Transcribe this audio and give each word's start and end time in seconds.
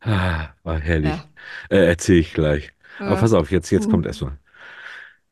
Ah, 0.00 0.48
war 0.62 0.80
herrlich. 0.80 1.10
Ja. 1.10 1.24
Äh, 1.68 1.86
erzähle 1.86 2.18
ich 2.20 2.32
gleich. 2.32 2.72
Aber 2.98 3.16
pass 3.16 3.32
auf, 3.32 3.50
jetzt, 3.50 3.70
jetzt 3.70 3.90
kommt 3.90 4.04
uh. 4.04 4.08
erstmal. 4.08 4.38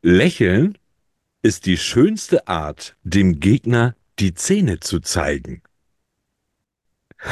Lächeln 0.02 0.78
ist 1.42 1.66
die 1.66 1.76
schönste 1.76 2.46
Art, 2.48 2.96
dem 3.02 3.40
Gegner 3.40 3.94
die 4.18 4.34
Zähne 4.34 4.80
zu 4.80 5.00
zeigen. 5.00 5.62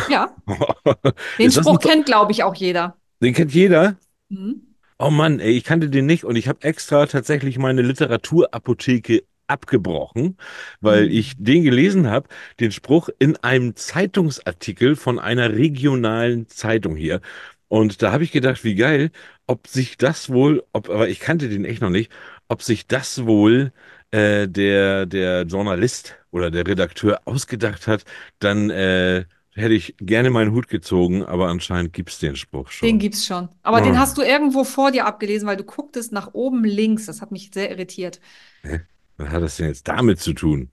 Ja, 0.08 0.34
den 1.38 1.46
Ist 1.46 1.56
das 1.56 1.66
ein, 1.66 1.74
Spruch 1.74 1.80
kennt, 1.80 2.06
glaube 2.06 2.32
ich, 2.32 2.42
auch 2.42 2.54
jeder. 2.54 2.96
den 3.20 3.34
kennt 3.34 3.52
jeder? 3.54 3.96
Mhm. 4.28 4.74
Oh 4.98 5.10
Mann, 5.10 5.40
ey, 5.40 5.52
ich 5.52 5.64
kannte 5.64 5.90
den 5.90 6.06
nicht 6.06 6.24
und 6.24 6.36
ich 6.36 6.48
habe 6.48 6.62
extra 6.62 7.06
tatsächlich 7.06 7.58
meine 7.58 7.82
Literaturapotheke 7.82 9.24
abgebrochen, 9.48 10.36
weil 10.80 11.10
ich 11.10 11.34
Mhm. 11.34 11.38
den 11.38 11.62
gelesen 11.64 12.08
habe, 12.10 12.28
den 12.60 12.72
Spruch 12.72 13.08
in 13.18 13.36
einem 13.38 13.76
Zeitungsartikel 13.76 14.96
von 14.96 15.18
einer 15.18 15.52
regionalen 15.54 16.48
Zeitung 16.48 16.96
hier. 16.96 17.20
Und 17.68 18.02
da 18.02 18.12
habe 18.12 18.24
ich 18.24 18.32
gedacht, 18.32 18.64
wie 18.64 18.74
geil, 18.76 19.10
ob 19.46 19.66
sich 19.66 19.96
das 19.96 20.30
wohl, 20.30 20.64
ob, 20.72 20.88
aber 20.88 21.08
ich 21.08 21.20
kannte 21.20 21.48
den 21.48 21.64
echt 21.64 21.80
noch 21.82 21.90
nicht, 21.90 22.10
ob 22.48 22.62
sich 22.62 22.86
das 22.86 23.26
wohl 23.26 23.72
äh, 24.12 24.46
der, 24.48 25.06
der 25.06 25.42
Journalist 25.42 26.16
oder 26.30 26.50
der 26.50 26.66
Redakteur 26.66 27.20
ausgedacht 27.24 27.86
hat, 27.86 28.04
dann 28.38 28.70
äh, 28.70 29.24
hätte 29.54 29.74
ich 29.74 29.96
gerne 29.98 30.30
meinen 30.30 30.52
Hut 30.52 30.68
gezogen, 30.68 31.24
aber 31.24 31.48
anscheinend 31.48 31.92
gibt's 31.92 32.18
den 32.18 32.36
Spruch 32.36 32.70
Den 32.82 32.98
schon. 32.98 32.98
gibt's 32.98 33.26
schon. 33.26 33.48
Aber 33.62 33.80
den 33.80 33.98
Oh. 33.98 33.98
hast 33.98 34.18
du 34.18 34.22
irgendwo 34.22 34.62
vor 34.64 34.90
dir 34.92 35.06
abgelesen, 35.06 35.48
weil 35.48 35.56
du 35.56 35.64
gucktest 35.64 36.12
nach 36.12 36.34
oben 36.34 36.62
links. 36.64 37.06
Das 37.06 37.20
hat 37.22 37.32
mich 37.32 37.50
sehr 37.52 37.70
irritiert. 37.70 38.20
Hä? 38.64 38.86
Was 39.16 39.28
hat 39.30 39.42
das 39.42 39.56
denn 39.56 39.68
jetzt 39.68 39.88
damit 39.88 40.20
zu 40.20 40.32
tun? 40.32 40.70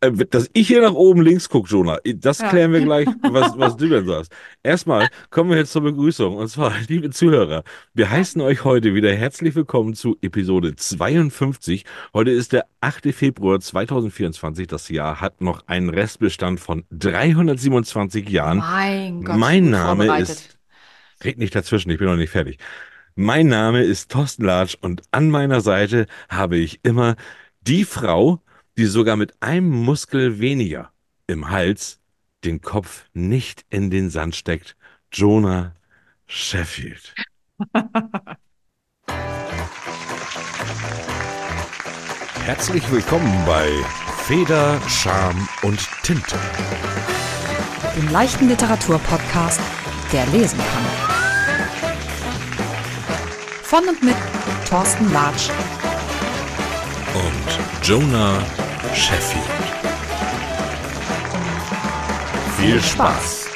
Äh, 0.00 0.10
Dass 0.30 0.48
ich 0.54 0.68
hier 0.68 0.80
nach 0.80 0.94
oben 0.94 1.20
links 1.20 1.50
gucke, 1.50 1.68
Jonah, 1.68 1.98
das 2.02 2.38
Ja. 2.38 2.48
klären 2.48 2.72
wir 2.72 2.80
gleich, 2.84 3.06
was, 3.20 3.58
was 3.58 3.76
du 3.76 3.88
denn 3.90 4.06
sagst. 4.06 4.32
Erstmal 4.62 5.08
kommen 5.28 5.50
wir 5.50 5.58
jetzt 5.58 5.72
zur 5.72 5.82
Begrüßung. 5.82 6.36
Und 6.36 6.48
zwar, 6.48 6.72
liebe 6.88 7.10
Zuhörer, 7.10 7.62
wir 7.92 8.08
heißen 8.08 8.40
euch 8.40 8.64
heute 8.64 8.94
wieder 8.94 9.14
herzlich 9.14 9.54
willkommen 9.54 9.92
zu 9.92 10.16
Episode 10.22 10.76
52. 10.76 11.84
Heute 12.14 12.30
ist 12.30 12.52
der 12.54 12.64
8. 12.80 13.12
Februar 13.14 13.60
2024. 13.60 14.66
Das 14.66 14.88
Jahr 14.88 15.20
hat 15.20 15.42
noch 15.42 15.66
einen 15.68 15.90
Restbestand 15.90 16.58
von 16.58 16.84
327 16.90 18.26
Jahren. 18.30 18.58
Mein 18.58 19.24
Gott, 19.24 19.36
Mein 19.36 19.68
Name 19.68 20.20
ist, 20.20 20.58
red 21.22 21.36
nicht 21.36 21.54
dazwischen, 21.54 21.90
ich 21.90 21.98
bin 21.98 22.06
noch 22.06 22.16
nicht 22.16 22.30
fertig. 22.30 22.58
Mein 23.16 23.46
Name 23.46 23.80
ist 23.84 24.10
Thorsten 24.10 24.44
Latsch 24.44 24.76
und 24.80 25.02
an 25.12 25.30
meiner 25.30 25.60
Seite 25.60 26.08
habe 26.28 26.56
ich 26.56 26.80
immer 26.82 27.14
die 27.60 27.84
Frau, 27.84 28.40
die 28.76 28.86
sogar 28.86 29.14
mit 29.14 29.40
einem 29.40 29.70
Muskel 29.70 30.40
weniger 30.40 30.90
im 31.28 31.48
Hals 31.48 32.00
den 32.44 32.60
Kopf 32.60 33.04
nicht 33.12 33.64
in 33.70 33.88
den 33.90 34.10
Sand 34.10 34.34
steckt, 34.34 34.76
Jonah 35.12 35.76
Sheffield. 36.26 37.14
Herzlich 42.44 42.90
willkommen 42.90 43.46
bei 43.46 43.68
Feder, 44.24 44.80
Scham 44.88 45.48
und 45.62 45.78
Tinte. 46.02 46.36
dem 47.96 48.10
leichten 48.10 48.48
Literaturpodcast, 48.48 49.60
der 50.12 50.26
lesen 50.26 50.58
kann. 50.58 51.13
Von 53.74 53.88
und 53.88 54.00
mit 54.04 54.14
Thorsten 54.70 55.12
Latsch. 55.12 55.50
und 57.12 57.84
Jonah 57.84 58.40
Sheffield. 58.94 59.44
Viel 62.56 62.80
Spaß! 62.80 63.48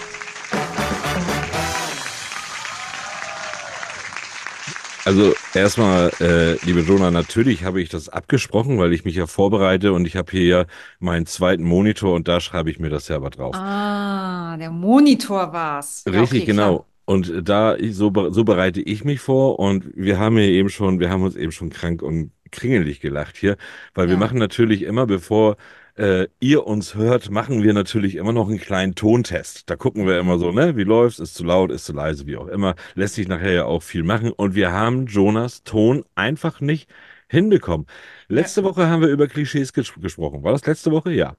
Also 5.05 5.35
erstmal, 5.55 6.11
äh, 6.21 6.55
liebe 6.67 6.81
Jonah, 6.81 7.13
natürlich 7.13 7.63
habe 7.63 7.81
ich 7.81 7.89
das 7.89 8.09
abgesprochen, 8.09 8.77
weil 8.81 8.93
ich 8.93 9.05
mich 9.05 9.15
ja 9.15 9.29
vorbereite 9.29 9.93
und 9.93 10.05
ich 10.05 10.17
habe 10.17 10.33
hier 10.33 10.45
ja 10.45 10.65
meinen 10.99 11.27
zweiten 11.27 11.63
Monitor 11.63 12.17
und 12.17 12.27
da 12.27 12.41
schreibe 12.41 12.73
ich 12.73 12.81
mir 12.81 12.91
das 12.91 13.07
ja 13.07 13.15
aber 13.15 13.31
drauf. 13.31 13.55
Ah, 13.55 14.57
der 14.57 14.73
Monitor 14.73 15.53
war's. 15.53 16.03
Ja, 16.07 16.13
Richtig, 16.23 16.43
okay, 16.43 16.47
genau. 16.47 16.79
klar. 16.79 16.89
Und 17.09 17.33
da 17.49 17.77
so, 17.91 18.11
be- 18.11 18.29
so 18.33 18.45
bereite 18.45 18.83
ich 18.83 19.03
mich 19.03 19.21
vor. 19.21 19.59
Und 19.59 19.87
wir 19.97 20.19
haben 20.19 20.37
hier 20.37 20.49
eben 20.49 20.69
schon, 20.69 21.01
wir 21.01 21.09
haben 21.11 21.23
uns 21.23 21.37
eben 21.37 21.53
schon 21.53 21.71
krank 21.71 22.03
und 22.03 22.33
kringelig 22.51 23.01
gelacht 23.01 23.37
hier, 23.39 23.57
weil 23.95 24.09
wir 24.09 24.15
Ja. 24.15 24.21
machen 24.21 24.39
natürlich 24.39 24.83
immer, 24.83 25.07
bevor 25.07 25.57
äh, 25.97 26.27
ihr 26.39 26.67
uns 26.67 26.95
hört, 26.95 27.31
machen 27.31 27.63
wir 27.63 27.73
natürlich 27.73 28.17
immer 28.17 28.33
noch 28.33 28.49
einen 28.49 28.61
kleinen 28.61 28.95
Tontest. 28.95 29.69
Da 29.71 29.77
gucken 29.77 30.07
wir 30.07 30.19
immer 30.21 30.39
so, 30.39 30.53
ne, 30.53 30.77
wie 30.77 30.85
läuft's, 30.85 31.19
ist 31.19 31.35
zu 31.35 31.45
laut, 31.45 31.71
ist 31.73 31.87
zu 31.87 31.93
leise, 31.95 32.27
wie 32.27 32.37
auch 32.37 32.47
immer. 32.49 32.75
Lässt 32.95 33.15
sich 33.15 33.27
nachher 33.27 33.53
ja 33.53 33.65
auch 33.65 33.83
viel 33.83 34.03
machen. 34.05 34.31
Und 34.31 34.55
wir 34.55 34.71
haben 34.73 35.07
Jonas 35.07 35.63
Ton 35.65 36.05
einfach 36.15 36.61
nicht 36.61 36.89
hinbekommen. 37.29 37.87
Ja. 38.35 38.37
Letzte 38.37 38.65
Woche 38.65 38.89
haben 38.89 39.03
wir 39.03 39.09
über 39.09 39.27
Klischees 39.29 39.73
ges 39.73 39.93
gesprochen. 39.95 40.43
War 40.43 40.53
das 40.53 40.67
letzte 40.67 40.91
Woche? 40.93 41.13
Ja. 41.13 41.37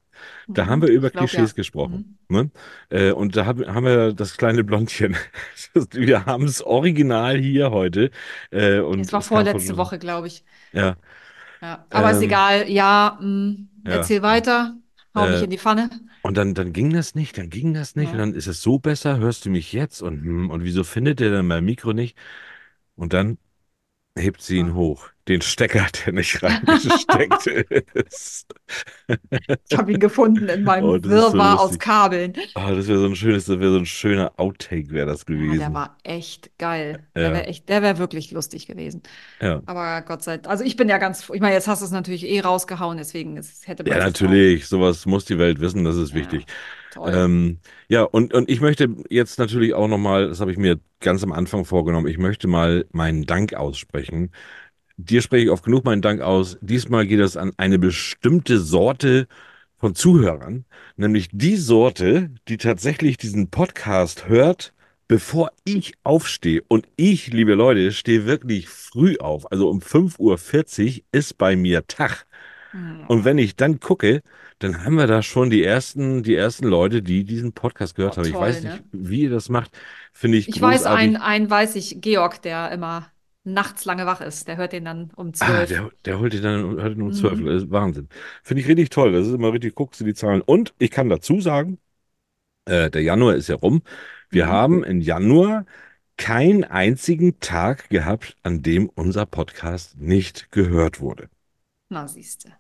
Da 0.54 0.68
haben 0.68 0.80
Mhm. 0.80 0.84
wir 0.84 0.90
über 0.90 1.08
Ich 1.08 1.14
glaube, 1.14 1.28
Klischees 1.28 1.52
ja. 1.52 1.56
gesprochen. 1.56 2.20
Mhm. 2.30 2.36
Ne? 2.36 2.52
Äh, 2.90 3.12
und 3.12 3.36
da 3.36 3.46
haben, 3.46 3.66
haben 3.74 3.86
wir 3.86 4.14
das 4.14 4.38
kleine 4.38 4.64
Blondchen. 4.64 5.16
Wir 5.94 6.26
haben 6.26 6.46
es 6.46 6.62
original 6.64 7.38
hier 7.38 7.72
heute. 7.72 8.12
Äh, 8.52 8.80
und 8.80 9.02
Es 9.02 9.14
war 9.14 9.22
vorletzte 9.22 9.78
Woche, 9.78 10.00
glaube 10.00 10.28
ich. 10.28 10.44
Ja, 10.74 10.98
Ja. 11.62 11.86
Aber 11.90 12.12
ist 12.12 12.18
ähm, 12.18 12.24
egal. 12.24 12.70
Ja, 12.70 13.18
mh, 13.22 13.56
ja. 13.86 13.92
erzähl 13.94 14.22
weiter. 14.22 14.78
Hau 15.16 15.28
mich 15.28 15.42
Äh, 15.42 15.46
in 15.46 15.50
die 15.50 15.58
Pfanne. 15.58 15.90
und 16.22 16.38
dann, 16.38 16.54
dann 16.54 16.74
ging 16.74 16.92
das 16.94 17.16
nicht, 17.16 17.38
dann 17.38 17.50
ging 17.50 17.74
das 17.74 17.96
nicht. 17.96 18.14
Und 18.14 18.20
Ja. 18.20 18.20
dann 18.20 18.34
ist 18.34 18.48
es 18.48 18.62
so 18.62 18.80
besser, 18.80 19.18
hörst 19.20 19.46
du 19.46 19.50
mich 19.50 19.74
jetzt? 19.74 20.02
Und, 20.02 20.22
hm, 20.24 20.50
und 20.52 20.64
wieso 20.64 20.84
findet 20.84 21.20
der 21.20 21.32
dann 21.32 21.48
mein 21.48 21.66
Mikro 21.66 21.94
nicht? 21.94 22.18
Und 22.96 23.14
dann 23.14 23.38
hebt 24.18 24.42
sie 24.42 24.58
ihn 24.60 24.70
Ja. 24.70 24.74
hoch. 24.76 25.10
Den 25.30 25.42
Stecker, 25.42 25.88
der 26.06 26.14
nicht 26.14 26.44
reingesteckt 26.44 27.48
ist. 27.96 28.48
Ich 29.70 29.78
habe 29.78 29.92
ihn 29.94 30.00
gefunden 30.00 30.50
in 30.50 30.64
Oh, 30.78 30.98
meinem 30.98 30.98
das 30.98 31.14
ist 31.14 31.30
so 31.32 31.38
Wirrwarr 31.38 31.60
aus. 31.60 31.78
Kabeln. 31.80 32.34
Ah, 32.56 32.74
das 32.74 32.88
wäre 32.88 33.00
so 33.00 33.06
ein 33.08 33.16
schönes, 33.16 33.46
das 33.46 33.60
wäre 33.60 33.72
so 33.74 33.80
ein 33.80 33.86
schöner 33.86 34.34
Outtake, 34.38 34.92
wäre 34.92 35.08
das 35.08 35.26
Ja, 35.32 35.56
der 35.56 35.74
gewesen. 35.74 35.74
war 35.74 35.98
echt 36.04 36.58
geil. 36.58 37.08
Der 37.22 37.32
Ja, 37.32 37.34
wäre 37.34 37.46
echt, 37.46 37.70
der 37.70 37.82
wäre 37.82 37.98
wirklich 38.00 38.32
lustig 38.32 38.66
gewesen. 38.68 39.04
ja. 39.42 39.62
Aber 39.66 40.02
Gott 40.04 40.24
sei 40.24 40.38
Dank, 40.38 40.50
also 40.52 40.64
ich 40.66 40.76
bin 40.78 40.90
ja 40.90 40.98
ganz, 41.00 41.30
ich 41.32 41.42
meine, 41.42 41.54
jetzt 41.56 41.68
hast 41.68 41.82
du 41.82 41.86
es 41.86 41.92
natürlich 41.92 42.26
eh 42.26 42.42
rausgehauen, 42.42 42.98
deswegen 42.98 43.38
es 43.38 43.68
hätte 43.68 43.86
Ja, 43.86 43.98
jetzt 43.98 44.24
auch. 44.24 44.44
natürlich. 44.46 44.68
Sowas 44.68 45.06
muss 45.06 45.26
die 45.26 45.38
Welt 45.40 45.60
wissen, 45.62 45.84
das 45.84 45.96
ist 45.98 46.14
Ja, 46.14 46.14
wichtig. 46.14 46.46
toll. 46.90 47.24
Ähm, 47.24 47.60
ja, 47.90 48.04
und, 48.04 48.34
und 48.34 48.50
ich 48.50 48.62
möchte 48.62 48.90
jetzt 49.10 49.40
natürlich 49.40 49.74
auch 49.74 49.88
nochmal, 49.88 50.30
das 50.30 50.42
habe 50.42 50.52
ich 50.52 50.58
mir 50.58 50.80
ganz 51.00 51.24
am 51.24 51.32
Anfang 51.32 51.66
vorgenommen, 51.66 52.08
ich 52.08 52.18
möchte 52.18 52.48
mal 52.48 52.86
meinen 52.92 53.26
Dank 53.26 53.54
aussprechen. 53.56 54.32
Dir 55.02 55.22
spreche 55.22 55.46
ich 55.46 55.50
oft 55.50 55.64
genug 55.64 55.86
meinen 55.86 56.02
Dank 56.02 56.20
aus. 56.20 56.58
Diesmal 56.60 57.08
geht 57.08 57.22
es 57.22 57.38
an 57.38 57.54
eine 57.56 57.80
bestimmte 57.80 58.60
Sorte 58.60 59.28
von 59.78 59.96
Zuhörern, 59.96 60.66
nämlich 60.98 61.30
die 61.32 61.56
Sorte, 61.56 62.32
die 62.50 62.58
tatsächlich 62.58 63.16
diesen 63.16 63.50
Podcast 63.50 64.28
hört, 64.28 64.74
bevor 65.08 65.54
ich 65.64 65.94
aufstehe. 66.04 66.64
Und 66.68 66.86
ich, 66.98 67.32
liebe 67.32 67.54
Leute, 67.54 67.94
stehe 67.94 68.26
wirklich 68.26 68.68
früh 68.68 69.16
auf. 69.20 69.50
Also 69.54 69.70
um 69.70 69.80
5.40 69.80 70.98
Uhr 70.98 71.04
ist 71.14 71.38
bei 71.38 71.56
mir 71.56 71.88
Tag. 71.88 72.26
Und 72.74 73.22
Oh, 73.22 73.24
wenn 73.24 73.38
ich 73.38 73.56
dann 73.56 73.80
gucke, 73.80 74.22
dann 74.60 74.84
haben 74.84 74.96
wir 74.96 75.08
da 75.08 75.24
schon 75.24 75.50
die 75.50 75.64
ersten, 75.64 76.24
die 76.24 76.36
ersten 76.36 76.68
Leute, 76.68 77.02
die 77.02 77.24
diesen 77.24 77.54
Podcast 77.54 77.94
oh, 77.94 77.96
gehört 77.96 78.18
haben. 78.18 78.26
Ich 78.26 78.34
toll, 78.34 78.42
weiß 78.42 78.64
nicht, 78.64 78.76
ne? 78.76 78.84
wie 78.92 79.22
ihr 79.22 79.30
das 79.30 79.48
macht. 79.48 79.72
Finde 80.12 80.38
ich 80.38 80.50
Ich 80.50 80.60
weiß, 80.60 80.84
ein, 80.84 81.14
großartig. 81.14 81.22
ein 81.22 81.50
weiß 81.50 81.76
ich, 81.78 82.02
Georg, 82.02 82.42
der 82.42 82.70
immer 82.72 83.10
nachts 83.54 83.86
lange 83.86 84.06
wach 84.06 84.22
ist, 84.22 84.48
der 84.48 84.58
hört 84.58 84.74
den 84.74 84.86
dann 84.86 85.12
um 85.16 85.34
Ah, 85.40 85.66
12. 85.66 85.70
der, 85.70 85.92
der 86.06 86.20
holt 86.20 86.34
ihn 86.34 86.42
dann 86.44 86.80
hört 86.82 86.96
ihn 86.96 87.02
um 87.02 87.14
12. 87.14 87.40
Mhm. 87.40 87.46
Das 87.46 87.64
ist 87.64 87.72
Wahnsinn. 87.72 88.10
Finde 88.44 88.62
ich 88.62 88.68
richtig 88.68 88.90
toll. 88.90 89.12
Das 89.12 89.28
ist 89.28 89.34
immer 89.34 89.54
richtig, 89.54 89.76
guckst 89.76 90.00
du 90.02 90.06
die 90.06 90.14
Zahlen. 90.14 90.42
Und 90.42 90.74
ich 90.80 90.92
kann 90.92 91.10
dazu 91.10 91.42
sagen, 91.42 91.80
äh, 92.66 92.90
der 92.90 93.04
Januar 93.04 93.36
ist 93.36 93.50
ja 93.50 93.56
rum. 93.56 93.82
Wir 94.30 94.46
Mhm. 94.48 94.50
haben 94.52 94.84
im 94.84 95.02
Januar 95.02 95.66
keinen 96.18 96.64
einzigen 96.66 97.40
Tag 97.40 97.90
gehabt, 97.90 98.36
an 98.44 98.62
dem 98.62 98.90
unser 98.90 99.26
Podcast 99.26 99.98
nicht 100.00 100.52
gehört 100.52 101.00
wurde. 101.02 101.30
Na, 101.90 102.08
siehste. 102.08 102.52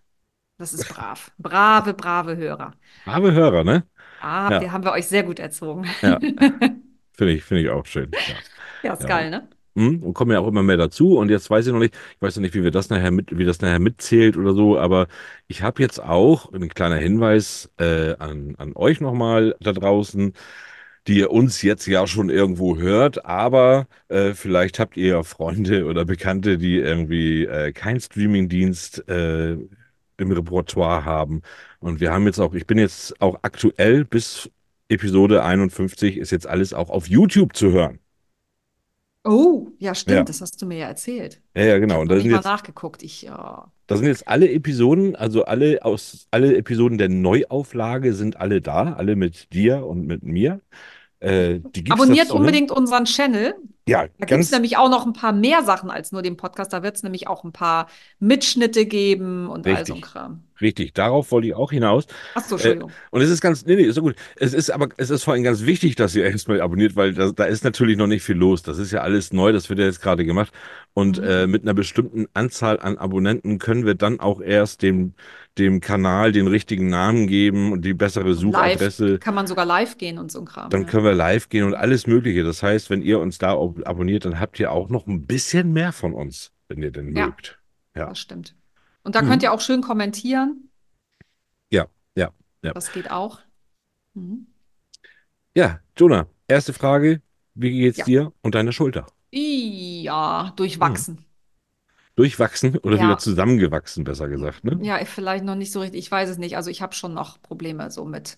Das 0.57 0.73
ist 0.73 0.89
brav. 0.89 1.31
Brave, 1.37 1.93
brave 1.93 2.35
Hörer. 2.37 2.73
Brave 3.05 3.31
Hörer, 3.33 3.63
ne? 3.63 3.83
Ah, 4.21 4.49
Ja, 4.51 4.61
wir 4.61 4.71
haben 4.71 4.83
wir 4.83 4.91
euch 4.91 5.07
sehr 5.07 5.23
gut 5.23 5.39
erzogen. 5.39 5.85
ja. 6.01 6.19
Finde 7.13 7.33
ich, 7.33 7.43
finde 7.43 7.63
ich 7.63 7.69
auch 7.69 7.85
schön. 7.85 8.11
Ja. 8.11 8.35
Ja, 8.81 8.93
ist 8.93 9.01
Ja. 9.03 9.07
geil, 9.09 9.29
ne? 9.29 9.47
Mhm, 9.75 10.03
Und 10.03 10.13
kommen 10.13 10.31
ja 10.31 10.39
auch 10.39 10.47
immer 10.47 10.63
mehr 10.63 10.77
dazu. 10.77 11.17
Und 11.17 11.29
jetzt 11.29 11.49
weiß 11.49 11.67
ich 11.67 11.73
noch 11.73 11.79
nicht, 11.79 11.95
ich 12.15 12.21
weiß 12.21 12.35
noch 12.35 12.41
nicht, 12.41 12.55
wie 12.55 12.63
wir 12.63 12.71
das 12.71 12.89
nachher 12.89 13.11
mit, 13.11 13.37
wie 13.37 13.45
das 13.45 13.61
nachher 13.61 13.79
mitzählt 13.79 14.35
oder 14.37 14.53
so, 14.53 14.77
aber 14.79 15.07
ich 15.47 15.61
habe 15.61 15.81
jetzt 15.81 15.99
auch 16.01 16.51
ein 16.53 16.69
kleiner 16.69 16.97
Hinweis 16.97 17.69
äh, 17.77 18.15
an, 18.17 18.55
an 18.57 18.73
euch 18.75 18.99
nochmal 19.01 19.55
da 19.61 19.71
draußen, 19.73 20.33
die 21.07 21.17
ihr 21.19 21.31
uns 21.31 21.61
jetzt 21.61 21.87
ja 21.87 22.05
schon 22.07 22.29
irgendwo 22.29 22.77
hört, 22.77 23.25
aber 23.25 23.87
äh, 24.09 24.33
vielleicht 24.33 24.79
habt 24.79 24.97
ihr 24.97 25.07
ja 25.09 25.23
Freunde 25.23 25.85
oder 25.87 26.05
Bekannte, 26.05 26.57
die 26.57 26.77
irgendwie 26.77 27.45
äh, 27.45 27.71
keinen 27.73 27.99
Streamingdienst 27.99 29.07
äh, 29.09 29.53
im 29.53 30.31
Repertoire 30.31 31.05
haben. 31.05 31.41
Und 31.79 31.99
wir 32.01 32.11
haben 32.11 32.25
jetzt 32.25 32.39
auch, 32.39 32.53
ich 32.53 32.67
bin 32.67 32.77
jetzt 32.77 33.19
auch 33.21 33.39
aktuell 33.43 34.05
bis 34.05 34.49
Episode 34.89 35.43
51 35.43 36.17
ist 36.17 36.31
jetzt 36.31 36.47
alles 36.47 36.73
auch 36.73 36.89
auf 36.89 37.07
YouTube 37.07 37.55
zu 37.55 37.71
hören. 37.71 37.99
Oh, 39.29 39.67
ja, 39.77 39.93
stimmt, 39.93 40.17
Ja, 40.17 40.23
das 40.23 40.41
hast 40.41 40.59
du 40.61 40.65
mir 40.65 40.79
ja 40.79 40.87
erzählt. 40.87 41.41
ja, 41.55 41.63
ja, 41.63 41.77
Ich 41.77 41.81
genau. 41.81 42.01
Und 42.01 42.07
noch 42.07 42.15
da 42.15 42.19
sind 42.21 42.31
mal 42.31 42.37
jetzt, 42.37 42.45
nachgeguckt. 42.45 43.03
Ich, 43.03 43.21
ja. 43.21 43.71
da 43.85 43.97
sind 43.97 44.07
jetzt 44.07 44.27
alle 44.27 44.51
Episoden, 44.51 45.15
also 45.15 45.45
alle 45.45 45.85
aus, 45.85 46.27
alle 46.31 46.57
Episoden 46.57 46.97
der 46.97 47.09
Neuauflage 47.09 48.13
sind 48.13 48.37
alle 48.37 48.61
da, 48.61 48.93
alle 48.93 49.15
mit 49.15 49.53
dir 49.53 49.85
und 49.85 50.07
mit 50.07 50.23
mir. 50.23 50.61
Äh, 51.19 51.59
Abonniert 51.89 52.31
unbedingt 52.31 52.71
unseren 52.71 53.05
Channel. 53.05 53.55
Ja, 53.89 54.05
Da 54.19 54.25
gibt 54.25 54.41
es 54.41 54.51
nämlich 54.51 54.77
auch 54.77 54.89
noch 54.89 55.05
ein 55.05 55.13
paar 55.13 55.33
mehr 55.33 55.63
Sachen 55.63 55.89
als 55.89 56.11
nur 56.11 56.21
den 56.21 56.37
Podcast. 56.37 56.71
Da 56.73 56.83
wird 56.83 56.95
es 56.95 57.03
nämlich 57.03 57.27
auch 57.27 57.43
ein 57.43 57.51
paar 57.51 57.87
Mitschnitte 58.19 58.85
geben 58.85 59.47
und 59.47 59.65
all 59.65 59.85
so 59.85 59.93
ein 59.93 59.97
richtig. 59.97 60.01
Kram. 60.01 60.43
Richtig, 60.61 60.93
darauf 60.93 61.31
wollte 61.31 61.47
ich 61.47 61.55
auch 61.55 61.71
hinaus. 61.71 62.05
Ach 62.35 62.41
so, 62.43 62.55
Äh, 62.55 62.57
Entschuldigung. 62.57 62.91
und 63.11 63.21
es 63.21 63.29
ist 63.29 63.39
ganz, 63.39 63.65
nee, 63.65 63.77
nee, 63.77 63.83
ist 63.83 63.95
so 63.95 64.01
gut. 64.01 64.15
Es 64.35 64.53
ist 64.53 64.69
aber, 64.69 64.89
es 64.97 65.09
ist 65.09 65.23
vor 65.23 65.33
allem 65.33 65.43
ganz 65.43 65.65
wichtig, 65.65 65.95
dass 65.95 66.13
ihr 66.15 66.25
erstmal 66.25 66.59
abonniert, 66.59 66.97
weil 66.97 67.13
da, 67.13 67.31
da 67.31 67.45
ist 67.45 67.63
natürlich 67.63 67.95
noch 67.97 68.07
nicht 68.07 68.23
viel 68.23 68.35
los. 68.35 68.61
Das 68.61 68.77
ist 68.77 68.91
ja 68.91 68.99
alles 69.01 69.31
neu, 69.31 69.53
das 69.53 69.69
wird 69.69 69.79
ja 69.79 69.85
jetzt 69.85 70.01
gerade 70.01 70.25
gemacht. 70.25 70.51
Und 70.93 71.17
Mhm. 71.19 71.23
äh, 71.27 71.47
mit 71.47 71.61
einer 71.63 71.73
bestimmten 71.73 72.27
Anzahl 72.33 72.77
an 72.79 72.97
Abonnenten 72.97 73.57
können 73.57 73.85
wir 73.85 73.95
dann 73.95 74.19
auch 74.19 74.41
erst 74.41 74.81
dem, 74.81 75.13
dem 75.57 75.79
Kanal 75.79 76.31
den 76.33 76.47
richtigen 76.47 76.89
Namen 76.89 77.27
geben 77.27 77.71
und 77.71 77.85
die 77.85 77.93
bessere 77.93 78.25
Und 78.25 78.29
live 78.31 78.39
Suchadresse. 78.41 79.19
kann 79.19 79.35
man 79.35 79.47
sogar 79.47 79.65
live 79.65 79.97
gehen 79.97 80.17
und 80.17 80.29
so 80.29 80.39
ein 80.39 80.45
Kram. 80.45 80.69
Dann 80.71 80.81
Ja. 80.81 80.87
können 80.87 81.05
wir 81.05 81.13
live 81.13 81.47
gehen 81.47 81.63
und 81.65 81.73
alles 81.73 82.05
Mögliche. 82.05 82.43
Das 82.43 82.61
heißt, 82.63 82.89
wenn 82.89 83.01
ihr 83.01 83.19
uns 83.19 83.37
da 83.37 83.53
ab- 83.53 83.78
abonniert, 83.87 84.25
dann 84.25 84.39
habt 84.39 84.59
ihr 84.59 84.71
auch 84.71 84.89
noch 84.89 85.07
ein 85.07 85.25
bisschen 85.25 85.73
mehr 85.73 85.91
von 85.91 86.13
uns, 86.13 86.51
wenn 86.67 86.81
ihr 86.81 86.91
denn 86.91 87.15
Ja, 87.15 87.27
mögt. 87.27 87.59
Ja. 87.95 88.07
das 88.07 88.19
stimmt. 88.19 88.55
Und 89.03 89.15
da 89.15 89.21
könnt 89.21 89.37
Mhm. 89.37 89.41
ihr 89.43 89.53
auch 89.53 89.61
schön 89.61 89.81
kommentieren. 89.81 90.69
Ja, 91.71 91.87
ja, 92.15 92.31
ja. 92.63 92.73
Das 92.73 92.91
geht 92.91 93.09
auch. 93.11 93.39
Mhm. 94.13 94.47
Ja, 95.55 95.79
Jonah, 95.97 96.27
erste 96.47 96.73
Frage. 96.73 97.21
Wie 97.55 97.71
geht's 97.71 97.97
Ja. 97.97 98.05
dir 98.05 98.33
und 98.41 98.55
deiner 98.55 98.71
Schulter? 98.71 99.07
Ja, 99.31 100.53
durchwachsen. 100.55 101.25
Durchwachsen 102.15 102.77
oder 102.79 102.97
wieder 102.97 103.09
Ja, 103.11 103.17
zusammengewachsen, 103.17 104.03
besser 104.03 104.27
gesagt, 104.27 104.63
ne? 104.63 104.77
ja, 104.83 105.03
vielleicht 105.05 105.43
noch 105.45 105.55
nicht 105.55 105.71
so 105.71 105.79
richtig. 105.79 105.99
Ich 105.99 106.11
weiß 106.11 106.29
es 106.29 106.37
nicht. 106.37 106.57
Also 106.57 106.69
ich 106.69 106.81
habe 106.81 106.93
schon 106.93 107.13
noch 107.13 107.41
Probleme 107.41 107.89
so 107.91 108.05
mit 108.05 108.37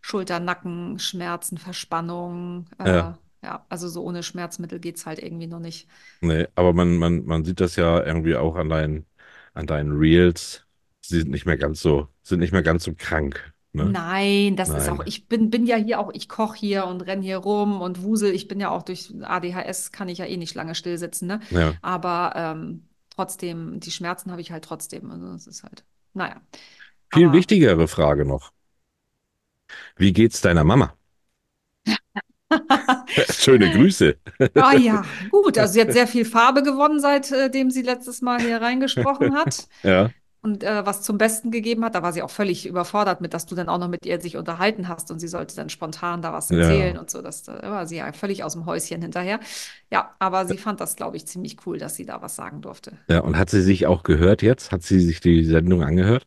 Schulter, 0.00 0.40
Nacken, 0.40 0.98
Schmerzen, 0.98 1.56
Verspannung. 1.58 2.66
Äh, 2.78 2.88
Ja, 2.88 3.18
ja, 3.42 3.66
also 3.68 3.88
so 3.88 4.02
ohne 4.02 4.22
Schmerzmittel 4.22 4.78
geht 4.78 4.96
es 4.96 5.06
halt 5.06 5.18
irgendwie 5.20 5.46
noch 5.46 5.58
nicht. 5.58 5.88
nee, 6.20 6.46
aber 6.54 6.72
man, 6.72 6.96
man, 6.96 7.24
man 7.24 7.44
sieht 7.44 7.60
das 7.60 7.76
ja 7.76 8.04
irgendwie 8.04 8.36
auch 8.36 8.56
an 8.56 8.68
deinen, 8.68 9.06
an 9.54 9.66
deinen 9.66 9.96
Reels. 9.96 10.64
Sie 11.00 11.18
sind 11.18 11.30
nicht 11.30 11.46
mehr 11.46 11.56
ganz 11.56 11.80
so, 11.80 12.08
sind 12.22 12.38
nicht 12.38 12.52
mehr 12.52 12.62
ganz 12.62 12.84
so 12.84 12.94
krank, 12.96 13.52
ne? 13.72 13.84
Nein, 13.84 14.54
das 14.54 14.68
ist 14.68 14.88
auch, 14.88 14.98
Nein. 14.98 15.08
ich 15.08 15.28
bin, 15.28 15.50
bin 15.50 15.66
ja 15.66 15.76
hier 15.76 15.98
auch, 15.98 16.12
ich 16.12 16.28
koche 16.28 16.56
hier 16.56 16.86
und 16.86 17.02
renn 17.02 17.22
hier 17.22 17.38
rum 17.38 17.80
und 17.80 18.02
wusel. 18.02 18.32
Ich 18.32 18.46
bin 18.46 18.60
ja 18.60 18.70
auch 18.70 18.82
durch 18.82 19.12
ADHS, 19.20 19.90
kann 19.90 20.08
ich 20.08 20.18
ja 20.18 20.26
eh 20.26 20.36
nicht 20.36 20.54
lange 20.54 20.76
still 20.76 20.96
sitzen, 20.98 21.26
ne? 21.26 21.40
Ja. 21.50 21.74
Aber 21.82 22.32
ähm, 22.36 22.88
trotzdem, 23.10 23.80
die 23.80 23.90
Schmerzen 23.90 24.30
habe 24.30 24.40
ich 24.40 24.52
halt 24.52 24.64
trotzdem. 24.64 25.10
Also 25.10 25.26
es 25.32 25.48
ist 25.48 25.64
halt, 25.64 25.84
naja. 26.14 26.40
Viel 27.12 27.26
Aber 27.26 27.36
wichtigere 27.36 27.88
Frage 27.88 28.24
noch. 28.24 28.52
Wie 29.96 30.12
geht's 30.12 30.40
deiner 30.40 30.64
Mama? 30.64 30.94
Schöne 33.32 33.70
Grüße. 33.70 34.16
Ah 34.54 34.74
ja, 34.76 35.02
gut. 35.30 35.58
Also 35.58 35.74
sie 35.74 35.80
hat 35.80 35.92
sehr 35.92 36.06
viel 36.06 36.24
Farbe 36.24 36.62
gewonnen, 36.62 37.00
seitdem 37.00 37.70
sie 37.70 37.82
letztes 37.82 38.22
Mal 38.22 38.40
hier 38.40 38.60
reingesprochen 38.60 39.34
hat 39.34 39.68
Ja, 39.82 40.10
und 40.42 40.64
äh, 40.64 40.84
was 40.84 41.02
zum 41.02 41.18
Besten 41.18 41.50
gegeben 41.50 41.84
hat. 41.84 41.94
Da 41.94 42.02
war 42.02 42.12
sie 42.12 42.22
auch 42.22 42.30
völlig 42.30 42.66
überfordert 42.66 43.20
mit, 43.20 43.32
dass 43.32 43.46
du 43.46 43.54
dann 43.54 43.68
auch 43.68 43.78
noch 43.78 43.88
mit 43.88 44.04
ihr 44.04 44.20
sich 44.20 44.36
unterhalten 44.36 44.88
hast 44.88 45.10
und 45.10 45.20
sie 45.20 45.28
sollte 45.28 45.54
dann 45.54 45.68
spontan 45.68 46.20
da 46.22 46.32
was 46.32 46.50
erzählen 46.50 46.96
ja. 46.96 47.00
und 47.00 47.10
so. 47.10 47.22
Das, 47.22 47.44
da 47.44 47.62
war 47.62 47.86
sie 47.86 47.96
ja 47.96 48.12
völlig 48.12 48.42
aus 48.44 48.54
dem 48.54 48.66
Häuschen 48.66 49.02
hinterher. 49.02 49.40
Ja, 49.90 50.14
aber 50.18 50.46
sie 50.46 50.58
fand 50.58 50.80
das, 50.80 50.96
glaube 50.96 51.16
ich, 51.16 51.26
ziemlich 51.26 51.58
cool, 51.66 51.78
dass 51.78 51.94
sie 51.94 52.06
da 52.06 52.22
was 52.22 52.34
sagen 52.36 52.60
durfte. 52.60 52.98
Ja, 53.08 53.20
und 53.20 53.38
hat 53.38 53.50
sie 53.50 53.62
sich 53.62 53.86
auch 53.86 54.02
gehört 54.02 54.42
jetzt? 54.42 54.72
Hat 54.72 54.82
sie 54.82 55.00
sich 55.00 55.20
die 55.20 55.44
Sendung 55.44 55.82
angehört? 55.82 56.26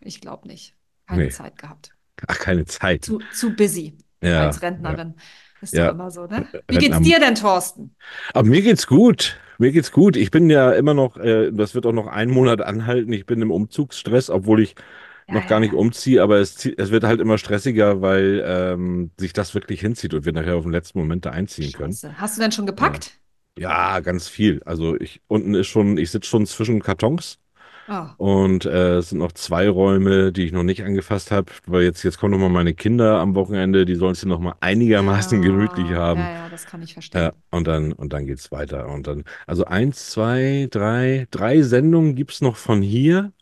Ich 0.00 0.20
glaube 0.20 0.46
nicht. 0.48 0.74
Keine 1.06 1.24
Nee. 1.24 1.30
Zeit 1.30 1.58
gehabt. 1.58 1.94
Ach, 2.26 2.38
keine 2.38 2.64
Zeit. 2.64 3.04
Zu, 3.04 3.20
zu 3.32 3.54
busy 3.54 3.98
Ja, 4.22 4.46
als 4.46 4.60
ja, 4.60 4.68
Rentnerin. 4.68 5.14
Ist 5.60 5.78
ja. 5.78 5.88
immer 5.88 6.10
so, 6.10 6.26
ne? 6.26 6.48
Wie 6.68 6.78
geht's 6.78 7.00
dir 7.00 7.18
denn, 7.20 7.34
Thorsten? 7.34 7.96
Aber 8.34 8.48
mir 8.48 8.62
geht's 8.62 8.86
gut. 8.86 9.38
Mir 9.58 9.72
geht's 9.72 9.90
gut. 9.92 10.16
Ich 10.16 10.30
bin 10.30 10.50
ja 10.50 10.72
immer 10.72 10.94
noch, 10.94 11.16
äh, 11.16 11.50
das 11.52 11.74
wird 11.74 11.86
auch 11.86 11.92
noch 11.92 12.06
einen 12.06 12.30
Monat 12.32 12.60
anhalten. 12.62 13.12
Ich 13.12 13.26
bin 13.26 13.42
im 13.42 13.50
Umzugsstress, 13.50 14.30
obwohl 14.30 14.60
ich 14.62 14.74
Ja, 15.26 15.34
noch 15.34 15.46
gar 15.46 15.60
ja, 15.60 15.60
nicht 15.60 15.74
ja. 15.74 15.74
umziehe, 15.74 16.22
aber 16.22 16.38
es, 16.38 16.64
es 16.66 16.90
wird 16.90 17.04
halt 17.04 17.20
immer 17.20 17.38
stressiger, 17.38 18.00
weil 18.02 18.42
ähm, 18.46 19.10
sich 19.18 19.32
das 19.32 19.54
wirklich 19.54 19.80
hinzieht 19.80 20.14
und 20.14 20.24
wir 20.24 20.32
nachher 20.32 20.56
auf 20.56 20.64
den 20.64 20.72
letzten 20.72 20.98
Moment 21.00 21.26
da 21.26 21.30
einziehen 21.30 21.72
können. 21.72 21.98
Scheiße. 21.98 22.18
Hast 22.20 22.36
du 22.36 22.40
denn 22.42 22.50
schon 22.52 22.66
Ja. 22.78 23.00
gepackt? 23.00 23.20
Ja, 23.58 24.00
ganz 24.00 24.28
viel. 24.28 24.62
Also 24.64 24.96
ich 25.00 25.22
unten 25.28 25.54
ist 25.54 25.68
schon, 25.68 25.98
ich 25.98 26.10
sitze 26.12 26.28
schon 26.30 26.46
zwischen 26.46 26.80
Kartons 26.82 27.40
Ah, 27.88 28.18
und 28.18 28.64
äh, 28.66 28.96
es 28.98 29.10
sind 29.10 29.18
noch 29.18 29.32
zwei 29.32 29.68
Räume, 29.68 30.32
die 30.32 30.44
ich 30.46 30.52
noch 30.52 30.64
nicht 30.64 30.82
angefasst 30.84 31.30
habe, 31.30 31.52
weil 31.66 31.82
jetzt, 31.84 32.02
jetzt 32.02 32.18
kommen 32.18 32.32
noch 32.32 32.38
mal 32.40 32.48
meine 32.48 32.74
Kinder 32.74 33.18
am 33.20 33.34
Wochenende, 33.36 33.86
die 33.86 33.94
sollen 33.94 34.12
es 34.12 34.20
hier 34.20 34.28
noch 34.28 34.40
mal 34.40 34.56
einigermaßen 34.60 35.40
gemütlich 35.42 35.90
ja, 35.90 35.96
haben. 35.96 36.30
ja, 36.30 36.30
ja, 36.30 36.48
das 36.48 36.66
kann 36.66 36.82
ich 36.82 36.92
Ja, 37.14 37.32
verstehen. 37.32 37.32
und 37.50 37.66
dann, 37.66 37.92
und 37.92 38.12
dann 38.12 38.26
geht's 38.26 38.52
weiter. 38.52 38.88
Und 38.88 39.06
dann, 39.06 39.24
also 39.46 39.64
eins, 39.64 40.10
zwei, 40.10 40.68
drei, 40.70 41.26
drei 41.30 41.62
Sendungen 41.62 42.14
gibt's 42.16 42.40
noch 42.42 42.56
von 42.56 42.82
hier. 42.82 43.32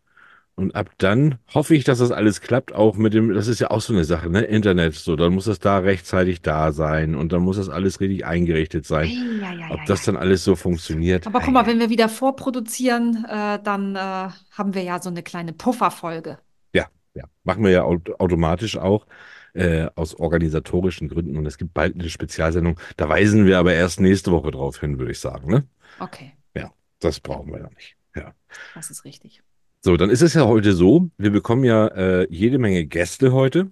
Und 0.59 0.75
ab 0.75 0.89
dann 0.97 1.39
hoffe 1.53 1.75
ich, 1.75 1.85
dass 1.85 1.99
das 1.99 2.11
alles 2.11 2.41
klappt, 2.41 2.75
auch 2.75 2.97
mit 2.97 3.13
dem, 3.13 3.35
das 3.35 3.47
ist 3.47 3.61
ja 3.61 3.71
auch 3.71 3.83
so 3.83 3.93
eine 3.93 4.05
Sache, 4.05 4.31
ne? 4.31 4.41
Internet, 4.41 4.95
so, 4.95 5.15
dann 5.15 5.35
muss 5.35 5.45
das 5.45 5.59
da 5.59 5.79
rechtzeitig 5.79 6.41
da 6.41 6.73
sein 6.73 7.15
und 7.15 7.31
dann 7.33 7.43
muss 7.43 7.59
das 7.59 7.69
alles 7.69 8.01
richtig 8.01 8.25
eingerichtet 8.25 8.87
sein. 8.87 9.11
Ja, 9.43 9.53
ja, 9.53 9.67
Ob 9.71 9.81
ja, 9.81 9.85
das 9.87 10.07
ja. 10.07 10.13
dann 10.13 10.23
alles 10.23 10.45
so 10.45 10.57
funktioniert. 10.57 11.27
Aber 11.27 11.41
guck 11.41 11.53
mal, 11.53 11.67
wenn 11.67 11.79
wir 11.79 11.91
wieder 11.91 12.09
vorproduzieren, 12.09 13.27
äh, 13.29 13.59
dann 13.63 13.97
äh, 13.97 13.99
haben 13.99 14.73
wir 14.73 14.83
ja 14.83 15.01
so 15.03 15.11
eine 15.11 15.23
kleine 15.23 15.53
Pufferfolge. 15.53 16.39
Ja, 16.73 16.87
ja, 17.15 17.25
machen 17.45 17.63
wir 17.63 17.71
ja 17.71 17.83
aut 17.83 18.19
automatisch 18.19 18.79
auch 18.79 19.07
äh, 19.53 19.89
aus 19.95 20.15
organisatorischen 20.15 21.09
Gründen. 21.09 21.37
Und 21.37 21.45
es 21.45 21.59
gibt 21.59 21.75
bald 21.75 21.95
eine 21.95 22.09
Spezialsendung. 22.09 22.81
Da 22.97 23.11
weisen 23.11 23.45
wir 23.45 23.59
aber 23.59 23.75
erst 23.75 24.01
nächste 24.01 24.33
Woche 24.33 24.53
drauf 24.53 24.81
hin, 24.81 24.99
würde 24.99 25.13
ich 25.13 25.21
sagen, 25.21 25.51
ne? 25.51 25.67
Okay, 25.99 26.33
Ja, 26.55 26.71
das 27.01 27.21
brauchen 27.21 27.53
wir 27.53 27.61
ja 27.61 27.69
nicht. 27.75 27.97
Ja. 28.15 28.35
das 28.75 28.91
ist 28.91 29.05
richtig. 29.05 29.43
So, 29.87 29.97
dann 29.97 30.11
ist 30.11 30.21
es 30.21 30.35
ja 30.35 30.45
heute 30.49 30.73
so, 30.73 31.11
wir 31.17 31.31
bekommen 31.31 31.63
ja 31.63 31.87
äh, 31.87 32.27
jede 32.29 32.59
Menge 32.59 32.87
Gäste 32.87 33.33
heute. 33.33 33.71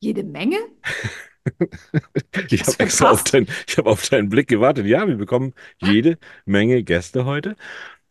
Jede 0.00 0.24
Menge? 0.24 0.56
Ich 2.50 2.66
habe 2.66 2.80
extra 2.80 3.10
auf 3.10 3.22
deinen, 3.22 3.46
ich 3.68 3.78
habe 3.78 3.88
auf 3.90 4.08
deinen 4.08 4.30
Blick 4.30 4.48
gewartet. 4.48 4.86
Ja, 4.86 5.06
wir 5.06 5.16
bekommen 5.16 5.52
jede 5.78 6.18
Menge 6.44 6.82
Gäste 6.82 7.24
heute. 7.24 7.56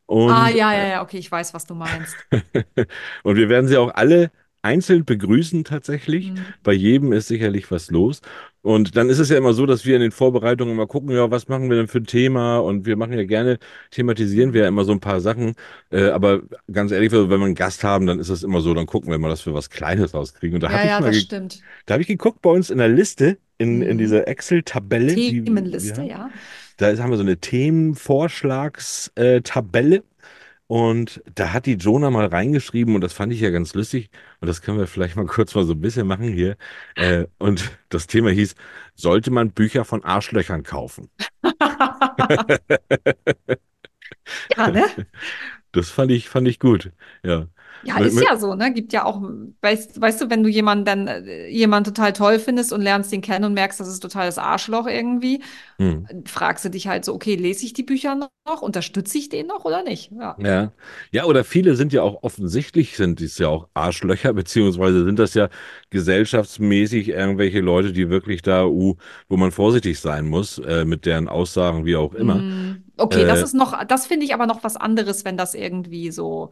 Ah, 0.08 0.14
Und, 0.14 0.30
ja, 0.56 0.74
ja, 0.74 0.88
ja, 0.88 1.02
okay, 1.02 1.18
ich 1.18 1.30
weiß, 1.30 1.54
was 1.56 1.66
du 1.66 1.74
meinst. 1.74 2.16
und 3.24 3.36
wir 3.36 3.50
werden 3.50 3.68
sie 3.68 3.78
auch 3.78 3.94
alle 3.94 4.32
einzeln 4.62 5.06
begrüßen 5.06 5.64
tatsächlich. 5.64 6.30
Hm. 6.30 6.46
Bei 6.64 6.72
jedem 6.72 7.14
ist 7.14 7.28
sicherlich 7.28 7.72
was 7.72 7.90
los. 7.90 8.22
Und 8.66 8.96
dann 8.98 9.10
ist 9.10 9.20
es 9.20 9.30
ja 9.30 9.38
immer 9.38 9.54
so, 9.54 9.68
dass 9.68 9.86
wir 9.86 9.96
in 9.96 10.02
den 10.02 10.12
Vorbereitungen 10.12 10.74
immer 10.74 10.88
gucken, 10.88 11.12
ja, 11.12 11.30
was 11.30 11.48
machen 11.48 11.70
wir 11.70 11.78
denn 11.78 11.88
für 11.88 12.00
ein 12.00 12.06
Thema? 12.06 12.58
Und 12.58 12.86
wir 12.88 12.96
machen 12.98 13.14
ja 13.14 13.24
gerne, 13.24 13.60
thematisieren 13.92 14.54
wir 14.54 14.64
ja 14.64 14.68
immer 14.68 14.84
so 14.86 14.92
ein 14.92 15.00
paar 15.00 15.22
Sachen. 15.22 15.54
Äh, 15.92 16.10
aber 16.10 16.42
ganz 16.72 16.92
ehrlich, 16.92 17.12
wenn 17.12 17.30
wir 17.30 17.36
einen 17.46 17.54
Gast 17.56 17.84
haben, 17.84 18.08
dann 18.08 18.20
ist 18.20 18.30
es 18.30 18.42
immer 18.44 18.62
so, 18.62 18.74
dann 18.74 18.88
gucken 18.88 19.12
wir 19.12 19.20
mal, 19.20 19.30
dass 19.30 19.46
wir 19.46 19.54
was 19.54 19.70
Kleines 19.70 20.14
rauskriegen. 20.16 20.56
Und 20.56 20.64
da 20.64 20.68
Ja, 20.68 20.74
habe 20.74 20.84
ich 20.86 20.90
ja, 20.90 21.00
mal 21.00 21.12
das 21.12 21.20
stimmt. 21.22 21.60
Da 21.86 21.94
habe 21.94 22.02
ich 22.02 22.08
geguckt 22.08 22.42
bei 22.42 22.50
uns 22.50 22.70
in 22.72 22.80
der 22.80 22.90
Liste, 22.90 23.38
in, 23.58 23.82
in 23.84 23.94
Mhm. 23.96 24.00
dieser 24.00 24.28
Excel-Tabelle, 24.28 25.14
die 25.16 25.44
Themenliste, 25.44 26.02
haben. 26.02 26.10
ja. 26.10 26.30
Da 26.78 26.90
ist, 26.90 27.00
haben 27.00 27.12
wir 27.12 27.18
so 27.18 27.24
eine 27.24 27.38
Themenvorschlagstabelle. 27.38 30.04
Und 30.68 31.22
da 31.36 31.54
hat 31.54 31.68
die 31.68 31.76
Jonah 31.76 32.10
mal 32.10 32.26
reingeschrieben 32.26 32.96
und 32.96 33.02
das 33.02 33.14
fand 33.14 33.32
ich 33.34 33.40
ja 33.40 33.52
ganz 33.52 33.76
lustig. 33.76 34.10
Und 34.42 34.48
das 34.48 34.62
können 34.62 34.80
wir 34.80 34.88
vielleicht 34.88 35.16
mal 35.16 35.26
kurz 35.28 35.54
mal 35.56 35.64
so 35.66 35.74
ein 35.74 35.82
bisschen 35.82 36.08
machen 36.08 36.28
hier. 36.34 36.58
Äh, 36.96 37.26
und 37.38 37.72
das 37.90 38.08
Thema 38.08 38.32
hieß, 38.32 38.56
sollte 38.96 39.32
man 39.32 39.52
Bücher 39.52 39.86
von 39.86 40.04
Arschlöchern 40.04 40.64
kaufen? 40.64 41.10
Ja, 44.58 44.70
ne? 44.72 44.86
Das 45.72 45.90
fand 45.92 46.12
ich, 46.12 46.30
fand 46.30 46.48
ich 46.48 46.60
gut. 46.60 46.94
Ja. 47.24 47.48
Ja, 47.86 48.00
Mit- 48.00 48.08
ist 48.08 48.16
mit- 48.16 48.26
ja 48.30 48.38
so, 48.38 48.56
ne? 48.56 48.74
Gibt 48.74 48.94
ja 48.94 49.06
auch, 49.06 49.22
weißt, 49.62 50.02
weißt 50.02 50.22
du, 50.22 50.30
wenn 50.32 50.44
du 50.44 50.50
jemanden 50.50 50.86
dann, 50.86 51.08
äh, 51.08 51.48
jemanden 51.50 51.94
total 51.94 52.14
toll 52.14 52.40
findest 52.40 52.74
und 52.74 52.82
lernst 52.82 53.12
den 53.12 53.22
kennen 53.22 53.46
und 53.46 53.54
merkst, 53.54 53.80
das 53.80 53.88
ist 53.88 54.00
totales 54.02 54.38
Arschloch 54.40 54.88
irgendwie, 54.88 55.42
Hm. 55.80 56.06
fragst 56.28 56.66
du 56.66 56.70
dich 56.70 56.88
halt 56.88 57.06
so, 57.06 57.14
okay, 57.14 57.36
lese 57.36 57.66
ich 57.66 57.74
die 57.74 57.84
Bücher 57.84 58.16
noch? 58.16 58.62
Unterstütze 58.62 59.18
ich 59.20 59.30
den 59.30 59.48
noch 59.48 59.66
oder 59.66 59.84
nicht? 59.84 60.12
Ja. 60.12 60.38
Ja. 60.38 60.74
Ja, 61.12 61.26
oder 61.26 61.46
viele 61.46 61.76
sind 61.78 61.94
ja 61.94 62.02
auch 62.02 62.22
offensichtlich 62.24 62.98
sind 62.98 63.22
dies 63.22 63.38
ja 63.38 63.48
auch 63.48 63.70
Arschlöcher, 63.74 64.34
beziehungsweise 64.34 65.06
sind 65.06 65.18
das 65.18 65.34
ja 65.34 65.50
gesellschaftsmäßig 65.92 67.08
irgendwelche 67.10 67.62
Leute, 67.62 67.94
die 67.94 68.10
wirklich 68.10 68.42
da, 68.42 68.66
uh, 68.66 68.96
wo 69.30 69.38
man 69.38 69.52
vorsichtig 69.52 70.00
sein 70.00 70.28
muss, 70.28 70.58
äh, 70.60 70.84
mit 70.84 71.06
deren 71.06 71.30
Aussagen, 71.30 71.86
wie 71.86 71.96
auch 71.96 72.14
immer. 72.14 72.44
Mm, 72.44 72.84
Okay, 72.98 73.26
das 73.26 73.42
Äh, 73.42 73.44
ist 73.44 73.54
noch, 73.54 73.84
das 73.86 74.08
finde 74.08 74.26
ich 74.26 74.34
aber 74.34 74.46
noch 74.48 74.64
was 74.64 74.78
anderes, 74.78 75.26
wenn 75.26 75.36
das 75.38 75.54
irgendwie 75.54 76.12
so 76.12 76.52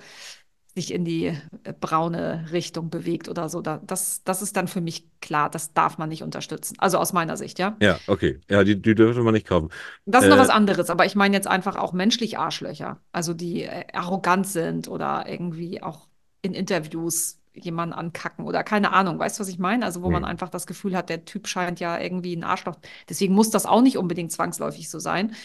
sich 0.76 0.94
in 0.94 1.06
die 1.06 1.28
äh, 1.64 1.74
braune 1.80 2.48
Richtung 2.52 2.90
bewegt 2.90 3.30
oder 3.30 3.50
so. 3.50 3.62
Da, 3.62 3.80
das, 3.86 4.24
das 4.24 4.42
ist 4.42 4.56
dann 4.58 4.68
für 4.68 4.82
mich 4.82 5.08
klar, 5.22 5.50
das 5.50 5.74
darf 5.74 5.98
man 5.98 6.10
nicht 6.10 6.24
unterstützen. 6.24 6.76
Also 6.80 6.98
aus 6.98 7.14
meiner 7.14 7.38
Sicht, 7.38 7.60
ja. 7.60 7.78
Ja, 7.82 8.02
okay. 8.08 8.40
Ja, 8.50 8.64
die, 8.64 8.82
die 8.82 8.96
dürfte 8.96 9.22
man 9.24 9.34
nicht 9.34 9.48
kaufen. 9.48 9.70
Das 10.06 10.24
ist 10.26 10.30
noch 10.30 10.38
Äh, 10.38 10.40
was 10.40 10.50
anderes, 10.50 10.90
aber 10.90 11.06
ich 11.06 11.16
meine 11.16 11.36
jetzt 11.36 11.48
einfach 11.48 11.78
auch 11.78 11.94
menschlich 11.94 12.38
Arschlöcher, 12.38 13.02
also 13.14 13.34
die 13.34 13.64
äh, 13.64 13.86
arrogant 13.94 14.48
sind 14.48 14.88
oder 14.90 15.26
irgendwie 15.28 15.82
auch 15.82 16.08
in 16.42 16.54
Interviews 16.54 17.40
jemanden 17.54 17.94
ankacken 17.94 18.46
oder 18.46 18.64
keine 18.64 18.92
Ahnung, 18.92 19.20
weißt 19.20 19.40
du, 19.40 19.42
was 19.42 19.48
ich 19.50 19.60
meine? 19.60 19.86
Also 19.86 20.02
wo 20.04 20.10
man 20.10 20.24
hm, 20.24 20.28
einfach 20.28 20.50
das 20.50 20.68
Gefühl 20.68 20.98
hat, 20.98 21.10
der 21.10 21.24
Typ 21.24 21.48
scheint 21.48 21.80
ja 21.80 22.00
irgendwie 22.00 22.36
ein 22.36 22.44
Arschloch. 22.44 22.76
Deswegen 23.08 23.34
muss 23.34 23.50
das 23.50 23.66
auch 23.66 23.82
nicht 23.82 23.98
unbedingt 23.98 24.32
zwangsläufig 24.32 24.90
so 24.90 25.00
sein, 25.00 25.36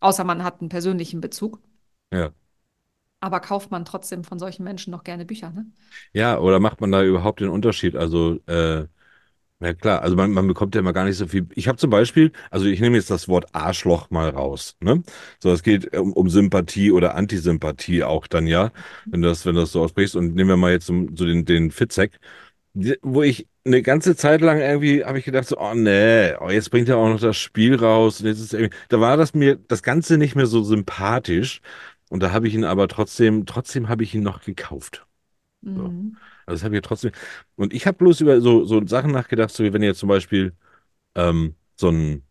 außer 0.00 0.24
man 0.24 0.44
hat 0.44 0.60
einen 0.60 0.68
persönlichen 0.68 1.20
Bezug. 1.20 1.58
ja. 2.12 2.34
Aber 3.24 3.40
kauft 3.40 3.70
man 3.70 3.86
trotzdem 3.86 4.22
von 4.22 4.38
solchen 4.38 4.64
Menschen 4.64 4.90
noch 4.90 5.02
gerne 5.02 5.24
Bücher, 5.24 5.48
ne? 5.48 5.64
Ja, 6.12 6.38
oder 6.38 6.60
macht 6.60 6.82
man 6.82 6.92
da 6.92 7.02
überhaupt 7.02 7.40
den 7.40 7.48
Unterschied? 7.48 7.96
Also, 7.96 8.38
äh, 8.46 8.84
ja 9.60 9.72
klar, 9.72 10.02
also 10.02 10.14
man, 10.14 10.30
man 10.32 10.46
bekommt 10.46 10.74
ja 10.74 10.80
immer 10.82 10.92
gar 10.92 11.06
nicht 11.06 11.16
so 11.16 11.26
viel. 11.26 11.46
Ich 11.54 11.66
habe 11.66 11.78
zum 11.78 11.88
Beispiel, 11.88 12.32
also 12.50 12.66
ich 12.66 12.80
nehme 12.80 12.96
jetzt 12.98 13.08
das 13.08 13.26
Wort 13.26 13.46
Arschloch 13.54 14.10
mal 14.10 14.28
raus, 14.28 14.76
ne? 14.80 15.02
So, 15.42 15.52
es 15.52 15.62
geht 15.62 15.96
um, 15.96 16.12
um 16.12 16.28
Sympathie 16.28 16.92
oder 16.92 17.14
Antisympathie 17.14 18.04
auch 18.04 18.26
dann, 18.26 18.46
ja, 18.46 18.72
wenn 19.10 19.22
du 19.22 19.28
das, 19.28 19.46
wenn 19.46 19.54
du 19.54 19.62
das 19.62 19.72
so 19.72 19.82
aussprichst. 19.82 20.16
Und 20.16 20.34
nehmen 20.34 20.50
wir 20.50 20.58
mal 20.58 20.72
jetzt 20.72 20.84
so, 20.86 20.92
den, 20.92 21.46
den 21.46 21.70
Fitzek, 21.70 22.20
wo 23.02 23.22
ich 23.22 23.48
eine 23.64 23.80
ganze 23.82 24.16
Zeit 24.16 24.42
lang 24.42 24.60
irgendwie 24.60 25.04
habe 25.04 25.18
ich 25.18 25.24
gedacht 25.24 25.48
so, 25.48 25.58
oh 25.58 25.74
nee, 25.74 26.34
oh, 26.40 26.50
jetzt 26.50 26.70
bringt 26.70 26.88
er 26.90 26.98
auch 26.98 27.08
noch 27.08 27.20
das 27.20 27.38
Spiel 27.38 27.76
raus. 27.76 28.20
Und 28.20 28.26
jetzt 28.26 28.40
ist 28.40 28.52
irgendwie, 28.52 28.76
da 28.90 29.00
war 29.00 29.16
das 29.16 29.32
mir 29.32 29.56
das 29.56 29.82
Ganze 29.82 30.18
nicht 30.18 30.34
mehr 30.36 30.46
so 30.46 30.62
sympathisch. 30.62 31.62
Und 32.10 32.22
da 32.22 32.32
habe 32.32 32.48
ich 32.48 32.54
ihn 32.54 32.64
aber 32.64 32.88
trotzdem, 32.88 33.46
trotzdem 33.46 33.88
habe 33.88 34.04
ich 34.04 34.14
ihn 34.14 34.22
noch 34.22 34.42
gekauft. 34.42 35.06
So. 35.74 35.84
Mhm. 35.84 36.16
Also 36.46 36.58
das 36.58 36.64
habe 36.64 36.74
ich 36.76 36.78
ja 36.78 36.82
trotzdem. 36.82 37.12
Und 37.56 37.74
ich 37.74 37.86
habe 37.86 37.98
bloß 37.98 38.20
über 38.22 38.40
so, 38.40 38.64
so 38.66 38.86
Sachen 38.86 39.12
nachgedacht, 39.12 39.50
so 39.52 39.64
wie 39.64 39.72
wenn 39.74 39.82
jetzt 39.82 40.00
zum 40.00 40.08
Beispiel 40.10 40.54
ähm, 41.16 41.56
so 41.76 41.90
ein, 41.90 42.24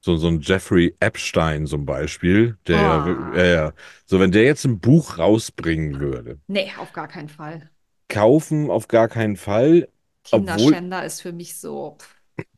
so, 0.00 0.16
so 0.16 0.28
ein 0.28 0.40
Jeffrey 0.40 0.96
Epstein 1.00 1.66
zum 1.66 1.84
Beispiel, 1.86 2.56
der 2.66 2.80
ja, 2.80 3.04
wir- 3.04 3.30
ja, 3.32 3.44
Oh. 3.44 3.66
ja, 3.66 3.72
so 4.06 4.18
wenn 4.20 4.32
der 4.32 4.44
jetzt 4.44 4.64
ein 4.64 4.80
Buch 4.80 5.18
rausbringen 5.18 6.00
würde, 6.00 6.40
Nee, 6.48 6.74
auf 6.76 6.92
gar 6.92 7.08
keinen 7.08 7.30
Fall. 7.30 7.70
kaufen 8.08 8.70
auf 8.70 8.88
gar 8.88 9.08
keinen 9.08 9.36
Fall, 9.36 9.88
obwohl, 10.30 10.78
Kinderschänder 10.78 11.04
ist 11.04 11.20
für 11.20 11.32
mich 11.32 11.58
so. 11.60 11.98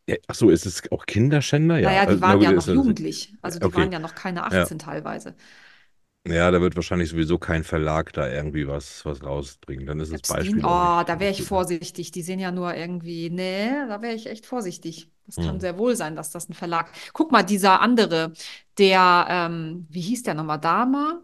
ja, 0.07 0.17
ach 0.29 0.35
so, 0.35 0.51
ist 0.51 0.67
es 0.67 0.91
auch 0.93 1.07
Kinderschänder? 1.07 1.79
Ja, 1.79 1.91
Naja, 1.91 2.07
die 2.07 2.21
also, 2.21 2.21
waren 2.21 2.41
ja 2.41 2.53
noch 2.53 2.69
jugendlich. 2.69 3.35
Also 3.43 3.59
die 3.59 3.75
okay, 3.75 3.75
waren 3.75 3.91
ja 3.93 3.99
noch 3.99 4.15
keine 4.15 4.45
ja. 4.51 4.69
18 4.69 4.79
teilweise. 4.79 5.35
Ja, 6.27 6.51
da 6.53 6.61
wird 6.61 6.77
wahrscheinlich 6.77 7.11
sowieso 7.11 7.39
kein 7.39 7.65
Verlag 7.65 8.13
da 8.13 8.29
irgendwie 8.29 8.67
was, 8.69 9.05
was 9.05 9.23
rausbringen. 9.25 9.87
Dann 9.87 9.99
ist 10.01 10.13
das 10.13 10.23
Epstein, 10.23 10.25
Beispiel 10.25 10.65
oh, 10.65 11.03
da 11.07 11.19
wäre 11.21 11.31
ich 11.31 11.43
vorsichtig. 11.43 12.11
Die 12.13 12.23
sehen 12.23 12.39
ja 12.39 12.51
nur 12.53 12.75
irgendwie, 12.75 13.31
nee, 13.31 13.71
da 13.89 14.03
wäre 14.03 14.15
ich 14.15 14.27
echt 14.27 14.45
vorsichtig. 14.47 15.11
Das 15.27 15.41
kann 15.41 15.55
Hm. 15.55 15.61
sehr 15.61 15.79
wohl 15.79 15.97
sein, 15.97 16.17
dass 16.17 16.31
das 16.31 16.49
ein 16.49 16.55
Verlag. 16.55 16.91
Guck 17.15 17.33
mal, 17.33 17.43
dieser 17.43 17.81
andere, 17.81 18.33
der, 18.79 19.27
ähm, 19.29 19.87
wie 19.91 20.01
hieß 20.03 20.23
der 20.25 20.35
nochmal? 20.35 20.61
Dahmer? 20.61 21.23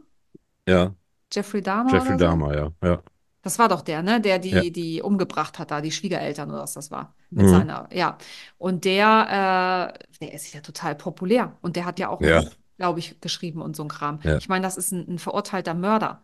Ja, 0.67 0.95
Jeffrey 1.33 1.63
Dahmer 1.63 1.93
Jeffrey 1.93 2.17
so? 2.19 2.19
Dahmer, 2.19 2.55
ja, 2.57 2.73
ja, 2.83 3.03
Das 3.43 3.59
war 3.59 3.69
doch 3.69 3.83
der, 3.83 4.03
ne? 4.03 4.21
Der 4.21 4.39
ja. 4.51 4.63
die, 4.63 4.73
die 4.73 5.01
umgebracht 5.03 5.59
hat, 5.59 5.71
da, 5.71 5.81
die 5.81 5.93
Schwiegereltern 5.93 6.51
oder 6.51 6.61
was 6.63 6.75
das 6.75 6.91
war. 6.91 7.15
Mit 7.35 7.47
Mhm. 7.47 7.49
seiner, 7.49 7.89
ja. 7.93 8.19
Und 8.59 8.85
der, 8.85 9.95
äh, 9.95 10.19
der 10.21 10.35
ist 10.35 10.53
ja 10.53 10.61
total 10.61 10.95
populär. 10.97 11.57
Und 11.63 11.77
der 11.77 11.85
hat 11.85 11.99
ja 11.99 12.09
auch 12.09 12.21
Ja, 12.21 12.43
glaube 12.79 13.01
ich, 13.01 13.21
geschrieben 13.21 13.63
und 13.63 13.77
so 13.77 13.85
ein 13.85 13.89
Kram. 13.89 14.21
ja. 14.25 14.41
Ich 14.41 14.49
meine, 14.49 14.63
das 14.65 14.77
ist 14.79 14.93
ein, 14.93 15.09
ein 15.09 15.19
verurteilter 15.21 15.75
Mörder. 15.75 16.23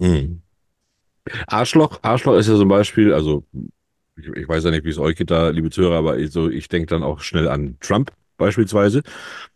Mhm. 0.00 0.42
Arschloch, 1.46 1.98
Arschloch 2.02 2.34
ist 2.36 2.48
ja 2.48 2.56
zum 2.56 2.68
Beispiel, 2.68 3.12
also 3.12 3.44
ich, 4.16 4.28
ich 4.28 4.48
weiß 4.48 4.64
ja 4.64 4.70
nicht, 4.70 4.84
wie 4.84 4.90
es 4.90 4.98
euch 4.98 5.16
geht 5.16 5.30
da, 5.30 5.50
liebe 5.50 5.70
Zuhörer, 5.70 5.96
aber 5.98 6.18
ich, 6.18 6.32
so, 6.32 6.48
ich 6.50 6.68
denke 6.68 6.86
dann 6.88 7.02
auch 7.02 7.20
schnell 7.20 7.48
an 7.48 7.76
Trump 7.80 8.12
beispielsweise. 8.36 9.02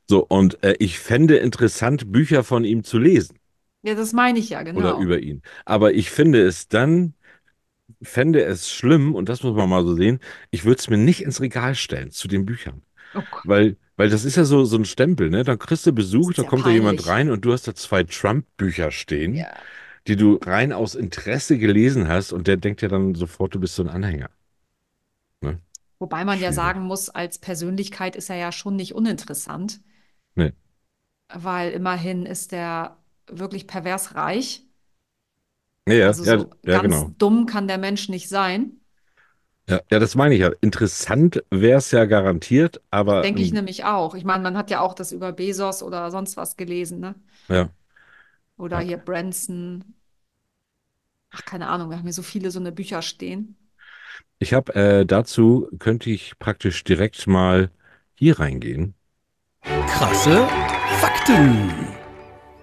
So, 0.08 0.26
und 0.26 0.62
äh, 0.64 0.74
ich 0.78 0.98
fände 0.98 1.36
interessant, 1.38 2.12
Bücher 2.12 2.44
von 2.44 2.64
ihm 2.64 2.84
zu 2.84 2.98
lesen 2.98 3.38
Ja, 3.82 3.94
das 3.94 4.12
meine 4.12 4.38
ich 4.38 4.48
ja, 4.50 4.62
oder 4.72 4.94
genau. 4.94 4.94
über 4.94 5.20
ihn. 5.20 5.42
Aber 5.64 5.92
ich 5.94 6.10
finde 6.10 6.42
es 6.46 6.68
dann, 6.68 7.14
fände 8.02 8.44
es 8.44 8.70
schlimm, 8.72 9.14
und 9.14 9.28
das 9.28 9.42
muss 9.44 9.56
man 9.56 9.70
mal 9.70 9.84
so 9.84 9.94
sehen, 9.96 10.20
ich 10.50 10.64
würde 10.64 10.80
es 10.80 10.90
mir 10.90 10.98
nicht 10.98 11.22
ins 11.22 11.40
Regal 11.40 11.74
stellen 11.74 12.10
zu 12.10 12.28
den 12.28 12.46
Büchern. 12.46 12.82
Oh 13.14 13.22
Weil, 13.44 13.76
weil 13.96 14.10
das 14.10 14.24
ist 14.24 14.36
ja 14.36 14.44
so, 14.44 14.64
so 14.64 14.76
ein 14.76 14.84
Stempel, 14.84 15.30
ne? 15.30 15.44
Dann 15.44 15.58
kriegst 15.58 15.86
du 15.86 15.92
Besuch, 15.92 16.32
da 16.34 16.42
ja 16.42 16.48
kommt 16.48 16.66
da 16.66 16.70
jemand 16.70 17.02
peinlich. 17.02 17.06
rein 17.06 17.30
und 17.30 17.44
du 17.44 17.52
hast 17.52 17.68
da 17.68 17.74
zwei 17.74 18.04
Trump-Bücher 18.04 18.90
stehen, 18.90 19.34
Ja. 19.34 19.48
die 20.08 20.16
du 20.16 20.36
rein 20.44 20.72
aus 20.72 20.94
Interesse 20.94 21.58
gelesen 21.58 22.08
hast 22.08 22.32
und 22.32 22.46
der 22.48 22.56
denkt 22.56 22.82
ja 22.82 22.88
dann 22.88 23.14
sofort, 23.14 23.54
du 23.54 23.60
bist 23.60 23.74
so 23.76 23.82
ein 23.82 23.88
Anhänger. 23.88 24.30
Ne? 25.40 25.60
Wobei 25.98 26.24
man 26.24 26.40
ja 26.40 26.52
Schwierig. 26.52 26.56
sagen 26.56 26.82
muss, 26.82 27.08
als 27.10 27.38
Persönlichkeit 27.38 28.16
ist 28.16 28.30
er 28.30 28.36
ja 28.36 28.52
schon 28.52 28.76
nicht 28.76 28.94
uninteressant, 28.94 29.80
Nee. 30.34 30.52
weil 31.32 31.72
immerhin 31.72 32.26
ist 32.26 32.52
er 32.52 32.98
wirklich 33.28 33.66
pervers 33.66 34.14
reich. 34.14 34.66
Ja, 35.88 35.94
ja, 35.94 36.06
Also 36.08 36.24
ja, 36.24 36.38
so 36.38 36.50
ja, 36.64 36.78
ganz 36.80 36.82
genau. 36.82 37.14
dumm 37.18 37.46
kann 37.46 37.66
der 37.68 37.78
Mensch 37.78 38.08
nicht 38.08 38.28
sein. 38.28 38.80
Ja, 39.68 39.80
ja, 39.90 39.98
das 39.98 40.14
meine 40.14 40.34
ich 40.34 40.40
ja. 40.40 40.50
Interessant 40.60 41.42
wäre 41.50 41.78
es 41.78 41.90
ja 41.92 42.04
garantiert, 42.04 42.80
aber 42.90 43.22
Denke 43.22 43.40
ich 43.42 43.48
ähm, 43.48 43.54
nämlich 43.54 43.84
auch. 43.84 44.14
Ich 44.14 44.24
meine, 44.24 44.42
man 44.42 44.56
hat 44.56 44.70
ja 44.70 44.80
auch 44.80 44.94
das 44.94 45.12
über 45.12 45.32
Bezos 45.32 45.82
oder 45.82 46.10
sonst 46.10 46.36
was 46.36 46.56
gelesen, 46.56 47.00
ne? 47.00 47.14
ja, 47.48 47.70
Oder 48.56 48.80
ja. 48.80 48.86
hier 48.86 48.96
Branson. 48.98 49.84
Ach, 51.30 51.44
keine 51.44 51.68
Ahnung, 51.68 51.90
wir 51.90 51.96
haben 51.96 52.04
hier 52.04 52.12
so 52.12 52.22
viele 52.22 52.50
so 52.50 52.60
eine 52.60 52.72
Bücher 52.72 53.02
stehen. 53.02 53.56
Ich 54.38 54.52
habe 54.52 54.74
äh, 54.74 55.06
dazu 55.06 55.68
könnte 55.78 56.10
ich 56.10 56.38
praktisch 56.38 56.84
direkt 56.84 57.26
mal 57.26 57.70
hier 58.14 58.38
reingehen, 58.40 58.94
Krasse 59.86 60.48
Fakten. 61.00 61.91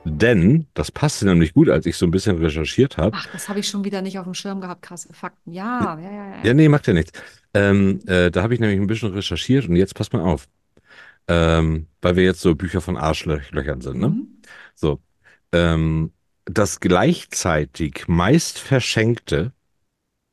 Denn 0.05 0.67
das 0.73 0.91
passte 0.91 1.25
nämlich 1.25 1.53
gut, 1.53 1.69
als 1.69 1.85
ich 1.85 1.97
so 1.97 2.05
ein 2.05 2.11
bisschen 2.11 2.37
recherchiert 2.37 2.97
habe. 2.97 3.17
Ach, 3.17 3.27
das 3.31 3.49
habe 3.49 3.59
ich 3.59 3.67
schon 3.67 3.83
wieder 3.83 4.01
nicht 4.01 4.17
auf 4.19 4.25
dem 4.25 4.33
Schirm 4.33 4.61
gehabt. 4.61 4.81
Krasse 4.81 5.13
Fakten. 5.13 5.51
Ja, 5.51 5.99
ja, 5.99 6.11
ja, 6.11 6.29
ja. 6.29 6.43
Ja, 6.43 6.53
nee, 6.53 6.69
macht 6.69 6.87
ja 6.87 6.93
nichts. 6.93 7.11
Ähm, 7.53 7.99
äh, 8.07 8.31
da 8.31 8.43
habe 8.43 8.53
ich 8.53 8.59
nämlich 8.59 8.79
ein 8.79 8.87
bisschen 8.87 9.13
recherchiert 9.13 9.67
und 9.67 9.75
jetzt 9.75 9.95
passt 9.95 10.13
mal 10.13 10.21
auf. 10.21 10.47
Ähm, 11.27 11.87
weil 12.01 12.15
wir 12.15 12.23
jetzt 12.23 12.41
so 12.41 12.55
Bücher 12.55 12.81
von 12.81 12.97
Arschlöchern 12.97 13.81
sind, 13.81 13.99
ne? 13.99 14.09
Mhm. 14.09 14.27
So. 14.75 14.99
Ähm, 15.51 16.11
das 16.45 16.79
gleichzeitig 16.79 18.07
meist 18.07 18.57
verschenkte 18.59 19.53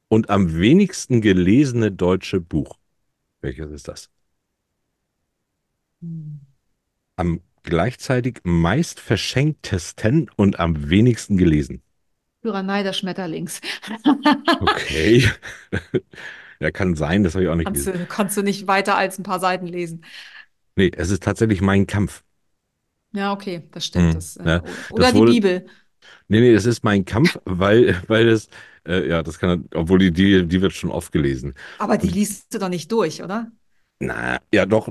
und 0.09 0.31
am 0.31 0.57
wenigsten 0.59 1.21
gelesene 1.21 1.93
deutsche 1.93 2.41
Buch. 2.41 2.79
Welches 3.41 3.71
ist 3.71 3.89
das? 3.89 4.11
Hm. 6.01 6.41
Am 7.17 7.41
gleichzeitig 7.67 8.41
meist 8.45 9.01
verschenktesten 9.01 10.31
und 10.37 10.59
am 10.61 10.89
wenigsten 10.91 11.37
gelesen. 11.37 11.83
Tyrannei 12.43 12.83
des 12.83 12.97
Schmetterlings. 12.99 13.61
Okay. 14.61 15.23
Ja, 16.59 16.71
kann 16.71 16.95
sein, 16.97 17.23
das 17.23 17.35
habe 17.35 17.45
ich 17.45 17.51
auch 17.51 17.55
nicht 17.55 17.67
Kannst 17.67 17.85
gelesen. 17.85 18.01
du, 18.01 18.07
kannst 18.07 18.37
du 18.39 18.43
nicht 18.43 18.67
weiter 18.67 18.97
als 18.97 19.19
ein 19.19 19.25
paar 19.25 19.41
Seiten 19.41 19.67
lesen. 19.67 20.03
Nee, 20.77 20.91
es 20.97 21.11
ist 21.11 21.23
tatsächlich 21.23 21.61
Mein 21.61 21.87
Kampf. 21.87 22.23
Ja, 23.13 23.33
okay, 23.33 23.69
das 23.73 23.87
stimmt. 23.87 24.13
Hm, 24.13 24.15
Das, 24.15 24.37
äh, 24.37 24.49
ja. 24.49 24.63
oder 24.91 25.07
Das 25.07 25.13
die 25.13 25.19
wurde, 25.21 25.33
Bibel. 25.33 25.67
nee, 26.29 26.41
nee, 26.41 26.53
es 26.53 26.67
ist 26.67 26.85
Mein 26.85 27.05
Kampf, 27.05 27.39
weil, 27.45 28.01
weil 28.09 28.29
es, 28.29 28.49
äh, 28.87 29.09
ja, 29.09 29.23
das 29.23 29.39
kann, 29.39 29.69
obwohl 29.75 29.99
die, 29.99 30.13
die, 30.13 30.47
die 30.47 30.63
wird 30.63 30.73
schon 30.75 30.91
oft 30.91 31.13
gelesen. 31.13 31.55
Aber 31.79 31.97
die 31.99 32.09
liest 32.09 32.53
du 32.55 32.59
doch 32.59 32.69
nicht 32.69 32.91
durch, 32.93 33.23
oder? 33.23 33.51
na, 34.01 34.39
ja, 34.53 34.67
doch, 34.67 34.89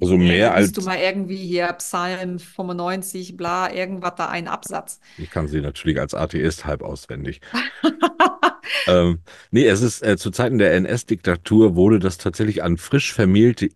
also 0.00 0.16
Nee, 0.20 0.38
mehr 0.38 0.52
da 0.52 0.54
liest 0.54 0.76
du 0.76 0.82
als, 0.82 0.82
mal 0.82 0.98
irgendwie 0.98 1.36
hier 1.36 1.72
Psalm 1.74 2.38
95, 2.38 3.36
bla, 3.36 3.72
irgendwas 3.72 4.14
da 4.16 4.28
einen 4.28 4.48
Absatz. 4.48 5.00
ich 5.16 5.30
kann 5.30 5.48
sie 5.48 5.60
natürlich 5.60 5.98
als 6.00 6.14
Atheist 6.14 6.64
halb 6.64 6.82
auswendig. 6.82 7.40
Ähm, 8.86 9.22
nee, 9.50 9.66
es 9.66 9.82
ist 9.82 10.02
äh, 10.02 10.16
zu 10.16 10.30
Zeiten 10.30 10.58
der 10.58 10.72
NS-Diktatur 10.74 11.74
wurde 11.76 11.98
das 11.98 12.18
tatsächlich 12.18 12.62
an 12.62 12.76
frisch 12.78 13.12
vermählte 13.12 13.68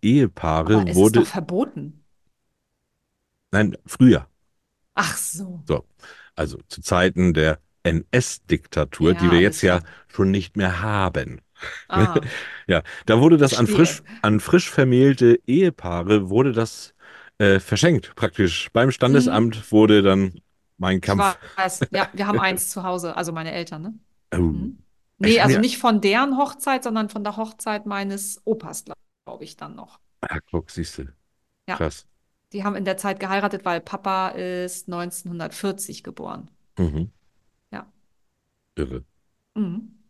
Aber 0.65 0.81
Ehepaare 0.81 0.87
es 0.87 0.99
ist 0.99 1.15
wurde, 1.15 1.15
doch 1.15 1.25
verboten. 1.25 2.03
nein, 3.51 3.77
früher, 3.85 4.27
Ach 4.95 5.17
so. 5.17 5.63
so, 5.67 5.85
also 6.35 6.59
zu 6.67 6.81
Zeiten 6.81 7.33
der 7.33 7.59
NS-Diktatur, 7.83 9.13
die 9.15 9.19
Ja, 9.19 9.31
wir 9.31 9.39
alles 9.39 9.41
jetzt 9.41 9.61
ja 9.61 9.81
schon 10.07 10.31
nicht 10.31 10.55
mehr 10.57 10.81
haben. 10.81 11.41
Ah, 11.89 12.15
Ja, 12.67 12.81
da 13.05 13.19
wurde 13.19 13.37
das 13.37 13.53
an 13.53 13.67
frisch, 13.67 14.01
an 14.21 14.39
frisch 14.39 14.69
vermählte 14.69 15.39
Ehepaare 15.47 16.29
wurde 16.29 16.53
das 16.53 16.93
äh, 17.39 17.59
verschenkt, 17.59 18.15
praktisch. 18.15 18.69
Beim 18.71 18.91
Standesamt 18.91 19.71
wurde 19.71 20.01
dann 20.01 20.33
Mein 20.77 21.01
Kampf. 21.01 21.37
Ja, 21.91 22.09
wir 22.13 22.27
haben 22.27 22.39
eins 22.39 22.69
zu 22.69 22.83
Hause, 22.83 23.15
also 23.15 23.31
meine 23.31 23.51
Eltern, 23.51 23.81
ne? 23.81 23.93
Oh, 24.33 24.37
Hm. 24.37 24.77
ich 25.19 25.35
Nee, 25.35 25.39
also 25.41 25.59
nicht 25.59 25.77
von 25.77 26.01
deren 26.01 26.37
Hochzeit, 26.37 26.83
sondern 26.83 27.09
von 27.09 27.23
der 27.23 27.37
Hochzeit 27.37 27.85
meines 27.85 28.41
Opas, 28.45 28.85
glaube 28.85 29.43
ich, 29.43 29.55
dann 29.57 29.75
noch. 29.75 29.99
ah, 30.21 30.39
guck, 30.51 30.69
siehst 30.71 30.97
du, 30.97 31.05
Ja, 31.67 31.77
krass. 31.77 32.07
die 32.53 32.63
haben 32.63 32.75
in 32.75 32.85
der 32.85 32.97
Zeit 32.97 33.19
geheiratet, 33.19 33.65
weil 33.65 33.81
Papa 33.81 34.29
ist 34.29 34.87
1940 34.87 36.03
geboren. 36.03 36.49
Mhm. 36.77 37.11
Ja. 37.71 37.85
Irre. 38.75 39.03
Mhm. 39.55 40.02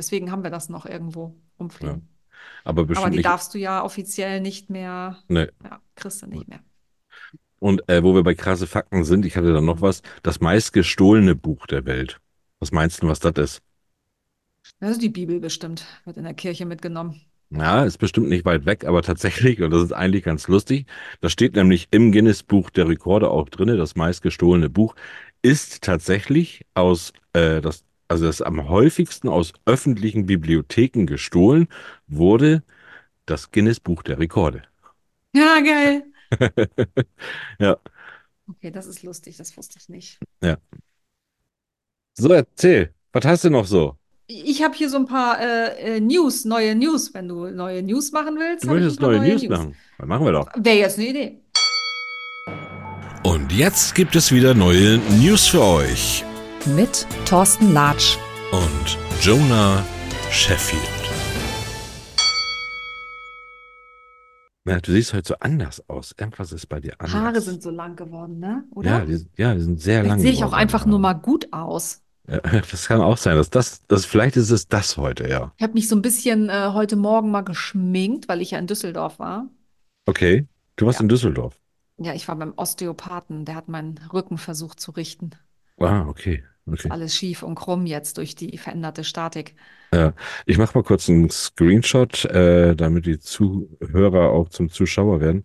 Deswegen 0.00 0.30
haben 0.32 0.42
wir 0.42 0.50
das 0.50 0.68
noch 0.70 0.86
irgendwo 0.86 1.36
Ja. 1.82 1.98
rumfliegen. 1.98 2.08
Aber 2.64 2.86
Aber 2.86 2.86
bestimmt 2.86 3.12
die 3.14 3.18
nicht. 3.18 3.26
darfst 3.26 3.52
du 3.54 3.58
ja 3.58 3.84
offiziell 3.84 4.40
nicht 4.40 4.70
mehr, 4.70 5.18
Ne. 5.28 5.52
ja, 5.62 5.80
kriegst 5.94 6.22
du 6.22 6.26
nicht 6.26 6.48
mehr. 6.48 6.60
Und 7.58 7.86
äh, 7.88 8.02
wo 8.02 8.14
wir 8.14 8.22
bei 8.22 8.34
krasse 8.34 8.66
Fakten 8.66 9.04
sind, 9.04 9.26
ich 9.26 9.36
hatte 9.36 9.52
da 9.52 9.60
noch 9.60 9.82
was. 9.82 10.02
Das 10.22 10.40
meistgestohlene 10.40 11.34
Buch 11.34 11.66
der 11.66 11.84
Welt. 11.84 12.18
Was 12.58 12.72
meinst 12.72 13.02
du, 13.02 13.08
was 13.08 13.20
das 13.20 13.34
ist? 13.36 13.62
Das 14.78 14.92
ist 14.92 15.02
die 15.02 15.08
Bibel 15.10 15.40
bestimmt, 15.40 15.86
wird 16.04 16.16
in 16.16 16.24
der 16.24 16.34
Kirche 16.34 16.64
mitgenommen. 16.66 17.20
Ja, 17.50 17.84
ist 17.84 17.98
bestimmt 17.98 18.28
nicht 18.28 18.44
weit 18.44 18.64
weg, 18.64 18.84
aber 18.84 19.02
tatsächlich, 19.02 19.60
und 19.60 19.70
das 19.72 19.82
ist 19.82 19.92
eigentlich 19.92 20.22
ganz 20.22 20.46
lustig, 20.46 20.86
das 21.20 21.32
steht 21.32 21.56
nämlich 21.56 21.88
im 21.90 22.12
Guinness-Buch 22.12 22.70
der 22.70 22.88
Rekorde 22.88 23.28
auch 23.30 23.48
drinne, 23.48 23.76
das 23.76 23.96
meistgestohlene 23.96 24.70
Buch 24.70 24.94
ist 25.42 25.82
tatsächlich 25.82 26.64
aus, 26.74 27.12
äh, 27.32 27.60
das, 27.60 27.84
also 28.10 28.26
das 28.26 28.42
am 28.42 28.68
häufigsten 28.68 29.28
aus 29.28 29.52
öffentlichen 29.66 30.26
Bibliotheken 30.26 31.06
gestohlen 31.06 31.68
wurde, 32.08 32.62
das 33.24 33.52
Guinness-Buch 33.52 34.02
der 34.02 34.18
Rekorde. 34.18 34.62
Ja, 35.34 35.60
geil. 35.60 36.04
Ja, 37.58 37.76
Okay, 38.48 38.72
das 38.72 38.86
ist 38.86 39.04
lustig, 39.04 39.36
das 39.36 39.56
wusste 39.56 39.78
ich 39.80 39.88
nicht. 39.88 40.18
ja. 40.42 40.56
So, 42.18 42.32
erzähl, 42.32 42.92
was 43.12 43.24
hast 43.24 43.44
du 43.44 43.50
noch 43.50 43.64
so? 43.64 43.96
Ich 44.26 44.62
habe 44.62 44.74
hier 44.74 44.90
so 44.90 44.96
ein 44.96 45.06
paar 45.06 45.40
äh, 45.40 45.96
äh, 45.96 46.00
News, 46.00 46.44
neue 46.44 46.74
News. 46.74 47.14
Wenn 47.14 47.28
du 47.28 47.46
neue 47.48 47.82
News 47.82 48.10
machen 48.12 48.36
willst, 48.36 48.64
Du 48.64 48.68
möchtest 48.70 49.00
neue 49.00 49.18
neue 49.18 49.30
News 49.30 49.48
machen? 49.48 49.76
Was 49.98 50.08
machen 50.08 50.24
wir 50.26 50.32
doch. 50.32 50.48
Wäre 50.56 50.78
jetzt 50.78 50.98
eine 50.98 51.08
Idee. 51.08 51.40
Und 53.22 53.52
jetzt 53.52 53.94
gibt 53.94 54.16
es 54.16 54.32
wieder 54.32 54.54
neue 54.54 54.98
News 55.20 55.46
für 55.46 55.62
euch. 55.62 56.24
Mit 56.66 57.06
Thorsten 57.26 57.72
Latsch. 57.72 58.18
Und 58.52 58.98
Jonah 59.22 59.84
Sheffield. 60.30 60.82
Ja, 64.66 64.78
du 64.80 64.92
siehst 64.92 65.14
heute 65.14 65.28
so 65.28 65.34
anders 65.40 65.82
aus. 65.88 66.14
Irgendwas 66.18 66.52
ist 66.52 66.66
bei 66.68 66.80
dir 66.80 66.92
anders. 66.98 67.14
Haare 67.14 67.40
sind 67.40 67.62
so 67.62 67.70
lang 67.70 67.96
geworden, 67.96 68.38
ne? 68.38 68.64
Oder? 68.74 68.90
Ja, 68.90 69.04
die, 69.04 69.26
ja, 69.36 69.54
die 69.54 69.60
sind 69.60 69.80
sehr 69.80 70.00
Vielleicht 70.02 70.10
lang. 70.10 70.20
sehe 70.20 70.32
ich 70.32 70.44
auch 70.44 70.52
einfach 70.52 70.84
nur 70.86 70.98
mal 70.98 71.14
gut 71.14 71.52
aus. 71.52 72.02
Ja, 72.28 72.38
das 72.70 72.86
kann 72.86 73.00
auch 73.00 73.16
sein. 73.16 73.36
Dass 73.36 73.50
das, 73.50 73.86
das, 73.86 74.04
vielleicht 74.04 74.36
ist 74.36 74.50
es 74.50 74.68
das 74.68 74.96
heute, 74.96 75.28
ja. 75.28 75.52
Ich 75.56 75.62
habe 75.62 75.72
mich 75.72 75.88
so 75.88 75.96
ein 75.96 76.02
bisschen 76.02 76.50
äh, 76.50 76.70
heute 76.72 76.96
Morgen 76.96 77.30
mal 77.30 77.40
geschminkt, 77.42 78.28
weil 78.28 78.40
ich 78.42 78.52
ja 78.52 78.58
in 78.58 78.66
Düsseldorf 78.66 79.18
war. 79.18 79.48
Okay. 80.06 80.46
Du 80.76 80.86
warst 80.86 80.98
Ja. 80.98 81.02
in 81.04 81.08
Düsseldorf. 81.08 81.58
Ja, 81.98 82.14
ich 82.14 82.28
war 82.28 82.36
beim 82.36 82.52
Osteopathen, 82.56 83.44
der 83.44 83.54
hat 83.56 83.68
meinen 83.68 83.98
Rücken 84.12 84.38
versucht 84.38 84.78
zu 84.80 84.90
richten. 84.92 85.30
Ah, 85.80 86.06
okay. 86.06 86.44
Okay. 86.66 86.90
alles 86.90 87.16
schief 87.16 87.42
und 87.42 87.54
krumm 87.54 87.86
jetzt 87.86 88.18
durch 88.18 88.34
die 88.34 88.56
veränderte 88.56 89.02
Statik. 89.02 89.54
Ja. 89.92 90.12
Ich 90.46 90.58
mache 90.58 90.78
mal 90.78 90.84
kurz 90.84 91.08
einen 91.08 91.30
Screenshot, 91.30 92.24
äh, 92.26 92.76
damit 92.76 93.06
die 93.06 93.18
Zuhörer 93.18 94.30
auch 94.30 94.48
zum 94.50 94.70
Zuschauer 94.70 95.20
werden. 95.20 95.44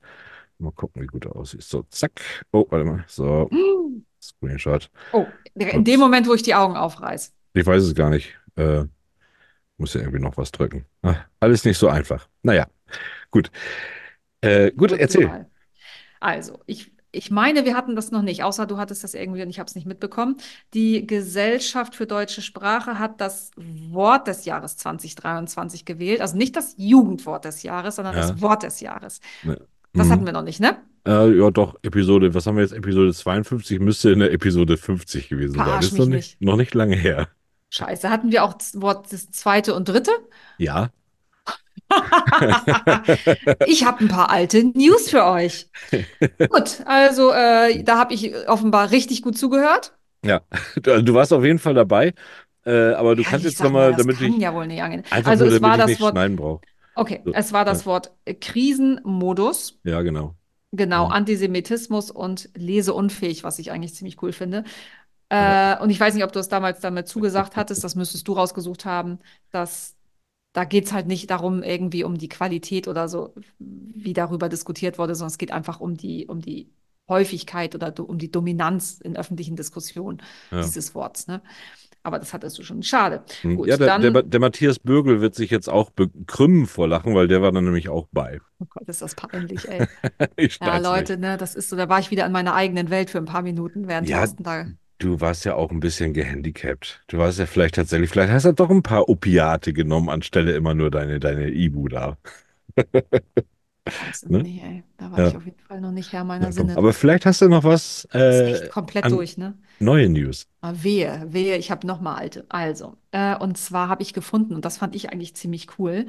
Mal 0.59 0.71
gucken, 0.71 1.01
wie 1.01 1.07
gut 1.07 1.25
er 1.25 1.35
aussieht. 1.35 1.63
So, 1.63 1.83
zack. 1.89 2.21
Oh, 2.51 2.65
warte 2.69 2.85
mal. 2.85 3.03
So, 3.07 3.49
Screenshot. 4.21 4.89
Oh, 5.13 5.25
in 5.55 5.83
dem 5.83 5.99
Moment, 5.99 6.27
wo 6.27 6.33
ich 6.33 6.43
die 6.43 6.55
Augen 6.55 6.77
aufreiß. 6.77 7.33
Ich 7.53 7.65
weiß 7.65 7.83
es 7.83 7.95
gar 7.95 8.09
nicht. 8.09 8.37
Äh, 8.55 8.83
muss 9.77 9.93
ja 9.93 10.01
irgendwie 10.01 10.19
noch 10.19 10.37
was 10.37 10.51
drücken. 10.51 10.85
Ah, 11.01 11.15
alles 11.39 11.65
nicht 11.65 11.77
so 11.77 11.87
einfach. 11.87 12.27
Naja, 12.43 12.67
gut. 13.31 13.51
Äh, 14.41 14.71
gut, 14.71 14.91
erzähl. 14.91 15.47
Also, 16.19 16.59
ich, 16.65 16.91
ich 17.15 17.31
meine, 17.31 17.65
wir 17.65 17.75
hatten 17.75 17.95
das 17.95 18.11
noch 18.11 18.21
nicht, 18.21 18.43
außer 18.43 18.65
du 18.65 18.77
hattest 18.77 19.03
das 19.03 19.13
irgendwie 19.13 19.41
und 19.43 19.49
ich 19.49 19.59
habe 19.59 19.67
es 19.67 19.75
nicht 19.75 19.87
mitbekommen. 19.87 20.37
Die 20.73 21.07
Gesellschaft 21.07 21.95
für 21.95 22.05
deutsche 22.07 22.41
Sprache 22.41 22.99
hat 22.99 23.21
das 23.21 23.51
Wort 23.57 24.27
des 24.27 24.45
Jahres 24.45 24.77
2023 24.77 25.85
gewählt. 25.85 26.21
Also 26.21 26.37
nicht 26.37 26.55
das 26.55 26.75
Jugendwort 26.77 27.45
des 27.45 27.63
Jahres, 27.63 27.95
sondern 27.95 28.15
Ja. 28.15 28.21
das 28.21 28.41
Wort 28.41 28.63
des 28.63 28.79
Jahres. 28.81 29.19
Ne. 29.43 29.59
Das 29.93 30.07
Mhm. 30.07 30.11
hatten 30.11 30.25
wir 30.25 30.33
noch 30.33 30.43
nicht, 30.43 30.59
ne? 30.59 30.77
Äh, 31.07 31.37
ja, 31.37 31.51
doch, 31.51 31.75
Episode, 31.83 32.33
was 32.33 32.47
haben 32.47 32.55
wir 32.57 32.63
jetzt? 32.63 32.73
Episode 32.73 33.13
52 33.13 33.79
müsste 33.79 34.11
in 34.11 34.19
der 34.19 34.33
Episode 34.33 34.75
50 34.77 35.29
gewesen 35.29 35.53
sein. 35.55 35.63
Verarsch 35.65 35.85
Das 35.85 35.91
ist 35.93 35.97
noch 35.99 36.05
mich 36.07 36.15
nicht, 36.15 36.41
noch 36.41 36.57
nicht 36.57 36.73
lange 36.73 36.95
her. 36.95 37.29
Scheiße, 37.69 38.09
hatten 38.09 38.31
wir 38.31 38.43
auch 38.43 38.53
das 38.53 38.81
Wort 38.81 39.11
das 39.13 39.29
zweite 39.31 39.73
und 39.75 39.87
dritte? 39.87 40.11
Ja. 40.57 40.89
Ich 43.63 43.85
habe 43.85 44.03
ein 44.03 44.07
paar 44.07 44.29
alte 44.29 44.63
News 44.63 45.09
für 45.09 45.25
euch. 45.25 45.69
Gut, 46.49 46.81
also 46.85 47.31
äh, 47.33 47.83
da 47.83 47.97
habe 47.99 48.13
ich 48.13 48.35
offenbar 48.47 48.91
richtig 48.91 49.21
gut 49.23 49.37
zugehört. 49.37 49.93
Ja. 50.23 50.41
Du, 50.75 51.03
du 51.03 51.13
warst 51.13 51.33
auf 51.33 51.43
jeden 51.43 51.59
Fall 51.59 51.73
dabei. 51.73 52.13
Äh, 52.65 52.93
aber 52.93 53.15
du 53.15 53.23
Ja, 53.23 53.31
kannst 53.31 53.45
jetzt 53.45 53.61
nochmal, 53.63 53.95
damit 53.95 54.19
kann 54.19 54.33
ich 54.33 54.37
ja 54.41 54.53
wohl 54.53 54.67
nicht 54.67 54.81
angehen. 54.81 55.03
einfach 55.09 55.31
Also 55.31 55.45
nur, 55.45 55.47
es 55.47 55.61
war 55.61 55.77
das 55.77 55.87
nicht 55.87 55.99
Wort, 55.99 56.17
okay, 56.95 57.25
So, 57.25 57.33
es 57.33 57.53
war 57.53 57.65
das 57.65 57.85
Wort 57.85 58.13
Krisenmodus, 58.41 59.79
Ja, 59.83 60.01
genau. 60.01 60.35
genau, 60.71 61.05
Mhm. 61.05 61.11
Antisemitismus 61.11 62.11
und 62.11 62.49
leseunfähig, 62.55 63.43
was 63.43 63.59
ich 63.59 63.71
eigentlich 63.71 63.95
ziemlich 63.95 64.21
cool 64.21 64.33
finde. 64.33 64.63
Äh, 65.29 65.79
Ja. 65.79 65.81
und 65.81 65.89
ich 65.91 65.99
weiß 65.99 66.13
nicht, 66.15 66.23
ob 66.23 66.31
du 66.33 66.39
es 66.39 66.49
damals 66.49 66.81
damit 66.81 67.07
zugesagt 67.07 67.55
hattest, 67.55 67.83
das 67.83 67.95
müsstest 67.95 68.27
du 68.27 68.33
rausgesucht 68.33 68.85
haben, 68.85 69.19
dass 69.51 69.94
da 70.55 70.63
geht 70.63 70.85
es 70.85 70.93
halt 70.93 71.07
nicht 71.07 71.29
darum, 71.29 71.63
irgendwie 71.63 72.03
um 72.05 72.17
die 72.17 72.29
Qualität 72.29 72.87
oder 72.87 73.09
so, 73.09 73.33
wie 73.59 74.13
darüber 74.13 74.47
diskutiert 74.47 74.97
wurde, 74.97 75.13
sondern 75.15 75.31
es 75.31 75.37
geht 75.37 75.51
einfach 75.51 75.81
um 75.81 75.97
die, 75.97 76.27
um 76.27 76.41
die 76.41 76.71
Häufigkeit 77.09 77.75
oder 77.75 77.93
um 77.99 78.17
die 78.17 78.31
Dominanz 78.31 78.99
in 79.01 79.17
öffentlichen 79.17 79.55
Diskussionen 79.57 80.21
Ja. 80.51 80.63
dieses 80.63 80.95
Worts. 80.95 81.27
Ne? 81.27 81.41
Aber 82.03 82.19
das 82.19 82.33
hattest 82.33 82.57
du 82.57 82.63
schon. 82.63 82.83
Schade. 82.83 83.23
Hm. 83.41 83.57
Gut, 83.57 83.67
Ja, 83.67 83.77
der, 83.77 83.99
der, 83.99 84.23
der 84.23 84.39
Matthias 84.39 84.79
Bürgel 84.79 85.21
wird 85.21 85.35
sich 85.35 85.49
jetzt 85.51 85.69
auch 85.69 85.89
bekrümmen 85.91 86.67
vor 86.67 86.87
Lachen, 86.87 87.15
weil 87.15 87.27
der 87.27 87.41
war 87.41 87.51
dann 87.51 87.65
nämlich 87.65 87.89
auch 87.89 88.07
bei. 88.11 88.39
Oh 88.59 88.65
Gott, 88.69 88.87
ist 88.87 89.01
das 89.01 89.15
peinlich, 89.15 89.67
ey. 89.69 89.85
Ich 90.37 90.57
Ja, 90.61 90.77
Leute, 90.77 91.17
ne, 91.17 91.37
das 91.37 91.55
ist 91.55 91.69
so, 91.69 91.75
da 91.75 91.89
war 91.89 91.99
ich 91.99 92.11
wieder 92.11 92.25
in 92.25 92.31
meiner 92.31 92.55
eigenen 92.55 92.89
Welt 92.89 93.09
für 93.09 93.17
ein 93.17 93.25
paar 93.25 93.41
Minuten, 93.41 93.87
während 93.87 94.07
Ja. 94.07 94.19
Thorsten 94.19 94.43
da. 94.43 94.65
Du 94.97 95.19
warst 95.19 95.43
ja 95.43 95.55
auch 95.55 95.71
ein 95.71 95.81
bisschen 95.81 96.13
gehandicapt. 96.13 97.03
Du 97.07 97.17
warst 97.17 97.37
ja 97.37 97.45
vielleicht 97.45 97.75
tatsächlich, 97.75 98.09
vielleicht 98.09 98.31
hast 98.31 98.45
du 98.45 98.53
doch 98.53 98.69
ein 98.69 98.81
paar 98.81 99.09
Opiate 99.09 99.73
genommen, 99.73 100.09
anstelle 100.09 100.55
immer 100.55 100.73
nur 100.73 100.89
deine, 100.89 101.19
deine 101.19 101.49
Ibu 101.49 101.89
da. 101.89 102.17
Es 104.09 104.23
Ne? 104.23 104.39
nicht, 104.39 104.63
ey. 104.63 104.83
Da 104.97 105.11
war 105.11 105.19
Ja. 105.19 105.27
ich 105.27 105.35
auf 105.37 105.45
jeden 105.45 105.59
Fall 105.59 105.81
noch 105.81 105.91
nicht 105.91 106.11
Herr 106.11 106.23
meiner 106.23 106.45
Ja, 106.47 106.51
Sinne. 106.51 106.77
Aber 106.77 106.93
vielleicht 106.93 107.25
hast 107.25 107.41
du 107.41 107.49
noch 107.49 107.63
was, 107.63 108.05
ist 108.05 108.13
äh, 108.15 108.51
echt 108.53 108.71
komplett 108.71 109.11
durch, 109.11 109.37
ne? 109.37 109.53
neue 109.79 110.09
News. 110.09 110.47
Ah, 110.61 110.73
Wehe, 110.75 111.25
wehe, 111.27 111.57
ich 111.57 111.69
habe 111.71 111.85
noch 111.85 112.01
mal 112.01 112.15
alte. 112.15 112.45
Also, 112.49 112.95
äh, 113.11 113.35
und 113.37 113.57
zwar 113.57 113.87
habe 113.89 114.01
ich 114.01 114.13
gefunden, 114.13 114.55
und 114.55 114.65
das 114.65 114.77
fand 114.77 114.95
ich 114.95 115.11
eigentlich 115.11 115.35
ziemlich 115.35 115.77
cool. 115.77 116.07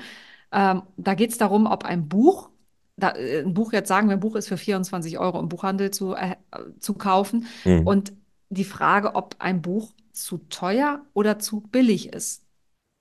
Ähm, 0.53 0.83
da 0.97 1.15
geht 1.15 1.31
es 1.33 1.39
darum, 1.39 1.67
ob 1.67 1.85
ein 1.85 2.09
Buch, 2.09 2.49
da, 2.97 3.11
äh, 3.11 3.41
ein 3.43 3.53
Buch 3.53 3.73
jetzt 3.75 3.89
sagen 3.89 4.09
wir, 4.09 4.15
ein 4.17 4.21
Buch 4.21 4.37
ist 4.37 4.49
für 4.49 4.57
24 4.57 5.19
Euro 5.19 5.39
im 5.41 5.49
Buchhandel 5.49 5.91
zu, 5.91 6.15
äh, 6.15 6.37
zu 6.81 6.95
kaufen. 6.95 7.47
Hm. 7.65 7.87
Und 7.87 8.13
die 8.51 8.65
Frage, 8.65 9.15
ob 9.15 9.37
ein 9.39 9.63
Buch 9.63 9.93
zu 10.13 10.39
teuer 10.51 11.05
oder 11.15 11.39
zu 11.39 11.61
billig 11.61 12.13
ist. 12.13 12.45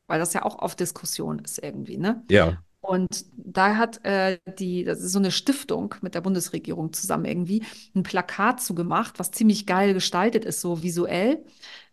Weil 0.08 0.20
das 0.20 0.34
ja 0.34 0.44
auch 0.46 0.60
auf 0.60 0.76
Diskussion 0.76 1.40
ist 1.40 1.60
irgendwie, 1.64 1.98
ne? 1.98 2.24
Ja, 2.28 2.64
Und 2.82 3.26
da 3.36 3.78
hat 3.78 4.06
äh, 4.06 4.40
die, 4.60 4.84
das 4.84 5.02
ist 5.02 5.12
so 5.14 5.20
eine 5.20 5.32
Stiftung 5.32 5.96
mit 6.02 6.16
der 6.16 6.22
Bundesregierung 6.22 6.94
zusammen 6.94 7.26
irgendwie, 7.26 7.64
ein 7.96 8.04
Plakat 8.04 8.62
zugemacht, 8.62 9.20
was 9.20 9.32
ziemlich 9.32 9.66
geil 9.66 9.94
gestaltet 9.96 10.46
ist, 10.46 10.62
so 10.62 10.84
visuell, 10.84 11.44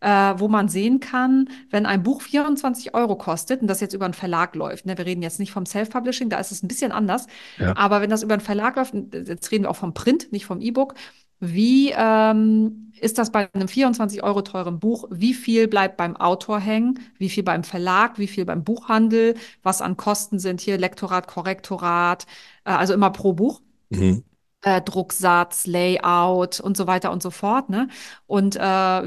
äh, 0.00 0.34
wo 0.36 0.48
man 0.48 0.68
sehen 0.68 1.00
kann, 1.00 1.48
wenn 1.70 1.86
ein 1.86 2.02
Buch 2.02 2.20
24 2.22 2.94
Euro 2.94 3.16
kostet 3.16 3.62
und 3.62 3.68
das 3.68 3.80
jetzt 3.80 3.94
über 3.94 4.04
einen 4.04 4.14
Verlag 4.14 4.54
läuft, 4.54 4.86
ne, 4.86 4.98
wir 4.98 5.06
reden 5.06 5.22
jetzt 5.22 5.38
nicht 5.40 5.52
vom 5.52 5.64
Self-Publishing, 5.66 6.28
da 6.28 6.38
ist 6.38 6.52
es 6.52 6.62
ein 6.62 6.68
bisschen 6.68 6.92
anders, 6.92 7.26
Ja. 7.58 7.74
aber 7.74 8.00
wenn 8.02 8.10
das 8.10 8.22
über 8.22 8.34
einen 8.34 8.42
Verlag 8.42 8.76
läuft, 8.76 8.94
jetzt 9.14 9.50
reden 9.50 9.64
wir 9.64 9.70
auch 9.70 9.76
vom 9.76 9.94
Print, 9.94 10.30
nicht 10.32 10.46
vom 10.46 10.60
E-Book, 10.60 10.94
wie 11.42 11.92
ähm, 11.96 12.92
ist 13.00 13.18
das 13.18 13.32
bei 13.32 13.52
einem 13.52 13.66
24 13.68 14.22
Euro 14.22 14.42
teuren 14.42 14.78
Buch? 14.78 15.06
Wie 15.10 15.34
viel 15.34 15.66
bleibt 15.66 15.96
beim 15.96 16.16
Autor 16.16 16.60
hängen? 16.60 17.00
Wie 17.18 17.28
viel 17.28 17.42
beim 17.42 17.64
Verlag? 17.64 18.18
Wie 18.18 18.28
viel 18.28 18.44
beim 18.44 18.62
Buchhandel? 18.64 19.34
Was 19.62 19.82
an 19.82 19.96
Kosten 19.96 20.38
sind 20.38 20.60
hier? 20.60 20.78
Lektorat, 20.78 21.26
Korrektorat, 21.26 22.26
äh, 22.64 22.70
also 22.70 22.94
immer 22.94 23.10
pro 23.10 23.32
Buch. 23.32 23.60
mhm. 23.90 24.24
Äh, 24.64 24.80
Drucksatz, 24.82 25.66
Layout 25.66 26.60
und 26.60 26.76
so 26.76 26.86
weiter 26.86 27.10
und 27.10 27.20
so 27.20 27.30
fort, 27.32 27.68
ne? 27.68 27.88
Und 28.28 28.54
äh, 28.54 28.60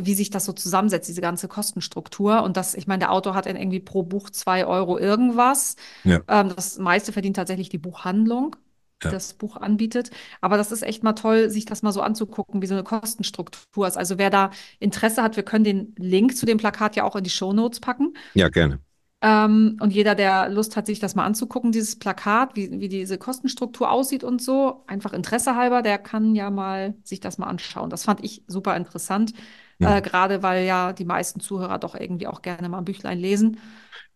wie 0.06 0.14
sich 0.14 0.30
das 0.30 0.44
so 0.44 0.52
zusammensetzt, 0.52 1.08
diese 1.08 1.22
ganze 1.22 1.48
Kostenstruktur. 1.48 2.44
Und 2.44 2.58
das, 2.58 2.76
ich 2.76 2.88
meine, 2.88 3.00
der 3.00 3.12
Autor 3.14 3.36
hat 3.36 3.46
dann 3.46 3.56
irgendwie 3.56 3.80
pro 3.80 4.04
Buch 4.04 4.30
zwei 4.30 4.66
Euro 4.66 4.98
irgendwas. 5.00 5.78
Ja. 6.04 6.22
Ähm, 6.28 6.52
das 6.54 6.78
meiste 6.78 7.14
verdient 7.14 7.38
tatsächlich 7.38 7.70
die 7.70 7.78
Buchhandlung, 7.78 8.58
Ja. 9.04 9.12
das 9.12 9.34
Buch 9.34 9.58
anbietet. 9.58 10.12
Aber 10.42 10.58
das 10.58 10.72
ist 10.72 10.82
echt 10.82 11.04
mal 11.04 11.14
toll, 11.14 11.50
sich 11.50 11.66
das 11.66 11.82
mal 11.84 11.92
so 11.92 12.02
anzugucken, 12.02 12.62
wie 12.62 12.68
so 12.68 12.74
eine 12.74 12.84
Kostenstruktur 12.84 13.88
ist. 13.88 13.98
Also 13.98 14.18
wer 14.18 14.30
da 14.30 14.52
Interesse 14.80 15.22
hat, 15.22 15.36
wir 15.36 15.44
können 15.44 15.64
den 15.64 15.96
Link 15.98 16.36
zu 16.38 16.46
dem 16.46 16.58
Plakat 16.58 16.96
ja 16.96 17.04
auch 17.04 17.16
in 17.16 17.24
die 17.24 17.30
Shownotes 17.30 17.80
packen. 17.80 18.14
Ja, 18.34 18.50
gerne. 18.50 18.80
Ähm, 19.22 19.78
und 19.82 19.92
jeder, 19.92 20.14
der 20.14 20.50
Lust 20.50 20.76
hat, 20.76 20.86
sich 20.86 21.00
das 21.00 21.16
mal 21.16 21.26
anzugucken, 21.26 21.72
dieses 21.72 21.98
Plakat, 21.98 22.56
wie, 22.56 22.80
wie 22.80 22.90
diese 22.90 23.18
Kostenstruktur 23.18 23.90
aussieht 23.90 24.24
und 24.24 24.42
so, 24.42 24.84
einfach 24.88 25.14
Interesse 25.14 25.56
halber, 25.56 25.82
der 25.82 25.98
kann 25.98 26.36
ja 26.36 26.52
mal 26.52 26.96
sich 27.04 27.22
das 27.22 27.38
mal 27.38 27.48
anschauen. 27.48 27.90
Das 27.90 28.04
fand 28.04 28.24
ich 28.24 28.44
super 28.48 28.76
interessant. 28.76 29.34
Äh, 29.82 30.02
Mhm. 30.02 30.02
gerade 30.02 30.44
weil 30.44 30.66
ja 30.66 30.94
die 30.94 31.06
meisten 31.06 31.40
Zuhörer 31.40 31.80
doch 31.80 31.96
irgendwie 31.96 32.28
auch 32.28 32.42
gerne 32.42 32.70
mal 32.70 32.80
ein 32.80 32.86
Büchlein 32.86 33.20
lesen. 33.20 33.60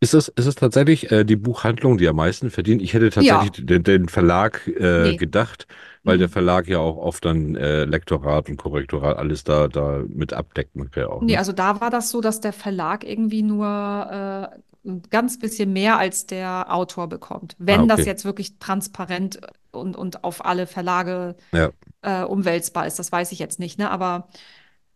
Ist 0.01 0.13
das, 0.13 0.29
ist 0.29 0.47
das 0.47 0.55
tatsächlich 0.55 1.11
äh, 1.11 1.25
die 1.25 1.35
Buchhandlung, 1.35 1.97
die 1.97 2.07
am 2.07 2.15
meisten 2.15 2.49
verdient? 2.51 2.81
Ich 2.81 2.93
hätte 2.93 3.09
tatsächlich 3.09 3.51
Ja, 3.51 3.59
den, 3.65 3.83
den 3.83 4.07
Verlag 4.09 4.65
äh, 4.67 5.13
nee. 5.13 5.15
gedacht, 5.15 5.67
weil 6.05 6.17
der 6.17 6.29
Mhm. 6.29 6.29
Verlag 6.29 6.67
ja 6.67 6.79
auch 6.79 6.97
oft 6.97 7.25
dann 7.25 7.55
äh, 7.55 7.83
Lektorat 7.85 8.49
und 8.49 8.57
Korrektorat 8.57 9.17
alles 9.17 9.43
da, 9.43 9.67
da 9.67 10.03
mit 10.07 10.33
abdeckt, 10.33 10.75
auch, 10.97 11.25
Nee, 11.25 11.35
ne? 11.35 11.37
also 11.37 11.51
da 11.51 11.81
war 11.81 11.89
das 11.89 12.11
so, 12.11 12.21
dass 12.21 12.39
der 12.39 12.53
Verlag 12.53 13.03
irgendwie 13.03 13.41
nur 13.43 13.65
äh, 13.67 14.87
ein 14.89 15.01
ganz 15.09 15.37
bisschen 15.37 15.73
mehr 15.73 15.97
als 15.97 16.25
der 16.27 16.73
Autor 16.73 17.07
bekommt. 17.09 17.55
Ah, 17.69 17.83
Wenn 17.83 17.87
das 17.89 18.05
okay. 18.05 18.05
jetzt 18.05 18.23
wirklich 18.23 18.57
transparent 18.59 19.39
und, 19.71 19.97
und 19.97 20.23
auf 20.23 20.45
alle 20.45 20.65
Verlage 20.65 21.35
Ja. 21.51 21.71
äh, 22.03 22.23
umwälzbar 22.23 22.87
ist, 22.87 22.99
das 22.99 23.11
weiß 23.11 23.31
ich 23.33 23.39
jetzt 23.39 23.59
nicht, 23.59 23.79
ne? 23.79 23.91
Aber 23.91 24.29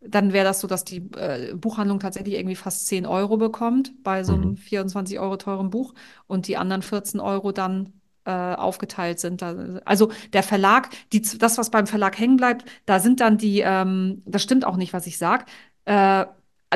dann 0.07 0.33
wäre 0.33 0.45
das 0.45 0.59
so, 0.59 0.67
dass 0.67 0.83
die 0.83 0.97
äh, 1.17 1.53
Buchhandlung 1.55 1.99
tatsächlich 1.99 2.35
irgendwie 2.35 2.55
fast 2.55 2.87
10 2.87 3.05
Euro 3.05 3.37
bekommt 3.37 3.93
bei 4.03 4.23
so 4.23 4.33
Mhm. 4.33 4.43
einem 4.43 4.57
24 4.57 5.19
Euro 5.19 5.37
teuren 5.37 5.69
Buch 5.69 5.93
und 6.27 6.47
die 6.47 6.57
anderen 6.57 6.81
14 6.81 7.19
Euro 7.19 7.51
dann 7.51 7.93
äh, 8.25 8.31
aufgeteilt 8.31 9.19
sind. 9.19 9.43
Also 9.85 10.11
der 10.33 10.43
Verlag, 10.43 10.89
die, 11.11 11.21
das, 11.21 11.57
was 11.57 11.69
beim 11.71 11.87
Verlag 11.87 12.17
hängen 12.17 12.37
bleibt, 12.37 12.65
da 12.85 12.99
sind 12.99 13.19
dann 13.19 13.37
die, 13.37 13.61
ähm, 13.61 14.21
das 14.25 14.43
stimmt 14.43 14.65
auch 14.65 14.77
nicht, 14.77 14.93
was 14.93 15.07
ich 15.07 15.17
sage, 15.17 15.45
äh, 15.85 16.25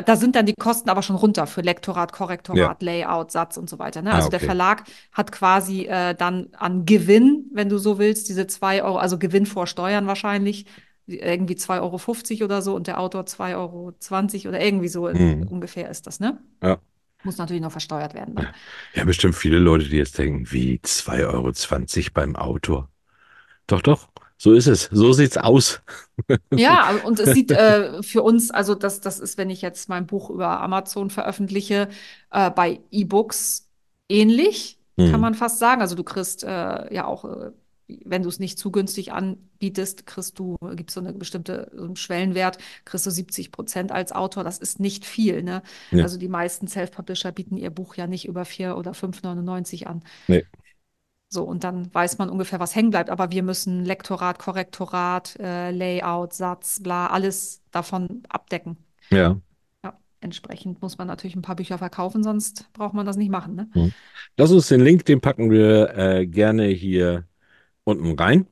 da 0.04 0.14
sind 0.16 0.36
dann 0.36 0.46
die 0.46 0.54
Kosten 0.54 0.90
aber 0.90 1.02
schon 1.02 1.16
runter 1.16 1.48
für 1.48 1.60
Lektorat, 1.60 2.12
Ja. 2.52 2.68
Korrektorat, 2.68 2.82
Layout, 2.82 3.32
Satz 3.32 3.56
und 3.56 3.68
so 3.68 3.80
weiter. 3.80 4.00
Ne? 4.00 4.12
Ah, 4.12 4.14
Also 4.14 4.28
der 4.28 4.38
okay. 4.38 4.38
Verlag 4.38 4.84
hat 5.12 5.32
quasi 5.32 5.86
äh, 5.86 6.14
dann 6.14 6.48
an 6.56 6.86
Gewinn, 6.86 7.46
wenn 7.52 7.68
du 7.68 7.78
so 7.78 7.98
willst, 7.98 8.28
diese 8.28 8.46
2 8.46 8.82
Euro, 8.84 8.98
also 8.98 9.18
Gewinn 9.18 9.44
vor 9.44 9.66
Steuern 9.66 10.06
wahrscheinlich, 10.06 10.66
irgendwie 11.08 11.54
2,50 11.54 11.82
Euro 11.82 11.98
fünfzig 11.98 12.42
oder 12.44 12.62
so 12.62 12.74
und 12.74 12.86
der 12.86 13.00
Autor 13.00 13.26
2,20 13.26 13.56
Euro 13.58 13.92
zwanzig 13.98 14.48
oder 14.48 14.60
irgendwie 14.60 14.88
so 14.88 15.08
Mhm. 15.08 15.48
ungefähr 15.50 15.90
ist 15.90 16.06
das, 16.06 16.20
ne? 16.20 16.38
Ja. 16.62 16.78
Muss 17.24 17.38
natürlich 17.38 17.62
noch 17.62 17.72
versteuert 17.72 18.14
werden 18.14 18.34
dann. 18.36 18.46
Ja, 18.94 19.04
bestimmt 19.04 19.34
viele 19.34 19.58
Leute, 19.58 19.88
die 19.88 19.96
jetzt 19.96 20.16
denken, 20.18 20.50
wie 20.50 20.80
2,20 20.84 21.32
Euro 21.34 21.52
zwanzig 21.52 22.12
beim 22.14 22.36
Autor. 22.36 22.88
Doch, 23.66 23.82
doch, 23.82 24.08
so 24.38 24.52
ist 24.52 24.66
es. 24.66 24.88
So 24.92 25.12
sieht's 25.12 25.36
aus. 25.36 25.82
Ja, 26.54 26.90
und 26.90 27.20
es 27.20 27.32
sieht 27.32 27.50
äh, 27.50 28.02
für 28.02 28.22
uns, 28.22 28.50
also 28.50 28.74
das, 28.74 29.00
das 29.00 29.18
ist, 29.20 29.38
wenn 29.38 29.50
ich 29.50 29.62
jetzt 29.62 29.88
mein 29.88 30.06
Buch 30.06 30.30
über 30.30 30.60
Amazon 30.60 31.10
veröffentliche, 31.10 31.88
äh, 32.30 32.50
bei 32.50 32.80
E-Books 32.90 33.68
ähnlich, 34.08 34.78
kann 34.96 35.06
Mhm. 35.16 35.20
man 35.20 35.34
fast 35.34 35.58
sagen. 35.60 35.80
Also 35.80 35.94
du 35.94 36.02
kriegst 36.02 36.42
äh, 36.44 36.92
ja 36.92 37.04
auch, 37.04 37.24
äh, 37.24 37.52
wenn 38.04 38.22
du 38.22 38.28
es 38.28 38.38
nicht 38.38 38.58
zu 38.58 38.70
günstig 38.70 39.12
anbietest, 39.12 40.06
kriegst 40.06 40.38
du, 40.38 40.56
gibt 40.74 40.90
es 40.90 40.94
so 40.94 41.00
eine 41.00 41.12
bestimmte, 41.14 41.70
so 41.74 41.84
einen 41.84 41.96
Schwellenwert, 41.96 42.58
kriegst 42.84 43.06
du 43.06 43.10
70 43.10 43.50
Prozent 43.50 43.92
als 43.92 44.12
Autor. 44.12 44.44
Das 44.44 44.58
ist 44.58 44.78
nicht 44.78 45.06
viel, 45.06 45.42
ne? 45.42 45.62
Ja. 45.90 46.02
Also 46.02 46.18
die 46.18 46.28
meisten 46.28 46.68
Self-Publisher 46.68 47.32
bieten 47.32 47.56
ihr 47.56 47.70
Buch 47.70 47.94
ja 47.94 48.06
nicht 48.06 48.28
über 48.28 48.44
4 48.44 48.76
oder 48.76 48.92
5,99 48.92 49.86
an. 49.86 50.02
Nee. 50.26 50.44
So, 51.30 51.44
und 51.44 51.64
dann 51.64 51.92
weiß 51.94 52.18
man 52.18 52.30
ungefähr, 52.30 52.60
was 52.60 52.74
hängen 52.74 52.90
bleibt. 52.90 53.10
Aber 53.10 53.30
wir 53.30 53.42
müssen 53.42 53.84
Lektorat, 53.84 54.38
Korrektorat, 54.38 55.36
äh, 55.38 55.70
Layout, 55.70 56.32
Satz, 56.32 56.82
bla, 56.82 57.08
alles 57.08 57.62
davon 57.70 58.22
abdecken. 58.28 58.78
Ja. 59.10 59.38
Ja, 59.84 59.98
entsprechend 60.20 60.80
muss 60.80 60.96
man 60.98 61.06
natürlich 61.06 61.36
ein 61.36 61.42
paar 61.42 61.56
Bücher 61.56 61.78
verkaufen, 61.78 62.22
sonst 62.22 62.70
braucht 62.72 62.94
man 62.94 63.04
das 63.06 63.16
nicht 63.16 63.30
machen, 63.30 63.54
ne? 63.54 63.70
Mhm. 63.74 63.92
Lass 64.36 64.52
uns 64.52 64.68
den 64.68 64.80
Link, 64.80 65.04
den 65.04 65.20
packen 65.20 65.50
wir 65.50 65.96
äh, 65.96 66.26
gerne 66.26 66.66
hier 66.66 67.28
unten 67.88 68.12
rein. 68.18 68.46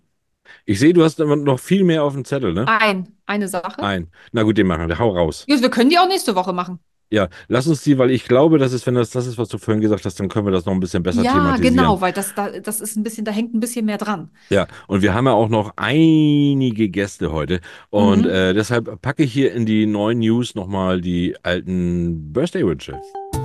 Ich 0.65 0.79
sehe, 0.79 0.93
du 0.93 1.03
hast 1.05 1.19
noch 1.19 1.59
viel 1.61 1.85
mehr 1.85 2.05
auf 2.05 2.13
dem 2.15 2.25
Zettel, 2.25 2.53
ne? 2.55 2.67
Ein, 2.69 3.09
eine 3.27 3.49
Sache. 3.49 3.83
Ein. 3.83 4.09
Na 4.33 4.43
gut, 4.45 4.57
den 4.59 4.67
machen 4.67 4.89
wir. 4.89 4.99
Hau 4.99 5.11
raus. 5.11 5.45
Ja, 5.49 5.61
wir 5.61 5.71
können 5.71 5.91
die 5.91 5.99
auch 5.99 6.09
nächste 6.09 6.35
Woche 6.35 6.53
machen. 6.53 6.79
Ja, 7.09 7.29
lass 7.47 7.69
uns 7.69 7.83
die, 7.85 7.99
weil 7.99 8.11
ich 8.11 8.25
glaube, 8.25 8.59
das 8.59 8.73
ist, 8.73 8.85
wenn 8.87 8.95
das 8.97 9.11
das 9.11 9.29
ist, 9.29 9.39
was 9.39 9.49
du 9.49 9.59
vorhin 9.59 9.81
gesagt 9.81 10.05
hast, 10.05 10.19
dann 10.19 10.29
können 10.29 10.45
wir 10.45 10.51
das 10.53 10.67
noch 10.67 10.73
ein 10.73 10.81
bisschen 10.81 11.05
besser 11.05 11.23
Ja, 11.23 11.33
thematisieren. 11.35 11.77
genau, 11.77 12.01
weil 12.01 12.13
das, 12.13 12.35
da, 12.35 12.51
das 12.51 12.81
ist 12.81 12.97
ein 12.97 13.05
bisschen, 13.05 13.25
da 13.25 13.31
hängt 13.31 13.55
ein 13.55 13.61
bisschen 13.61 13.87
mehr 13.87 13.97
dran. 13.99 14.31
Ja, 14.51 14.67
und 14.89 15.03
wir 15.03 15.15
haben 15.15 15.27
ja 15.27 15.33
auch 15.33 15.49
noch 15.49 15.73
einige 15.77 16.89
Gäste 16.89 17.31
heute. 17.33 17.61
Und 17.91 18.23
Mhm. 18.25 18.31
äh, 18.31 18.53
deshalb 18.55 19.01
packe 19.03 19.23
ich 19.23 19.33
hier 19.33 19.53
in 19.53 19.67
die 19.67 19.87
neuen 19.87 20.19
News 20.19 20.57
nochmal 20.57 21.01
die 21.01 21.37
alten 21.45 22.33
Birthday-Wünsche. 22.33 23.01
Ach, 23.35 23.36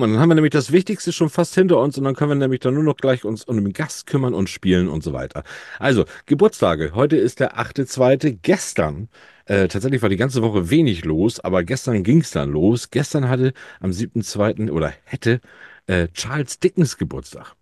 guck 0.00 0.08
mal, 0.08 0.12
dann 0.14 0.22
haben 0.22 0.30
wir 0.30 0.34
nämlich 0.34 0.52
das 0.52 0.72
Wichtigste 0.72 1.12
schon 1.12 1.28
fast 1.28 1.54
hinter 1.54 1.78
uns 1.78 1.98
und 1.98 2.04
dann 2.04 2.14
können 2.14 2.30
wir 2.30 2.34
nämlich 2.34 2.60
dann 2.60 2.74
nur 2.74 2.82
noch 2.82 2.96
gleich 2.96 3.24
uns 3.24 3.44
um 3.44 3.56
den 3.56 3.72
Gast 3.74 4.06
kümmern 4.06 4.32
und 4.32 4.48
spielen 4.48 4.88
und 4.88 5.02
so 5.02 5.12
weiter. 5.12 5.42
Also, 5.78 6.06
Geburtstage. 6.26 6.92
Heute 6.94 7.16
ist 7.16 7.38
der 7.40 7.58
8.2. 7.58 8.38
Gestern, 8.40 9.08
äh, 9.44 9.68
tatsächlich 9.68 10.00
war 10.00 10.08
die 10.08 10.16
ganze 10.16 10.40
Woche 10.42 10.70
wenig 10.70 11.04
los, 11.04 11.40
aber 11.40 11.64
gestern 11.64 12.02
ging 12.02 12.20
es 12.20 12.30
dann 12.30 12.50
los. 12.50 12.90
Gestern 12.90 13.28
hatte 13.28 13.52
am 13.80 13.90
7.2. 13.90 14.70
oder 14.70 14.92
hätte 15.04 15.40
äh, 15.86 16.08
Charles 16.08 16.58
Dickens 16.58 16.96
Geburtstag. 16.96 17.54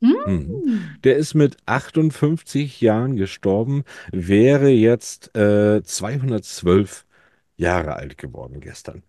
Mhm. 0.00 0.16
Hm. 0.26 0.96
Der 1.02 1.16
ist 1.16 1.32
mit 1.32 1.56
58 1.64 2.82
Jahren 2.82 3.16
gestorben, 3.16 3.84
wäre 4.12 4.68
jetzt 4.68 5.34
äh, 5.34 5.82
212 5.82 7.06
Jahre 7.56 7.94
alt 7.96 8.18
geworden 8.18 8.60
gestern. 8.60 9.02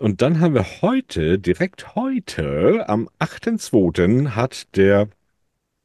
Und 0.00 0.22
dann 0.22 0.40
haben 0.40 0.54
wir 0.54 0.64
heute, 0.80 1.38
direkt 1.38 1.94
heute, 1.94 2.88
am 2.88 3.10
8.2. 3.18 4.30
hat 4.30 4.74
der 4.74 5.10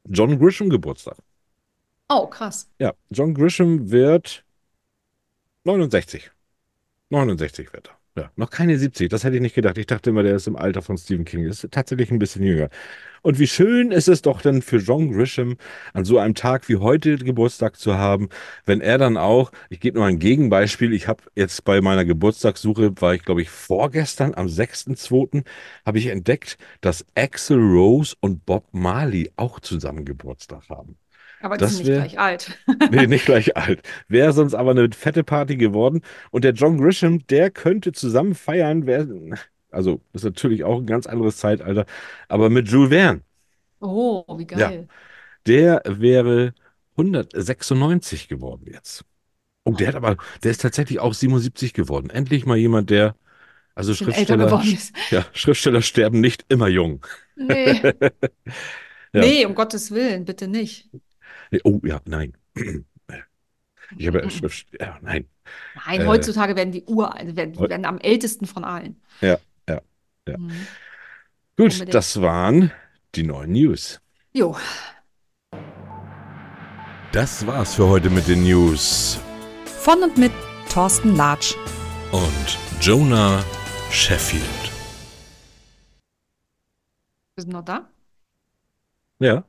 John 0.05 0.39
Grisham 0.39 0.69
Geburtstag. 0.69 1.17
Oh, 2.07 2.25
krass. 2.27 2.69
Ja, 2.79 2.93
John 3.09 3.33
Grisham 3.33 3.91
wird 3.91 4.45
69. 5.65 6.31
69 7.09 7.73
wird 7.73 7.89
er. 7.89 7.94
Ja, 8.17 8.31
noch 8.37 8.49
keine 8.49 8.77
70, 8.77 9.09
das 9.09 9.25
hätte 9.25 9.35
ich 9.35 9.41
nicht 9.41 9.55
gedacht. 9.55 9.77
Ich 9.77 9.87
dachte 9.87 10.09
immer, 10.11 10.23
der 10.23 10.35
ist 10.35 10.47
im 10.47 10.55
Alter 10.55 10.81
von 10.81 10.97
Stephen 10.97 11.25
King. 11.25 11.45
Ist 11.45 11.67
tatsächlich 11.71 12.11
ein 12.11 12.19
bisschen 12.19 12.43
jünger. 12.43 12.69
Und 13.23 13.39
wie 13.39 13.47
schön 13.47 13.91
ist 13.91 14.07
es 14.07 14.21
doch 14.21 14.41
denn 14.41 14.61
für 14.61 14.77
John 14.77 15.11
Grisham, 15.11 15.57
an 15.93 16.05
so 16.05 16.19
einem 16.19 16.35
Tag 16.35 16.69
wie 16.69 16.77
heute 16.77 17.17
Geburtstag 17.17 17.75
zu 17.75 17.95
haben, 17.95 18.29
wenn 18.65 18.79
er 18.81 18.97
dann 18.97 19.17
auch, 19.17 19.51
ich 19.69 19.81
gebe 19.81 19.97
nur 19.97 20.07
ein 20.07 20.19
Gegenbeispiel, 20.19 20.93
ich 20.93 21.07
habe 21.09 21.23
jetzt 21.35 21.65
bei 21.65 21.81
meiner 21.81 22.05
Geburtstagssuche, 22.05 22.93
war 23.01 23.15
ich 23.15 23.25
glaube 23.25 23.41
ich 23.41 23.49
vorgestern, 23.49 24.33
am 24.35 24.47
6.2., 24.47 25.43
habe 25.85 25.97
ich 25.97 26.07
entdeckt, 26.07 26.57
dass 26.81 27.05
Axl 27.15 27.55
Rose 27.55 28.15
und 28.21 28.45
Bob 28.45 28.65
Marley 28.71 29.31
auch 29.35 29.59
zusammen 29.59 30.05
Geburtstag 30.05 30.69
haben. 30.69 30.97
Aber 31.41 31.57
die 31.57 31.61
Das 31.61 31.71
sind 31.77 31.79
nicht 31.79 31.87
wär- 31.89 31.99
gleich 32.01 32.19
alt. 32.19 32.57
Nee, 32.91 33.07
nicht 33.07 33.25
gleich 33.25 33.55
alt. 33.57 33.81
Wäre 34.07 34.33
sonst 34.33 34.53
aber 34.55 34.71
eine 34.71 34.89
fette 34.91 35.23
Party 35.23 35.57
geworden. 35.57 36.01
Und 36.31 36.43
der 36.43 36.53
John 36.53 36.77
Grisham, 36.77 37.25
der 37.27 37.51
könnte 37.51 37.91
zusammen 37.91 38.35
feiern. 38.35 38.85
Wär, 38.87 39.07
also 39.71 40.01
ist 40.13 40.23
natürlich 40.23 40.63
auch 40.63 40.79
ein 40.79 40.85
ganz 40.87 41.07
anderes 41.07 41.37
Zeitalter. 41.37 41.85
Aber 42.29 42.49
mit 42.49 42.67
Jules 42.69 42.89
Verne, 42.89 43.21
Oh, 43.79 44.23
wie 44.37 44.45
geil. 44.47 44.87
der 45.45 45.81
wäre 45.85 46.53
196 46.97 48.27
geworden 48.27 48.65
jetzt. 48.71 49.05
Oh, 49.65 49.71
der 49.73 49.89
hat 49.89 49.95
aber, 49.95 50.17
der 50.43 50.51
ist 50.51 50.61
tatsächlich 50.61 50.99
auch 50.99 51.13
77 51.13 51.73
geworden. 51.73 52.09
Endlich 52.09 52.45
mal 52.45 52.57
jemand, 52.57 52.89
der, 52.89 53.15
also 53.75 53.91
älter 53.91 54.05
Schriftsteller, 54.05 54.45
geworden 54.45 54.73
ist. 54.73 54.93
ja, 55.11 55.25
Schriftsteller 55.33 55.81
sterben 55.81 56.21
nicht 56.21 56.45
immer 56.49 56.67
jung. 56.67 57.05
Nee. 57.35 57.81
Ja. 59.13 59.21
Nee, 59.21 59.45
um 59.45 59.55
Gottes 59.55 59.91
Willen, 59.91 60.25
bitte 60.25 60.49
nicht. 60.49 60.89
Nee, 61.55 61.61
Oh, 61.63 61.79
ja, 61.83 62.01
nein. 62.05 62.33
Ich 63.97 64.07
habe 64.07 64.27
ja 64.79 64.97
nein. 65.01 65.27
Nein, 65.85 66.01
Äh, 66.01 66.05
heutzutage 66.07 66.55
werden 66.55 66.71
die 66.71 66.83
uralt, 66.85 67.35
werden, 67.35 67.53
die 67.53 67.59
werden 67.59 67.85
am 67.85 67.99
ältesten 67.99 68.47
von 68.47 68.63
allen. 68.63 68.99
Ja, 69.21 69.37
ja, 69.69 69.79
ja. 70.27 70.37
Mhm. 70.39 70.49
Gut, 71.55 71.71
Unbedingt. 71.73 71.93
das 71.93 72.19
waren 72.19 72.71
die 73.13 73.21
neuen 73.23 73.51
News. 73.51 74.01
Jo, 74.33 74.57
Das 77.11 77.45
war's 77.45 77.75
für 77.75 77.87
heute 77.87 78.09
mit 78.09 78.27
den 78.27 78.43
News. 78.43 79.19
Von 79.65 80.01
und 80.01 80.17
mit 80.17 80.31
Thorsten 80.67 81.15
Latsch. 81.15 81.53
Und 82.11 82.57
Jonah 82.81 83.43
Sheffield. 83.91 84.43
wir 87.35 87.43
sind 87.43 87.53
noch 87.53 87.63
da? 87.63 87.87
Ja. 89.19 89.45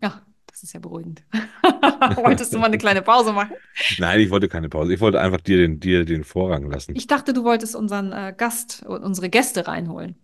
Ja, 0.00 0.22
das 0.56 0.62
ist 0.62 0.72
ja 0.72 0.80
beruhigend. 0.80 1.22
Wolltest 2.16 2.54
du 2.54 2.58
mal 2.58 2.68
eine 2.68 2.78
kleine 2.78 3.02
Pause 3.02 3.34
machen? 3.34 3.52
Nein, 3.98 4.20
ich 4.20 4.30
wollte 4.30 4.48
keine 4.48 4.70
Pause. 4.70 4.94
Ich 4.94 5.00
wollte 5.00 5.20
einfach 5.20 5.42
dir 5.42 5.58
den, 5.58 5.80
dir 5.80 6.06
den 6.06 6.24
Vorrang 6.24 6.70
lassen. 6.70 6.96
Ich 6.96 7.06
dachte, 7.06 7.34
du 7.34 7.44
wolltest 7.44 7.76
unseren 7.76 8.10
äh, 8.12 8.32
Gast, 8.34 8.82
unsere 8.86 9.28
Gäste 9.28 9.66
reinholen. 9.66 10.16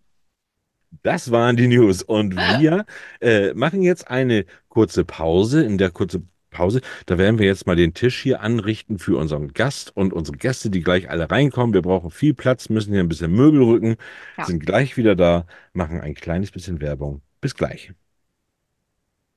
Das 1.02 1.32
waren 1.32 1.56
die 1.56 1.68
News. 1.68 2.02
Und 2.02 2.34
wir 2.34 2.86
äh, 3.20 3.52
machen 3.52 3.82
jetzt 3.82 4.08
eine 4.08 4.46
kurze 4.70 5.04
Pause. 5.04 5.64
In 5.64 5.76
der 5.76 5.90
kurze, 5.90 6.22
Pause. 6.48 6.80
Da 7.04 7.18
werden 7.18 7.38
wir 7.38 7.44
jetzt 7.44 7.66
mal 7.66 7.76
den 7.76 7.92
Tisch 7.92 8.22
hier 8.22 8.40
anrichten 8.40 8.98
für 8.98 9.18
unseren 9.18 9.52
Gast 9.52 9.94
und 9.94 10.14
unsere 10.14 10.38
Gäste, 10.38 10.70
die 10.70 10.80
gleich 10.80 11.10
alle 11.10 11.30
reinkommen. 11.30 11.74
Wir 11.74 11.82
brauchen 11.82 12.10
viel 12.10 12.32
Platz, 12.32 12.70
müssen 12.70 12.92
hier 12.94 13.00
ein 13.02 13.08
bisschen 13.08 13.32
Möbel 13.32 13.62
rücken, 13.62 13.96
Ja. 14.38 14.46
sind 14.46 14.64
gleich 14.64 14.96
wieder 14.96 15.14
da, 15.14 15.46
machen 15.74 16.00
ein 16.00 16.14
kleines 16.14 16.50
bisschen 16.50 16.80
Werbung. 16.80 17.20
Bis 17.42 17.54
gleich. 17.54 17.92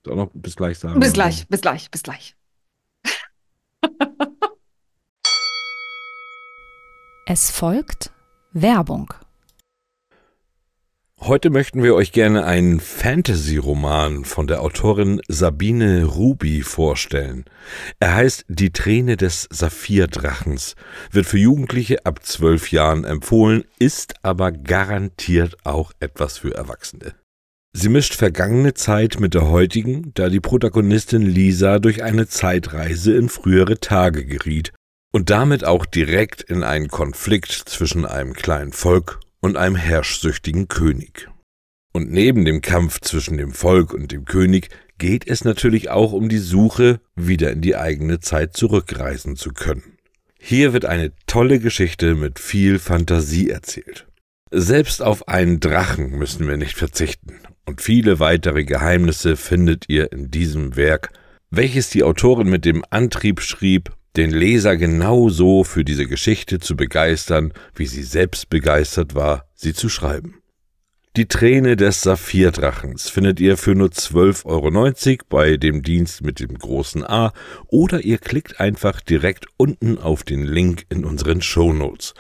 Soll 0.06 0.16
noch 0.18 0.30
bis 0.36 0.56
gleich 0.56 0.78
sagen? 0.78 1.00
Bis 1.00 1.14
gleich, 1.14 1.48
bis 1.48 1.62
gleich, 1.62 1.90
bis 1.90 2.04
gleich. 2.04 2.36
Es 7.28 7.50
folgt 7.50 8.12
Werbung. 8.54 9.12
Heute 11.20 11.50
möchten 11.50 11.82
wir 11.82 11.96
euch 11.96 12.12
gerne 12.12 12.46
einen 12.46 12.80
Fantasy-Roman 12.80 14.26
von 14.26 14.46
der 14.46 14.62
Autorin 14.62 15.22
Sabine 15.28 16.06
Ruby 16.06 16.62
vorstellen. 16.62 17.46
Er 18.00 18.14
heißt 18.14 18.46
Die 18.48 18.72
Träne 18.72 19.18
des 19.18 19.48
Saphirdrachens, 19.52 20.76
wird 21.10 21.26
für 21.26 21.40
Jugendliche 21.40 22.06
ab 22.06 22.24
zwölf 22.24 22.72
Jahren 22.72 23.06
empfohlen, 23.06 23.64
ist 23.80 24.14
aber 24.22 24.52
garantiert 24.52 25.58
auch 25.66 25.94
etwas 26.00 26.38
für 26.38 26.54
Erwachsene. 26.54 27.16
Sie 27.78 27.90
mischt 27.90 28.16
vergangene 28.16 28.74
Zeit 28.74 29.20
mit 29.20 29.34
der 29.34 29.50
heutigen, 29.50 30.14
da 30.14 30.30
die 30.30 30.40
Protagonistin 30.40 31.24
Lisa 31.24 31.80
durch 31.80 32.04
eine 32.04 32.26
Zeitreise 32.26 33.14
in 33.18 33.28
frühere 33.28 33.82
Tage 33.82 34.26
geriet 34.26 34.72
und 35.12 35.30
damit 35.30 35.66
auch 35.66 35.86
direkt 35.86 36.42
in 36.42 36.64
einen 36.64 36.88
Konflikt 36.88 37.52
zwischen 37.52 38.06
einem 38.06 38.32
kleinen 38.32 38.72
Volk 38.72 39.20
und 39.42 39.58
einem 39.58 39.76
herrschsüchtigen 39.76 40.70
König. 40.70 41.28
Und 41.92 42.10
neben 42.10 42.46
dem 42.46 42.62
Kampf 42.62 43.02
zwischen 43.02 43.38
dem 43.38 43.52
Volk 43.52 43.94
und 43.94 44.14
dem 44.14 44.24
König 44.24 44.70
geht 44.98 45.28
es 45.28 45.44
natürlich 45.44 45.90
auch 45.90 46.14
um 46.14 46.30
die 46.30 46.38
Suche, 46.38 47.02
wieder 47.18 47.52
in 47.52 47.60
die 47.60 47.76
eigene 47.76 48.22
Zeit 48.22 48.56
zurückreisen 48.56 49.36
zu 49.36 49.52
können. 49.52 49.98
Hier 50.40 50.72
wird 50.72 50.86
eine 50.86 51.12
tolle 51.28 51.60
Geschichte 51.60 52.16
mit 52.16 52.40
viel 52.40 52.80
Fantasie 52.80 53.50
erzählt. 53.50 54.08
Selbst 54.50 55.02
auf 55.02 55.28
einen 55.28 55.60
Drachen 55.60 56.12
müssen 56.12 56.48
wir 56.48 56.56
nicht 56.56 56.78
verzichten, 56.78 57.42
und 57.66 57.82
viele 57.82 58.20
weitere 58.20 58.64
Geheimnisse 58.64 59.36
findet 59.36 59.86
ihr 59.88 60.12
in 60.12 60.32
diesem 60.32 60.76
Werk, 60.76 61.12
welches 61.50 61.90
die 61.90 62.04
Autorin 62.04 62.50
mit 62.50 62.66
dem 62.66 62.84
Antrieb 62.90 63.42
schrieb, 63.42 63.92
den 64.16 64.32
Leser 64.32 64.78
genauso 64.78 65.64
für 65.64 65.84
diese 65.84 66.06
Geschichte 66.06 66.60
zu 66.60 66.76
begeistern, 66.76 67.54
wie 67.76 67.86
sie 67.86 68.04
selbst 68.04 68.50
begeistert 68.50 69.16
war, 69.16 69.50
sie 69.56 69.74
zu 69.74 69.90
schreiben. 69.90 70.42
Die 71.18 71.28
Träne 71.28 71.78
des 71.78 72.02
Saphirdrachens 72.02 73.10
findet 73.10 73.40
ihr 73.40 73.56
für 73.56 73.74
nur 73.74 73.88
12,90 73.88 74.46
Euro 74.46 75.26
bei 75.30 75.56
dem 75.56 75.82
Dienst 75.82 76.22
mit 76.22 76.42
dem 76.42 76.58
großen 76.58 77.06
A 77.06 77.32
oder 77.68 78.04
ihr 78.04 78.18
klickt 78.18 78.60
einfach 78.60 79.00
direkt 79.00 79.46
unten 79.56 79.98
auf 79.98 80.24
den 80.24 80.44
Link 80.44 80.86
in 80.90 81.06
unseren 81.06 81.42
Shownotes. 81.42 82.16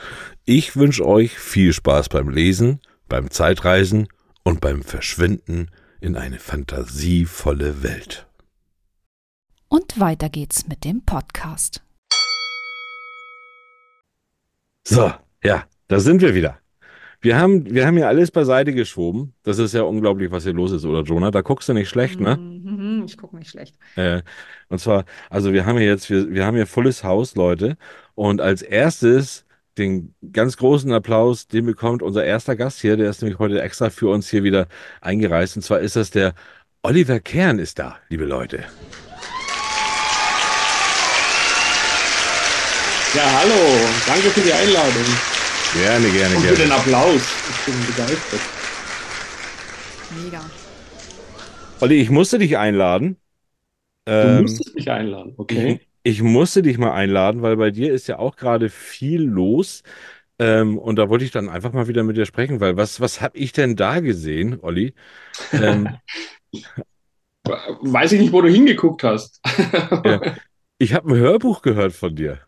Ich 0.45 0.77
wünsche 0.77 1.05
euch 1.05 1.37
viel 1.37 1.73
Spaß 1.73 2.07
beim 2.07 2.29
Lesen, 2.29 2.79
beim 3.09 3.31
Zeitreisen 3.31 4.07
und 4.45 4.61
beim 4.61 4.83
Verschwinden 4.83 5.69
in 5.99 6.15
eine 6.15 6.39
fantasievolle 6.39 7.83
Welt. 7.83 8.27
Und 9.67 9.99
weiter 9.99 10.29
geht's 10.29 10.67
mit 10.67 10.85
dem 10.85 11.01
Podcast. 11.03 11.81
So, 14.87 15.11
ja, 15.43 15.65
da 15.87 15.99
sind 15.99 16.21
wir 16.21 16.35
wieder. 16.35 16.59
Wir 17.21 17.39
haben, 17.39 17.73
wir 17.73 17.87
haben 17.87 17.97
ja 17.97 18.07
alles 18.07 18.29
beiseite 18.29 18.71
geschoben. 18.71 19.33
Das 19.41 19.57
ist 19.57 19.73
ja 19.73 19.81
unglaublich, 19.81 20.29
was 20.29 20.43
hier 20.43 20.53
los 20.53 20.71
ist, 20.71 20.85
oder 20.85 21.01
Jonah? 21.01 21.31
Da 21.31 21.41
guckst 21.41 21.67
du 21.67 21.73
nicht 21.73 21.89
schlecht, 21.89 22.19
ne? 22.19 22.37
Mhm, 22.37 23.05
Ich 23.07 23.17
gucke 23.17 23.35
nicht 23.35 23.49
schlecht. 23.49 23.75
Äh, 23.95 24.21
und 24.69 24.77
zwar, 24.77 25.05
also 25.31 25.51
wir 25.51 25.65
haben 25.65 25.79
hier 25.79 25.87
jetzt, 25.87 26.07
wir, 26.11 26.29
wir 26.29 26.45
haben 26.45 26.55
hier 26.55 26.67
volles 26.67 27.03
Haus, 27.03 27.33
Leute. 27.35 27.77
Und 28.13 28.41
als 28.41 28.61
erstes 28.61 29.44
den 29.77 30.15
ganz 30.31 30.57
großen 30.57 30.91
Applaus, 30.93 31.47
den 31.47 31.65
bekommt 31.65 32.01
unser 32.01 32.23
erster 32.23 32.55
Gast 32.55 32.81
hier. 32.81 32.97
Der 32.97 33.09
ist 33.09 33.21
nämlich 33.21 33.39
heute 33.39 33.61
extra 33.61 33.89
für 33.89 34.09
uns 34.09 34.29
hier 34.29 34.43
wieder 34.43 34.67
eingereist. 35.01 35.55
Und 35.57 35.61
zwar 35.63 35.79
ist 35.79 35.95
das 35.95 36.11
der 36.11 36.33
Oliver 36.83 37.19
Kern 37.19 37.59
ist 37.59 37.79
da, 37.79 37.97
liebe 38.09 38.25
Leute. 38.25 38.63
Ja, 43.15 43.23
hallo. 43.39 43.55
Danke 44.05 44.29
für 44.29 44.41
die 44.41 44.51
Einladung 44.53 45.05
Gerne, 45.73 46.09
gerne, 46.09 46.35
und 46.35 46.41
für 46.43 46.55
den 46.55 46.67
gerne. 46.67 46.75
Applaus. 46.75 47.21
Ich 47.49 47.65
bin 47.65 47.85
begeistert. 47.85 48.41
Mega. 50.23 50.41
Olli, 51.81 51.95
ich 51.95 52.09
musste 52.09 52.39
dich 52.39 52.57
einladen. 52.57 53.17
Du 54.05 54.11
Ähm, 54.11 54.41
musstest 54.43 54.75
mich 54.75 54.89
einladen, 54.89 55.33
okay? 55.37 55.79
Ich, 55.81 55.87
ich 56.05 56.21
musste 56.21 56.61
dich 56.61 56.77
mal 56.77 56.93
einladen, 56.93 57.41
weil 57.41 57.57
bei 57.57 57.71
dir 57.71 57.91
ist 57.93 58.07
ja 58.07 58.19
auch 58.19 58.35
gerade 58.37 58.69
viel 58.69 59.23
los. 59.23 59.83
Ähm, 60.39 60.77
und 60.77 60.97
da 60.97 61.09
wollte 61.09 61.25
ich 61.25 61.31
dann 61.31 61.49
einfach 61.49 61.73
mal 61.73 61.87
wieder 61.87 62.03
mit 62.03 62.17
dir 62.17 62.25
sprechen, 62.27 62.59
weil 62.61 62.77
was, 62.77 63.01
was 63.01 63.21
habe 63.21 63.37
ich 63.37 63.53
denn 63.53 63.75
da 63.75 64.01
gesehen, 64.01 64.59
Olli? 64.61 64.93
Ähm, 65.53 65.97
Weiß 67.43 68.11
ich 68.11 68.19
nicht, 68.21 68.33
wo 68.33 68.41
du 68.41 68.49
hingeguckt 68.49 69.03
hast. 69.03 69.39
Ja. 70.03 70.21
ich 70.77 70.93
habe 70.93 71.09
ein 71.09 71.17
Hörbuch 71.17 71.61
gehört 71.61 71.93
von 71.93 72.15
dir. 72.15 72.39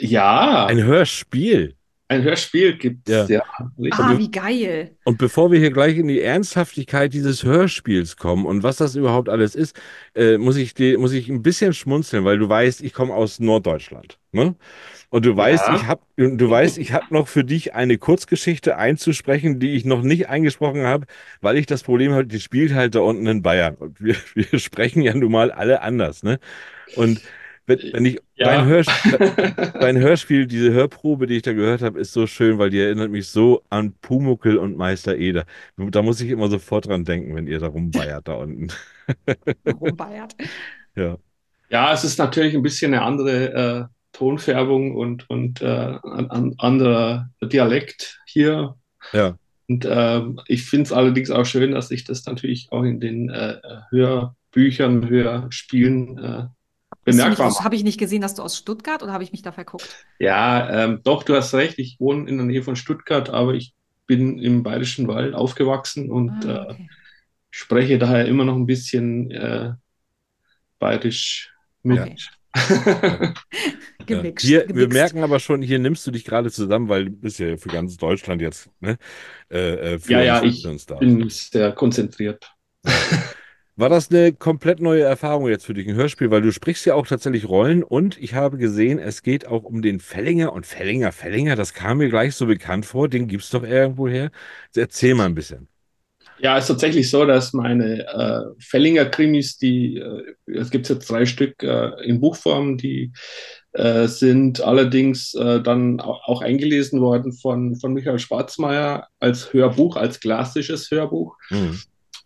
ja, 0.00 0.66
Ein 0.66 0.84
Hörspiel. 0.84 1.77
Ein 2.08 2.22
Hörspiel 2.22 2.76
gibt 2.78 3.08
Ja. 3.08 3.24
es. 3.24 3.28
Ja. 3.28 3.42
richtig. 3.78 3.98
Ah, 4.04 4.18
wie 4.18 4.30
geil. 4.30 4.96
Und 5.04 5.18
bevor 5.18 5.52
wir 5.52 5.58
hier 5.58 5.70
gleich 5.70 5.98
in 5.98 6.08
die 6.08 6.20
Ernsthaftigkeit 6.22 7.12
dieses 7.12 7.44
Hörspiels 7.44 8.16
kommen 8.16 8.46
und 8.46 8.62
was 8.62 8.76
das 8.78 8.96
überhaupt 8.96 9.28
alles 9.28 9.54
ist, 9.54 9.78
äh, 10.14 10.38
muss 10.38 10.56
ich 10.56 10.72
dir, 10.74 10.98
muss 10.98 11.12
ich 11.12 11.28
ein 11.28 11.42
bisschen 11.42 11.72
schmunzeln, 11.74 12.24
weil 12.24 12.38
du 12.38 12.48
weißt, 12.48 12.82
ich 12.82 12.94
komme 12.94 13.14
aus 13.14 13.40
Norddeutschland, 13.40 14.18
ne? 14.32 14.56
Und 15.10 15.24
du 15.24 15.34
weißt, 15.36 15.68
Ja. 15.68 15.76
ich 15.76 15.86
habe, 15.86 16.02
du 16.16 16.50
weißt, 16.50 16.76
ich 16.78 16.92
habe 16.92 17.06
noch 17.10 17.28
für 17.28 17.42
dich 17.44 17.74
eine 17.74 17.96
Kurzgeschichte 17.96 18.76
einzusprechen, 18.76 19.58
die 19.58 19.74
ich 19.74 19.86
noch 19.86 20.02
nicht 20.02 20.28
eingesprochen 20.28 20.82
habe, 20.84 21.06
weil 21.40 21.56
ich 21.56 21.64
das 21.66 21.82
Problem 21.82 22.12
habe, 22.12 22.26
die 22.26 22.40
spielt 22.40 22.74
halt 22.74 22.94
da 22.94 23.00
unten 23.00 23.26
in 23.26 23.42
Bayern 23.42 23.74
und 23.76 24.02
wir, 24.02 24.16
wir 24.34 24.58
sprechen 24.58 25.02
ja 25.02 25.14
nun 25.14 25.32
mal 25.32 25.50
alle 25.50 25.80
anders, 25.82 26.22
ne? 26.22 26.38
Und 26.96 27.20
wenn, 27.68 27.78
wenn 27.92 28.04
ich 28.06 28.18
Ja. 28.34 28.46
dein, 28.46 28.66
Hörs 28.66 28.86
dein 29.80 29.98
Hörspiel, 29.98 30.46
diese 30.46 30.72
Hörprobe, 30.72 31.26
die 31.26 31.36
ich 31.36 31.42
da 31.42 31.52
gehört 31.52 31.82
habe, 31.82 32.00
ist 32.00 32.12
so 32.12 32.26
schön, 32.26 32.58
weil 32.58 32.70
die 32.70 32.80
erinnert 32.80 33.10
mich 33.10 33.28
so 33.28 33.64
an 33.70 33.94
Pumuckel 34.00 34.58
und 34.58 34.76
Meister 34.76 35.16
Eder. 35.16 35.44
Da 35.76 36.02
muss 36.02 36.20
ich 36.20 36.30
immer 36.30 36.48
sofort 36.48 36.86
dran 36.86 37.04
denken, 37.04 37.34
wenn 37.36 37.46
ihr 37.46 37.60
da 37.60 37.68
rumbeiert 37.68 38.28
da 38.28 38.34
unten. 38.34 38.68
Rumbayert. 39.80 40.36
Ja. 40.96 41.18
ja, 41.70 41.92
es 41.92 42.04
ist 42.04 42.18
natürlich 42.18 42.54
ein 42.54 42.62
bisschen 42.62 42.94
eine 42.94 43.02
andere 43.04 43.52
äh, 43.52 43.84
Tonfärbung 44.12 44.96
und, 44.96 45.28
und 45.30 45.62
äh, 45.62 45.66
ein, 46.02 46.30
ein 46.30 46.54
anderer 46.58 47.30
Dialekt 47.42 48.20
hier. 48.26 48.76
Ja. 49.12 49.38
Und 49.68 49.86
ähm, 49.88 50.40
ich 50.46 50.64
finde 50.64 50.84
es 50.84 50.92
allerdings 50.92 51.30
auch 51.30 51.44
schön, 51.44 51.72
dass 51.72 51.88
sich 51.88 52.04
das 52.04 52.24
natürlich 52.26 52.68
auch 52.72 52.84
in 52.84 53.00
den 53.00 53.28
äh, 53.28 53.58
Hörbüchern, 53.90 55.08
Hörspielen 55.08 56.18
äh, 56.18 56.46
bemerkbar. 57.10 57.64
Habe 57.64 57.76
ich 57.76 57.84
nicht 57.84 57.98
gesehen, 57.98 58.22
dass 58.22 58.34
du 58.34 58.42
aus 58.42 58.56
Stuttgart 58.56 59.02
oder 59.02 59.12
habe 59.12 59.24
ich 59.24 59.32
mich 59.32 59.42
da 59.42 59.52
verguckt? 59.52 60.06
Ja, 60.18 60.84
ähm, 60.84 61.00
doch, 61.04 61.22
du 61.22 61.34
hast 61.34 61.54
recht. 61.54 61.78
Ich 61.78 61.96
wohne 61.98 62.28
in 62.28 62.36
der 62.36 62.46
Nähe 62.46 62.62
von 62.62 62.76
Stuttgart, 62.76 63.30
aber 63.30 63.54
ich 63.54 63.74
bin 64.06 64.38
im 64.38 64.62
Bayerischen 64.62 65.06
Wald 65.08 65.34
aufgewachsen 65.34 66.10
und 66.10 66.30
Ah, 66.46 66.64
äh, 66.64 66.72
okay. 66.72 66.88
spreche 67.50 67.98
daher 67.98 68.26
immer 68.26 68.44
noch 68.44 68.56
ein 68.56 68.66
bisschen 68.66 69.30
äh, 69.30 69.72
bayerisch 70.78 71.52
mit. 71.82 72.00
Okay. 72.00 72.16
Gemixt. 74.06 74.46
Hier, 74.46 74.60
wir 74.60 74.66
gemixt. 74.66 74.92
merken 74.94 75.22
aber 75.22 75.38
schon, 75.38 75.60
hier 75.62 75.78
nimmst 75.78 76.06
du 76.06 76.10
dich 76.10 76.24
gerade 76.24 76.50
zusammen, 76.50 76.88
weil 76.88 77.06
du 77.06 77.10
bist 77.10 77.38
ja 77.38 77.56
für 77.56 77.68
ganz 77.68 77.96
Deutschland 77.96 78.40
jetzt, 78.40 78.70
ne? 78.80 78.96
Äh, 79.50 79.94
äh, 79.94 79.98
für 79.98 80.14
Ja, 80.14 80.22
ja, 80.22 80.42
ich 80.42 80.62
bin 80.62 81.28
sehr 81.28 81.72
konzentriert. 81.72 82.50
War 83.78 83.88
das 83.88 84.10
eine 84.10 84.32
komplett 84.32 84.80
neue 84.80 85.04
Erfahrung 85.04 85.46
jetzt 85.46 85.64
für 85.64 85.72
dich, 85.72 85.86
ein 85.86 85.94
Hörspiel? 85.94 86.32
Weil 86.32 86.42
du 86.42 86.50
sprichst 86.50 86.84
ja 86.84 86.96
auch 86.96 87.06
tatsächlich 87.06 87.48
Rollen 87.48 87.84
und 87.84 88.18
ich 88.18 88.34
habe 88.34 88.58
gesehen, 88.58 88.98
es 88.98 89.22
geht 89.22 89.46
auch 89.46 89.62
um 89.62 89.82
den 89.82 90.00
Fellinger 90.00 90.52
und 90.52 90.66
Fellinger, 90.66 91.12
Fellinger, 91.12 91.54
das 91.54 91.74
kam 91.74 91.98
mir 91.98 92.08
gleich 92.08 92.34
so 92.34 92.46
bekannt 92.46 92.86
vor, 92.86 93.08
den 93.08 93.28
gibt's 93.28 93.50
doch 93.50 93.62
irgendwo 93.62 94.08
her. 94.08 94.32
Erzähl 94.74 95.14
mal 95.14 95.26
ein 95.26 95.36
bisschen. 95.36 95.68
Ja, 96.40 96.56
es 96.56 96.64
ist 96.64 96.68
tatsächlich 96.70 97.08
so, 97.08 97.24
dass 97.24 97.52
meine 97.52 98.04
äh, 98.04 98.40
Fellinger 98.58 99.04
Krimis, 99.04 99.58
die, 99.58 99.98
äh, 99.98 100.24
es 100.46 100.70
gibt 100.70 100.88
jetzt 100.88 101.08
drei 101.08 101.24
Stück 101.24 101.62
äh, 101.62 101.90
in 102.04 102.20
Buchform, 102.20 102.78
die 102.78 103.12
äh, 103.74 104.08
sind 104.08 104.60
allerdings 104.60 105.34
äh, 105.34 105.62
dann 105.62 106.00
auch, 106.00 106.26
auch 106.26 106.42
eingelesen 106.42 107.00
worden 107.00 107.32
von, 107.32 107.76
von 107.76 107.92
Michael 107.92 108.18
Schwarzmeier 108.18 109.06
als 109.20 109.52
Hörbuch, 109.52 109.94
als 109.94 110.18
klassisches 110.18 110.90
Hörbuch 110.90 111.36
Mhm. 111.50 111.78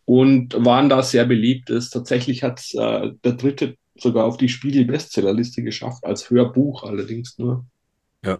Und 0.05 0.55
waren 0.65 0.89
da 0.89 1.03
sehr 1.03 1.25
beliebt. 1.25 1.71
Ist 1.71 1.91
tatsächlich 1.91 2.43
hat 2.43 2.63
äh, 2.75 3.11
der 3.25 3.33
dritte 3.33 3.77
sogar 3.97 4.25
auf 4.25 4.37
die 4.37 4.49
Spiegel-Bestsellerliste 4.49 5.63
geschafft, 5.63 6.05
als 6.05 6.31
Hörbuch 6.31 6.85
allerdings 6.85 7.39
nur. 7.39 7.67
Ja. 8.25 8.39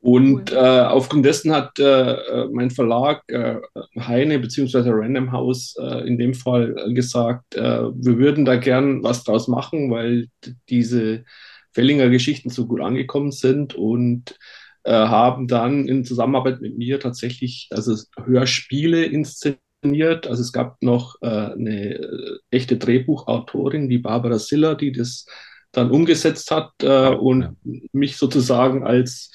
Und 0.00 0.50
cool. 0.50 0.58
äh, 0.58 0.80
aufgrund 0.80 1.24
dessen 1.24 1.52
hat 1.52 1.78
äh, 1.78 2.12
äh 2.14 2.48
mein 2.50 2.70
Verlag 2.70 3.22
äh, 3.28 3.60
Heine 3.96 4.40
bzw. 4.40 4.90
Random 4.90 5.30
House 5.30 5.76
äh, 5.80 6.06
in 6.06 6.18
dem 6.18 6.34
Fall 6.34 6.74
gesagt, 6.92 7.54
äh, 7.54 7.60
wir 7.60 8.18
würden 8.18 8.44
da 8.44 8.56
gern 8.56 9.04
was 9.04 9.22
draus 9.22 9.46
machen, 9.46 9.92
weil 9.92 10.26
diese 10.68 11.24
Fellinger 11.70 12.10
Geschichten 12.10 12.50
so 12.50 12.66
gut 12.66 12.80
angekommen 12.80 13.32
sind 13.32 13.74
und 13.74 14.36
haben 14.84 15.46
dann 15.46 15.86
in 15.86 16.04
Zusammenarbeit 16.04 16.60
mit 16.60 16.76
mir 16.76 16.98
tatsächlich 16.98 17.68
also 17.70 17.94
Hörspiele 18.20 19.04
inszeniert. 19.04 19.60
Also 19.84 20.42
es 20.42 20.52
gab 20.52 20.80
noch 20.82 21.20
eine 21.20 22.38
echte 22.50 22.76
Drehbuchautorin, 22.76 23.88
die 23.88 23.98
Barbara 23.98 24.38
Siller, 24.38 24.76
die 24.76 24.92
das 24.92 25.26
dann 25.72 25.90
umgesetzt 25.90 26.50
hat 26.52 26.70
und 26.84 27.42
ja. 27.42 27.54
mich 27.92 28.16
sozusagen 28.16 28.86
als 28.86 29.32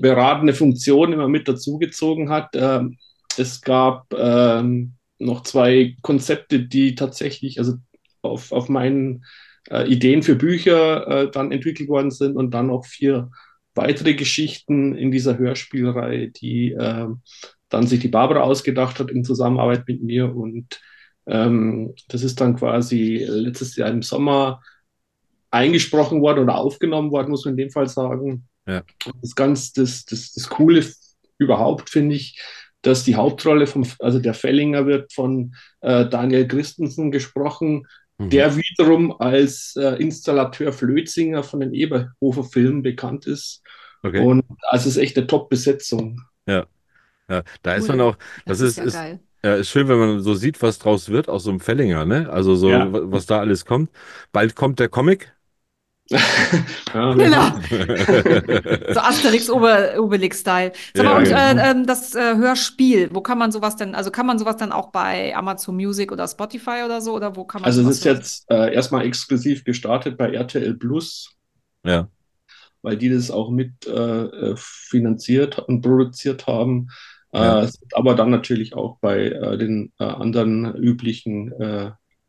beratende 0.00 0.54
Funktion 0.54 1.12
immer 1.12 1.28
mit 1.28 1.46
dazugezogen 1.46 2.30
hat. 2.30 2.50
Ähm, 2.54 2.98
es 3.36 3.60
gab 3.60 4.12
ähm, 4.16 4.94
noch 5.18 5.42
zwei 5.42 5.96
Konzepte, 6.02 6.60
die 6.60 6.94
tatsächlich 6.94 7.58
also 7.58 7.74
auf, 8.22 8.52
auf 8.52 8.68
meinen 8.68 9.24
äh, 9.70 9.86
Ideen 9.88 10.22
für 10.22 10.34
Bücher 10.34 11.06
äh, 11.06 11.30
dann 11.30 11.52
entwickelt 11.52 11.88
worden 11.88 12.10
sind 12.10 12.36
und 12.36 12.52
dann 12.52 12.68
noch 12.68 12.86
vier 12.86 13.30
weitere 13.74 14.14
Geschichten 14.14 14.96
in 14.96 15.10
dieser 15.10 15.38
Hörspielreihe, 15.38 16.28
die 16.28 16.72
äh, 16.72 17.06
dann 17.70 17.86
sich 17.86 18.00
die 18.00 18.08
Barbara 18.08 18.40
ausgedacht 18.42 18.98
hat 18.98 19.10
in 19.10 19.24
Zusammenarbeit 19.24 19.84
mit 19.86 20.02
mir 20.02 20.34
und 20.34 20.80
ähm, 21.26 21.94
das 22.08 22.22
ist 22.22 22.40
dann 22.40 22.56
quasi 22.56 23.24
letztes 23.26 23.76
Jahr 23.76 23.88
im 23.88 24.02
Sommer 24.02 24.60
eingesprochen 25.50 26.20
worden 26.22 26.40
oder 26.44 26.56
aufgenommen 26.56 27.10
worden, 27.10 27.30
muss 27.30 27.44
man 27.44 27.54
in 27.54 27.58
dem 27.58 27.70
Fall 27.70 27.88
sagen. 27.88 28.48
Ja. 28.66 28.82
Das 29.20 29.34
ganz, 29.34 29.72
das, 29.72 30.04
das, 30.04 30.32
das 30.32 30.48
Coole 30.48 30.84
überhaupt 31.38 31.90
finde 31.90 32.16
ich, 32.16 32.40
dass 32.82 33.04
die 33.04 33.16
Hauptrolle 33.16 33.66
vom, 33.66 33.84
also 33.98 34.18
der 34.18 34.34
Fellinger 34.34 34.86
wird 34.86 35.12
von 35.12 35.54
äh, 35.80 36.06
Daniel 36.06 36.46
Christensen 36.46 37.10
gesprochen, 37.10 37.86
mhm. 38.18 38.30
der 38.30 38.56
wiederum 38.56 39.20
als 39.20 39.74
äh, 39.76 40.00
Installateur 40.00 40.72
Flötzinger 40.72 41.42
von 41.42 41.60
den 41.60 41.74
Eberhofer 41.74 42.44
Filmen 42.44 42.82
bekannt 42.82 43.26
ist. 43.26 43.62
Okay. 44.02 44.20
Und 44.20 44.44
also 44.68 44.88
es 44.88 44.96
ist 44.96 45.02
echt 45.02 45.16
eine 45.18 45.26
Top-Besetzung. 45.26 46.22
Ja. 46.46 46.66
Ja, 47.30 47.42
da 47.62 47.72
cool. 47.72 47.78
ist 47.78 47.88
man 47.88 48.00
auch, 48.00 48.16
das, 48.44 48.58
das 48.58 48.60
ist, 48.60 48.78
ist, 48.78 48.94
ja 48.94 49.04
ist 49.04 49.20
ja, 49.42 49.54
ist 49.54 49.70
schön, 49.70 49.88
wenn 49.88 49.98
man 49.98 50.20
so 50.20 50.34
sieht, 50.34 50.60
was 50.60 50.78
draus 50.78 51.08
wird 51.08 51.30
aus 51.30 51.44
so 51.44 51.50
einem 51.50 51.60
Fellinger, 51.60 52.04
ne? 52.04 52.28
Also 52.28 52.56
so, 52.56 52.68
ja. 52.68 52.86
was 52.90 53.24
da 53.24 53.38
alles 53.38 53.64
kommt. 53.64 53.90
Bald 54.32 54.54
kommt 54.54 54.78
der 54.80 54.90
Comic, 54.90 55.32
ja, 56.92 57.14
genau. 57.14 57.52
so 58.92 59.00
Asterix 59.00 59.48
Ober, 59.48 59.94
Obelix-Style. 59.96 60.72
Sag 60.92 61.04
mal, 61.04 61.12
ja, 61.12 61.18
und 61.18 61.24
genau. 61.24 61.62
äh, 61.62 61.70
ähm, 61.70 61.86
das 61.86 62.16
äh, 62.16 62.36
Hörspiel, 62.36 63.10
wo 63.12 63.20
kann 63.20 63.38
man 63.38 63.52
sowas 63.52 63.76
denn, 63.76 63.94
also 63.94 64.10
kann 64.10 64.26
man 64.26 64.38
sowas 64.38 64.56
dann 64.56 64.72
auch 64.72 64.90
bei 64.90 65.34
Amazon 65.36 65.76
Music 65.76 66.10
oder 66.10 66.26
Spotify 66.26 66.82
oder 66.84 67.00
so? 67.00 67.14
Oder 67.14 67.36
wo 67.36 67.44
kann 67.44 67.60
man 67.60 67.66
Also 67.66 67.82
es 67.82 67.98
ist 67.98 68.04
hören? 68.04 68.16
jetzt 68.16 68.50
äh, 68.50 68.74
erstmal 68.74 69.06
exklusiv 69.06 69.62
gestartet 69.62 70.18
bei 70.18 70.32
RTL 70.32 70.74
Plus. 70.74 71.30
Ja. 71.84 72.08
Weil 72.82 72.96
die 72.96 73.10
das 73.10 73.30
auch 73.30 73.50
mit 73.50 73.86
äh, 73.86 73.92
äh, 73.92 74.54
finanziert 74.56 75.60
und 75.60 75.82
produziert 75.82 76.48
haben. 76.48 76.88
Äh, 77.32 77.38
ja. 77.38 77.68
aber 77.92 78.14
dann 78.14 78.30
natürlich 78.30 78.74
auch 78.74 78.98
bei 79.00 79.28
den 79.56 79.92
anderen 79.98 80.74
üblichen 80.74 81.52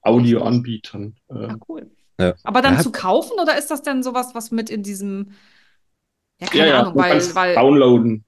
Audioanbietern. 0.01 1.15
Ja, 1.29 1.55
cool. 1.67 1.89
Ja. 2.19 2.35
Aber 2.43 2.61
dann 2.61 2.79
zu 2.79 2.91
kaufen 2.91 3.39
oder 3.41 3.57
ist 3.57 3.71
das 3.71 3.81
denn 3.81 4.03
sowas, 4.03 4.35
was 4.35 4.51
mit 4.51 4.69
in 4.69 4.83
diesem, 4.83 5.31
ja, 6.39 6.47
keine 6.47 6.69
ja, 6.69 6.81
Ahnung, 6.81 6.95
weil, 6.95 7.19
weil. 7.35 7.55
Downloaden. 7.55 8.25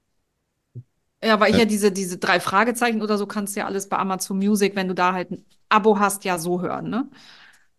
Ja, 1.23 1.39
weil 1.39 1.51
ich 1.51 1.57
ja 1.57 1.65
diese, 1.65 1.91
diese 1.91 2.17
drei 2.17 2.39
Fragezeichen 2.39 3.01
oder 3.01 3.17
so 3.17 3.25
kannst 3.27 3.55
du 3.55 3.61
ja 3.61 3.65
alles 3.65 3.87
bei 3.87 3.97
Amazon 3.97 4.37
Music, 4.37 4.75
wenn 4.75 4.89
du 4.89 4.95
da 4.95 5.13
halt 5.13 5.31
ein 5.31 5.45
Abo 5.69 5.99
hast, 5.99 6.25
ja 6.25 6.37
so 6.37 6.61
hören, 6.61 6.89
ne? 6.89 7.09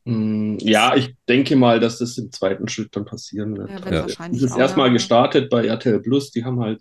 Mm, 0.05 0.57
ja, 0.61 0.97
ich 0.97 1.15
denke 1.29 1.57
mal, 1.57 1.79
dass 1.79 1.99
das 1.99 2.17
im 2.17 2.33
zweiten 2.33 2.69
Schritt 2.69 2.97
dann 2.97 3.05
passieren 3.05 3.57
wird. 3.57 3.71
Ja, 3.71 3.85
wird 3.85 3.95
wahrscheinlich 3.95 4.41
das 4.41 4.53
ist 4.53 4.57
erstmal 4.57 4.91
gestartet 4.93 5.51
bei 5.51 5.67
RTL 5.67 6.01
Plus, 6.01 6.31
die 6.31 6.45
haben 6.45 6.61
halt 6.61 6.81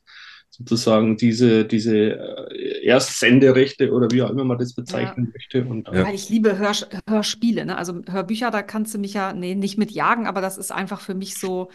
sozusagen 0.55 1.17
diese, 1.17 1.65
diese 1.65 1.97
äh, 1.97 2.85
Erstsenderechte 2.85 3.91
oder 3.91 4.11
wie 4.11 4.21
auch 4.21 4.29
immer 4.29 4.43
man 4.43 4.59
das 4.59 4.73
bezeichnen 4.73 5.25
ja. 5.25 5.31
möchte. 5.33 5.65
Und, 5.65 5.87
ja. 5.87 6.05
Weil 6.05 6.13
ich 6.13 6.29
liebe 6.29 6.59
Hör, 6.59 6.73
Hörspiele, 7.09 7.65
ne? 7.65 7.75
also 7.75 8.01
Hörbücher, 8.07 8.51
da 8.51 8.61
kannst 8.61 8.93
du 8.93 8.99
mich 8.99 9.15
ja, 9.15 9.33
nee, 9.33 9.55
nicht 9.55 9.79
mit 9.79 9.89
jagen, 9.89 10.27
aber 10.27 10.41
das 10.41 10.59
ist 10.59 10.71
einfach 10.71 11.01
für 11.01 11.15
mich 11.15 11.39
so 11.39 11.69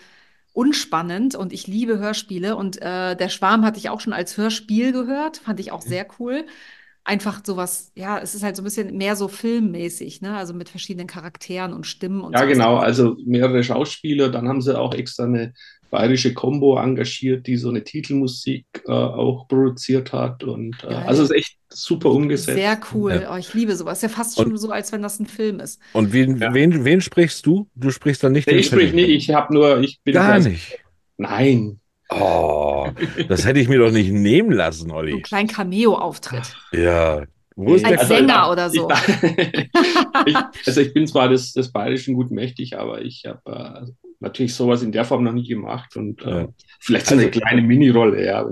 unspannend 0.53 1.35
und 1.35 1.53
ich 1.53 1.67
liebe 1.67 1.99
Hörspiele 1.99 2.55
und 2.55 2.81
äh, 2.81 3.17
Der 3.17 3.29
Schwarm 3.29 3.65
hatte 3.65 3.79
ich 3.79 3.91
auch 3.91 4.01
schon 4.01 4.13
als 4.13 4.37
Hörspiel 4.37 4.93
gehört, 4.93 5.39
fand 5.39 5.59
ich 5.59 5.73
auch 5.73 5.83
sehr 5.83 6.07
cool. 6.19 6.45
Einfach 7.05 7.41
sowas, 7.45 7.91
ja, 7.97 8.19
es 8.19 8.35
ist 8.35 8.43
halt 8.43 8.55
so 8.55 8.63
ein 8.63 8.65
bisschen 8.65 8.97
mehr 8.97 9.17
so 9.17 9.29
filmmäßig, 9.29 10.21
ne? 10.21 10.37
Also 10.37 10.53
mit 10.53 10.69
verschiedenen 10.69 11.07
Charakteren 11.07 11.73
und 11.73 11.87
Stimmen 11.87 12.21
und 12.21 12.35
Ja, 12.35 12.45
genau, 12.45 12.77
also 12.77 13.17
mehrere 13.25 13.65
Schauspieler, 13.65 14.29
dann 14.29 14.47
haben 14.47 14.61
sie 14.61 14.79
auch 14.79 14.95
extra 14.95 15.25
eine 15.25 15.55
bayerische 15.91 16.35
Combo 16.35 16.79
engagiert, 16.79 17.47
die 17.47 17.57
so 17.57 17.69
eine 17.69 17.85
Titelmusik 17.85 18.67
äh, 18.87 18.93
auch 18.93 19.49
produziert 19.49 20.13
hat. 20.13 20.45
Und 20.45 20.77
äh, 20.85 20.89
also 20.89 21.23
es 21.23 21.31
ist 21.31 21.37
echt 21.37 21.59
super 21.69 22.11
umgesetzt. 22.11 22.57
Sehr 22.57 22.79
cool. 22.93 23.21
Ja. 23.23 23.35
Oh, 23.35 23.37
ich 23.37 23.53
liebe 23.55 23.75
sowas. 23.75 23.99
Ist 23.99 24.03
ja 24.03 24.09
fast 24.09 24.37
schon 24.37 24.53
und, 24.53 24.59
so, 24.59 24.71
als 24.71 24.93
wenn 24.93 25.03
das 25.03 25.19
ein 25.19 25.27
Film 25.27 25.61
ist. 25.61 25.81
Und 25.93 26.13
wen, 26.13 26.39
ja. 26.39 26.53
wen, 26.53 26.85
wen 26.85 27.01
sprichst 27.01 27.45
du? 27.47 27.69
Du 27.75 27.91
sprichst 27.91 28.23
dann 28.23 28.33
nicht 28.33 28.47
nee, 28.47 28.59
Ich 28.59 28.67
sprich 28.67 28.93
nicht, 28.93 29.09
ich 29.09 29.31
habe 29.31 29.53
nur, 29.53 29.81
ich 29.81 30.01
bin 30.05 30.15
gar 30.15 30.39
nicht. 30.39 30.79
Nein. 31.17 31.81
Oh, 32.11 32.89
das 33.29 33.45
hätte 33.45 33.61
ich 33.61 33.69
mir 33.69 33.79
doch 33.79 33.91
nicht 33.91 34.11
nehmen 34.11 34.53
lassen, 34.53 34.91
Olli. 34.91 35.13
So 35.13 35.17
ein 35.19 35.23
kleinen 35.23 35.49
Cameo-Auftritt. 35.49 36.57
Ja. 36.73 37.25
Wo 37.55 37.75
ist 37.75 37.85
Als 37.85 38.07
der 38.07 38.19
Sänger 38.19 38.51
oder 38.51 38.71
so. 38.71 38.89
Ich, 40.27 40.37
also 40.67 40.81
ich 40.81 40.93
bin 40.93 41.07
zwar 41.07 41.29
des, 41.29 41.53
des 41.53 41.73
Bayerischen 41.73 42.15
gut 42.15 42.31
mächtig, 42.31 42.77
aber 42.79 43.03
ich 43.03 43.25
habe 43.25 43.87
äh, 43.87 44.08
natürlich 44.21 44.55
sowas 44.55 44.83
in 44.83 44.93
der 44.93 45.05
Form 45.05 45.25
noch 45.25 45.33
nie 45.33 45.47
gemacht 45.47 45.97
und 45.97 46.23
äh, 46.23 46.31
ja. 46.31 46.49
vielleicht 46.81 47.07
so 47.07 47.15
eine 47.15 47.27
also, 47.27 47.41
kleine 47.41 47.63
Mini-Rolle, 47.63 48.25
ja. 48.25 48.47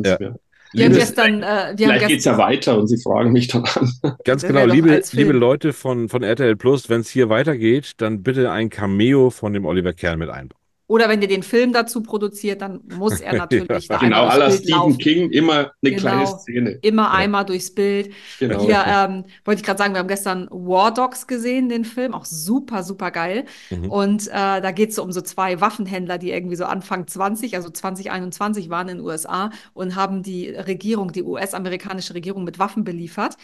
Wir 0.72 0.90
gestern, 0.90 1.42
äh, 1.42 1.74
wir 1.76 1.86
Vielleicht 1.88 2.08
geht 2.08 2.18
es 2.18 2.24
ja 2.24 2.36
weiter 2.36 2.78
und 2.78 2.88
Sie 2.88 3.00
fragen 3.00 3.32
mich 3.32 3.48
dann 3.48 3.64
an. 3.64 3.90
Ganz 4.24 4.46
genau, 4.46 4.66
liebe, 4.66 5.00
liebe 5.12 5.32
Leute 5.32 5.72
von, 5.72 6.08
von 6.08 6.22
RTL 6.22 6.56
Plus, 6.56 6.90
wenn 6.90 7.00
es 7.00 7.08
hier 7.08 7.28
weitergeht, 7.28 7.92
dann 7.98 8.22
bitte 8.22 8.50
ein 8.50 8.68
Cameo 8.68 9.30
von 9.30 9.52
dem 9.52 9.64
Oliver 9.64 9.92
Kern 9.92 10.18
mit 10.18 10.28
einbauen. 10.28 10.65
Oder 10.88 11.08
wenn 11.08 11.20
ihr 11.20 11.28
den 11.28 11.42
Film 11.42 11.72
dazu 11.72 12.02
produziert, 12.02 12.62
dann 12.62 12.80
muss 12.96 13.20
er 13.20 13.34
natürlich 13.36 13.88
ja, 13.88 13.98
da 13.98 13.98
Genau, 13.98 14.26
aller 14.26 14.50
Stephen 14.52 14.70
laufen. 14.70 14.98
King, 14.98 15.30
immer 15.30 15.54
eine 15.54 15.70
genau, 15.82 16.00
kleine 16.00 16.26
Szene. 16.26 16.70
Immer 16.82 17.02
ja. 17.02 17.10
einmal 17.12 17.44
durchs 17.44 17.74
Bild. 17.74 18.12
Genau. 18.38 18.64
Hier 18.64 18.84
ähm, 18.86 19.24
wollte 19.44 19.60
ich 19.60 19.66
gerade 19.66 19.78
sagen, 19.78 19.94
wir 19.94 19.98
haben 19.98 20.08
gestern 20.08 20.48
War 20.50 20.94
Dogs 20.94 21.26
gesehen, 21.26 21.68
den 21.68 21.84
Film, 21.84 22.14
auch 22.14 22.24
super, 22.24 22.84
super 22.84 23.10
geil. 23.10 23.46
Mhm. 23.70 23.90
Und 23.90 24.28
äh, 24.28 24.30
da 24.60 24.70
geht 24.70 24.90
es 24.90 24.96
so 24.96 25.02
um 25.02 25.10
so 25.10 25.22
zwei 25.22 25.60
Waffenhändler, 25.60 26.18
die 26.18 26.30
irgendwie 26.30 26.56
so 26.56 26.66
Anfang 26.66 27.06
20, 27.06 27.56
also 27.56 27.68
2021 27.68 28.70
waren 28.70 28.88
in 28.88 28.98
den 28.98 29.06
USA 29.06 29.50
und 29.74 29.96
haben 29.96 30.22
die 30.22 30.50
Regierung, 30.50 31.10
die 31.10 31.24
US-amerikanische 31.24 32.14
Regierung 32.14 32.44
mit 32.44 32.60
Waffen 32.60 32.84
beliefert. 32.84 33.36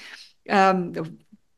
Ähm, 0.44 0.92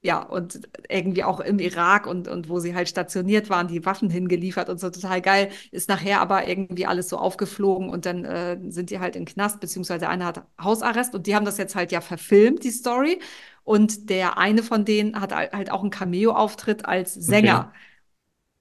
ja, 0.04 0.22
und 0.22 0.60
irgendwie 0.90 1.24
auch 1.24 1.40
im 1.40 1.58
Irak 1.58 2.06
und, 2.06 2.28
und 2.28 2.50
wo 2.50 2.60
sie 2.60 2.74
halt 2.74 2.90
stationiert 2.90 3.48
waren, 3.48 3.68
die 3.68 3.86
Waffen 3.86 4.10
hingeliefert 4.10 4.68
und 4.68 4.78
so 4.78 4.90
total 4.90 5.22
geil. 5.22 5.48
Ist 5.70 5.88
nachher 5.88 6.20
aber 6.20 6.46
irgendwie 6.46 6.84
alles 6.84 7.08
so 7.08 7.16
aufgeflogen 7.16 7.88
und 7.88 8.04
dann 8.04 8.26
äh, 8.26 8.58
sind 8.68 8.90
die 8.90 9.00
halt 9.00 9.16
in 9.16 9.24
Knast, 9.24 9.60
beziehungsweise 9.60 10.06
einer 10.10 10.26
hat 10.26 10.42
Hausarrest 10.62 11.14
und 11.14 11.26
die 11.26 11.34
haben 11.34 11.46
das 11.46 11.56
jetzt 11.56 11.74
halt 11.74 11.90
ja 11.90 12.02
verfilmt, 12.02 12.64
die 12.64 12.70
Story. 12.70 13.18
Und 13.62 14.10
der 14.10 14.36
eine 14.36 14.62
von 14.62 14.84
denen 14.84 15.18
hat 15.18 15.34
halt 15.34 15.70
auch 15.70 15.80
einen 15.80 15.90
Cameo-Auftritt 15.90 16.84
als 16.84 17.14
Sänger. 17.14 17.72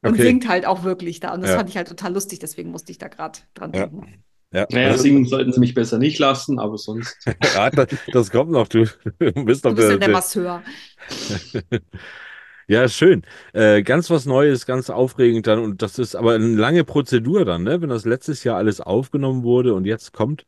Okay. 0.02 0.08
Und 0.08 0.14
okay. 0.14 0.24
singt 0.24 0.48
halt 0.48 0.66
auch 0.66 0.84
wirklich 0.84 1.20
da. 1.20 1.34
Und 1.34 1.42
das 1.42 1.52
ja. 1.52 1.58
fand 1.58 1.70
ich 1.70 1.76
halt 1.76 1.90
total 1.90 2.14
lustig, 2.14 2.40
deswegen 2.40 2.72
musste 2.72 2.94
ich 2.94 3.00
da 3.00 3.10
gerade 3.10 3.40
dran 3.54 3.74
denken. 3.74 4.04
Ja. 4.08 4.14
Naja, 4.54 4.89
also, 4.89 5.02
singen 5.02 5.26
sollten 5.26 5.52
sie 5.52 5.60
mich 5.60 5.74
besser 5.74 5.98
nicht 5.98 6.20
lassen, 6.20 6.60
aber 6.60 6.78
sonst. 6.78 7.18
ja, 7.56 7.72
das, 7.72 7.88
das, 8.12 8.32
kommt 8.32 8.52
noch. 8.52 8.68
Du 8.68 8.86
bist, 9.18 9.66
doch 9.66 9.72
du 9.72 9.76
bist 9.76 9.89
der, 9.89 9.98
der 9.98 10.10
Masseur. 10.10 10.62
ja, 12.68 12.88
schön. 12.88 13.24
Äh, 13.54 13.82
ganz 13.82 14.12
was 14.12 14.28
Neues, 14.28 14.68
ganz 14.68 14.92
aufregend 14.92 15.48
dann. 15.48 15.58
Und 15.58 15.82
das 15.82 15.98
ist 15.98 16.16
aber 16.16 16.36
eine 16.36 16.56
lange 16.56 16.84
Prozedur 16.84 17.46
dann, 17.46 17.63
ne? 17.63 17.82
wenn 17.82 17.89
das 17.89 18.06
letztes 18.06 18.44
Jahr 18.44 18.58
alles 18.58 18.80
aufgenommen 18.80 19.42
wurde 19.42 19.74
und 19.74 19.86
jetzt 19.86 20.13
kommt. 20.13 20.46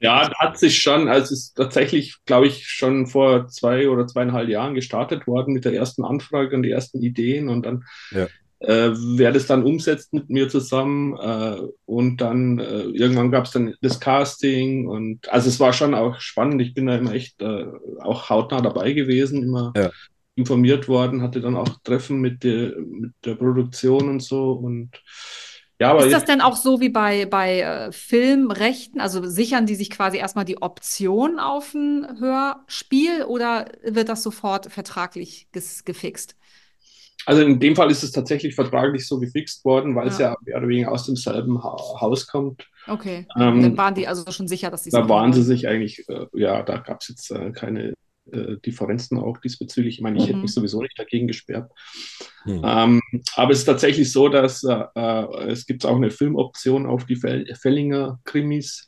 Ja, 0.00 0.30
hat 0.36 0.58
sich 0.58 0.80
schon, 0.80 1.08
also 1.08 1.24
es 1.24 1.30
ist 1.32 1.56
tatsächlich, 1.56 2.16
glaube 2.24 2.46
ich, 2.46 2.66
schon 2.68 3.06
vor 3.06 3.48
zwei 3.48 3.88
oder 3.88 4.06
zweieinhalb 4.06 4.48
Jahren 4.48 4.74
gestartet 4.74 5.26
worden 5.26 5.54
mit 5.54 5.64
der 5.64 5.74
ersten 5.74 6.04
Anfrage 6.04 6.56
und 6.56 6.62
die 6.62 6.70
ersten 6.70 7.02
Ideen 7.02 7.48
und 7.48 7.66
dann 7.66 7.84
ja 8.10 8.26
äh, 8.60 8.90
wer 8.92 9.32
das 9.32 9.46
dann 9.46 9.62
umsetzt 9.62 10.12
mit 10.12 10.30
mir 10.30 10.48
zusammen. 10.48 11.16
Äh, 11.16 11.60
und 11.84 12.20
dann 12.20 12.58
äh, 12.58 12.82
irgendwann 12.82 13.30
gab 13.30 13.44
es 13.44 13.52
dann 13.52 13.74
das 13.82 14.00
Casting 14.00 14.88
und 14.88 15.28
also 15.28 15.48
es 15.48 15.60
war 15.60 15.72
schon 15.72 15.94
auch 15.94 16.20
spannend. 16.20 16.60
Ich 16.62 16.74
bin 16.74 16.86
da 16.86 16.96
immer 16.96 17.12
echt 17.12 17.40
äh, 17.40 17.66
auch 18.00 18.28
hautnah 18.30 18.60
dabei 18.60 18.92
gewesen, 18.92 19.42
immer 19.42 19.72
ja. 19.76 19.90
informiert 20.34 20.88
worden, 20.88 21.22
hatte 21.22 21.40
dann 21.40 21.56
auch 21.56 21.68
Treffen 21.84 22.20
mit 22.20 22.42
der, 22.42 22.74
mit 22.78 23.12
der 23.24 23.36
Produktion 23.36 24.08
und 24.08 24.22
so 24.22 24.52
und 24.52 24.90
Ja, 25.80 25.92
aber 25.92 26.04
Ist 26.04 26.12
das 26.12 26.24
denn 26.24 26.40
auch 26.40 26.56
so 26.56 26.80
wie 26.80 26.88
bei, 26.88 27.26
bei 27.26 27.60
äh, 27.60 27.92
Filmrechten? 27.92 29.00
Also 29.00 29.24
sichern 29.24 29.66
die 29.66 29.76
sich 29.76 29.90
quasi 29.90 30.18
erstmal 30.18 30.44
die 30.44 30.60
Option 30.60 31.38
auf 31.38 31.74
ein 31.74 32.18
Hörspiel 32.18 33.22
oder 33.22 33.66
wird 33.84 34.08
das 34.08 34.24
sofort 34.24 34.72
vertraglich 34.72 35.46
ges 35.52 35.84
gefixt? 35.84 36.37
Also 37.26 37.42
in 37.42 37.60
dem 37.60 37.76
Fall 37.76 37.90
ist 37.90 38.02
es 38.02 38.12
tatsächlich 38.12 38.54
vertraglich 38.54 39.06
so 39.06 39.18
gefixt 39.20 39.64
worden, 39.64 39.94
weil 39.94 40.08
es 40.08 40.18
Ja. 40.18 40.30
ja 40.32 40.36
mehr 40.44 40.56
oder 40.58 40.68
weniger 40.68 40.92
aus 40.92 41.04
demselben 41.06 41.62
ha 41.62 41.76
Haus 42.00 42.26
kommt. 42.26 42.66
Okay. 42.86 43.26
Ähm, 43.36 43.60
Dann 43.62 43.76
waren 43.76 43.94
die 43.94 44.06
also 44.08 44.30
schon 44.30 44.48
sicher, 44.48 44.70
dass 44.70 44.84
sie 44.84 44.90
es 44.90 44.94
Da 44.94 45.08
waren 45.08 45.32
sie 45.32 45.42
sich 45.42 45.68
eigentlich, 45.68 46.08
äh, 46.08 46.26
ja, 46.34 46.62
da 46.62 46.78
gab 46.78 47.00
es 47.02 47.08
jetzt 47.08 47.30
äh, 47.30 47.50
keine 47.52 47.92
äh, 48.32 48.56
Differenzen 48.64 49.18
auch 49.18 49.38
diesbezüglich. 49.38 49.96
Ich 49.96 50.00
meine, 50.02 50.18
ich 50.18 50.24
hätte 50.24 50.36
Mhm. 50.36 50.42
mich 50.42 50.52
sowieso 50.54 50.80
nicht 50.82 50.98
dagegen 50.98 51.26
gesperrt. 51.28 51.70
Hm. 52.44 52.62
Ähm, 52.64 53.02
aber 53.36 53.52
es 53.52 53.60
ist 53.60 53.64
tatsächlich 53.64 54.10
so, 54.12 54.28
dass 54.28 54.62
äh, 54.64 54.84
äh, 54.94 55.50
es 55.50 55.66
gibt 55.66 55.84
auch 55.84 55.96
eine 55.96 56.10
Filmoption 56.10 56.86
auf 56.86 57.04
die 57.04 57.16
Fel 57.16 57.46
Fellinger 57.60 58.20
Krimis 58.24 58.87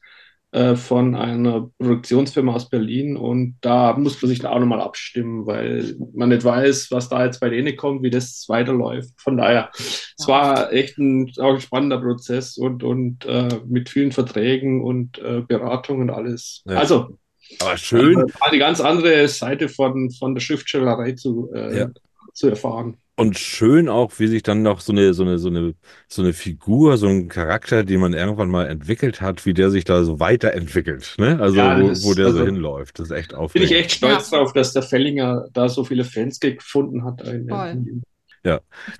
äh, 0.52 0.74
von 0.74 1.14
einer 1.14 1.70
Produktionsfirma 1.78 2.54
aus 2.54 2.68
Berlin 2.68 3.16
und 3.16 3.56
da 3.60 3.96
muss 3.96 4.20
man 4.20 4.28
sich 4.28 4.40
dann 4.40 4.52
auch 4.52 4.58
nochmal 4.58 4.80
abstimmen, 4.80 5.46
weil 5.46 5.94
man 6.12 6.30
nicht 6.30 6.42
weiß, 6.44 6.90
was 6.90 7.08
da 7.08 7.24
jetzt 7.24 7.38
bei 7.40 7.48
denen 7.50 7.76
kommt, 7.76 8.02
wie 8.02 8.10
das 8.10 8.46
weiterläuft. 8.48 9.10
Von 9.18 9.36
daher, 9.36 9.70
es 9.74 10.26
war 10.26 10.72
echt 10.72 10.98
ein, 10.98 11.30
auch 11.38 11.54
ein 11.54 11.60
spannender 11.60 11.98
Prozess 12.00 12.56
und, 12.56 12.82
und 12.82 13.24
äh, 13.26 13.60
mit 13.68 13.88
vielen 13.88 14.10
Verträgen 14.10 14.82
und 14.82 15.18
äh, 15.18 15.42
Beratungen 15.42 16.02
und 16.08 16.10
alles. 16.10 16.62
Ja. 16.66 16.78
Also, 16.78 17.16
Aber 17.60 17.76
schön. 17.76 18.16
war 18.16 18.50
die 18.52 18.58
ganz 18.58 18.80
andere 18.80 19.28
Seite 19.28 19.68
von, 19.68 20.10
von 20.10 20.34
der 20.34 20.40
Schriftstellerei 20.40 21.12
zu, 21.12 21.50
äh, 21.54 21.78
Ja. 21.78 21.90
zu 22.34 22.48
erfahren. 22.48 22.96
Und 23.20 23.38
schön 23.38 23.88
auch, 23.88 24.12
wie 24.18 24.26
sich 24.26 24.42
dann 24.42 24.62
noch 24.62 24.80
so 24.80 24.92
eine, 24.92 25.14
so 25.14 25.22
eine, 25.22 25.38
so 25.38 25.48
eine, 25.48 25.74
so 26.08 26.22
eine 26.22 26.32
Figur, 26.32 26.96
so 26.96 27.06
ein 27.08 27.28
Charakter, 27.28 27.84
den 27.84 28.00
man 28.00 28.12
irgendwann 28.14 28.48
mal 28.50 28.66
entwickelt 28.66 29.20
hat, 29.20 29.46
wie 29.46 29.54
der 29.54 29.70
sich 29.70 29.84
da 29.84 30.02
so 30.04 30.18
weiterentwickelt, 30.20 31.14
ne? 31.18 31.38
Also, 31.40 31.56
Ja, 31.56 31.80
wo, 31.80 31.88
das 31.88 32.04
wo 32.04 32.10
ist- 32.10 32.18
der 32.18 32.26
so 32.32 32.38
also- 32.38 32.44
hinläuft. 32.46 32.98
Das 32.98 33.06
ist 33.10 33.16
echt 33.16 33.30
Bin 33.30 33.38
aufregend. 33.38 33.70
ich 33.70 33.76
echt 33.76 33.92
stolz 33.92 34.30
Ja. 34.30 34.38
drauf, 34.38 34.52
dass 34.52 34.72
der 34.72 34.82
Fellinger 34.82 35.46
da 35.52 35.68
so 35.68 35.84
viele 35.84 36.04
Fans 36.04 36.40
gefunden 36.40 37.04
hat. 37.04 37.20
Voll. 37.22 37.34
in, 37.70 38.02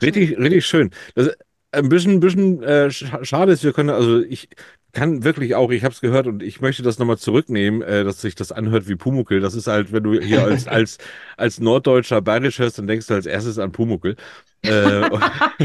Richtig, 0.02 0.38
richtig 0.38 0.66
schön. 0.66 0.90
Das 1.14 1.28
ist 1.28 1.38
ein 1.72 1.88
bisschen, 1.88 2.12
ein 2.14 2.20
bisschen 2.20 2.62
äh, 2.62 2.86
sch- 2.90 3.24
schade 3.24 3.52
ist, 3.52 3.64
wir 3.64 3.72
können, 3.72 3.90
also 3.90 4.20
ich 4.20 4.48
kann 4.92 5.24
wirklich 5.24 5.54
auch, 5.54 5.70
ich 5.70 5.84
habe 5.84 5.92
es 5.94 6.00
gehört 6.00 6.26
und 6.26 6.42
ich 6.42 6.60
möchte 6.60 6.82
das 6.82 6.98
nochmal 6.98 7.18
zurücknehmen, 7.18 7.82
äh, 7.82 8.04
dass 8.04 8.20
sich 8.20 8.34
das 8.34 8.52
anhört 8.52 8.88
wie 8.88 8.96
Pumuckel. 8.96 9.40
Das 9.40 9.54
ist 9.54 9.66
halt, 9.66 9.92
wenn 9.92 10.02
du 10.02 10.20
hier 10.20 10.42
als, 10.42 10.66
als, 10.68 10.98
als 11.36 11.60
Norddeutscher 11.60 12.20
bayerisch 12.22 12.58
hörst, 12.58 12.78
dann 12.78 12.86
denkst 12.86 13.06
du 13.06 13.14
als 13.14 13.26
erstes 13.26 13.58
an 13.58 13.72
Pumuckel. 13.72 14.16
Äh, 14.64 15.06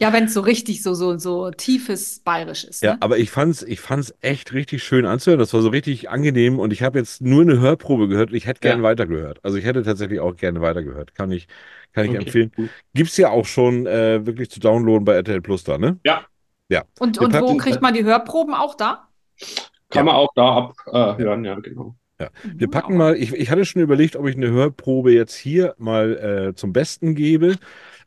Ja, 0.00 0.12
wenn 0.12 0.24
es 0.24 0.34
so 0.34 0.40
richtig 0.40 0.82
so, 0.82 0.94
so, 0.94 1.18
so 1.18 1.50
tiefes 1.50 2.20
Bayerisch 2.20 2.64
ist. 2.64 2.82
Ja, 2.82 2.96
Ne? 2.96 3.00
aber 3.00 3.18
ich 3.18 3.30
fand's, 3.30 3.62
ich 3.62 3.78
fand's 3.80 4.14
echt 4.22 4.52
richtig 4.54 4.82
schön 4.82 5.04
anzuhören. 5.04 5.38
Das 5.38 5.52
war 5.52 5.60
so 5.60 5.68
richtig 5.68 6.08
angenehm 6.08 6.58
und 6.58 6.72
ich 6.72 6.82
habe 6.82 6.98
jetzt 6.98 7.20
nur 7.20 7.42
eine 7.42 7.60
Hörprobe 7.60 8.08
gehört 8.08 8.30
und 8.30 8.36
ich 8.36 8.46
hätte 8.46 8.60
gerne 8.60 8.82
Ja. 8.82 8.82
weitergehört. 8.82 9.38
Also 9.44 9.58
ich 9.58 9.64
hätte 9.66 9.82
tatsächlich 9.82 10.18
auch 10.20 10.34
gerne 10.34 10.62
weitergehört. 10.62 11.14
Kann 11.14 11.30
ich, 11.30 11.46
kann 11.92 12.06
ich 12.06 12.14
Okay, 12.14 12.14
empfehlen. 12.14 12.52
Gibt's 12.94 13.18
ja 13.18 13.28
auch 13.28 13.44
schon 13.44 13.86
äh, 13.86 14.24
wirklich 14.24 14.50
zu 14.50 14.60
downloaden 14.60 15.04
bei 15.04 15.14
RTL 15.14 15.42
Plus 15.42 15.62
da, 15.64 15.76
ne? 15.76 16.00
Ja, 16.04 16.29
Und, 16.98 17.16
Wir 17.16 17.22
und 17.22 17.34
wo 17.34 17.46
packen- 17.46 17.58
kriegt 17.58 17.82
man 17.82 17.94
die 17.94 18.04
Hörproben 18.04 18.54
auch 18.54 18.74
da? 18.76 19.08
kann 19.90 20.06
man 20.06 20.14
auch 20.14 20.28
da 20.36 20.72
abhören, 20.86 21.44
ja, 21.44 21.54
genau. 21.58 21.96
Wir 22.44 22.68
Mhm, 22.68 22.70
packen 22.70 22.92
auch. 22.94 22.98
mal, 22.98 23.16
ich, 23.16 23.32
ich 23.32 23.50
hatte 23.50 23.64
schon 23.64 23.80
überlegt, 23.80 24.14
ob 24.14 24.26
ich 24.28 24.36
eine 24.36 24.50
Hörprobe 24.50 25.10
jetzt 25.12 25.34
hier 25.34 25.74
mal 25.78 26.50
äh, 26.50 26.54
zum 26.54 26.72
Besten 26.74 27.14
gebe, 27.14 27.56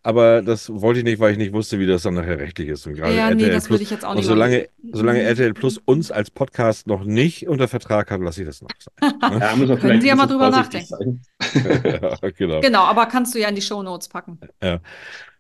aber 0.04 0.44
das 0.44 0.70
wollte 0.72 1.00
ich 1.00 1.04
nicht, 1.06 1.20
weil 1.20 1.32
ich 1.32 1.38
nicht 1.40 1.52
wusste, 1.52 1.80
wie 1.80 1.88
das 1.88 2.04
dann 2.04 2.14
nachher 2.14 2.38
rechtlich 2.38 2.68
ist. 2.70 2.86
Und 2.86 2.94
gerade 2.94 3.16
Ja, 3.16 3.30
nee, 3.32 3.42
RTL 3.46 3.52
das 3.54 3.64
Plus, 3.66 3.74
würde 3.74 3.84
ich 3.84 3.90
jetzt 3.90 4.06
auch 4.06 4.12
und 4.12 4.18
nicht 4.18 4.28
solange, 4.28 4.58
machen. 4.84 4.92
solange 4.94 5.20
Mhm. 5.20 5.26
RTL 5.26 5.54
Plus 5.56 5.78
uns 5.80 6.12
als 6.12 6.30
Podcast 6.30 6.86
noch 6.86 7.04
nicht 7.06 7.48
unter 7.48 7.68
Vertrag 7.68 8.12
hat, 8.12 8.22
lasse 8.22 8.42
ich 8.42 8.48
das 8.48 8.62
noch 8.62 8.70
sein. 8.80 9.14
Ja, 9.42 9.56
muss 9.56 9.68
man 9.70 9.80
Können 9.80 10.00
Sie 10.02 10.08
ja 10.08 10.16
mal 10.16 10.28
drüber 10.28 10.52
sein. 10.52 10.70
ja, 11.66 12.30
genau. 12.38 12.62
Genau, 12.62 12.84
aber 12.84 13.08
kannst 13.08 13.34
du 13.34 13.40
ja 13.40 13.50
in 13.50 13.56
die 13.56 13.62
Shownotes 13.64 14.10
packen. 14.10 14.40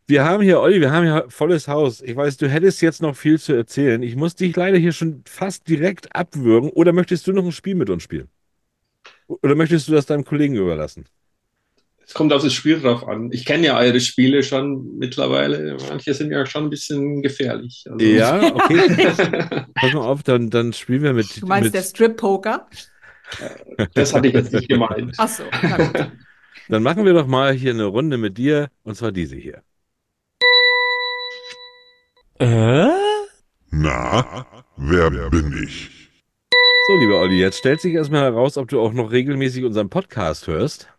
Wir 0.05 0.25
haben 0.25 0.43
hier, 0.43 0.59
Olli, 0.59 0.81
wir 0.81 0.91
haben 0.91 1.05
hier 1.05 1.25
volles 1.29 1.67
Haus. 1.67 2.01
Ich 2.01 2.15
weiß, 2.15 2.37
du 2.37 2.49
hättest 2.49 2.81
jetzt 2.81 3.01
noch 3.01 3.15
viel 3.15 3.39
zu 3.39 3.53
erzählen. 3.53 4.03
Ich 4.03 4.15
muss 4.15 4.35
dich 4.35 4.55
leider 4.55 4.77
hier 4.77 4.91
schon 4.91 5.23
fast 5.25 5.67
direkt 5.67 6.13
abwürgen. 6.15 6.69
Oder 6.71 6.91
möchtest 6.91 7.25
du 7.27 7.31
noch 7.31 7.45
ein 7.45 7.51
Spiel 7.53 7.75
mit 7.75 7.89
uns 7.89 8.03
spielen? 8.03 8.27
Oder 9.27 9.55
möchtest 9.55 9.87
du 9.87 9.93
das 9.93 10.05
deinem 10.05 10.25
Kollegen 10.25 10.55
überlassen? 10.55 11.05
Es 12.05 12.13
kommt 12.13 12.33
auf 12.33 12.43
das 12.43 12.53
Spiel 12.53 12.81
drauf 12.81 13.07
an. 13.07 13.31
Ich 13.31 13.45
kenne 13.45 13.65
ja 13.65 13.77
eure 13.79 14.01
Spiele 14.01 14.43
schon 14.43 14.97
mittlerweile. 14.97 15.77
Manche 15.87 16.13
sind 16.13 16.31
ja 16.31 16.45
schon 16.45 16.65
ein 16.65 16.69
bisschen 16.69 17.21
gefährlich. 17.21 17.85
Also- 17.89 18.05
Ja, 18.05 18.53
okay. 18.53 18.87
Pass 19.73 19.93
mal 19.93 20.01
auf, 20.01 20.21
dann, 20.23 20.49
dann 20.49 20.73
spielen 20.73 21.01
wir 21.03 21.13
mit. 21.13 21.41
Du 21.41 21.47
meinst 21.47 21.67
mit 21.67 21.73
der 21.75 21.81
Strip-Poker? 21.81 22.67
das 23.93 24.13
hatte 24.13 24.27
ich 24.27 24.33
jetzt 24.33 24.51
nicht 24.51 24.67
gemeint. 24.67 25.15
Ach 25.17 25.29
so, 25.29 25.43
na 25.63 25.77
gut. 25.77 26.11
dann 26.67 26.83
machen 26.83 27.05
wir 27.05 27.13
doch 27.13 27.25
mal 27.25 27.53
hier 27.53 27.71
eine 27.71 27.85
Runde 27.85 28.17
mit 28.17 28.37
dir. 28.37 28.67
Und 28.83 28.95
zwar 28.95 29.13
diese 29.13 29.37
hier. 29.37 29.63
Na, 33.71 34.45
wer 34.75 35.09
bin 35.29 35.63
ich? 35.63 35.89
So, 36.87 36.97
lieber 36.97 37.21
Olli, 37.21 37.39
jetzt 37.39 37.59
stellt 37.59 37.79
sich 37.79 37.93
erstmal 37.93 38.23
heraus, 38.23 38.57
ob 38.57 38.67
du 38.67 38.81
auch 38.81 38.91
noch 38.91 39.11
regelmäßig 39.11 39.63
unseren 39.63 39.89
Podcast 39.89 40.47
hörst. 40.47 40.89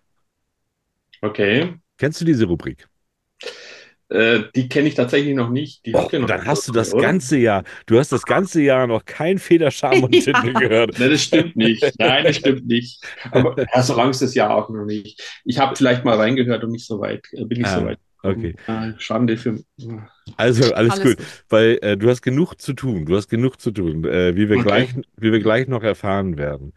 Okay. 1.21 1.75
Kennst 1.99 2.19
du 2.23 2.25
diese 2.25 2.47
Rubrik? 2.47 2.89
Äh, 4.09 4.45
die 4.55 4.69
kenne 4.71 4.89
ich 4.89 4.95
tatsächlich 4.95 5.35
noch 5.35 5.51
nicht. 5.51 5.85
Die 5.85 5.95
Oh, 5.95 6.09
noch 6.13 6.27
dann 6.29 6.47
hast 6.47 6.67
du 6.69 6.73
das 6.73 6.95
oder? 6.95 7.03
ganze 7.03 7.37
Jahr, 7.37 7.65
du 7.87 7.99
hast 7.99 8.11
das 8.13 8.23
ganze 8.25 8.63
Jahr 8.63 8.87
noch 8.87 9.05
kein 9.05 9.39
Federscham 9.39 10.03
und 10.03 10.15
Ja. 10.27 10.33
Titel 10.33 10.53
gehört. 10.55 10.99
Nein, 10.99 11.11
das 11.11 11.23
stimmt 11.23 11.57
nicht. 11.57 11.83
Nein, 11.99 12.25
das 12.25 12.37
stimmt 12.37 12.67
nicht. 12.67 13.05
Aber 13.33 13.55
ja, 13.75 13.83
so 13.83 13.95
lang 13.95 14.11
ist 14.11 14.23
das 14.23 14.35
ja 14.35 14.49
auch 14.49 14.71
noch 14.71 14.87
nicht. 14.87 15.23
Ich 15.45 15.59
habe 15.59 15.77
vielleicht 15.77 16.05
mal 16.07 16.17
reingehört 16.17 16.65
und 16.65 16.71
nicht 16.73 16.87
so 16.87 17.01
weit. 17.01 17.27
äh, 17.33 17.45
Bin 17.45 17.59
nicht 17.59 17.67
Ah, 17.69 17.81
so 17.81 17.85
weit. 17.87 17.99
Okay, 18.25 18.55
Schande 18.99 19.37
für. 19.37 19.63
also 20.37 20.73
alles, 20.73 21.01
Alles 21.01 21.01
gut, 21.01 21.17
gut. 21.17 21.29
weil 21.49 21.79
äh, 21.83 21.97
du 21.97 22.09
hast 22.11 22.23
genug 22.23 22.55
zu 22.61 22.73
tun, 22.73 23.07
du 23.07 23.17
hast 23.17 23.29
genug 23.29 23.61
zu 23.61 23.71
tun, 23.71 24.05
äh, 24.05 24.35
wie 24.37 24.49
wir 24.49 24.59
Okay. 24.59 24.59
gleich, 24.59 24.95
wie 25.17 25.33
wir 25.33 25.41
gleich 25.41 25.69
noch 25.69 25.83
erfahren 25.83 26.37
werden. 26.39 26.73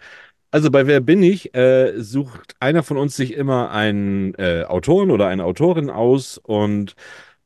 Also 0.52 0.72
bei 0.72 0.88
Wer 0.88 1.02
bin 1.02 1.24
ich 1.24 1.56
äh, 1.56 1.94
sucht 2.02 2.56
einer 2.60 2.84
von 2.84 2.98
uns 2.98 3.16
sich 3.18 3.34
immer 3.36 3.72
einen 3.72 4.36
äh, 4.36 4.66
Autoren 4.68 5.12
oder 5.12 5.28
eine 5.28 5.46
Autorin 5.46 5.90
aus 5.92 6.38
und 6.40 6.96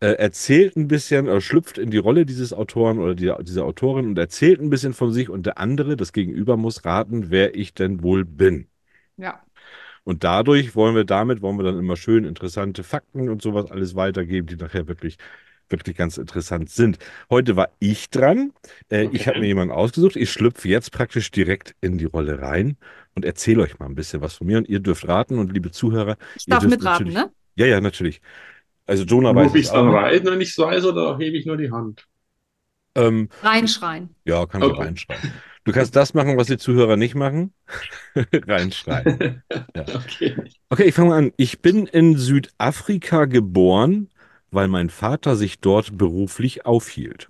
äh, 0.02 0.08
erzählt 0.14 0.78
ein 0.78 0.88
bisschen 0.89 1.28
oder 1.30 1.41
schlüpft 1.41 1.78
in 1.80 1.91
die 1.91 1.97
Rolle 1.99 2.26
dieses 2.26 2.54
Autoren 2.54 2.99
oder 2.99 3.16
die, 3.16 3.32
dieser 3.43 3.66
Autorin 3.66 4.08
und 4.08 4.18
erzählt 4.20 4.62
ein 4.62 4.72
bisschen 4.72 4.93
von 4.93 5.14
sich 5.14 5.30
und 5.30 5.45
der 5.45 5.60
andere, 5.60 5.97
das 5.97 6.14
Gegenüber, 6.14 6.58
muss 6.58 6.86
raten, 6.86 7.32
wer 7.32 7.56
ich 7.56 7.74
denn 7.76 8.04
wohl 8.04 8.26
bin. 8.26 8.68
Ja. 9.18 9.45
Und 10.04 10.24
dadurch 10.24 10.76
wollen 10.76 10.95
wir 10.95 11.04
damit, 11.06 11.41
wollen 11.41 11.58
wir 11.58 11.64
dann 11.64 11.80
immer 11.80 11.95
schön 11.97 12.26
interessante 12.26 12.84
Fakten 12.84 13.30
und 13.30 13.41
sowas 13.41 13.72
alles 13.72 13.95
weitergeben, 13.95 14.47
die 14.47 14.56
nachher 14.56 14.88
wirklich, 14.88 15.18
wirklich 15.70 15.95
ganz 15.97 16.18
interessant 16.18 16.70
sind. 16.70 16.97
Heute 17.30 17.56
war 17.56 17.70
ich 17.80 18.10
dran. 18.10 18.54
Äh, 18.89 19.06
Ich 19.06 19.28
Okay. 19.28 19.28
habe 19.28 19.39
mir 19.39 19.47
jemanden 19.47 19.74
ausgesucht. 19.74 20.16
Ich 20.16 20.32
schlüpfe 20.32 20.68
jetzt 20.68 20.91
praktisch 20.91 21.32
direkt 21.32 21.76
in 21.82 21.97
die 21.97 22.06
Rolle 22.06 22.41
rein 22.41 22.78
und 23.16 23.26
erzähle 23.26 23.64
euch 23.64 23.80
mal 23.80 23.86
ein 23.88 23.95
bisschen 23.95 24.22
was 24.22 24.36
von 24.36 24.47
mir. 24.47 24.58
Und 24.58 24.68
ihr 24.70 24.80
dürft 24.80 25.08
raten 25.08 25.38
und 25.39 25.54
liebe 25.54 25.72
Zuhörer, 25.72 26.18
Ich 26.34 26.47
ihr 26.47 26.58
darf 26.58 26.66
dürft 26.66 26.80
mitraten, 26.82 27.14
ne? 27.14 27.34
Ja, 27.56 27.66
ja, 27.68 27.82
natürlich. 27.82 28.22
Also 28.88 29.04
Jonah 29.06 29.36
weiß 29.36 29.54
Rufe 29.54 29.56
ich 29.56 29.66
es 29.68 29.72
dann 29.72 29.89
rein, 29.89 30.24
wenn 30.26 30.41
ich 30.41 30.49
es 30.52 30.58
weiß, 30.58 30.86
oder 30.86 31.18
hebe 31.18 31.38
ich 31.38 31.45
nur 31.45 31.58
die 31.58 31.72
Hand? 31.72 32.08
Ähm, 32.95 33.30
Reinschreien. 33.43 34.16
ja, 34.26 34.45
kannst 34.45 34.70
du 34.70 34.74
Okay. 34.74 34.74
reinschreiben. 34.74 35.43
Du 35.64 35.72
kannst 35.72 35.95
das 35.95 36.14
machen, 36.14 36.38
was 36.38 36.47
die 36.47 36.57
Zuhörer 36.57 36.97
nicht 36.97 37.16
machen. 37.16 37.53
reinschreiben. 38.47 39.43
Okay. 39.76 40.36
Okay, 40.70 40.84
ich 40.86 40.95
fange 40.95 41.09
mal 41.09 41.18
an. 41.18 41.34
Ich 41.38 41.62
bin 41.62 41.86
in 41.88 42.18
Südafrika 42.18 43.26
geboren, 43.26 44.09
weil 44.51 44.68
mein 44.68 44.89
Vater 44.89 45.36
sich 45.36 45.59
dort 45.59 45.97
beruflich 45.97 46.66
aufhielt. 46.66 47.30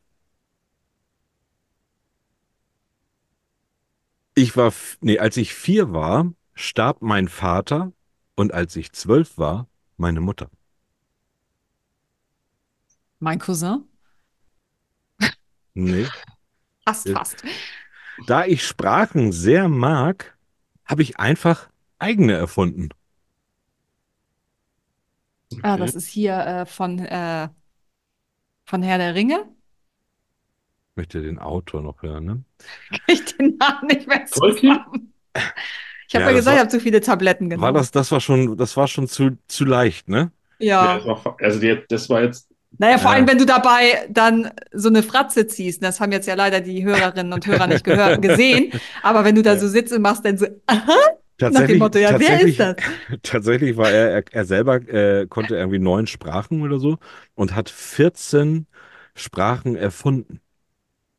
Ich 4.35 4.55
war, 4.57 4.73
nee, 5.01 5.19
als 5.19 5.37
ich 5.37 5.53
vier 5.53 5.93
war, 5.93 6.33
starb 6.53 7.01
mein 7.01 7.27
Vater 7.27 7.91
und 8.35 8.53
als 8.53 8.75
ich 8.75 8.91
zwölf 8.93 9.37
war, 9.37 9.67
meine 9.97 10.19
Mutter. 10.21 10.49
Mein 13.19 13.39
Cousin? 13.39 13.87
Nee. 15.75 16.13
Fast, 16.85 17.07
Ja. 17.07 17.13
fast. 17.15 17.43
Da 18.27 18.45
ich 18.45 18.65
Sprachen 18.65 19.31
sehr 19.31 19.67
mag, 19.67 20.37
habe 20.85 21.01
ich 21.01 21.19
einfach 21.19 21.69
eigene 21.99 22.33
erfunden. 22.33 22.89
Ah, 25.63 25.77
das 25.77 25.95
ist 25.95 26.07
hier 26.07 26.37
äh, 26.37 26.65
von, 26.65 26.99
äh, 26.99 27.49
von 28.65 28.83
Herr 28.83 28.97
der 28.97 29.15
Ringe. 29.15 29.45
Ich 30.91 30.97
möchte 30.97 31.21
den 31.21 31.39
Autor 31.39 31.81
noch 31.81 32.01
hören, 32.03 32.25
ne? 32.25 32.43
Ich 33.07 33.25
den 33.37 33.57
Namen 33.57 33.87
nicht 33.87 34.07
mehr 34.07 34.25
zusammen. 34.25 35.13
Ich 36.07 36.15
habe 36.15 36.25
Ja, 36.25 36.31
ja, 36.31 36.35
gesagt, 36.37 36.45
war- 36.47 36.53
ich 36.55 36.59
habe 36.59 36.69
zu 36.69 36.79
viele 36.79 37.01
Tabletten 37.01 37.49
genommen. 37.49 37.73
War 37.73 37.73
das, 37.73 37.91
das 37.91 38.11
war 38.11 38.19
schon, 38.19 38.57
das 38.57 38.75
war 38.77 38.87
schon 38.87 39.07
zu, 39.07 39.37
zu 39.47 39.65
leicht, 39.65 40.09
ne? 40.09 40.31
Ja, 40.59 40.85
Ja, 40.85 40.99
das 40.99 41.05
war, 41.25 41.35
also 41.41 41.59
die, 41.59 41.83
das 41.87 42.09
war 42.09 42.21
jetzt 42.21 42.50
Naja, 42.77 42.97
vor 42.97 43.11
allem, 43.11 43.27
wenn 43.27 43.37
du 43.37 43.45
dabei 43.45 44.07
dann 44.09 44.51
so 44.73 44.89
eine 44.89 45.03
Fratze 45.03 45.45
ziehst. 45.47 45.83
Das 45.83 45.99
haben 45.99 46.11
jetzt 46.11 46.27
ja 46.27 46.33
leider 46.35 46.61
die 46.61 46.83
Hörerinnen 46.83 47.33
und 47.33 47.45
Hörer 47.45 47.67
nicht 47.67 47.83
gehört, 47.83 48.21
gesehen. 48.21 48.71
Aber 49.03 49.23
wenn 49.23 49.35
du 49.35 49.41
da 49.43 49.57
so 49.57 49.67
sitzt 49.67 49.93
und 49.93 50.01
machst 50.01 50.25
dann 50.25 50.37
so, 50.37 50.47
aha, 50.67 50.95
nach 51.47 51.63
dem 51.63 51.77
Tatsächlich, 51.77 51.79
Motto, 51.79 51.99
ja, 51.99 52.17
wer 52.19 52.41
ist 52.41 52.59
das? 52.59 52.77
tatsächlich 53.23 53.75
war 53.77 53.91
er, 53.91 54.11
er, 54.11 54.23
er 54.31 54.45
selber 54.45 54.75
äh, 54.87 55.25
konnte 55.27 55.55
irgendwie 55.55 55.79
neun 55.79 56.05
Sprachen 56.07 56.61
oder 56.61 56.79
so 56.79 56.97
und 57.35 57.55
hat 57.55 57.69
14 57.69 58.67
Sprachen 59.15 59.75
erfunden. 59.75 60.41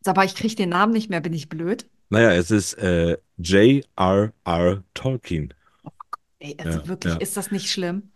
Aber 0.07 0.25
ich 0.25 0.35
kriege 0.37 0.55
den 0.55 0.69
Namen 0.69 0.93
nicht 0.93 1.11
mehr, 1.11 1.21
bin 1.21 1.33
ich 1.33 1.49
blöd? 1.49 1.87
Naja, 2.11 2.33
es 2.33 2.51
ist 2.51 2.75
äh, 2.75 3.17
J.R.R. 3.39 4.85
Tolkien. 4.95 5.55
Ey, 6.41 6.57
also 6.59 6.81
Ja, 6.81 6.89
wirklich, 6.89 7.15
ja. 7.15 7.19
ist 7.19 7.37
das 7.39 7.51
nicht 7.51 7.71
schlimm? 7.71 8.12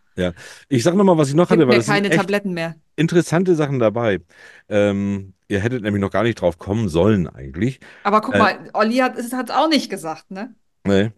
Ich 0.69 0.83
sag 0.83 0.95
nochmal, 0.95 1.19
was 1.19 1.29
ich 1.29 1.35
noch 1.35 1.51
Gib 1.51 1.51
hatte, 1.51 1.69
weil 1.69 1.75
mir 1.75 1.79
das 1.79 1.87
sind 1.87 2.05
keine 2.05 2.11
echt 2.11 2.17
Tabletten 2.17 2.55
mehr. 2.55 2.77
interessante 2.97 3.55
Sachen 3.57 3.79
dabei. 3.79 4.21
Ähm, 4.69 5.35
ihr 5.49 5.61
hättet 5.61 5.83
nämlich 5.83 6.01
noch 6.01 6.11
gar 6.11 6.23
nicht 6.25 6.41
drauf 6.41 6.59
kommen 6.59 6.89
sollen 6.89 7.29
eigentlich. 7.29 7.81
Aber 8.03 8.21
guck 8.23 8.37
Äh, 8.37 8.39
mal, 8.39 8.71
Olli 8.75 8.97
hat 8.99 9.17
es 9.19 9.33
hat 9.35 9.51
auch 9.51 9.69
nicht 9.69 9.91
gesagt, 9.91 10.31
ne? 10.31 10.55
Nee. 10.85 11.13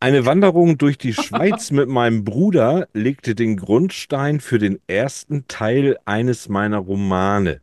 Eine 0.00 0.24
Wanderung 0.26 0.78
durch 0.78 0.96
die 0.96 1.12
Schweiz 1.12 1.70
mit 1.72 1.88
meinem 1.88 2.24
Bruder 2.24 2.88
legte 2.92 3.34
den 3.34 3.56
Grundstein 3.56 4.40
für 4.40 4.58
den 4.58 4.78
ersten 4.86 5.48
Teil 5.48 5.98
eines 6.04 6.48
meiner 6.48 6.78
Romane. 6.78 7.60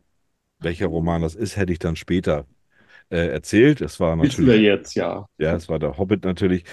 Welcher 0.60 0.86
Roman 0.88 1.22
das 1.22 1.34
ist, 1.36 1.56
hätte 1.56 1.72
ich 1.72 1.80
dann 1.80 1.96
später 1.96 2.46
äh, 3.10 3.28
erzählt. 3.28 3.80
Es 3.82 4.00
war 4.00 4.16
Wissen 4.20 4.46
wir 4.46 4.58
natürlich, 4.58 4.60
jetzt, 4.60 4.94
ja. 4.94 5.26
ja, 5.38 5.54
es 5.56 5.68
war 5.68 5.78
der 5.78 5.98
Hobbit 5.98 6.24
natürlich. 6.24 6.64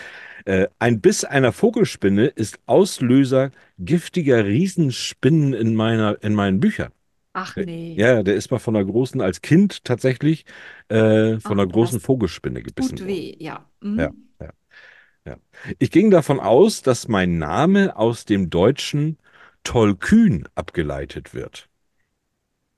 Äh, 0.46 0.68
ein 0.80 1.00
Biss 1.02 1.24
einer 1.24 1.52
Vogelspinne 1.54 2.28
ist 2.28 2.60
Auslöser 2.66 3.52
giftiger 3.80 4.46
Riesenspinnen 4.46 5.54
in 5.54 5.76
meiner, 5.76 6.22
in 6.24 6.34
meinen 6.34 6.60
Büchern. 6.60 6.92
Ach 7.34 7.56
nee. 7.56 7.96
Ja, 7.98 8.22
der 8.24 8.36
ist 8.36 8.52
mal 8.52 8.60
von 8.60 8.76
einer 8.76 8.86
großen, 8.86 9.22
als 9.22 9.42
Kind 9.42 9.84
tatsächlich, 9.86 10.46
äh, 10.90 11.40
von 11.40 11.60
Ah, 11.60 11.64
einer 11.64 11.68
großen 11.68 12.00
Vogelspinne 12.00 12.62
gebissen 12.62 12.98
Tut 12.98 13.00
worden. 13.08 13.16
weh, 13.16 13.36
ja. 13.40 13.66
Mhm. 13.82 14.00
Ja, 14.00 14.12
ja, 14.42 14.50
ja. 15.26 15.38
Ich 15.80 15.92
ging 15.92 16.12
davon 16.12 16.40
aus, 16.40 16.82
dass 16.82 17.08
mein 17.08 17.38
Name 17.38 17.96
aus 17.96 18.26
dem 18.26 18.50
deutschen 18.50 19.18
Tollkühn 19.64 20.48
abgeleitet 20.56 21.34
wird. 21.34 21.70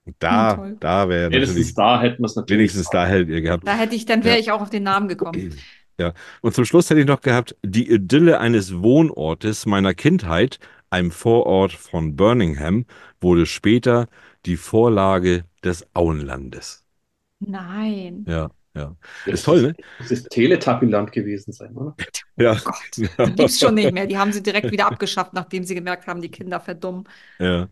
Und 0.05 0.15
Da, 0.19 0.51
Hm, 0.51 0.57
toll. 0.57 0.77
da 0.79 1.09
wäre 1.09 1.31
Wenigstens 1.31 1.55
natürlich, 1.55 1.73
da 1.75 2.01
hätten 2.01 2.21
wir 2.21 2.25
es 2.27 2.35
natürlich. 2.35 2.59
wenigstens 2.59 2.89
da 2.91 3.07
hättet 3.07 3.29
ihr 3.29 3.41
gehabt. 3.41 3.67
Da 3.67 3.75
hätte 3.75 3.95
ich, 3.95 4.05
dann 4.05 4.23
wäre 4.23 4.35
Ja. 4.35 4.41
ich 4.41 4.51
auch 4.51 4.61
auf 4.61 4.69
den 4.69 4.83
Namen 4.83 5.07
gekommen. 5.07 5.51
Ja. 5.97 6.13
Und 6.41 6.53
zum 6.53 6.65
Schluss 6.65 6.89
hätte 6.89 6.99
ich 6.99 7.07
noch 7.07 7.21
gehabt, 7.21 7.55
die 7.63 7.89
Idylle 7.89 8.39
eines 8.39 8.81
Wohnortes 8.81 9.65
meiner 9.65 9.93
Kindheit, 9.93 10.59
einem 10.89 11.11
Vorort 11.11 11.71
von 11.71 12.15
Birmingham, 12.15 12.85
wurde 13.21 13.45
später 13.45 14.07
die 14.45 14.57
Vorlage 14.57 15.45
des 15.63 15.85
Auenlandes. 15.93 16.85
Nein. 17.39 18.25
Ja, 18.27 18.49
ja. 18.75 18.95
Das 19.25 19.35
Ist 19.35 19.43
toll, 19.43 19.61
ne? 19.61 19.75
Das 19.97 20.11
ist 20.11 20.29
Teletubbyland 20.29 21.11
gewesen 21.11 21.51
sein, 21.53 21.75
oder? 21.75 21.95
Ja. 22.37 22.57
Gott, 22.63 22.75
die 23.23 23.33
gibt's 23.33 23.59
schon 23.59 23.75
nicht 23.75 23.93
mehr. 23.93 24.07
Die 24.07 24.17
haben 24.17 24.33
sie 24.33 24.43
direkt 24.43 24.71
wieder 24.71 24.87
abgeschafft, 24.87 25.33
nachdem 25.33 25.63
sie 25.63 25.75
gemerkt 25.75 26.07
haben, 26.07 26.21
die 26.21 26.29
Kinder 26.31 26.59
verdummen. 26.59 27.07
Ja, 27.39 27.69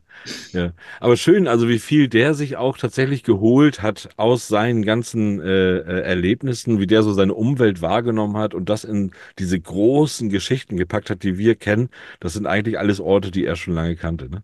ja. 0.52 0.74
Aber 1.00 1.18
schön, 1.18 1.48
also 1.48 1.70
wie 1.70 1.80
viel 1.80 2.08
der 2.10 2.34
sich 2.34 2.58
auch 2.58 2.78
tatsächlich 2.78 3.24
geholt 3.24 3.82
hat 3.82 4.10
aus 4.18 4.48
seinen 4.48 4.84
ganzen 4.84 5.42
äh, 5.42 5.78
äh, 5.78 6.02
Erlebnissen, 6.02 6.80
wie 6.80 6.88
der 6.88 7.04
so 7.04 7.14
seine 7.14 7.34
Umwelt 7.34 7.82
wahrgenommen 7.82 8.38
hat 8.38 8.54
und 8.54 8.70
das 8.70 8.84
in 8.84 9.12
diese 9.40 9.60
großen 9.60 10.30
Geschichten 10.30 10.78
gepackt 10.78 11.10
hat, 11.10 11.24
die 11.24 11.38
wir 11.38 11.56
kennen. 11.56 11.90
Das 12.20 12.34
sind 12.34 12.46
eigentlich 12.48 12.80
alles 12.80 13.00
Orte, 13.00 13.32
die 13.32 13.46
er 13.46 13.56
schon 13.56 13.74
lange 13.74 13.96
kannte, 13.96 14.30
ne? 14.30 14.44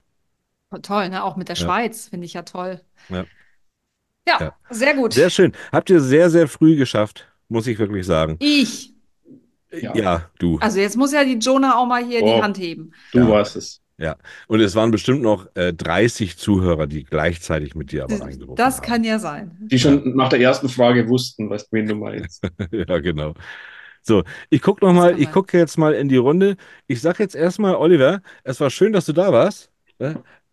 Toll, 0.84 1.10
ne? 1.10 1.24
Auch 1.24 1.36
mit 1.36 1.48
der 1.50 1.56
Ja. 1.56 1.66
Schweiz 1.66 2.08
finde 2.10 2.26
ich 2.26 2.34
ja 2.34 2.44
toll. 2.44 2.82
Ja. 3.10 3.28
Ja, 4.28 4.38
Ja. 4.40 4.56
sehr 4.70 4.94
gut. 4.96 5.14
Sehr 5.14 5.30
schön. 5.30 5.54
Habt 5.72 5.90
ihr 5.90 6.00
sehr, 6.02 6.30
sehr 6.30 6.48
früh 6.48 6.76
geschafft, 6.76 7.26
muss 7.48 7.68
ich 7.68 7.80
wirklich 7.80 8.06
sagen. 8.06 8.36
Ich. 8.40 8.94
Ja. 9.72 9.96
Ja, 9.96 10.30
du. 10.40 10.58
Also 10.60 10.80
jetzt 10.80 10.98
muss 10.98 11.14
ja 11.14 11.24
die 11.24 11.38
Jonah 11.38 11.78
auch 11.78 11.86
mal 11.86 12.04
hier 12.04 12.20
die 12.20 12.26
Oh. 12.26 12.42
Hand 12.42 12.58
heben. 12.58 12.92
Du 13.12 13.20
Ja. 13.20 13.30
warst 13.30 13.56
es. 13.56 13.82
Und 14.48 14.62
es 14.62 14.76
waren 14.76 14.92
bestimmt 14.92 15.22
noch 15.22 15.48
äh, 15.56 15.74
30 15.74 16.38
Zuhörer, 16.38 16.88
die 16.88 17.04
gleichzeitig 17.04 17.76
mit 17.76 17.92
dir 17.92 18.06
aber 18.06 18.22
reingerufen 18.22 18.56
Das 18.56 18.78
haben. 18.78 18.86
kann 18.86 19.04
ja 19.04 19.20
sein. 19.20 19.58
Die 19.60 19.78
schon 19.78 20.16
nach 20.16 20.30
der 20.30 20.40
ersten 20.40 20.70
Frage 20.70 21.10
wussten, 21.10 21.50
weißt, 21.50 21.68
wen 21.72 21.86
du 21.86 21.96
meinst. 21.96 22.42
Ja, 22.72 23.00
genau. 23.00 23.34
So, 24.02 24.24
ich 24.50 24.62
gucke 24.62 24.86
noch 24.86 24.94
Das 24.94 24.98
mal, 24.98 25.20
ich 25.20 25.30
gucke 25.32 25.58
jetzt 25.58 25.78
mal 25.78 25.94
in 25.94 26.08
die 26.08 26.16
Runde. 26.16 26.56
Ich 26.88 27.02
sage 27.02 27.22
jetzt 27.22 27.36
erstmal, 27.36 27.76
Oliver, 27.76 28.22
es 28.46 28.62
war 28.62 28.70
schön, 28.70 28.94
dass 28.94 29.06
du 29.06 29.12
da 29.12 29.34
warst. 29.34 29.70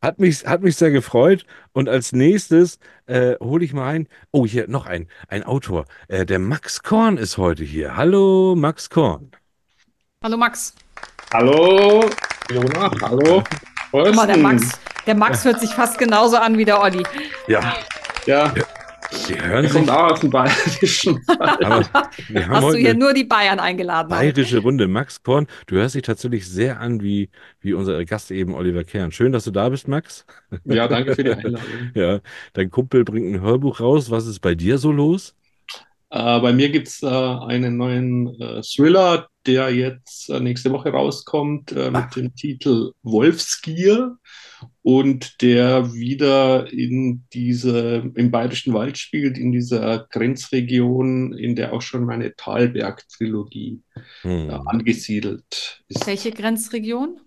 Hat 0.07 0.21
mich, 0.21 0.47
hat 0.47 0.63
mich 0.63 0.77
sehr 0.77 0.93
gefreut. 0.93 1.45
Und 1.73 1.89
als 1.89 2.13
nächstes 2.13 2.79
äh, 3.07 3.35
hole 3.41 3.65
ich 3.65 3.73
mal 3.73 3.89
ein. 3.89 4.07
Oh, 4.31 4.47
hier 4.47 4.69
noch 4.69 4.87
ein, 4.87 5.09
ein 5.27 5.43
Autor. 5.43 5.85
Äh, 6.07 6.25
der 6.25 6.39
Max 6.39 6.85
Korn 6.85 7.17
ist 7.17 7.39
heute 7.39 7.65
hier. 7.65 7.97
Hallo, 7.97 8.55
Max 8.57 8.89
Korn. 8.89 9.33
Hallo 10.23 10.37
Max. 10.37 10.77
Hallo, 11.35 12.09
Jona, 12.49 12.89
hallo. 13.03 13.43
Guck 13.91 14.15
mal, 14.15 14.29
der. 14.29 14.37
Max, 14.37 14.79
der 15.09 15.17
Max 15.17 15.45
hört 15.45 15.59
sich 15.59 15.71
fast 15.71 15.99
genauso 15.99 16.37
an 16.37 16.57
wie 16.57 16.65
der 16.65 16.81
Olli. 16.81 17.03
Ja, 17.49 17.75
Ja, 18.27 18.55
die 19.29 19.41
hören 19.41 19.69
kommt 19.69 19.87
sich. 19.87 19.91
auch 19.91 20.13
aus 20.13 20.21
dem 20.21 20.31
Bayerischen. 20.31 21.21
Aber 21.39 21.85
wir 22.29 22.47
haben 22.47 22.55
Hast 22.57 22.75
du 22.75 22.79
hier 22.79 22.95
nur 22.95 23.13
die 23.15 23.25
Bayern 23.25 23.59
eingeladen? 23.61 24.09
bayerische 24.09 24.59
Runde. 24.59 24.89
Max 24.89 25.23
Korn, 25.23 25.47
du 25.67 25.77
hörst 25.77 25.95
dich 25.95 26.03
tatsächlich 26.03 26.49
sehr 26.49 26.81
an 26.81 27.01
wie, 27.03 27.31
wie 27.61 27.73
unser 27.75 28.05
Gast 28.05 28.31
eben, 28.31 28.55
Oliver 28.55 28.85
Kern. 28.85 29.13
Schön, 29.13 29.33
dass 29.33 29.45
du 29.45 29.51
da 29.51 29.69
bist, 29.69 29.89
Max. 29.89 30.25
Ja, 30.65 30.89
danke 30.89 31.15
für 31.15 31.25
die 31.25 31.31
Einladung. 31.33 31.61
Ja, 31.95 32.21
dein 32.53 32.71
Kumpel 32.71 33.05
bringt 33.05 33.35
ein 33.35 33.41
Hörbuch 33.41 33.81
raus. 33.81 34.11
Was 34.11 34.27
ist 34.27 34.41
bei 34.41 34.55
dir 34.55 34.79
so 34.79 34.93
los? 34.93 35.35
Äh, 36.11 36.41
bei 36.41 36.53
mir 36.53 36.69
gibt 36.71 36.89
es 36.89 37.03
äh, 37.03 37.07
einen 37.07 37.77
neuen 37.77 38.41
äh, 38.41 38.63
Thriller, 38.63 39.29
der 39.47 39.75
jetzt 39.75 40.31
äh, 40.31 40.39
nächste 40.41 40.71
Woche 40.71 40.91
rauskommt 40.91 41.73
äh, 41.73 41.87
mit 41.91 41.97
Ach. 41.97 42.11
dem 42.11 42.35
Titel 42.35 42.93
Wolfsgier 43.03 44.17
und 44.87 45.43
der 45.43 45.93
wieder 45.95 46.73
in 46.73 47.25
diese, 47.33 48.09
im 48.15 48.31
Bayerischen 48.31 48.73
Wald 48.73 48.97
spielt, 48.99 49.37
in 49.37 49.51
dieser 49.51 50.07
Grenzregion, 50.13 51.33
in 51.33 51.57
der 51.57 51.73
auch 51.73 51.83
schon 51.83 52.05
meine 52.05 52.37
Thalberg-Trilogie 52.37 53.83
Hm. 54.23 54.49
äh, 54.49 54.53
angesiedelt 54.67 55.83
ist. 55.89 56.07
Welche 56.07 56.31
Grenzregion? 56.31 57.19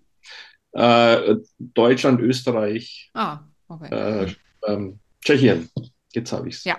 Äh, 0.72 1.34
Deutschland, 1.58 2.22
Österreich, 2.22 3.10
Ah, 3.12 3.40
okay. 3.68 3.94
äh, 4.24 4.34
ähm, 4.66 4.98
Tschechien. 5.22 5.68
Jetzt 6.14 6.32
habe 6.32 6.48
ich 6.48 6.54
es. 6.54 6.64
Ja. 6.64 6.78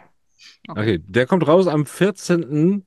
Okay, 0.67 0.97
der 1.05 1.27
kommt 1.27 1.45
raus 1.47 1.67
am 1.67 1.85
14. 1.85 2.85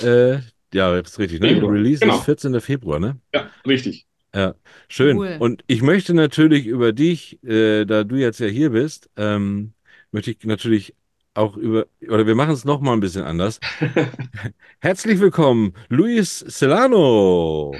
Äh, 0.00 0.38
ja, 0.72 0.96
jetzt 0.96 1.18
richtig, 1.18 1.40
ne? 1.40 1.48
Februar, 1.48 1.74
Release 1.74 2.00
genau. 2.00 2.16
ist 2.16 2.24
14. 2.24 2.58
Februar, 2.62 2.98
ne? 2.98 3.20
Ja, 3.34 3.50
richtig. 3.66 4.06
Ja, 4.34 4.54
schön. 4.88 5.16
Cool. 5.16 5.36
Und 5.38 5.62
ich 5.68 5.82
möchte 5.82 6.12
natürlich 6.12 6.66
über 6.66 6.92
dich, 6.92 7.42
äh, 7.44 7.84
da 7.84 8.02
du 8.02 8.16
jetzt 8.16 8.40
ja 8.40 8.48
hier 8.48 8.70
bist, 8.70 9.08
ähm, 9.16 9.74
möchte 10.10 10.32
ich 10.32 10.44
natürlich 10.44 10.94
auch 11.34 11.56
über, 11.56 11.86
oder 12.08 12.26
wir 12.26 12.34
machen 12.34 12.52
es 12.52 12.64
noch 12.64 12.80
mal 12.80 12.92
ein 12.94 13.00
bisschen 13.00 13.24
anders. 13.24 13.60
Herzlich 14.80 15.20
willkommen, 15.20 15.74
Luis 15.88 16.44
Celano. 16.48 17.74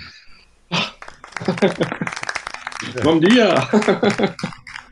Bom 3.02 3.20
dia. 3.20 3.68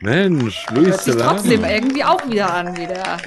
Mensch, 0.01 0.65
Luis 0.73 0.87
Hört 0.87 1.01
sich 1.01 1.15
trotzdem 1.15 1.63
irgendwie 1.63 2.03
auch 2.03 2.29
wieder 2.29 2.53
an 2.53 2.75
wie 2.75 2.87
der. 2.87 3.19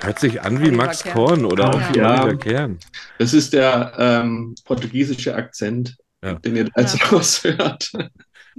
Hört 0.00 0.18
sich 0.20 0.40
an 0.40 0.62
wie 0.62 0.70
Max 0.70 1.02
Kern. 1.02 1.14
Korn 1.14 1.44
oder 1.44 1.70
auch 1.70 1.92
wie 1.92 1.98
Ja. 1.98 2.22
Oliver 2.22 2.38
Kern. 2.38 2.78
Das 3.18 3.34
ist 3.34 3.52
der 3.52 3.92
ähm, 3.98 4.54
portugiesische 4.64 5.34
Akzent, 5.34 5.96
Ja. 6.22 6.34
den 6.34 6.56
ihr 6.56 6.64
da 6.64 6.80
jetzt 6.80 6.98
Ja. 7.00 7.06
raushört. 7.08 7.92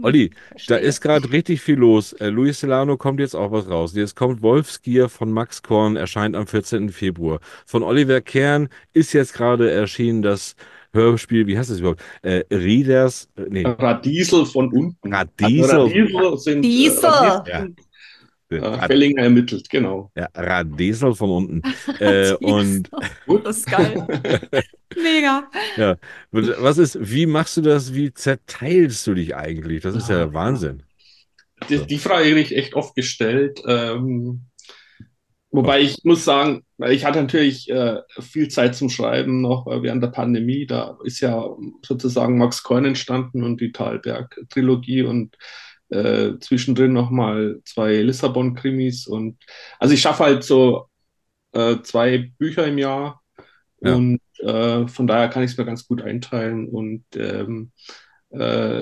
Olli, 0.01 0.31
Da 0.67 0.77
ist 0.77 1.01
gerade 1.01 1.31
richtig 1.31 1.61
viel 1.61 1.75
los. 1.75 2.13
Äh, 2.13 2.29
Luis 2.29 2.59
Celano 2.61 2.97
kommt 2.97 3.19
jetzt 3.19 3.35
auch 3.35 3.51
was 3.51 3.69
raus. 3.69 3.93
Jetzt 3.93 4.15
kommt 4.15 4.41
Wolfsgier 4.41 5.09
von 5.09 5.31
Max 5.31 5.61
Korn, 5.61 5.95
erscheint 5.97 6.35
am 6.35 6.47
14. 6.47 6.89
Februar. 6.89 7.39
Von 7.65 7.83
Oliver 7.83 8.21
Kern 8.21 8.69
ist 8.93 9.13
jetzt 9.13 9.33
gerade 9.33 9.69
erschienen 9.69 10.21
das 10.21 10.55
Hörspiel, 10.93 11.45
wie 11.45 11.57
heißt 11.57 11.69
das 11.69 11.79
überhaupt? 11.79 12.01
Äh, 12.21 12.43
Rieders, 12.51 13.29
äh, 13.37 13.43
nee, 13.49 13.63
Radiesel 13.65 14.45
von 14.45 14.71
unten. 14.71 15.13
Radiesel. 15.13 15.63
Also 15.63 15.83
Radiesel 15.87 16.37
sind 16.37 16.61
Diesel. 16.63 17.03
Äh, 17.03 17.07
Radiesel, 17.07 17.67
äh, 17.67 17.69
äh, 18.51 18.57
Rad, 18.59 18.87
Fellinger 18.87 19.23
ermittelt, 19.23 19.69
genau. 19.69 20.11
ja, 20.15 20.27
Radesel 20.35 21.13
von 21.15 21.29
unten. 21.29 21.61
Äh, 21.99 22.33
und 22.35 22.89
Gut. 23.27 23.45
Das 23.45 23.57
ist 23.57 23.67
geil. 23.69 24.05
Mega. 24.95 25.49
ja, 25.77 25.97
was 26.31 26.77
ist, 26.77 26.97
wie 26.99 27.25
machst 27.25 27.57
du 27.57 27.61
das? 27.61 27.93
Wie 27.93 28.13
zerteilst 28.13 29.05
du 29.07 29.13
dich 29.13 29.35
eigentlich? 29.35 29.81
Das 29.83 29.95
ist 29.95 30.09
ja 30.09 30.23
Ah. 30.25 30.33
Wahnsinn. 30.33 30.83
Die, 31.69 31.85
die 31.85 31.97
Frage 31.99 32.29
habe 32.29 32.39
ich 32.39 32.55
echt 32.55 32.73
oft 32.73 32.95
gestellt. 32.95 33.61
Ähm, 33.67 34.45
wobei 35.51 35.81
ich 35.81 35.99
muss 36.03 36.25
sagen, 36.25 36.63
ich 36.89 37.05
hatte 37.05 37.21
natürlich 37.21 37.69
äh, 37.69 37.99
viel 38.19 38.47
Zeit 38.47 38.75
zum 38.75 38.89
Schreiben 38.89 39.41
noch 39.41 39.67
äh, 39.67 39.83
während 39.83 40.03
der 40.03 40.09
Pandemie. 40.09 40.65
Da 40.65 40.97
ist 41.03 41.19
ja 41.19 41.45
sozusagen 41.85 42.37
Max 42.37 42.63
Korn 42.63 42.85
entstanden 42.85 43.43
und 43.43 43.61
die 43.61 43.71
Thalberg-Trilogie. 43.71 45.03
Und 45.03 45.37
äh, 45.91 46.39
zwischendrin 46.39 46.93
nochmal 46.93 47.61
zwei 47.65 48.01
Lissabon-Krimis 48.01 49.07
und 49.07 49.37
also 49.79 49.93
ich 49.93 50.01
schaffe 50.01 50.23
halt 50.25 50.43
so 50.43 50.87
äh, 51.53 51.77
zwei 51.83 52.31
Bücher 52.39 52.67
im 52.67 52.77
Jahr 52.79 53.21
Ja. 53.81 53.95
und 53.95 54.21
äh, 54.39 54.87
von 54.87 55.07
daher 55.07 55.29
kann 55.29 55.43
ich 55.43 55.51
es 55.51 55.57
mir 55.57 55.65
ganz 55.65 55.87
gut 55.87 56.01
einteilen 56.01 56.67
und 56.69 57.05
ähm, 57.15 57.71
äh, 58.31 58.81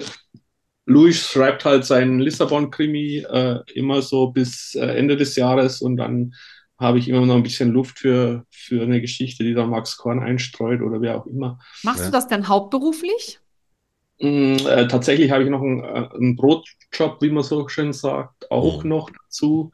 Luis 0.86 1.20
schreibt 1.30 1.66
halt 1.66 1.86
seinen 1.86 2.20
Lissabon-Krimi 2.20 3.20
äh, 3.30 3.60
immer 3.76 4.02
so 4.02 4.32
bis 4.32 4.76
äh, 4.76 4.86
Ende 4.86 5.18
des 5.18 5.36
Jahres 5.36 5.82
und 5.82 5.98
dann 5.98 6.34
habe 6.80 6.98
ich 6.98 7.10
immer 7.10 7.26
noch 7.26 7.36
ein 7.36 7.44
bisschen 7.44 7.72
Luft 7.72 8.00
für, 8.00 8.46
für 8.52 8.82
eine 8.84 9.02
Geschichte, 9.02 9.44
die 9.44 9.54
dann 9.54 9.70
Max 9.70 9.98
Korn 9.98 10.20
einstreut 10.22 10.82
oder 10.82 11.02
wer 11.02 11.18
auch 11.18 11.28
immer. 11.28 11.60
Machst 11.84 12.00
Ja. 12.02 12.08
du 12.08 12.12
das 12.12 12.28
denn 12.28 12.48
hauptberuflich? 12.48 13.40
Mm, 14.22 14.56
äh, 14.68 14.88
tatsächlich 14.88 15.32
habe 15.32 15.44
ich 15.44 15.50
noch 15.50 15.62
einen, 15.62 15.84
äh, 15.84 16.08
einen 16.14 16.36
Brotjob, 16.36 17.22
wie 17.22 17.30
man 17.30 17.44
so 17.44 17.68
schön 17.70 17.94
sagt, 17.94 18.52
auch 18.52 18.84
Oh. 18.84 18.88
noch 18.88 19.10
dazu. 19.12 19.72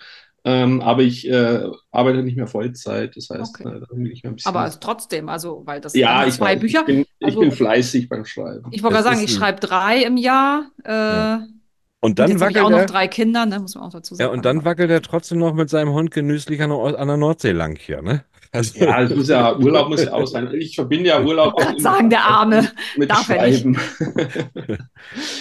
Ähm, 0.48 0.82
aber 0.82 1.02
ich 1.02 1.28
äh, 1.28 1.64
arbeite 1.92 2.22
nicht 2.22 2.38
mehr 2.38 2.46
Vollzeit. 2.46 3.16
Das 3.16 3.30
heißt, 3.32 3.60
Okay. 3.60 3.78
äh, 3.78 3.80
da 3.80 3.88
will 3.98 4.12
ich 4.12 4.24
mir 4.24 4.30
ein 4.30 4.36
bisschen. 4.36 4.50
Aber 4.50 4.60
also 4.60 4.78
trotzdem, 4.80 5.28
also, 5.28 5.64
weil 5.66 5.82
das 5.82 5.96
ja, 5.96 6.20
sind 6.20 6.30
ich, 6.30 6.36
zwei 6.36 6.54
weiß, 6.54 6.60
Bücher. 6.60 6.80
ich, 6.82 6.86
bin, 6.86 7.00
ich 7.00 7.26
Also- 7.26 7.40
bin 7.40 7.52
fleißig 7.52 8.08
beim 8.10 8.26
Schreiben. 8.26 8.64
Ich 8.72 8.84
wollte 8.84 8.98
gerade 8.98 9.10
sagen, 9.16 9.24
ich 9.26 9.34
schreibe 9.34 9.60
drei 9.60 10.04
im 10.04 10.18
Jahr. 10.18 10.68
Äh, 10.84 10.92
Ja. 10.92 11.36
Und 12.02 12.12
Und 12.12 12.20
dann 12.20 12.30
ich 12.34 12.40
wackelt 12.40 12.60
auch 12.64 12.70
noch 12.70 12.78
er, 12.78 12.86
drei 12.86 13.08
Kinder, 13.08 13.48
ne? 13.48 13.60
Muss 13.60 13.74
man 13.74 13.86
auch 13.86 13.90
dazu 13.92 14.14
ja, 14.14 14.26
sagen. 14.26 14.34
und 14.38 14.46
dann 14.46 14.64
wackelt 14.64 14.92
er 14.92 15.02
trotzdem 15.02 15.40
noch 15.40 15.56
mit 15.56 15.72
seinem 15.72 15.92
Hund 15.94 16.12
genüsslich 16.12 16.62
an 16.62 16.70
der, 16.70 17.00
an 17.00 17.08
der 17.08 17.18
Nordsee 17.18 17.52
lang 17.52 17.76
hier, 17.80 18.04
ne? 18.04 18.24
Also, 18.56 18.80
Ja, 18.80 19.02
es 19.04 19.16
muss 19.16 19.28
ja, 19.28 19.58
Urlaub 19.58 19.90
muss 19.90 20.04
ja 20.04 20.14
auch 20.14 20.26
sein. 20.28 20.50
Ich 20.60 20.76
verbinde 20.76 21.10
ja 21.10 21.22
Urlaub 21.22 21.54
auch 21.56 21.80
sagen, 21.80 22.10
der 22.10 22.24
Arme, 22.24 22.72
mit 22.98 23.10
darf 23.10 23.30
er 23.30 23.48
nicht. 23.48 23.62
Schreiben. 23.62 23.78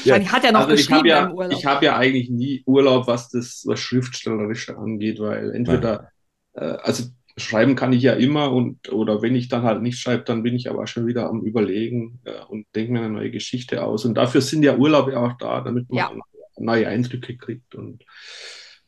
Wahrscheinlich 0.04 0.32
hat 0.32 0.44
er 0.44 0.52
noch 0.52 0.60
Also 0.68 0.74
ich 0.74 0.90
habe 0.90 1.02
geschrieben 1.02 1.06
ja, 1.06 1.24
im 1.26 1.32
Urlaub. 1.32 1.52
ich 1.58 1.66
habe 1.66 1.84
ja 1.84 1.96
eigentlich 1.96 2.30
nie 2.30 2.62
Urlaub, 2.66 3.06
was 3.06 3.28
das 3.30 3.62
was 3.66 3.80
Schriftstellerische 3.80 4.76
angeht, 4.76 5.18
weil 5.20 5.52
entweder, 5.52 6.10
äh, 6.54 6.60
also 6.64 7.04
schreiben 7.36 7.74
kann 7.74 7.92
ich 7.92 8.02
ja 8.02 8.12
immer 8.12 8.52
und 8.52 8.92
oder 8.92 9.20
wenn 9.22 9.34
ich 9.34 9.48
dann 9.48 9.62
halt 9.62 9.82
nicht 9.82 9.98
schreibe, 9.98 10.22
dann 10.24 10.42
bin 10.42 10.54
ich 10.54 10.70
aber 10.70 10.86
schon 10.86 11.06
wieder 11.06 11.28
am 11.28 11.42
Überlegen 11.42 12.20
äh, 12.24 12.44
und 12.48 12.66
denke 12.74 12.92
mir 12.92 13.00
eine 13.00 13.10
neue 13.10 13.30
Geschichte 13.30 13.82
aus. 13.84 14.04
Und 14.04 14.14
dafür 14.14 14.40
sind 14.40 14.62
ja 14.62 14.76
Urlaube 14.76 15.12
ja 15.12 15.18
auch 15.20 15.36
da, 15.38 15.60
damit 15.60 15.88
man 15.90 15.98
Ja. 15.98 16.12
neue 16.58 16.86
Eindrücke 16.86 17.36
kriegt 17.36 17.74
und 17.74 18.04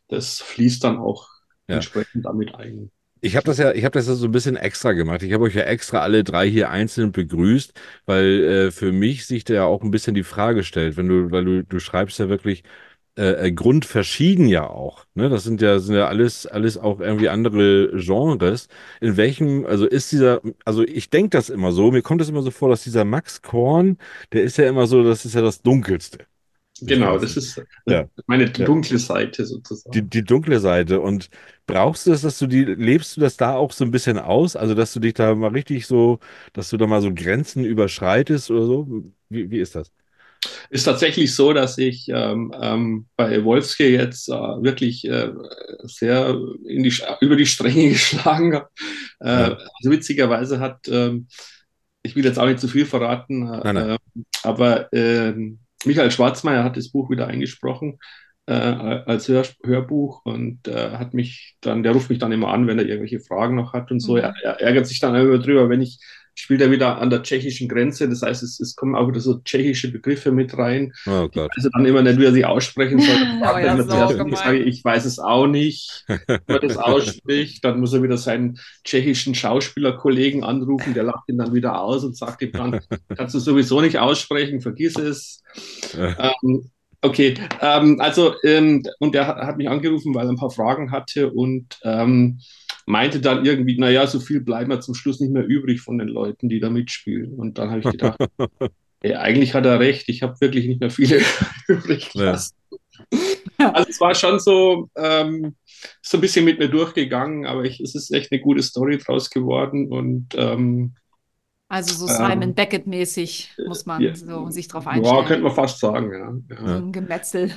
das 0.09 0.41
fließt 0.41 0.85
dann 0.85 0.99
auch 0.99 1.29
Ja. 1.69 1.77
entsprechend 1.77 2.25
damit 2.25 2.55
ein. 2.55 2.93
Ich 3.27 3.35
habe 3.35 3.45
das 3.45 3.59
ja, 3.59 3.73
ich 3.73 3.85
habe 3.85 3.93
das 3.99 4.07
ja 4.07 4.15
so 4.15 4.27
ein 4.27 4.31
bisschen 4.31 4.55
extra 4.57 4.93
gemacht. 4.93 5.23
Ich 5.25 5.33
habe 5.33 5.45
euch 5.45 5.55
ja 5.57 5.63
extra 5.63 6.01
alle 6.01 6.23
drei 6.23 6.49
hier 6.49 6.71
einzeln 6.71 7.11
begrüßt, 7.11 7.73
weil 8.07 8.45
äh, 8.45 8.71
für 8.71 8.93
mich 8.93 9.27
sich 9.27 9.43
da 9.45 9.55
ja 9.55 9.65
auch 9.65 9.83
ein 9.83 9.91
bisschen 9.91 10.15
die 10.15 10.23
Frage 10.23 10.63
stellt, 10.63 10.97
wenn 10.97 11.09
du, 11.09 11.31
weil 11.33 11.45
du, 11.45 11.65
du 11.65 11.81
schreibst 11.81 12.21
ja 12.21 12.29
wirklich 12.29 12.63
äh, 13.19 13.49
äh, 13.49 13.53
grundverschieden 13.53 14.47
ja 14.49 14.69
auch. 14.71 15.07
Ne? 15.15 15.29
Das 15.29 15.45
sind 15.45 15.61
ja, 15.63 15.79
sind 15.81 15.97
ja 15.97 16.09
alles, 16.09 16.47
alles 16.47 16.79
auch 16.79 17.01
irgendwie 17.01 17.29
andere 17.29 17.91
Genres. 17.97 18.69
In 19.01 19.17
welchem, 19.17 19.67
also 19.67 19.87
ist 19.87 20.13
dieser, 20.13 20.41
also 20.65 20.85
ich 20.85 21.11
denke 21.11 21.31
das 21.31 21.51
immer 21.51 21.73
so, 21.73 21.91
mir 21.93 22.03
kommt 22.03 22.21
es 22.21 22.29
immer 22.29 22.43
so 22.43 22.51
vor, 22.53 22.69
dass 22.69 22.85
dieser 22.85 23.05
Max 23.05 23.43
Korn, 23.43 23.99
der 24.33 24.45
ist 24.45 24.59
ja 24.59 24.69
immer 24.69 24.87
so, 24.87 25.03
das 25.03 25.25
ist 25.25 25.35
ja 25.35 25.43
das 25.43 25.63
Dunkelste. 25.63 26.27
Genau, 26.83 27.19
das 27.19 27.37
ist 27.37 27.63
Ja. 27.87 28.09
meine 28.27 28.45
Ja. 28.45 28.67
dunkle 28.67 28.99
Seite 28.99 29.47
sozusagen. 29.47 29.93
Die, 29.93 30.03
die 30.03 30.25
dunkle 30.25 30.61
Seite. 30.61 31.01
Und 31.01 31.31
brauchst 31.67 32.07
du 32.07 32.11
das, 32.11 32.23
dass 32.23 32.39
du 32.39 32.47
die, 32.47 32.65
lebst 32.65 33.17
du 33.17 33.21
das 33.21 33.37
da 33.37 33.55
auch 33.55 33.73
so 33.73 33.85
ein 33.85 33.91
bisschen 33.91 34.19
aus? 34.19 34.57
Also, 34.57 34.75
dass 34.75 34.93
du 34.93 35.01
dich 35.01 35.15
da 35.15 35.35
mal 35.35 35.51
richtig 35.53 35.87
so, 35.87 36.19
dass 36.53 36.71
du 36.71 36.77
da 36.77 36.87
mal 36.87 37.01
so 37.03 37.13
Grenzen 37.15 37.65
überschreitest 37.65 38.51
oder 38.51 38.67
so? 38.67 39.05
Wie, 39.29 39.51
wie 39.51 39.59
ist 39.59 39.75
das? 39.75 39.91
Ist 40.71 40.85
tatsächlich 40.85 41.35
so, 41.35 41.53
dass 41.53 41.79
ich 41.79 42.09
ähm, 42.09 42.53
ähm, 42.61 43.07
bei 43.17 43.43
Wolfsky 43.45 43.89
jetzt 43.89 44.29
äh, 44.29 44.33
wirklich 44.33 45.05
äh, 45.07 45.31
sehr 45.85 46.37
in 46.67 46.83
die, 46.83 46.93
über 47.21 47.37
die 47.37 47.47
Stränge 47.47 47.89
geschlagen 47.91 48.55
habe. 48.55 48.69
Äh, 49.21 49.27
Ja. 49.51 49.59
Also 49.79 49.91
witzigerweise 49.91 50.61
hat, 50.61 50.87
ähm, 50.89 51.29
ich 52.03 52.15
will 52.17 52.25
jetzt 52.25 52.39
auch 52.39 52.47
nicht 52.47 52.61
zu 52.61 52.69
viel 52.69 52.87
verraten, 52.87 53.47
äh, 53.53 53.61
Nein, 53.65 53.75
nein. 53.75 53.91
äh, 53.91 53.99
aber 54.43 54.93
ähm, 54.93 55.59
Michael 55.85 56.11
Schwarzmeier 56.11 56.65
hat 56.65 56.77
das 56.77 56.91
Buch 56.91 57.11
wieder 57.11 57.27
eingesprochen 57.27 57.99
äh, 58.47 58.53
als 58.53 59.29
Hör, 59.29 59.45
Hörbuch 59.65 60.25
und 60.25 60.67
äh, 60.69 60.93
hat 60.93 61.15
mich 61.15 61.57
dann, 61.61 61.83
der 61.83 61.93
ruft 61.93 62.11
mich 62.11 62.19
dann 62.19 62.33
immer 62.33 62.49
an, 62.49 62.67
wenn 62.67 62.79
er 62.79 62.87
irgendwelche 62.87 63.21
Fragen 63.21 63.57
noch 63.57 63.73
hat 63.73 63.91
und 63.91 64.01
so. 64.01 64.13
Mhm. 64.13 64.19
Er, 64.19 64.35
er 64.43 64.61
ärgert 64.61 64.87
sich 64.87 65.01
dann 65.01 65.15
immer 65.15 65.39
drüber, 65.39 65.69
wenn 65.69 65.83
ich 65.83 65.99
spiele 66.39 66.67
da 66.67 66.71
wieder 66.71 66.99
an 66.99 67.11
der 67.11 67.23
tschechischen 67.23 67.69
Grenze. 67.69 68.09
Das 68.09 68.23
heißt, 68.23 68.43
es, 68.43 68.61
es 68.61 68.77
kommen 68.77 68.95
auch 68.95 69.09
wieder 69.09 69.21
so 69.21 69.39
tschechische 69.39 69.91
Begriffe 69.91 70.33
mit 70.33 70.57
rein. 70.57 70.93
Oh 71.07 71.29
Gott. 71.29 71.51
Also 71.57 71.71
dann 71.73 71.87
immer 71.87 72.03
nicht, 72.03 72.21
wie 72.21 72.27
er 72.27 72.33
sie 72.33 72.45
aussprechen 72.45 73.01
soll. 73.01 73.17
Oh 73.47 73.59
ja, 73.59 73.77
er 73.77 74.27
ich 74.27 74.39
sage, 74.39 74.59
ich 74.59 74.85
weiß 74.85 75.05
es 75.05 75.19
auch 75.19 75.47
nicht, 75.47 76.05
wie 76.09 76.53
man 76.53 76.61
das 76.61 76.77
ausspricht. 76.77 77.65
Dann 77.65 77.81
muss 77.81 77.93
er 77.93 78.03
wieder 78.03 78.17
seinen 78.17 78.59
tschechischen 78.85 79.35
Schauspielerkollegen 79.35 80.45
anrufen, 80.45 80.95
der 80.95 81.05
lacht 81.05 81.29
ihn 81.29 81.39
dann 81.39 81.55
wieder 81.55 81.81
aus 81.81 82.05
und 82.05 82.17
sagt 82.17 82.43
ihm 82.43 82.53
dann, 82.53 82.81
kannst 83.17 83.35
du 83.35 83.39
sowieso 83.39 83.81
nicht 83.81 83.99
aussprechen, 83.99 84.61
vergiss 84.61 84.97
es. 84.97 85.43
Ähm, 85.97 86.71
okay, 87.03 87.35
ähm, 87.61 88.01
also, 88.01 88.35
ähm, 88.43 88.83
und 88.99 89.15
der 89.15 89.27
hat, 89.27 89.39
hat 89.39 89.57
mich 89.57 89.69
angerufen, 89.69 90.15
weil 90.15 90.27
er 90.27 90.31
ein 90.31 90.37
paar 90.37 90.51
Fragen 90.51 90.91
hatte 90.91 91.31
und 91.31 91.79
ähm, 91.83 92.41
meinte 92.87 93.21
dann 93.21 93.45
irgendwie, 93.45 93.79
naja, 93.79 94.07
so 94.07 94.21
viel 94.21 94.41
bleiben 94.41 94.71
ja 94.71 94.81
zum 94.81 94.95
Schluss 94.95 95.21
nicht 95.21 95.33
mehr 95.33 95.45
übrig 95.45 95.81
von 95.81 95.99
den 95.99 96.09
Leuten, 96.09 96.49
die 96.49 96.61
da 96.61 96.71
mitspielen. 96.71 97.35
Und 97.35 97.59
dann 97.59 97.71
habe 97.71 97.81
ich 97.81 97.91
gedacht, 97.91 98.19
ey, 99.01 99.15
eigentlich 99.15 99.55
hat 99.55 99.67
er 99.67 99.81
recht, 99.81 100.09
ich 100.09 100.23
habe 100.23 100.41
wirklich 100.41 100.67
nicht 100.67 100.81
mehr 100.81 100.91
viele 100.91 101.21
übrig 101.69 102.11
gelassen. 102.13 102.55
Also 103.59 103.91
es 103.91 104.01
war 104.01 104.15
schon 104.15 104.39
so, 104.39 104.89
ähm, 104.97 105.57
so 106.01 106.17
ein 106.17 106.21
bisschen 106.21 106.45
mit 106.45 106.59
mir 106.59 106.69
durchgegangen, 106.69 107.45
aber 107.45 107.65
ich, 107.65 107.81
es 107.81 107.95
ist 107.95 108.13
echt 108.13 108.33
eine 108.33 108.41
gute 108.41 108.63
Story 108.63 108.99
draus 108.99 109.31
geworden 109.31 109.93
und 109.93 110.29
ähm, 110.37 110.95
Also 111.69 112.07
so 112.07 112.13
Ähm, 112.13 112.31
Simon 112.31 112.55
Beckett-mäßig 112.55 113.51
muss 113.67 113.87
man 113.87 114.01
ja. 114.01 114.15
so 114.15 114.51
sich 114.51 114.69
drauf 114.69 114.85
ja, 114.85 114.93
einstellen. 114.93 115.25
könnte 115.27 115.43
man 115.43 115.53
fast 115.53 115.81
sagen, 115.81 116.13
ja. 116.13 116.57
ja. 116.57 116.69
so 116.69 116.85
ein 116.85 116.93
Gemetzel. 116.93 117.51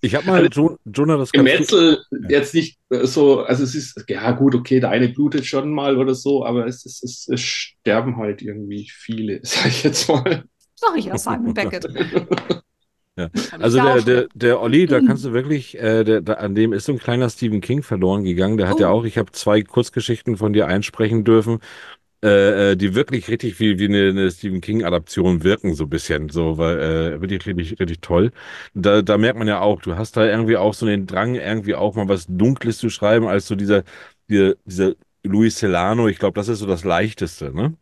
Ich 0.00 0.14
habe 0.14 0.26
mal, 0.26 0.48
jo 0.50 0.78
Jonah, 0.86 1.18
das 1.18 1.30
Gemetzel 1.30 2.02
jetzt 2.28 2.54
nicht 2.54 2.78
äh, 2.88 3.06
so, 3.06 3.40
also 3.40 3.62
es 3.64 3.74
ist, 3.74 4.02
ja 4.08 4.30
gut, 4.30 4.54
okay, 4.54 4.80
der 4.80 4.90
eine 4.90 5.10
blutet 5.10 5.44
schon 5.44 5.70
mal 5.70 5.98
oder 5.98 6.14
so, 6.14 6.44
aber 6.44 6.66
es, 6.66 6.86
ist, 6.86 7.04
es, 7.04 7.28
es 7.28 7.40
sterben 7.40 8.16
halt 8.16 8.40
irgendwie 8.40 8.88
viele, 8.90 9.40
sag 9.42 9.66
ich 9.66 9.84
jetzt 9.84 10.08
mal. 10.08 10.44
Sag 10.74 10.96
ich 10.96 11.04
ja, 11.04 11.18
Simon 11.18 11.52
Beckett. 11.52 11.86
Ja. 13.16 13.28
Also 13.60 13.80
der, 13.80 14.02
der, 14.02 14.28
der 14.34 14.60
Olli, 14.60 14.86
da 14.86 15.00
kannst 15.00 15.24
du 15.24 15.32
wirklich, 15.32 15.78
äh, 15.78 16.02
der, 16.02 16.20
der, 16.20 16.40
an 16.40 16.54
dem 16.56 16.72
ist 16.72 16.86
so 16.86 16.92
ein 16.92 16.98
kleiner 16.98 17.30
Stephen 17.30 17.60
King 17.60 17.82
verloren 17.82 18.24
gegangen. 18.24 18.56
Der 18.56 18.68
hat 18.68 18.76
Oh. 18.76 18.80
ja 18.80 18.88
auch, 18.88 19.04
ich 19.04 19.18
habe 19.18 19.30
zwei 19.30 19.62
Kurzgeschichten 19.62 20.36
von 20.36 20.52
dir 20.52 20.66
einsprechen 20.66 21.22
dürfen, 21.22 21.60
äh, 22.24 22.72
äh, 22.72 22.76
die 22.76 22.94
wirklich 22.94 23.28
richtig 23.28 23.60
wie, 23.60 23.78
wie 23.78 23.84
eine, 23.84 24.08
eine 24.10 24.30
Stephen 24.30 24.60
King-Adaption 24.62 25.44
wirken, 25.44 25.74
so 25.74 25.84
ein 25.84 25.90
bisschen. 25.90 26.30
So, 26.30 26.58
weil 26.58 26.78
äh, 26.80 27.20
wirklich 27.20 27.46
richtig, 27.46 27.78
richtig 27.80 28.00
toll. 28.00 28.32
Da, 28.74 29.02
da 29.02 29.18
merkt 29.18 29.38
man 29.38 29.48
ja 29.48 29.60
auch, 29.60 29.82
du 29.82 29.96
hast 29.96 30.16
da 30.16 30.24
irgendwie 30.26 30.56
auch 30.56 30.74
so 30.74 30.86
den 30.86 31.06
Drang, 31.06 31.34
irgendwie 31.34 31.74
auch 31.74 31.94
mal 31.96 32.08
was 32.08 32.26
Dunkles 32.28 32.78
zu 32.78 32.90
schreiben, 32.90 33.26
als 33.26 33.46
so 33.46 33.54
dieser, 33.56 33.84
dieser, 34.28 34.54
dieser 34.64 34.94
Luis 35.22 35.56
Celano. 35.56 36.08
Ich 36.08 36.18
glaube, 36.18 36.34
das 36.36 36.48
ist 36.48 36.60
so 36.60 36.66
das 36.66 36.84
Leichteste, 36.84 37.52
ne? 37.54 37.76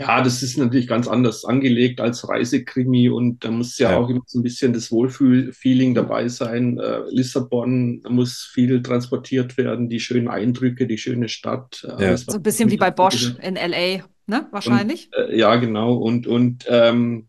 Ja, 0.00 0.22
das 0.22 0.42
ist 0.42 0.56
natürlich 0.56 0.86
ganz 0.88 1.06
anders 1.08 1.44
angelegt 1.44 2.00
als 2.00 2.26
Reisekrimi 2.26 3.10
und 3.10 3.44
da 3.44 3.50
muss 3.50 3.76
ja, 3.76 3.90
Ja. 3.90 3.98
auch 3.98 4.08
immer 4.08 4.22
so 4.24 4.38
ein 4.38 4.42
bisschen 4.42 4.72
das 4.72 4.90
Wohlfühl-Feeling 4.90 5.94
dabei 5.94 6.26
sein. 6.28 6.78
Äh, 6.78 7.00
Lissabon 7.10 8.00
da 8.02 8.08
muss 8.08 8.50
viel 8.54 8.82
transportiert 8.82 9.58
werden, 9.58 9.90
die 9.90 10.00
schönen 10.00 10.28
Eindrücke, 10.28 10.86
die 10.86 10.96
schöne 10.96 11.28
Stadt. 11.28 11.84
äh, 11.86 11.90
alles, 12.06 12.24
So 12.24 12.38
ein 12.38 12.42
bisschen 12.42 12.70
wie 12.70 12.78
bei 12.78 12.90
Bosch 12.90 13.34
in 13.42 13.56
LA, 13.56 14.04
ne? 14.26 14.46
Wahrscheinlich. 14.50 15.10
Äh, 15.14 15.38
ja, 15.38 15.56
genau. 15.56 15.94
Und, 15.96 16.26
und, 16.26 16.64
ähm, 16.68 17.28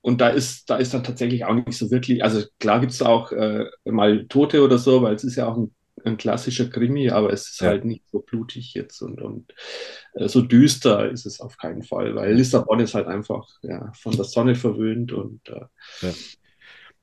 und 0.00 0.20
da 0.20 0.28
ist, 0.30 0.68
da 0.70 0.76
ist 0.76 0.94
dann 0.94 1.04
tatsächlich 1.04 1.44
auch 1.44 1.54
nicht 1.54 1.78
so 1.78 1.90
wirklich, 1.92 2.24
also 2.24 2.42
klar 2.58 2.80
gibt 2.80 2.92
es 2.92 3.00
auch 3.02 3.30
äh, 3.30 3.66
mal 3.84 4.26
Tote 4.28 4.64
oder 4.64 4.78
so, 4.78 5.02
weil 5.02 5.14
es 5.14 5.22
ist 5.22 5.36
ja 5.36 5.46
auch 5.46 5.56
ein, 5.56 5.70
ein 6.08 6.16
klassischer 6.18 6.68
Krimi, 6.70 7.10
aber 7.10 7.32
es 7.32 7.50
ist 7.50 7.62
Ja. 7.62 7.68
halt 7.68 7.84
nicht 7.84 8.04
so 8.10 8.20
blutig 8.20 8.74
jetzt 8.74 9.02
und, 9.02 9.20
und 9.22 9.54
äh, 10.14 10.28
so 10.28 10.42
düster 10.42 11.10
ist 11.10 11.26
es 11.26 11.40
auf 11.40 11.56
keinen 11.58 11.82
Fall, 11.82 12.14
weil 12.16 12.34
Lissabon 12.34 12.80
ist 12.80 12.94
halt 12.94 13.06
einfach 13.08 13.48
ja, 13.62 13.92
von 13.94 14.16
der 14.16 14.24
Sonne 14.24 14.54
verwöhnt 14.56 15.12
und 15.12 15.48
äh, 15.50 15.66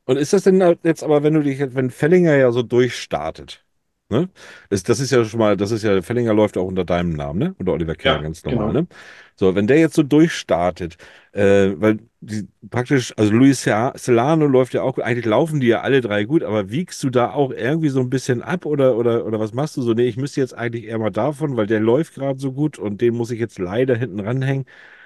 Und 0.05 0.17
ist 0.17 0.33
das 0.33 0.43
denn 0.43 0.61
halt 0.63 0.79
jetzt 0.83 1.03
aber, 1.03 1.23
wenn 1.23 1.33
du 1.33 1.41
dich, 1.43 1.59
jetzt- 1.59 1.75
wenn 1.75 1.89
Fellinger 1.91 2.35
ja 2.35 2.51
so 2.51 2.61
durchstartet, 2.63 3.64
ne? 4.09 4.29
Das, 4.69 4.83
das 4.83 4.99
ist 4.99 5.11
ja 5.11 5.25
schon 5.25 5.39
mal, 5.39 5.57
das 5.57 5.71
ist 5.71 5.83
ja, 5.83 6.01
Fellinger 6.01 6.33
läuft 6.33 6.57
auch 6.57 6.65
unter 6.65 6.85
deinem 6.85 7.13
Namen, 7.13 7.39
ne? 7.39 7.55
Unter 7.59 7.73
Oliver 7.73 7.95
Kerr, 7.95 8.19
Ja, 8.19 8.21
ganz 8.21 8.43
normal, 8.45 8.71
genau. 8.71 8.73
ne? 8.73 8.87
So, 9.35 9.55
wenn 9.55 9.67
der 9.67 9.79
jetzt 9.79 9.95
so 9.95 10.03
durchstartet, 10.03 10.97
äh, 11.33 11.73
weil 11.77 11.99
die 12.21 12.47
praktisch, 12.69 13.13
also 13.17 13.31
Luis 13.33 13.61
Celano 13.63 14.47
läuft 14.47 14.73
ja 14.73 14.81
auch, 14.83 14.97
eigentlich 14.99 15.25
laufen 15.25 15.59
die 15.59 15.67
ja 15.67 15.81
alle 15.81 16.01
drei 16.01 16.23
gut, 16.25 16.43
aber 16.43 16.69
wiegst 16.71 17.03
du 17.03 17.09
da 17.09 17.31
auch 17.31 17.51
irgendwie 17.51 17.89
so 17.89 17.99
ein 17.99 18.09
bisschen 18.09 18.41
ab 18.41 18.65
oder, 18.65 18.95
oder, 18.97 19.25
oder 19.25 19.39
was 19.39 19.53
machst 19.53 19.77
du 19.77 19.81
so? 19.81 19.93
Nee, 19.93 20.07
ich 20.07 20.17
müsste 20.17 20.41
jetzt 20.41 20.53
eigentlich 20.57 20.85
eher 20.85 20.97
mal 20.99 21.11
davon, 21.11 21.57
weil 21.57 21.67
der 21.67 21.79
läuft 21.79 22.15
gerade 22.15 22.39
so 22.39 22.53
gut 22.53 22.79
und 22.79 23.01
den 23.01 23.15
muss 23.15 23.31
ich 23.31 23.39
jetzt 23.39 23.59
leider 23.59 23.95
hinten 23.95 24.19
ranhängen. 24.21 24.65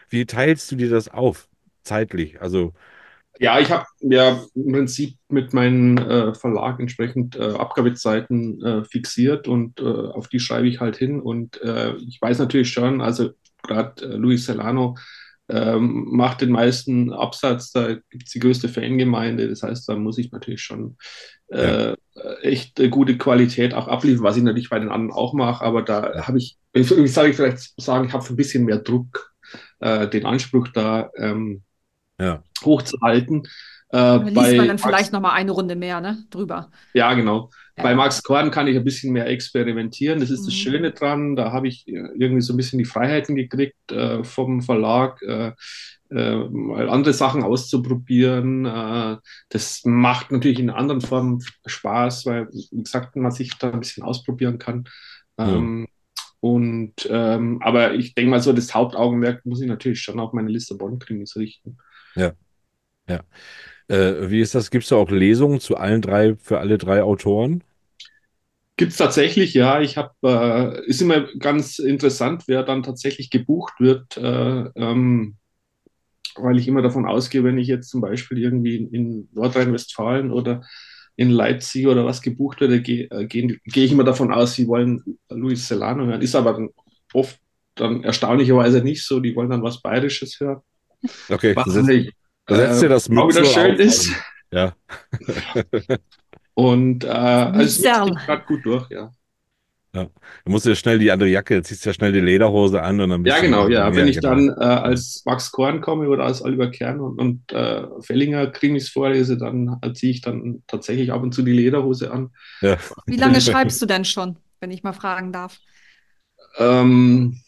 Wie 0.09 0.25
teilst 0.25 0.71
du 0.71 0.75
dir 0.75 0.89
das 0.89 1.09
auf? 1.09 1.49
Zeitlich, 1.83 2.41
also. 2.41 2.73
Ja, 3.41 3.57
ich 3.57 3.71
habe 3.71 3.85
ja 4.01 4.43
im 4.53 4.73
Prinzip 4.73 5.15
mit 5.29 5.53
meinem 5.53 5.97
äh, 5.97 6.35
Verlag 6.35 6.77
entsprechend 6.81 7.37
äh, 7.37 7.53
Abgabezeiten 7.53 8.61
äh, 8.61 8.83
fixiert 8.83 9.47
und 9.47 9.79
äh, 9.79 9.83
auf 9.85 10.27
die 10.27 10.41
schreibe 10.41 10.67
ich 10.67 10.81
halt 10.81 10.97
hin. 10.97 11.21
Und 11.21 11.61
äh, 11.61 11.95
ich 11.95 12.21
weiß 12.21 12.39
natürlich 12.39 12.69
schon, 12.69 12.99
also 12.99 13.29
gerade 13.63 14.03
äh, 14.03 14.15
Luis 14.17 14.45
Solano 14.45 14.97
ähm, 15.47 16.07
macht 16.11 16.41
den 16.41 16.51
meisten 16.51 17.13
Absatz, 17.13 17.71
da 17.71 17.93
gibt 18.09 18.25
es 18.25 18.33
die 18.33 18.39
größte 18.39 18.67
Fangemeinde. 18.67 19.47
Das 19.47 19.63
heißt, 19.63 19.87
da 19.87 19.95
muss 19.95 20.17
ich 20.17 20.33
natürlich 20.33 20.61
schon 20.61 20.97
ja. 21.49 21.95
echt 22.43 22.79
gute 22.91 23.17
Qualität 23.17 23.73
auch 23.73 23.87
abliefern, 23.87 24.23
was 24.23 24.37
ich 24.37 24.43
natürlich 24.43 24.69
bei 24.69 24.79
den 24.79 24.89
anderen 24.89 25.17
auch 25.17 25.33
mache. 25.33 25.63
Aber 25.63 25.81
da 25.81 26.27
habe 26.27 26.37
ich, 26.37 26.57
ich 26.73 26.87
sage 27.11 27.29
ich 27.29 27.37
vielleicht 27.37 27.73
sagen, 27.81 28.05
ich 28.05 28.13
habe 28.13 28.23
ein 28.29 28.35
bisschen 28.35 28.65
mehr 28.65 28.77
Druck, 28.77 29.33
den 29.81 30.25
Anspruch 30.27 30.67
da. 30.67 31.09
Ähm, 31.17 31.63
ja. 32.19 32.43
hochzuhalten. 32.63 33.43
Äh, 33.91 33.97
da 33.97 34.17
liest 34.17 34.57
man 34.57 34.67
dann 34.67 34.77
vielleicht 34.77 35.13
noch 35.13 35.21
mal 35.21 35.33
eine 35.33 35.51
Runde 35.51 35.75
mehr 35.75 35.99
ne, 35.99 36.23
drüber. 36.29 36.69
Ja, 36.93 37.13
genau. 37.13 37.49
Ja. 37.75 37.83
Bei 37.83 37.95
Max 37.95 38.21
Korn 38.21 38.51
kann 38.51 38.67
ich 38.67 38.77
ein 38.77 38.83
bisschen 38.83 39.13
mehr 39.13 39.27
experimentieren. 39.27 40.19
Das 40.19 40.29
ist 40.29 40.41
mhm. 40.41 40.45
das 40.45 40.53
Schöne 40.53 40.91
dran. 40.91 41.35
Da 41.35 41.51
habe 41.51 41.67
ich 41.67 41.87
irgendwie 41.87 42.41
so 42.41 42.53
ein 42.53 42.57
bisschen 42.57 42.77
die 42.77 42.85
Freiheiten 42.85 43.35
gekriegt 43.35 43.91
äh, 43.91 44.23
vom 44.23 44.61
Verlag, 44.61 45.21
äh, 45.23 45.53
äh, 46.11 46.87
andere 46.87 47.13
Sachen 47.13 47.41
auszuprobieren. 47.41 48.65
Äh, 48.65 49.17
das 49.49 49.81
macht 49.85 50.31
natürlich 50.31 50.59
in 50.59 50.69
anderen 50.69 51.01
Formen 51.01 51.43
Spaß, 51.65 52.25
weil, 52.27 52.47
wie 52.51 52.83
gesagt, 52.83 53.15
man 53.15 53.31
sich 53.31 53.57
da 53.57 53.71
ein 53.71 53.79
bisschen 53.79 54.03
ausprobieren 54.03 54.59
kann. 54.59 54.87
Mhm. 55.37 55.47
Ähm, 55.47 55.87
und 56.41 56.93
ähm, 57.09 57.59
aber 57.61 57.95
ich 57.95 58.13
denke 58.13 58.31
mal 58.31 58.41
so, 58.41 58.53
das 58.53 58.73
Hauptaugenmerk 58.73 59.45
muss 59.45 59.61
ich 59.61 59.67
natürlich 59.67 60.01
schon 60.01 60.19
auf 60.19 60.31
meine 60.31 60.49
Lissabon-Krimis 60.49 61.35
richten. 61.35 61.77
Ja. 62.15 62.33
Ja. 63.09 63.21
Äh, 63.89 64.29
wie 64.31 64.41
ist 64.41 64.55
das? 64.55 64.71
Gibt 64.71 64.83
es 64.85 64.89
da 64.91 64.97
auch 64.97 65.11
Lesungen 65.11 65.59
zu 65.61 65.77
allen 65.77 66.01
drei, 66.01 66.35
für 66.37 66.59
alle 66.59 66.77
drei 66.77 67.03
Autoren? 67.03 67.63
Gibt 68.77 68.93
es 68.93 68.97
tatsächlich, 68.97 69.53
ja. 69.53 69.81
Ich 69.81 69.97
habe, 69.97 70.13
äh, 70.23 70.85
ist 70.87 71.01
immer 71.01 71.27
ganz 71.37 71.79
interessant, 71.79 72.43
wer 72.47 72.63
dann 72.63 72.81
tatsächlich 72.83 73.29
gebucht 73.29 73.73
wird, 73.79 74.15
äh, 74.17 74.21
ähm, 74.75 75.35
weil 76.35 76.57
ich 76.57 76.67
immer 76.67 76.81
davon 76.81 77.05
ausgehe, 77.05 77.43
wenn 77.43 77.57
ich 77.57 77.67
jetzt 77.67 77.89
zum 77.89 78.01
Beispiel 78.01 78.37
irgendwie 78.39 78.77
in, 78.77 78.91
in 78.93 79.29
Nordrhein-Westfalen 79.33 80.31
oder 80.31 80.61
in 81.17 81.29
Leipzig 81.31 81.87
oder 81.87 82.05
was 82.05 82.21
gebucht 82.21 82.61
werde, 82.61 82.81
gehe 82.81 83.05
äh, 83.11 83.25
geh, 83.25 83.59
geh 83.65 83.83
ich 83.85 83.91
immer 83.91 84.05
davon 84.05 84.31
aus, 84.33 84.53
sie 84.55 84.67
wollen 84.67 85.03
Luis 85.29 85.67
Celano 85.67 86.05
hören. 86.05 86.21
Ist 86.21 86.35
aber 86.35 86.53
dann 86.53 86.69
oft 87.13 87.39
dann 87.75 88.03
erstaunlicherweise 88.03 88.81
nicht 88.81 89.05
so. 89.05 89.19
Die 89.19 89.35
wollen 89.35 89.49
dann 89.49 89.63
was 89.63 89.81
Bayerisches 89.81 90.39
hören. 90.39 90.61
Okay, 91.29 91.55
was 91.55 91.73
setzt, 91.73 91.87
nicht, 91.87 92.13
setzt 92.47 92.83
äh, 92.83 92.89
das 92.89 93.09
auch 93.09 93.29
wieder 93.29 93.45
schön 93.45 93.73
auf. 93.73 93.79
ist. 93.79 94.11
Ja. 94.51 94.75
Und 96.53 97.03
äh, 97.03 97.07
also 97.07 97.61
es 97.61 98.25
gerade 98.25 98.43
gut 98.45 98.65
durch, 98.65 98.89
ja. 98.89 99.11
Ja. 99.95 100.03
Du 100.45 100.51
musst 100.51 100.67
ja 100.67 100.75
schnell 100.75 100.99
die 100.99 101.09
andere 101.09 101.29
Jacke, 101.29 101.63
ziehst 101.63 101.83
ja 101.83 101.93
schnell 101.93 102.11
die 102.11 102.19
Lederhose 102.19 102.81
an 102.83 103.01
und 103.01 103.09
dann 103.09 103.25
Ja, 103.25 103.39
genau, 103.39 103.67
ja. 103.67 103.93
Wenn 103.95 104.07
ich 104.07 104.19
genau. 104.21 104.35
dann 104.35 104.49
äh, 104.49 104.63
als 104.63 105.23
Max 105.25 105.51
Korn 105.51 105.81
komme 105.81 106.07
oder 106.09 106.25
als 106.25 106.43
Oliver 106.43 106.69
Kern 106.69 106.99
und, 106.99 107.19
und 107.19 107.51
äh, 107.51 107.85
Fellinger 108.01 108.47
Krimis 108.47 108.89
vorlese, 108.89 109.37
dann 109.37 109.79
ziehe 109.95 110.11
ich 110.11 110.21
dann 110.21 110.61
tatsächlich 110.67 111.11
ab 111.11 111.23
und 111.23 111.33
zu 111.33 111.41
die 111.41 111.53
Lederhose 111.53 112.11
an. 112.11 112.29
Ja. 112.61 112.77
Wie 113.07 113.17
lange 113.17 113.41
schreibst 113.41 113.81
du 113.81 113.87
denn 113.87 114.05
schon, 114.05 114.37
wenn 114.59 114.69
ich 114.69 114.83
mal 114.83 114.93
fragen 114.93 115.33
darf? 115.33 115.57
Ähm, 116.57 117.41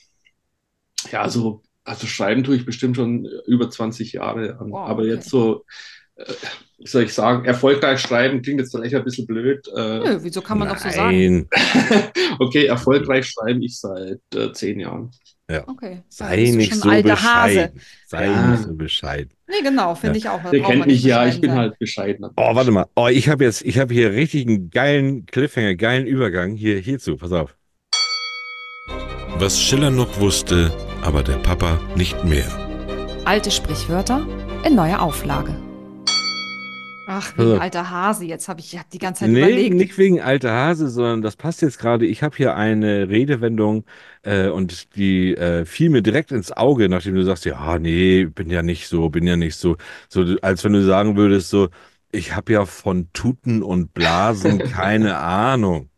ja, 1.11 1.29
so 1.29 1.61
also 1.83 2.07
schreiben 2.07 2.43
tue 2.43 2.55
ich 2.55 2.65
bestimmt 2.65 2.95
schon 2.95 3.27
über 3.47 3.69
20 3.69 4.13
Jahre. 4.13 4.57
Wow, 4.59 4.87
aber 4.87 5.01
okay. 5.01 5.11
jetzt 5.11 5.29
so, 5.29 5.65
äh, 6.15 6.25
wie 6.77 6.87
soll 6.87 7.03
ich 7.03 7.13
sagen, 7.13 7.45
erfolgreich 7.45 7.99
schreiben 7.99 8.41
klingt 8.41 8.59
jetzt 8.59 8.71
vielleicht 8.71 8.95
ein 8.95 9.03
bisschen 9.03 9.27
blöd. 9.27 9.67
Äh, 9.75 9.99
Nö, 9.99 10.19
wieso 10.21 10.41
kann 10.41 10.59
man 10.59 10.67
Nein. 10.67 10.77
doch 10.77 10.83
so 10.83 10.89
sagen? 10.89 11.49
okay, 12.39 12.65
erfolgreich 12.65 13.27
schreibe 13.27 13.63
ich 13.63 13.79
seit 13.79 14.19
äh, 14.35 14.51
zehn 14.53 14.79
Jahren. 14.79 15.11
Ja. 15.49 15.67
Okay. 15.67 16.01
Sei 16.07 16.37
nicht 16.51 16.73
so 16.75 16.89
bescheiden. 16.89 17.81
Sei 18.07 18.25
ja. 18.25 18.47
nicht 18.47 18.63
so 18.63 18.73
bescheiden. 18.73 19.33
Nee, 19.49 19.61
genau, 19.61 19.95
finde 19.95 20.17
ja. 20.17 20.25
ich 20.25 20.29
auch. 20.29 20.49
Der 20.49 20.61
kennt 20.61 20.85
mich 20.85 21.03
ja, 21.03 21.27
ich 21.27 21.41
bin 21.41 21.49
sein. 21.49 21.59
halt 21.59 21.79
bescheiden. 21.79 22.25
Oh, 22.37 22.55
warte 22.55 22.71
mal. 22.71 22.85
Oh, 22.95 23.07
ich 23.07 23.27
habe 23.27 23.43
jetzt, 23.43 23.63
ich 23.63 23.77
habe 23.77 23.93
hier 23.93 24.13
richtig 24.13 24.47
einen 24.47 24.69
geilen 24.69 25.25
Cliffhanger, 25.25 25.75
geilen 25.75 26.07
Übergang 26.07 26.55
hier 26.55 26.77
hierzu. 26.79 27.17
Pass 27.17 27.33
auf. 27.33 27.57
Was 29.39 29.61
Schiller 29.61 29.89
noch 29.89 30.19
wusste, 30.19 30.71
aber 31.03 31.23
der 31.23 31.37
Papa 31.37 31.79
nicht 31.95 32.23
mehr. 32.23 32.47
Alte 33.25 33.51
Sprichwörter 33.51 34.25
in 34.65 34.75
neuer 34.75 35.01
Auflage. 35.01 35.55
Ach, 37.13 37.37
wegen 37.37 37.49
also, 37.49 37.61
alter 37.61 37.89
Hase. 37.89 38.25
Jetzt 38.25 38.47
habe 38.47 38.61
ich 38.61 38.77
hab 38.77 38.89
die 38.89 38.97
ganze 38.97 39.21
Zeit 39.21 39.31
nee, 39.31 39.39
überlegt. 39.39 39.75
nicht 39.75 39.97
wegen 39.97 40.21
alter 40.21 40.51
Hase, 40.51 40.89
sondern 40.89 41.21
das 41.21 41.35
passt 41.35 41.61
jetzt 41.61 41.77
gerade. 41.77 42.05
Ich 42.05 42.23
habe 42.23 42.37
hier 42.37 42.55
eine 42.55 43.09
Redewendung 43.09 43.83
äh, 44.23 44.47
und 44.47 44.95
die 44.95 45.35
äh, 45.35 45.65
fiel 45.65 45.89
mir 45.89 46.01
direkt 46.01 46.31
ins 46.31 46.51
Auge, 46.51 46.87
nachdem 46.87 47.15
du 47.15 47.23
sagst, 47.23 47.45
ja, 47.45 47.79
nee, 47.79 48.25
bin 48.25 48.49
ja 48.49 48.63
nicht 48.63 48.87
so, 48.87 49.09
bin 49.09 49.27
ja 49.27 49.35
nicht 49.35 49.55
so. 49.57 49.75
So, 50.07 50.23
als 50.41 50.63
wenn 50.63 50.73
du 50.73 50.83
sagen 50.83 51.17
würdest, 51.17 51.49
so, 51.49 51.69
ich 52.11 52.35
habe 52.35 52.53
ja 52.53 52.65
von 52.65 53.09
Tuten 53.13 53.61
und 53.61 53.93
Blasen 53.93 54.59
keine 54.71 55.17
Ahnung. 55.17 55.90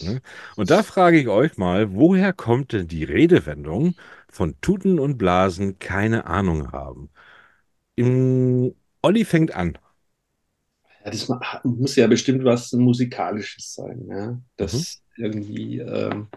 Ne? 0.00 0.22
Und 0.56 0.70
da 0.70 0.82
frage 0.82 1.18
ich 1.20 1.28
euch 1.28 1.58
mal, 1.58 1.92
woher 1.94 2.32
kommt 2.32 2.72
denn 2.72 2.88
die 2.88 3.04
Redewendung 3.04 3.94
von 4.28 4.54
Tuten 4.60 4.98
und 4.98 5.18
Blasen 5.18 5.78
keine 5.78 6.26
Ahnung 6.26 6.72
haben? 6.72 7.10
Im 7.94 8.74
Olli 9.02 9.24
fängt 9.24 9.54
an. 9.54 9.76
Ja, 11.04 11.10
das 11.10 11.28
muss 11.64 11.96
ja 11.96 12.06
bestimmt 12.06 12.44
was 12.44 12.72
Musikalisches 12.72 13.74
sein. 13.74 14.06
Ja? 14.08 14.40
Das 14.56 15.02
mhm. 15.16 15.24
irgendwie 15.24 15.78
ähm, 15.80 16.28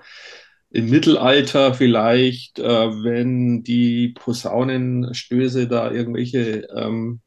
im 0.71 0.89
Mittelalter 0.89 1.73
vielleicht, 1.73 2.59
äh, 2.59 2.63
wenn 2.63 3.63
die 3.63 4.09
Posaunenstöße 4.09 5.67
da 5.67 5.91
irgendwelche 5.91 6.67
ähm, 6.75 7.21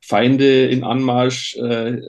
Feinde 0.00 0.66
in 0.66 0.84
Anmarsch 0.84 1.56
äh, 1.56 2.00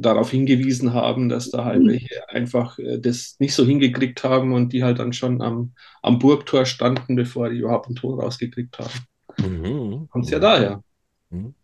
darauf 0.00 0.30
hingewiesen 0.30 0.94
haben, 0.94 1.28
dass 1.28 1.50
da 1.50 1.64
halt 1.64 1.82
mhm. 1.82 1.88
welche 1.88 2.28
einfach 2.28 2.78
äh, 2.78 2.98
das 2.98 3.36
nicht 3.38 3.54
so 3.54 3.64
hingekriegt 3.64 4.22
haben 4.24 4.52
und 4.52 4.72
die 4.72 4.84
halt 4.84 4.98
dann 4.98 5.12
schon 5.12 5.42
am, 5.42 5.72
am 6.02 6.18
Burgtor 6.18 6.66
standen, 6.66 7.16
bevor 7.16 7.50
die 7.50 7.58
überhaupt 7.58 7.86
einen 7.86 7.96
Ton 7.96 8.18
rausgekriegt 8.18 8.78
haben. 8.78 9.00
Mhm. 9.38 10.08
Kommt 10.10 10.30
ja 10.30 10.38
daher. 10.38 10.82
Mhm. 11.30 11.54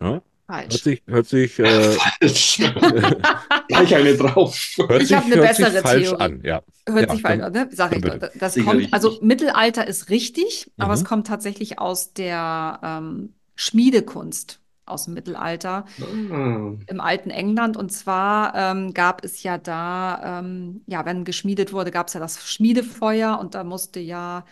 Ja. 0.00 0.22
Falsch. 0.46 0.74
Hört 0.74 0.82
sich, 0.82 1.02
hört 1.06 1.26
sich 1.26 1.58
äh, 1.58 1.96
gleich 3.68 3.96
eine 3.96 4.16
drauf. 4.16 4.56
Hört 4.76 5.02
ich 5.02 5.12
habe 5.12 5.26
eine 5.26 5.42
bessere 5.42 5.82
falsch 5.82 6.04
Theorie. 6.04 6.20
an, 6.22 6.40
ja. 6.44 6.62
Hört 6.88 7.08
ja, 7.08 7.12
sich 7.12 7.22
falsch 7.22 7.42
an, 7.42 7.52
ne? 7.52 7.68
Sag 7.72 7.96
ich 7.96 8.02
doch. 8.02 8.18
Das 8.38 8.56
kommt, 8.56 8.92
also 8.92 9.18
Mittelalter 9.22 9.86
ist 9.86 10.08
richtig, 10.08 10.70
mhm. 10.76 10.84
aber 10.84 10.94
es 10.94 11.04
kommt 11.04 11.26
tatsächlich 11.26 11.80
aus 11.80 12.12
der 12.12 12.78
ähm, 12.82 13.34
Schmiedekunst 13.56 14.60
aus 14.86 15.04
dem 15.04 15.14
Mittelalter 15.14 15.84
mhm. 15.98 16.80
im 16.86 17.00
alten 17.00 17.30
England. 17.30 17.76
Und 17.76 17.92
zwar 17.92 18.54
ähm, 18.54 18.94
gab 18.94 19.24
es 19.24 19.42
ja 19.42 19.58
da, 19.58 20.40
ähm, 20.40 20.82
ja, 20.86 21.04
wenn 21.04 21.24
geschmiedet 21.24 21.72
wurde, 21.72 21.90
gab 21.90 22.08
es 22.08 22.14
ja 22.14 22.20
das 22.20 22.48
Schmiedefeuer 22.48 23.38
und 23.38 23.54
da 23.54 23.64
musste 23.64 24.00
ja 24.00 24.44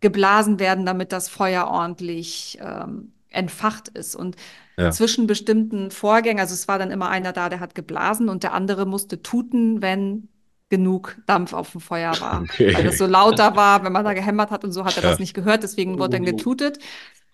geblasen 0.00 0.58
werden, 0.58 0.84
damit 0.84 1.12
das 1.12 1.28
Feuer 1.28 1.68
ordentlich 1.68 2.58
ähm, 2.60 3.12
entfacht 3.28 3.88
ist. 3.88 4.16
Und 4.16 4.36
ja. 4.76 4.90
zwischen 4.90 5.26
bestimmten 5.26 5.90
Vorgängen, 5.90 6.40
also 6.40 6.54
es 6.54 6.68
war 6.68 6.78
dann 6.78 6.90
immer 6.90 7.08
einer 7.08 7.32
da, 7.32 7.48
der 7.48 7.60
hat 7.60 7.74
geblasen 7.74 8.28
und 8.28 8.42
der 8.42 8.52
andere 8.52 8.86
musste 8.86 9.22
tuten, 9.22 9.82
wenn 9.82 10.28
genug 10.68 11.18
Dampf 11.26 11.52
auf 11.52 11.72
dem 11.72 11.82
Feuer 11.82 12.18
war. 12.20 12.42
Okay. 12.42 12.74
Weil 12.74 12.86
es 12.86 12.96
so 12.96 13.06
lauter 13.06 13.56
war, 13.56 13.84
wenn 13.84 13.92
man 13.92 14.06
da 14.06 14.14
gehämmert 14.14 14.50
hat 14.50 14.64
und 14.64 14.72
so, 14.72 14.86
hat 14.86 14.96
er 14.96 15.02
ja. 15.02 15.10
das 15.10 15.18
nicht 15.18 15.34
gehört, 15.34 15.62
deswegen 15.62 15.98
wurde 15.98 16.16
dann 16.16 16.24
getutet. 16.24 16.78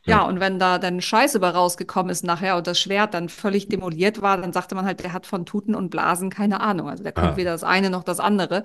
Ja, 0.08 0.22
und 0.22 0.40
wenn 0.40 0.58
da 0.58 0.78
dann 0.78 1.00
Scheiße 1.00 1.40
bei 1.40 1.50
rausgekommen 1.50 2.10
ist 2.10 2.24
nachher 2.24 2.56
und 2.56 2.66
das 2.66 2.80
Schwert 2.80 3.14
dann 3.14 3.28
völlig 3.28 3.68
demoliert 3.68 4.22
war, 4.22 4.36
dann 4.38 4.52
sagte 4.52 4.74
man 4.74 4.84
halt, 4.84 5.00
der 5.00 5.12
hat 5.12 5.26
von 5.26 5.46
Tuten 5.46 5.74
und 5.74 5.90
Blasen 5.90 6.30
keine 6.30 6.60
Ahnung. 6.60 6.88
Also 6.88 7.02
der 7.02 7.16
ah. 7.16 7.36
weder 7.36 7.52
das 7.52 7.64
eine 7.64 7.90
noch 7.90 8.04
das 8.04 8.20
andere. 8.20 8.62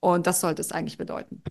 Und 0.00 0.26
das 0.26 0.40
sollte 0.40 0.60
es 0.60 0.72
eigentlich 0.72 0.98
bedeuten. 0.98 1.42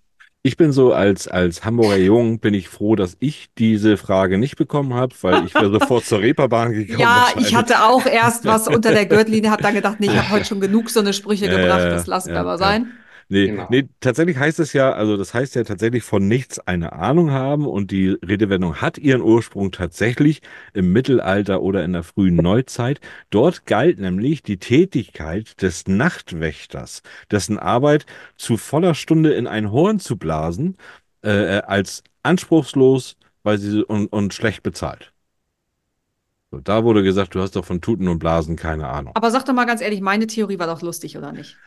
Ich 0.46 0.58
bin 0.58 0.72
so 0.72 0.92
als, 0.92 1.26
als 1.26 1.64
Hamburger 1.64 1.96
Jung 1.96 2.38
bin 2.38 2.52
ich 2.52 2.68
froh, 2.68 2.96
dass 2.96 3.16
ich 3.18 3.48
diese 3.56 3.96
Frage 3.96 4.36
nicht 4.36 4.56
bekommen 4.56 4.92
habe, 4.92 5.14
weil 5.22 5.46
ich 5.46 5.54
wäre 5.54 5.70
sofort 5.70 6.04
zur 6.04 6.20
Reeperbahn 6.20 6.72
gekommen. 6.74 7.00
Ja, 7.00 7.28
ich 7.38 7.54
hatte 7.54 7.82
auch 7.82 8.04
erst 8.04 8.44
was 8.44 8.68
unter 8.68 8.92
der 8.92 9.06
Gürtellinie, 9.06 9.50
habe 9.50 9.62
dann 9.62 9.74
gedacht, 9.74 10.00
nee, 10.00 10.06
ich 10.06 10.16
habe 10.16 10.28
heute 10.30 10.44
schon 10.44 10.60
genug 10.60 10.90
so 10.90 11.00
eine 11.00 11.14
Sprüche 11.14 11.48
gebracht, 11.48 11.84
das 11.84 12.06
lassen 12.06 12.28
wir 12.28 12.34
ja, 12.34 12.40
aber 12.42 12.58
sein. 12.58 12.92
Nee, 13.34 13.46
genau. 13.48 13.66
nee, 13.68 13.88
tatsächlich 13.98 14.36
heißt 14.36 14.60
es 14.60 14.72
ja, 14.72 14.92
also 14.92 15.16
das 15.16 15.34
heißt 15.34 15.56
ja 15.56 15.64
tatsächlich 15.64 16.04
von 16.04 16.28
nichts 16.28 16.60
eine 16.60 16.92
Ahnung 16.92 17.32
haben 17.32 17.66
und 17.66 17.90
die 17.90 18.10
Redewendung 18.10 18.76
hat 18.76 18.96
ihren 18.96 19.22
Ursprung 19.22 19.72
tatsächlich 19.72 20.40
im 20.72 20.92
Mittelalter 20.92 21.60
oder 21.60 21.84
in 21.84 21.94
der 21.94 22.04
frühen 22.04 22.36
Neuzeit. 22.36 23.00
Dort 23.30 23.66
galt 23.66 23.98
nämlich 23.98 24.44
die 24.44 24.58
Tätigkeit 24.58 25.60
des 25.62 25.88
Nachtwächters, 25.88 27.02
dessen 27.28 27.58
Arbeit 27.58 28.06
zu 28.36 28.56
voller 28.56 28.94
Stunde 28.94 29.34
in 29.34 29.48
ein 29.48 29.72
Horn 29.72 29.98
zu 29.98 30.16
blasen, 30.16 30.76
äh, 31.22 31.58
als 31.62 32.04
anspruchslos 32.22 33.16
weil 33.42 33.58
sie 33.58 33.84
und, 33.84 34.06
und 34.06 34.32
schlecht 34.32 34.62
bezahlt. 34.62 35.12
So, 36.50 36.60
da 36.60 36.82
wurde 36.82 37.02
gesagt, 37.02 37.34
du 37.34 37.40
hast 37.40 37.56
doch 37.56 37.64
von 37.64 37.80
Tuten 37.80 38.08
und 38.08 38.18
Blasen 38.20 38.56
keine 38.56 38.88
Ahnung. 38.88 39.12
Aber 39.14 39.30
sag 39.30 39.44
doch 39.44 39.52
mal 39.52 39.66
ganz 39.66 39.80
ehrlich, 39.80 40.00
meine 40.00 40.26
Theorie 40.26 40.58
war 40.58 40.66
doch 40.66 40.82
lustig, 40.82 41.18
oder 41.18 41.32
nicht? 41.32 41.58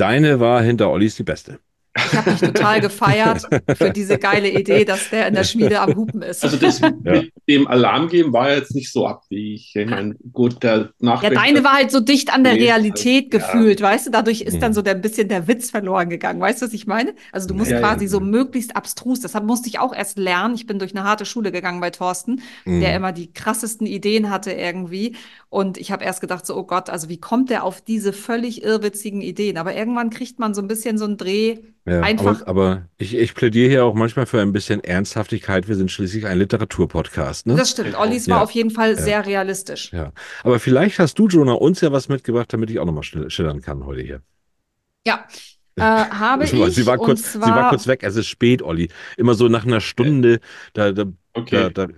Deine 0.00 0.40
war 0.40 0.62
hinter 0.62 0.90
Ollis 0.90 1.16
die 1.16 1.24
beste. 1.24 1.58
Ich 1.96 2.12
habe 2.14 2.30
mich 2.30 2.40
total 2.40 2.80
gefeiert 2.80 3.48
für 3.76 3.90
diese 3.90 4.16
geile 4.18 4.48
Idee, 4.48 4.84
dass 4.84 5.10
der 5.10 5.26
in 5.26 5.34
der 5.34 5.42
Schmiede 5.42 5.80
am 5.80 5.96
Hupen 5.96 6.22
ist. 6.22 6.44
Also 6.44 6.56
das 6.56 6.80
mit 6.80 7.32
dem 7.48 7.66
Alarm 7.66 8.08
geben 8.08 8.32
war 8.32 8.50
jetzt 8.54 8.74
nicht 8.76 8.92
so 8.92 9.06
abwegig. 9.08 9.72
Ich 9.74 9.86
meine, 9.86 10.14
gut, 10.32 10.62
der 10.62 10.90
Ja, 11.00 11.16
deine 11.30 11.64
war 11.64 11.72
halt 11.72 11.90
so 11.90 11.98
dicht 11.98 12.32
an 12.32 12.44
der 12.44 12.54
Nee, 12.54 12.60
Realität 12.64 13.32
ja. 13.34 13.38
gefühlt, 13.40 13.80
weißt 13.80 14.06
du? 14.06 14.10
Dadurch 14.12 14.42
ist 14.42 14.54
Mhm. 14.54 14.60
dann 14.60 14.74
so 14.74 14.82
der, 14.82 14.94
ein 14.94 15.00
bisschen 15.00 15.26
der 15.28 15.48
Witz 15.48 15.70
verloren 15.70 16.08
gegangen. 16.10 16.40
Weißt 16.40 16.62
du, 16.62 16.66
was 16.66 16.72
ich 16.72 16.86
meine? 16.86 17.12
Also 17.32 17.48
du 17.48 17.54
musst 17.54 17.70
Ja, 17.72 17.80
ja. 17.80 17.82
quasi 17.88 18.06
so 18.06 18.20
möglichst 18.20 18.76
abstrus, 18.76 19.20
deshalb 19.20 19.44
musste 19.44 19.68
ich 19.68 19.80
auch 19.80 19.92
erst 19.94 20.16
lernen. 20.16 20.54
Ich 20.54 20.66
bin 20.68 20.78
durch 20.78 20.94
eine 20.94 21.02
harte 21.04 21.24
Schule 21.24 21.50
gegangen 21.50 21.80
bei 21.80 21.90
Thorsten, 21.90 22.40
Mhm. 22.66 22.80
der 22.82 22.94
immer 22.94 23.10
die 23.10 23.32
krassesten 23.32 23.86
Ideen 23.88 24.30
hatte 24.30 24.52
irgendwie. 24.52 25.16
Und 25.48 25.76
ich 25.76 25.90
habe 25.90 26.04
erst 26.04 26.20
gedacht, 26.20 26.46
so, 26.46 26.56
oh 26.56 26.62
Gott, 26.62 26.88
also 26.88 27.08
wie 27.08 27.18
kommt 27.18 27.50
der 27.50 27.64
auf 27.64 27.80
diese 27.80 28.12
völlig 28.12 28.62
irrwitzigen 28.62 29.20
Ideen? 29.22 29.58
Aber 29.58 29.74
irgendwann 29.74 30.10
kriegt 30.10 30.38
man 30.38 30.54
so 30.54 30.62
ein 30.62 30.68
bisschen 30.68 30.96
so 30.96 31.04
einen 31.06 31.16
Dreh. 31.16 31.58
Ja, 31.90 32.02
Einfach- 32.02 32.42
aber, 32.42 32.48
aber 32.62 32.88
ich, 32.98 33.16
ich 33.16 33.34
plädiere 33.34 33.68
hier 33.68 33.84
auch 33.84 33.94
manchmal 33.94 34.24
für 34.26 34.40
ein 34.40 34.52
bisschen 34.52 34.84
Ernsthaftigkeit. 34.84 35.66
Wir 35.66 35.74
sind 35.74 35.90
schließlich 35.90 36.24
ein 36.26 36.38
Literaturpodcast, 36.38 37.46
ne? 37.46 37.56
Das 37.56 37.70
stimmt. 37.70 37.98
Ollis 37.98 38.28
war 38.28 38.36
Ja. 38.38 38.42
auf 38.44 38.50
jeden 38.52 38.70
Fall 38.70 38.90
Ja. 38.90 38.96
sehr 39.02 39.26
realistisch. 39.26 39.90
Ja. 39.92 40.12
Aber 40.44 40.60
vielleicht 40.60 40.98
hast 41.00 41.18
du, 41.18 41.26
Jonah, 41.26 41.54
uns 41.54 41.80
ja 41.80 41.90
was 41.90 42.08
mitgebracht, 42.08 42.52
damit 42.52 42.70
ich 42.70 42.78
auch 42.78 42.84
nochmal 42.84 43.02
schillern 43.02 43.60
kann 43.60 43.84
heute 43.86 44.02
hier. 44.02 44.22
Ja. 45.06 45.24
Äh, 45.76 45.82
habe 45.82 46.46
Sie 46.46 46.62
ich. 46.62 46.74
sie, 46.74 46.86
war 46.86 47.00
und 47.00 47.06
kurz, 47.06 47.32
sie 47.32 47.40
war 47.40 47.48
zwar- 47.48 47.68
kurz 47.70 47.86
weg. 47.86 48.02
Es 48.04 48.14
ist 48.14 48.26
spät, 48.28 48.62
Olli. 48.62 48.88
Immer 49.16 49.34
so 49.34 49.48
nach 49.48 49.64
einer 49.66 49.80
Stunde, 49.80 50.40
da, 50.74 50.92
da, 50.92 51.04
Okay. 51.32 51.70
da, 51.74 51.86
da 51.86 51.92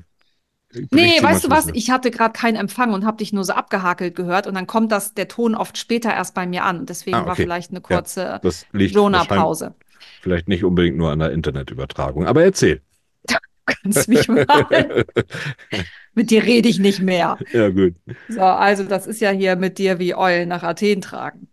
Nee, 0.91 1.23
weißt 1.23 1.45
du 1.45 1.51
was? 1.51 1.69
Ich 1.75 1.91
hatte 1.91 2.11
gerade 2.11 2.33
keinen 2.33 2.57
Empfang 2.57 2.93
und 2.95 3.05
habe 3.05 3.19
dich 3.19 3.33
nur 3.33 3.45
so 3.45 3.53
abgehakelt 3.53 4.15
gehört 4.15 4.47
und 4.47 4.55
dann 4.55 4.67
kommt 4.67 4.91
das 4.91 5.13
der 5.15 5.29
Ton 5.29 5.55
oft 5.55 5.77
später 5.77 6.13
erst 6.13 6.35
bei 6.35 6.47
mir 6.47 6.65
an. 6.65 6.81
Und 6.81 6.89
deswegen 6.89 7.17
Ah, 7.17 7.27
war 7.27 7.33
okay. 7.33 7.43
vielleicht 7.43 7.71
eine 7.71 7.81
kurze 7.83 8.41
wahrscheinlich 8.43 8.93
Jonah-Pause. 8.95 9.75
vielleicht 10.21 10.49
nicht 10.49 10.65
unbedingt 10.65 10.97
nur 10.97 11.11
an 11.11 11.19
der 11.19 11.33
Internetübertragung. 11.33 12.27
Aber 12.27 12.43
erzähl. 12.43 12.81
Du 13.65 13.75
kannst 13.85 14.09
mich 14.09 14.27
mal. 14.29 14.45
mit 16.15 16.31
dir 16.31 16.43
rede 16.43 16.69
ich 16.69 16.81
nicht 16.81 17.01
mehr. 17.01 17.39
Ja, 17.53 17.69
gut. 17.69 17.95
So, 18.29 18.41
also 18.41 18.83
das 18.85 19.07
ist 19.07 19.21
ja 19.21 19.31
hier 19.31 19.55
mit 19.55 19.79
dir 19.79 20.01
wie 20.01 20.17
Eulen 20.17 20.49
nach 20.49 20.65
Athen 20.65 21.01
tragen. 21.01 21.49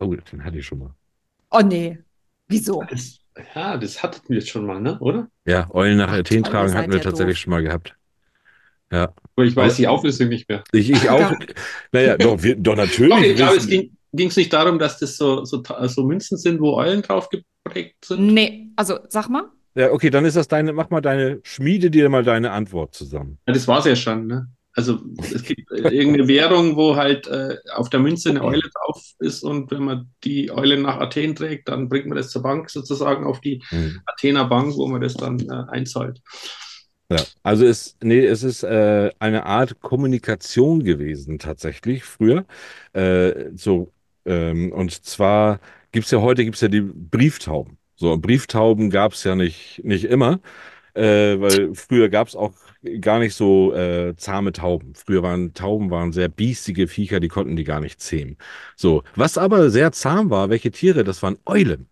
Oh, 0.00 0.14
den 0.14 0.44
hatte 0.44 0.58
ich 0.58 0.66
schon 0.66 0.78
mal. 0.78 0.94
Oh 1.50 1.60
nee. 1.60 1.98
Wieso? 2.48 2.82
Das, 2.88 3.18
ja, 3.54 3.76
das 3.76 4.02
hattet 4.02 4.28
wir 4.28 4.38
jetzt 4.38 4.48
schon 4.48 4.64
mal, 4.66 4.80
ne? 4.80 4.98
oder? 5.00 5.28
Ja, 5.44 5.68
Eulen 5.74 5.98
nach 5.98 6.10
Ach, 6.10 6.18
Athen 6.18 6.42
tragen 6.42 6.74
hatten 6.74 6.90
wir 6.90 6.98
ja 6.98 7.04
tatsächlich 7.04 7.36
doof. 7.36 7.42
schon 7.42 7.50
mal 7.50 7.62
gehabt. 7.62 7.96
Ja. 8.92 9.14
Aber 9.36 9.46
ich 9.46 9.54
weiß 9.54 9.76
die 9.76 9.86
Auflösung 9.86 10.28
nicht 10.28 10.48
mehr. 10.48 10.64
Ich, 10.72 10.90
ich 10.90 11.08
auch. 11.08 11.18
Ja. 11.18 11.38
Naja, 11.92 12.16
doch, 12.16 12.42
wir, 12.42 12.56
doch 12.56 12.74
Doch, 12.74 12.84
natürlich. 12.84 13.30
ich 13.30 13.36
glaube, 13.36 13.56
es 13.56 13.68
ging 13.68 13.90
es 14.12 14.36
nicht 14.36 14.52
darum, 14.52 14.78
dass 14.78 14.98
das 14.98 15.16
so, 15.16 15.44
so, 15.44 15.62
so 15.86 16.04
Münzen 16.04 16.36
sind, 16.36 16.60
wo 16.60 16.74
Eulen 16.74 17.02
drauf 17.02 17.28
geprägt 17.28 18.04
sind. 18.04 18.26
Nee, 18.26 18.68
also 18.76 18.98
sag 19.08 19.28
mal. 19.28 19.44
Ja, 19.76 19.92
okay, 19.92 20.10
dann 20.10 20.24
ist 20.24 20.36
das 20.36 20.48
deine, 20.48 20.72
mach 20.72 20.90
mal 20.90 21.00
deine, 21.00 21.40
schmiede 21.44 21.90
dir 21.90 22.08
mal 22.08 22.24
deine 22.24 22.50
Antwort 22.50 22.94
zusammen. 22.94 23.38
Ja, 23.46 23.54
das 23.54 23.68
war 23.68 23.78
es 23.78 23.84
ja 23.84 23.94
schon, 23.94 24.26
ne? 24.26 24.48
Also 24.72 25.00
es 25.18 25.42
gibt 25.42 25.70
äh, 25.72 25.88
irgendeine 25.88 26.28
Währung, 26.28 26.76
wo 26.76 26.96
halt 26.96 27.26
äh, 27.26 27.56
auf 27.74 27.90
der 27.90 28.00
Münze 28.00 28.30
eine 28.30 28.42
Eule 28.42 28.62
drauf 28.72 29.02
ist 29.18 29.42
und 29.42 29.70
wenn 29.70 29.82
man 29.82 30.10
die 30.22 30.50
Eule 30.50 30.78
nach 30.78 30.98
Athen 31.00 31.34
trägt, 31.34 31.68
dann 31.68 31.88
bringt 31.88 32.06
man 32.06 32.16
das 32.16 32.30
zur 32.30 32.42
Bank 32.42 32.70
sozusagen 32.70 33.26
auf 33.26 33.40
die 33.40 33.62
Hm. 33.68 34.00
Athener 34.06 34.44
Bank, 34.44 34.74
wo 34.76 34.86
man 34.86 35.00
das 35.00 35.14
dann 35.14 35.40
äh, 35.40 35.70
einzahlt. 35.70 36.20
Ja, 37.10 37.24
also 37.42 37.66
es, 37.66 37.96
nee, 38.02 38.24
es 38.24 38.44
ist 38.44 38.62
äh, 38.62 39.10
eine 39.18 39.44
Art 39.46 39.80
Kommunikation 39.80 40.84
gewesen 40.84 41.38
tatsächlich 41.40 42.04
früher. 42.04 42.44
Äh, 42.92 43.50
so, 43.54 43.92
ähm, 44.24 44.72
und 44.72 44.92
zwar 45.04 45.60
gibt's 45.90 46.12
ja 46.12 46.20
heute 46.20 46.44
gibt's 46.44 46.60
ja 46.60 46.68
die 46.68 46.82
Brieftauben. 46.82 47.78
So, 47.96 48.16
Brieftauben 48.16 48.90
gab's 48.90 49.24
ja 49.24 49.34
nicht, 49.34 49.82
nicht 49.84 50.04
immer, 50.04 50.40
äh, 50.94 51.40
weil 51.40 51.74
früher 51.74 52.08
gab's 52.10 52.36
auch 52.36 52.54
gar 53.00 53.18
nicht 53.18 53.34
so 53.34 53.74
äh, 53.74 54.14
zahme 54.16 54.52
Tauben. 54.52 54.94
Früher 54.94 55.22
waren 55.22 55.52
Tauben 55.54 55.90
waren 55.90 56.12
sehr 56.12 56.28
biestige 56.28 56.86
Viecher, 56.88 57.20
die 57.20 57.28
konnten 57.28 57.56
die 57.56 57.64
gar 57.64 57.80
nicht 57.80 58.00
zähmen. 58.00 58.36
So, 58.76 59.02
was 59.16 59.36
aber 59.38 59.70
sehr 59.70 59.92
zahm 59.92 60.30
war, 60.30 60.48
welche 60.50 60.70
Tiere? 60.70 61.04
Das 61.04 61.22
waren 61.22 61.38
Eulen. 61.46 61.88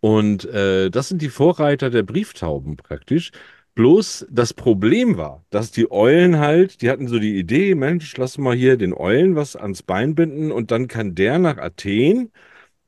Und 0.00 0.44
äh, 0.46 0.90
das 0.90 1.08
sind 1.08 1.22
die 1.22 1.30
Vorreiter 1.30 1.90
der 1.90 2.02
Brieftauben 2.02 2.76
praktisch. 2.76 3.32
Bloß 3.74 4.26
das 4.30 4.54
Problem 4.54 5.16
war, 5.16 5.44
dass 5.50 5.72
die 5.72 5.90
Eulen 5.90 6.38
halt, 6.38 6.80
die 6.80 6.90
hatten 6.90 7.08
so 7.08 7.18
die 7.18 7.36
Idee, 7.38 7.74
Mensch, 7.74 8.16
lass 8.16 8.38
mal 8.38 8.54
hier 8.54 8.76
den 8.76 8.94
Eulen 8.94 9.34
was 9.34 9.56
ans 9.56 9.82
Bein 9.82 10.14
binden 10.14 10.52
und 10.52 10.70
dann 10.70 10.86
kann 10.86 11.16
der 11.16 11.40
nach 11.40 11.58
Athen 11.58 12.30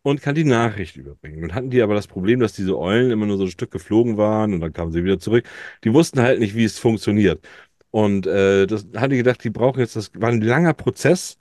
und 0.03 0.23
kann 0.23 0.37
die 0.37 0.45
Nachricht 0.45 0.97
überbringen. 0.97 1.43
Und 1.45 1.55
hatten 1.55 1.71
die 1.71 1.83
aber 1.83 1.95
das 1.95 2.07
Problem, 2.07 2.41
dass 2.41 2.53
diese 2.55 2.79
Eulen 2.79 3.11
immer 3.11 3.27
nur 3.27 3.39
so 3.39 3.45
ein 3.45 3.51
Stück 3.51 3.73
geflogen 3.73 4.17
waren 4.17 4.55
und 4.55 4.61
dann 4.61 4.73
kamen 4.73 4.93
sie 4.93 5.05
wieder 5.05 5.19
zurück. 5.19 5.49
Die 5.85 5.93
wussten 5.93 6.21
halt 6.21 6.39
nicht, 6.41 6.55
wie 6.57 6.65
es 6.65 6.79
funktioniert. 6.79 7.45
Und 7.91 8.27
äh, 8.27 8.67
das 8.67 8.87
hatte 8.97 9.15
ich 9.15 9.21
gedacht, 9.21 9.43
die 9.45 9.51
brauchen 9.51 9.81
jetzt, 9.81 9.97
das 9.97 10.13
war 10.15 10.29
ein 10.31 10.41
langer 10.43 10.75
Prozess. 10.75 11.39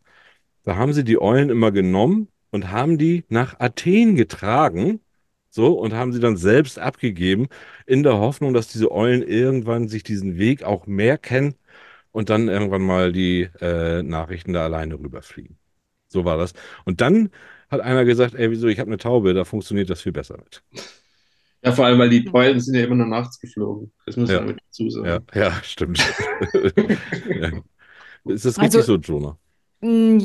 Da 0.64 0.78
haben 0.78 0.93
sie 0.93 1.04
die 1.04 1.22
Eulen 1.22 1.50
immer 1.50 1.72
genommen 1.72 2.30
und 2.52 2.72
haben 2.72 2.98
die 2.98 3.26
nach 3.30 3.60
Athen 3.60 4.16
getragen. 4.16 5.02
So, 5.56 5.80
und 5.80 5.93
haben 5.93 6.12
sie 6.12 6.20
dann 6.20 6.36
selbst 6.36 6.78
abgegeben, 6.80 7.47
in 7.86 8.03
der 8.03 8.18
Hoffnung, 8.18 8.53
dass 8.53 8.68
diese 8.68 8.91
Eulen 8.91 9.24
irgendwann 9.24 9.88
sich 9.88 10.03
diesen 10.03 10.38
Weg 10.38 10.64
auch 10.64 10.86
mehr 10.86 11.18
kennen 11.18 11.56
und 12.12 12.30
dann 12.30 12.49
irgendwann 12.49 12.82
mal 12.82 13.14
die 13.14 13.47
äh, 13.62 14.03
Nachrichten 14.03 14.51
da 14.51 14.66
alleine 14.66 14.95
rüberfliegen. 14.99 15.58
So 16.10 16.26
war 16.26 16.36
das. 16.36 16.51
Und 16.84 16.99
dann 16.99 17.30
hat 17.70 17.80
einer 17.80 18.03
gesagt, 18.03 18.36
ey, 18.36 18.51
wieso, 18.51 18.68
ich 18.68 18.80
habe 18.80 18.89
eine 18.89 18.97
Taube, 18.97 19.34
da 19.34 19.45
funktioniert 19.45 19.89
das 19.89 20.01
viel 20.01 20.12
besser 20.12 20.38
mit. 20.38 20.62
Ja, 21.64 21.72
vor 21.72 21.86
allem, 21.86 21.99
weil 21.99 22.10
die 22.10 22.30
Eulen 22.34 22.60
sind 22.60 22.76
ja 22.76 22.84
immer 22.84 22.95
nur 22.95 23.08
nachts 23.08 23.39
geflogen. 23.39 23.93
Das 24.06 24.18
muss 24.18 24.30
Ja. 24.30 24.39
man 24.41 24.47
mit 24.49 24.60
dazu 24.68 24.89
sagen. 24.89 25.06
Ja, 25.08 25.22
ja, 25.41 25.53
stimmt. 25.64 25.99
ja. 27.30 27.51
Ist 28.26 28.43
das 28.43 28.60
Also- 28.60 28.80
richtig 28.80 28.84
so, 28.84 28.97
Jonah? 28.97 29.39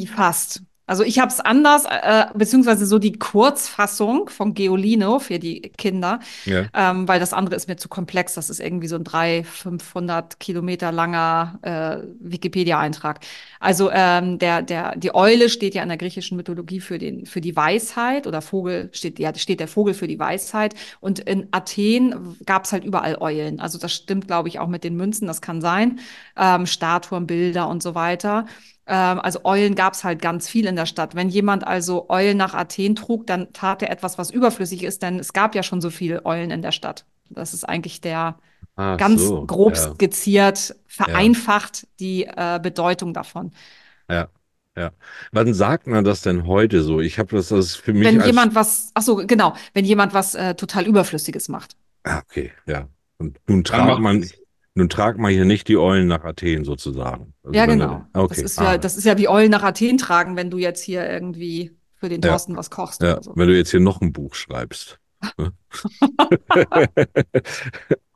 Fast. 0.09 0.65
Also 0.91 1.05
ich 1.05 1.21
habe 1.21 1.29
es 1.31 1.39
anders, 1.39 1.85
äh, 1.85 2.27
beziehungsweise 2.35 2.85
so 2.85 2.99
die 2.99 3.13
Kurzfassung 3.13 4.29
von 4.29 4.55
Geolino 4.55 5.21
für 5.21 5.39
die 5.39 5.61
Kinder, 5.79 6.19
Ja. 6.47 6.65
ähm, 6.75 7.07
weil 7.07 7.21
das 7.21 7.33
andere 7.33 7.55
ist 7.55 7.69
mir 7.69 7.77
zu 7.77 7.89
komplex. 7.89 8.35
Das 8.35 8.51
ist 8.51 8.59
irgendwie 8.59 8.89
so 8.89 8.97
ein 8.97 9.05
300, 9.05 9.47
500 9.47 10.41
Kilometer 10.41 10.91
langer 10.91 11.61
äh, 11.63 12.07
Wikipedia-Eintrag. 12.19 13.21
Also 13.61 13.89
ähm, 13.93 14.41
der, 14.41 14.63
der, 14.63 14.97
die 14.97 15.15
Eule 15.15 15.49
steht 15.49 15.77
ja 15.77 15.83
in 15.85 15.89
der 15.91 15.99
griechischen 15.99 16.37
Mythologie 16.37 16.81
für 16.81 16.99
den, 16.99 17.25
für 17.25 17.41
die 17.41 17.55
Weisheit 17.55 18.27
oder 18.27 18.43
Vogel 18.43 18.89
steht, 18.93 19.21
ja, 19.21 19.33
steht 19.37 19.61
der 19.61 19.69
Vogel 19.69 19.95
für 19.95 20.09
die 20.09 20.19
Weisheit. 20.19 20.75
Und 20.99 21.21
in 21.21 21.47
Athen 21.53 22.37
gab 22.47 22.65
es 22.65 22.73
halt 22.73 22.83
überall 22.85 23.17
Eulen. 23.21 23.61
Also 23.61 23.79
das 23.79 23.93
stimmt, 23.95 24.27
glaube 24.27 24.49
ich, 24.49 24.59
auch 24.59 24.67
mit 24.69 24.83
den 24.83 24.97
Münzen. 24.97 25.29
Das 25.29 25.41
kann 25.41 25.61
sein. 25.61 26.01
Ähm, 26.37 26.67
Statuen, 26.67 27.27
Bilder 27.29 27.69
und 27.69 27.81
so 27.83 27.95
weiter. 27.95 28.47
Ähm, 28.91 29.21
also 29.21 29.45
Eulen 29.45 29.77
gab 29.77 29.95
es 29.95 30.03
halt 30.03 30.21
ganz 30.21 30.49
viel 30.49 30.67
in 30.67 30.75
der 30.75 30.87
Stadt. 30.87 31.15
Wenn 31.15 31.29
jemand 31.29 31.65
also 31.67 32.11
Eulen 32.11 32.37
nach 32.37 32.55
Athen 32.55 32.97
trug, 32.97 33.27
dann 33.27 33.53
tat 33.53 33.83
er 33.83 33.91
etwas, 33.91 34.19
was 34.19 34.31
überflüssig 34.33 34.83
ist, 34.83 35.03
denn 35.03 35.21
es 35.21 35.33
gab 35.33 35.55
ja 35.55 35.63
schon 35.63 35.81
so 35.81 35.91
viele 35.91 36.27
Eulen 36.27 36.51
in 36.51 36.61
der 36.61 36.73
Stadt. 36.73 37.07
Das 37.29 37.55
ist 37.55 37.63
eigentlich 37.65 38.01
der 38.01 38.37
Ach 38.75 38.97
ganz 38.99 39.23
so, 39.23 39.47
grob 39.47 39.77
ja. 39.77 39.95
skizziert, 39.95 40.75
vereinfacht 40.89 41.87
die 42.01 42.25
äh, 42.25 42.59
Bedeutung 42.61 43.15
davon. 43.15 43.53
Ja, 44.11 44.29
ja. 44.77 44.91
Wann 45.31 45.55
sagt 45.55 45.87
man 45.87 46.03
das 46.03 46.23
denn 46.23 46.47
heute 46.47 46.83
so? 46.83 47.01
Ich 47.01 47.21
habe 47.21 47.37
das, 47.37 47.49
das 47.49 47.67
ist 47.67 47.77
für 47.77 47.93
mich 47.93 48.05
Wenn 48.05 48.19
als, 48.19 48.27
jemand 48.27 48.57
was, 48.57 48.91
ach 48.95 49.03
so, 49.03 49.17
genau, 49.17 49.55
wenn 49.73 49.85
jemand 49.85 50.15
was 50.15 50.35
äh, 50.35 50.57
total 50.57 50.87
Überflüssiges 50.87 51.49
macht. 51.49 51.77
Ah, 52.03 52.19
okay, 52.19 52.51
ja. 52.67 52.89
Und 53.19 53.39
nun 53.47 53.63
macht 53.71 54.01
man, 54.01 54.27
nun 54.75 54.89
tragt 54.89 55.19
man 55.19 55.33
hier 55.33 55.45
nicht 55.45 55.69
die 55.69 55.77
Eulen 55.77 56.07
nach 56.07 56.25
Athen 56.25 56.65
sozusagen. 56.65 57.35
Also 57.43 57.55
Ja, 57.57 57.67
genau. 57.67 58.05
du- 58.15 58.21
Okay. 58.21 58.43
Das 58.43 58.53
ist 58.53 58.59
ah. 58.59 58.65
ja, 58.73 58.79
das 58.79 58.97
ist 58.97 59.05
ja 59.05 59.19
wie 59.19 59.29
Eulen 59.29 59.51
nach 59.51 59.63
Athen 59.63 59.99
tragen, 59.99 60.37
wenn 60.37 60.51
du 60.51 60.59
jetzt 60.59 60.83
hier 60.83 61.09
irgendwie 61.09 61.77
für 61.97 62.09
den 62.09 62.23
Ja. 62.23 62.31
Thorsten 62.31 62.57
was 62.57 62.71
kochst 62.71 63.03
ja, 63.03 63.15
oder 63.15 63.23
so. 63.23 63.33
wenn 63.37 63.49
du 63.49 63.57
jetzt 63.57 63.71
hier 63.71 63.81
noch 63.81 64.01
ein 64.01 64.13
Buch 64.13 64.35
schreibst. 64.35 64.99
ne? 65.37 65.53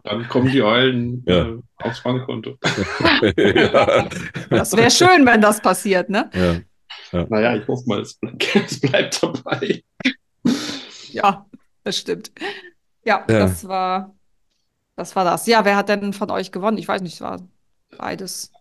Dann 0.04 0.28
kommen 0.28 0.50
die 0.50 0.62
Eulen 0.62 1.24
Ja. 1.26 1.48
äh, 1.48 1.58
aufs 1.78 2.02
Bankkonto. 2.02 2.58
ja. 3.36 4.08
Das 4.50 4.76
wäre 4.76 4.90
schön, 4.90 5.24
wenn 5.24 5.40
das 5.40 5.60
passiert, 5.60 6.10
ne? 6.10 6.30
ja. 6.34 6.60
Naja, 7.28 7.56
ich 7.56 7.66
hoffe 7.68 7.84
mal, 7.86 8.00
es 8.00 8.14
bleibt, 8.14 8.56
es 8.56 8.80
bleibt 8.80 9.22
dabei. 9.22 9.82
Ja, 11.10 11.46
das 11.84 11.98
stimmt. 11.98 12.32
Ja, 13.04 13.24
Ja. 13.28 13.38
das 13.40 13.66
war, 13.68 14.13
das 14.96 15.14
war 15.16 15.24
das. 15.24 15.46
Ja, 15.46 15.64
wer 15.64 15.76
hat 15.76 15.88
denn 15.88 16.12
von 16.12 16.30
euch 16.30 16.52
gewonnen? 16.52 16.78
Ich 16.78 16.88
weiß 16.88 17.02
nicht, 17.02 17.14
es 17.14 17.20
war 17.20 17.40
beides, 17.98 18.52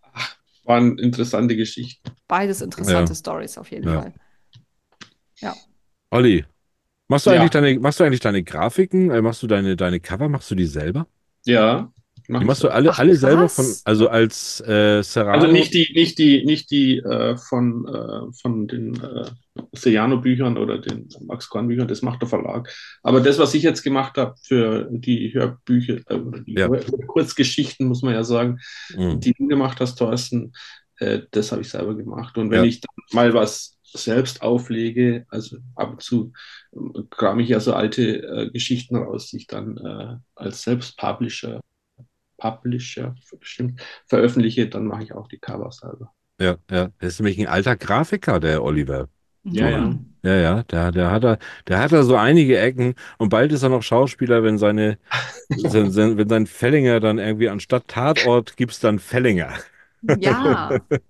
Waren 0.66 0.98
interessante 0.98 1.56
Geschichten. 1.56 2.12
beides 2.28 2.62
interessante 2.62 3.12
Ja. 3.12 3.16
Stories 3.16 3.58
auf 3.58 3.72
jeden 3.72 3.90
Ja. 3.90 4.02
Fall. 4.02 4.14
Olli, 6.12 6.46
machst 7.08 7.26
du 7.26 7.32
Ja. 7.32 7.38
eigentlich 7.38 7.52
deine, 7.52 7.80
machst 7.80 8.00
du 8.00 8.04
eigentlich 8.04 8.20
deine 8.20 8.44
Grafiken? 8.44 9.12
Äh, 9.12 9.22
machst 9.22 9.44
du 9.44 9.48
deine, 9.48 9.76
deine 9.76 10.00
Cover? 10.00 10.30
Machst 10.30 10.52
du 10.52 10.56
die 10.56 10.66
selber? 10.68 11.08
Ja, 11.46 11.92
mach 12.28 12.40
Die 12.42 12.46
machst 12.46 12.64
du 12.64 12.70
alle, 12.70 12.92
Ach, 12.92 13.00
alle 13.00 13.16
selber 13.16 13.50
von, 13.50 13.66
also 13.86 14.08
als 14.10 14.62
äh, 14.62 15.02
Serrano? 15.04 15.42
Also 15.42 15.48
nicht 15.52 15.74
die, 15.74 15.92
nicht 15.94 16.18
die, 16.20 16.46
nicht 16.46 16.72
die 16.72 16.98
äh, 17.00 17.38
von, 17.38 17.86
äh, 17.88 18.34
von 18.42 18.68
den 18.68 18.96
äh, 19.02 19.26
Sejano-Büchern 19.74 20.58
oder 20.58 20.80
den 20.80 21.10
Max 21.26 21.50
Korn-Büchern, 21.50 21.88
das 21.88 22.02
macht 22.02 22.22
der 22.22 22.30
Verlag. 22.30 22.70
Aber 23.04 23.22
das, 23.22 23.40
was 23.40 23.54
ich 23.54 23.64
jetzt 23.64 23.84
gemacht 23.84 24.18
habe 24.18 24.36
für 24.42 24.88
die 24.92 25.34
Hörbücher 25.34 26.00
äh, 26.08 26.16
oder 26.16 26.40
die 26.42 26.54
Ja. 26.54 26.70
Kurzgeschichten, 27.08 27.88
muss 27.88 28.02
man 28.02 28.14
ja 28.14 28.24
sagen, 28.24 28.60
Mhm. 28.96 29.20
die 29.20 29.34
du 29.34 29.48
gemacht 29.48 29.80
hast, 29.80 29.96
Thorsten, 29.96 30.54
äh, 31.00 31.22
das 31.32 31.52
habe 31.52 31.62
ich 31.62 31.70
selber 31.70 31.96
gemacht. 31.96 32.38
Und 32.38 32.52
wenn 32.52 32.64
Ja. 32.64 32.70
ich 32.70 32.82
dann 32.82 32.96
mal 33.12 33.34
was 33.34 33.78
selbst 33.96 34.42
auflege, 34.42 35.26
also 35.30 35.58
ab 35.76 35.92
und 35.92 36.02
zu 36.02 36.34
ähm, 36.76 37.08
kram 37.12 37.40
ich 37.40 37.50
ja 37.50 37.60
so 37.60 37.74
alte 37.74 38.24
äh, 38.24 38.50
Geschichten 38.52 38.96
raus, 38.96 39.30
die 39.30 39.38
ich 39.38 39.48
dann 39.48 39.78
äh, 39.78 40.16
als 40.36 40.64
Selbstpublisher 40.64 41.60
Publisher 42.44 43.16
bestimmt 43.40 43.82
veröffentliche, 44.08 44.68
dann 44.70 44.86
mache 44.88 45.04
ich 45.04 45.14
auch 45.14 45.28
die 45.28 45.40
Cover 45.40 45.72
selber. 45.72 46.14
Ja, 46.40 46.58
ja. 46.70 46.88
Der 47.02 47.08
ist 47.08 47.20
nämlich 47.20 47.40
ein 47.40 47.48
alter 47.48 47.76
Grafiker, 47.76 48.40
der 48.40 48.64
Oliver. 48.64 49.08
Ja, 49.44 49.70
ja. 49.70 50.00
Ja, 50.26 50.36
ja, 50.36 50.64
der, 50.64 50.92
der 50.94 51.12
hat 51.12 51.24
da, 51.26 51.38
der 51.68 51.80
hat 51.80 51.92
da 51.92 52.04
so 52.04 52.16
einige 52.16 52.58
Ecken 52.58 52.96
und 53.18 53.28
bald 53.30 53.52
ist 53.52 53.62
er 53.64 53.68
noch 53.70 53.84
Schauspieler, 53.84 54.42
wenn 54.42 54.58
seine, 54.58 54.98
sein, 55.50 55.92
sein, 55.92 56.18
wenn 56.18 56.30
sein 56.30 56.48
Fellinger 56.48 57.02
dann 57.02 57.20
irgendwie 57.20 57.50
anstatt 57.50 57.90
Tatort 57.90 58.56
gibt's 58.56 58.80
dann 58.80 59.00
Fellinger. 59.00 59.54
Ja. 60.16 60.78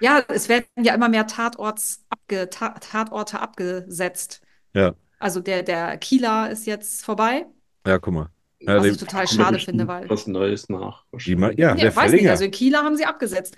Ja, 0.00 0.20
es 0.28 0.48
werden 0.48 0.66
ja 0.84 0.94
immer 0.94 1.08
mehr 1.08 1.26
Tatorts 1.26 2.04
abge, 2.08 2.48
Ta 2.50 2.70
Tatorte 2.78 3.40
abgesetzt. 3.40 4.40
Ja, 4.74 4.94
Also 5.18 5.40
der, 5.40 5.62
der 5.64 5.98
Kieler 5.98 6.50
ist 6.50 6.66
jetzt 6.66 7.04
vorbei, 7.04 7.46
ja, 7.86 7.98
guck 7.98 8.14
mal. 8.14 8.28
Ja, 8.60 8.78
was 8.78 8.86
ich 8.86 8.96
total 8.96 9.28
schade 9.28 9.58
finde, 9.58 9.86
weil. 9.86 10.08
was 10.10 10.26
Neues 10.26 10.68
nach. 10.68 11.04
die, 11.12 11.32
ja, 11.32 11.74
Nee, 11.74 11.80
der 11.80 11.94
weiß 11.94 12.12
nicht, 12.12 12.28
also 12.28 12.44
in 12.44 12.50
Kieler 12.50 12.82
haben 12.82 12.96
sie 12.96 13.04
abgesetzt. 13.04 13.56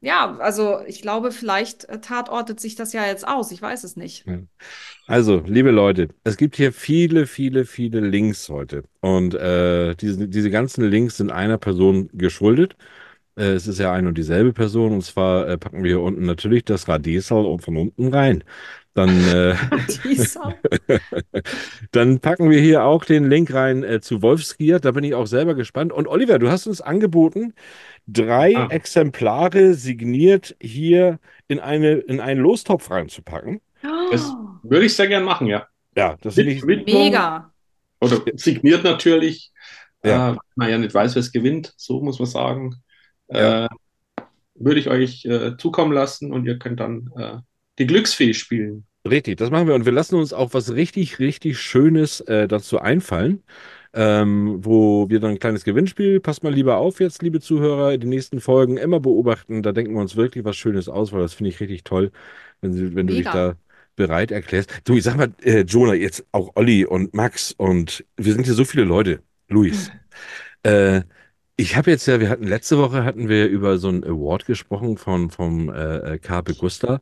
Ja, 0.00 0.36
also 0.38 0.80
ich 0.86 1.02
glaube, 1.02 1.32
vielleicht 1.32 1.84
äh, 1.86 2.00
tatortet 2.00 2.60
sich 2.60 2.76
das 2.76 2.92
ja 2.92 3.06
jetzt 3.06 3.26
aus. 3.26 3.50
Ich 3.50 3.60
weiß 3.60 3.82
es 3.82 3.96
nicht. 3.96 4.24
Also, 5.08 5.42
liebe 5.44 5.70
Leute, 5.72 6.08
es 6.22 6.36
gibt 6.36 6.54
hier 6.54 6.72
viele, 6.72 7.26
viele, 7.26 7.64
viele 7.64 8.00
Links 8.00 8.48
heute. 8.48 8.84
Und 9.00 9.34
äh, 9.34 9.96
diese, 9.96 10.28
diese 10.28 10.50
ganzen 10.50 10.88
Links 10.88 11.16
sind 11.16 11.32
einer 11.32 11.58
Person 11.58 12.10
geschuldet. 12.12 12.76
Äh, 13.36 13.52
es 13.54 13.66
ist 13.66 13.80
ja 13.80 13.92
eine 13.92 14.08
und 14.08 14.18
dieselbe 14.18 14.52
Person. 14.52 14.92
Und 14.92 15.02
zwar 15.02 15.48
äh, 15.48 15.58
packen 15.58 15.82
wir 15.82 15.90
hier 15.90 16.00
unten 16.00 16.26
natürlich 16.26 16.64
das 16.64 16.86
Radiesal 16.86 17.44
und 17.44 17.62
von 17.62 17.76
unten 17.76 18.14
rein. 18.14 18.44
Dann, 18.98 19.28
äh, 19.28 19.54
dann 21.92 22.18
packen 22.18 22.50
wir 22.50 22.60
hier 22.60 22.82
auch 22.82 23.04
den 23.04 23.30
Link 23.30 23.54
rein 23.54 23.84
äh, 23.84 24.00
zu 24.00 24.22
Wolfsgier. 24.22 24.80
Da 24.80 24.90
bin 24.90 25.04
ich 25.04 25.14
auch 25.14 25.28
selber 25.28 25.54
gespannt. 25.54 25.92
Und 25.92 26.08
Oliver, 26.08 26.40
du 26.40 26.50
hast 26.50 26.66
uns 26.66 26.80
angeboten, 26.80 27.54
drei 28.08 28.56
Ah. 28.56 28.66
Exemplare 28.70 29.74
signiert 29.74 30.56
hier 30.60 31.20
in, 31.46 31.60
eine, 31.60 31.92
in 31.92 32.18
einen 32.18 32.40
Lostopf 32.40 32.90
reinzupacken. 32.90 33.60
Das 34.10 34.32
würde 34.64 34.86
ich 34.86 34.96
sehr 34.96 35.06
gern 35.06 35.22
machen, 35.22 35.46
ja. 35.46 35.68
Ja, 35.96 36.16
das 36.20 36.34
finde 36.34 36.50
ich. 36.50 36.64
Mega. 36.64 37.52
Oder 38.00 38.22
signiert 38.34 38.82
natürlich. 38.82 39.52
Ja. 40.02 40.30
Äh, 40.30 40.32
wenn 40.32 40.38
man 40.56 40.70
ja 40.70 40.78
nicht 40.78 40.92
weiß, 40.94 41.14
wer 41.14 41.20
es 41.20 41.30
gewinnt, 41.30 41.72
so 41.76 42.00
muss 42.00 42.18
man 42.18 42.26
sagen. 42.26 42.74
Ja. 43.28 43.66
Äh, 43.66 43.68
würde 44.56 44.80
ich 44.80 44.88
euch 44.88 45.24
äh, 45.24 45.56
zukommen 45.56 45.92
lassen 45.92 46.32
und 46.32 46.46
ihr 46.46 46.58
könnt 46.58 46.80
dann 46.80 47.10
äh, 47.16 47.36
die 47.78 47.86
Glücksfee 47.86 48.34
spielen. 48.34 48.87
Richtig, 49.06 49.36
das 49.36 49.50
machen 49.50 49.66
wir. 49.68 49.74
Und 49.74 49.84
wir 49.86 49.92
lassen 49.92 50.16
uns 50.16 50.32
auch 50.32 50.52
was 50.54 50.72
richtig, 50.74 51.18
richtig 51.18 51.58
Schönes 51.58 52.20
äh, 52.22 52.46
dazu 52.48 52.78
einfallen, 52.78 53.42
ähm, 53.94 54.58
wo 54.64 55.08
wir 55.08 55.20
dann 55.20 55.32
ein 55.32 55.38
kleines 55.38 55.64
Gewinnspiel, 55.64 56.20
passt 56.20 56.42
mal 56.42 56.52
lieber 56.52 56.76
auf 56.76 57.00
jetzt, 57.00 57.22
liebe 57.22 57.40
Zuhörer, 57.40 57.96
die 57.96 58.06
nächsten 58.06 58.40
Folgen 58.40 58.76
immer 58.76 59.00
beobachten, 59.00 59.62
da 59.62 59.72
denken 59.72 59.94
wir 59.94 60.00
uns 60.00 60.16
wirklich 60.16 60.44
was 60.44 60.56
Schönes 60.56 60.88
aus, 60.88 61.12
weil 61.12 61.20
das 61.20 61.34
finde 61.34 61.50
ich 61.50 61.60
richtig 61.60 61.84
toll, 61.84 62.10
wenn, 62.60 62.94
wenn 62.94 63.06
du 63.06 63.14
dich 63.14 63.28
da 63.30 63.54
bereit 63.96 64.30
erklärst. 64.30 64.82
Du, 64.84 64.94
ich 64.96 65.04
sag 65.04 65.16
mal, 65.16 65.32
äh, 65.42 65.62
Jonah, 65.62 65.94
jetzt 65.94 66.26
auch 66.32 66.52
Olli 66.56 66.84
und 66.84 67.14
Max 67.14 67.52
und 67.52 68.04
wir 68.16 68.32
sind 68.32 68.44
hier 68.44 68.54
so 68.54 68.64
viele 68.64 68.84
Leute, 68.84 69.22
Luis. 69.48 69.90
Äh, 70.64 71.02
ich 71.56 71.76
habe 71.76 71.90
jetzt 71.90 72.06
ja, 72.06 72.20
wir 72.20 72.28
hatten 72.30 72.44
letzte 72.46 72.78
Woche 72.78 73.04
hatten 73.04 73.28
wir 73.28 73.48
über 73.48 73.78
so 73.78 73.88
einen 73.88 74.04
Award 74.04 74.46
gesprochen 74.46 74.96
von 74.96 75.30
vom 75.30 75.70
äh, 75.70 76.14
äh, 76.14 76.18
Carpe 76.18 76.54
Gusta, 76.54 77.00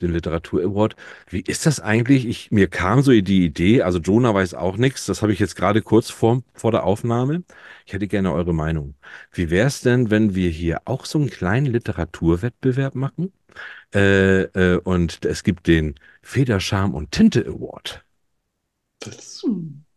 den 0.00 0.12
Literatur 0.12 0.62
Award. 0.62 0.96
Wie 1.28 1.40
ist 1.40 1.66
das 1.66 1.80
eigentlich? 1.80 2.26
Ich, 2.26 2.50
mir 2.50 2.68
kam 2.68 3.02
so 3.02 3.10
die 3.12 3.44
Idee, 3.44 3.82
also 3.82 3.98
Jonah 3.98 4.34
weiß 4.34 4.54
auch 4.54 4.76
nichts, 4.76 5.06
das 5.06 5.22
habe 5.22 5.32
ich 5.32 5.38
jetzt 5.38 5.56
gerade 5.56 5.82
kurz 5.82 6.10
vor, 6.10 6.42
vor 6.54 6.70
der 6.72 6.84
Aufnahme. 6.84 7.42
Ich 7.86 7.92
hätte 7.92 8.08
gerne 8.08 8.32
eure 8.32 8.52
Meinung. 8.54 8.94
Wie 9.32 9.50
wäre 9.50 9.66
es 9.68 9.80
denn, 9.80 10.10
wenn 10.10 10.34
wir 10.34 10.50
hier 10.50 10.82
auch 10.84 11.04
so 11.04 11.18
einen 11.18 11.30
kleinen 11.30 11.66
Literaturwettbewerb 11.66 12.94
machen? 12.94 13.32
Äh, 13.94 14.42
äh, 14.44 14.78
und 14.84 15.24
es 15.24 15.42
gibt 15.44 15.66
den 15.66 15.94
Federscham 16.22 16.94
und 16.94 17.12
Tinte 17.12 17.46
Award. 17.46 18.04
Das 19.00 19.44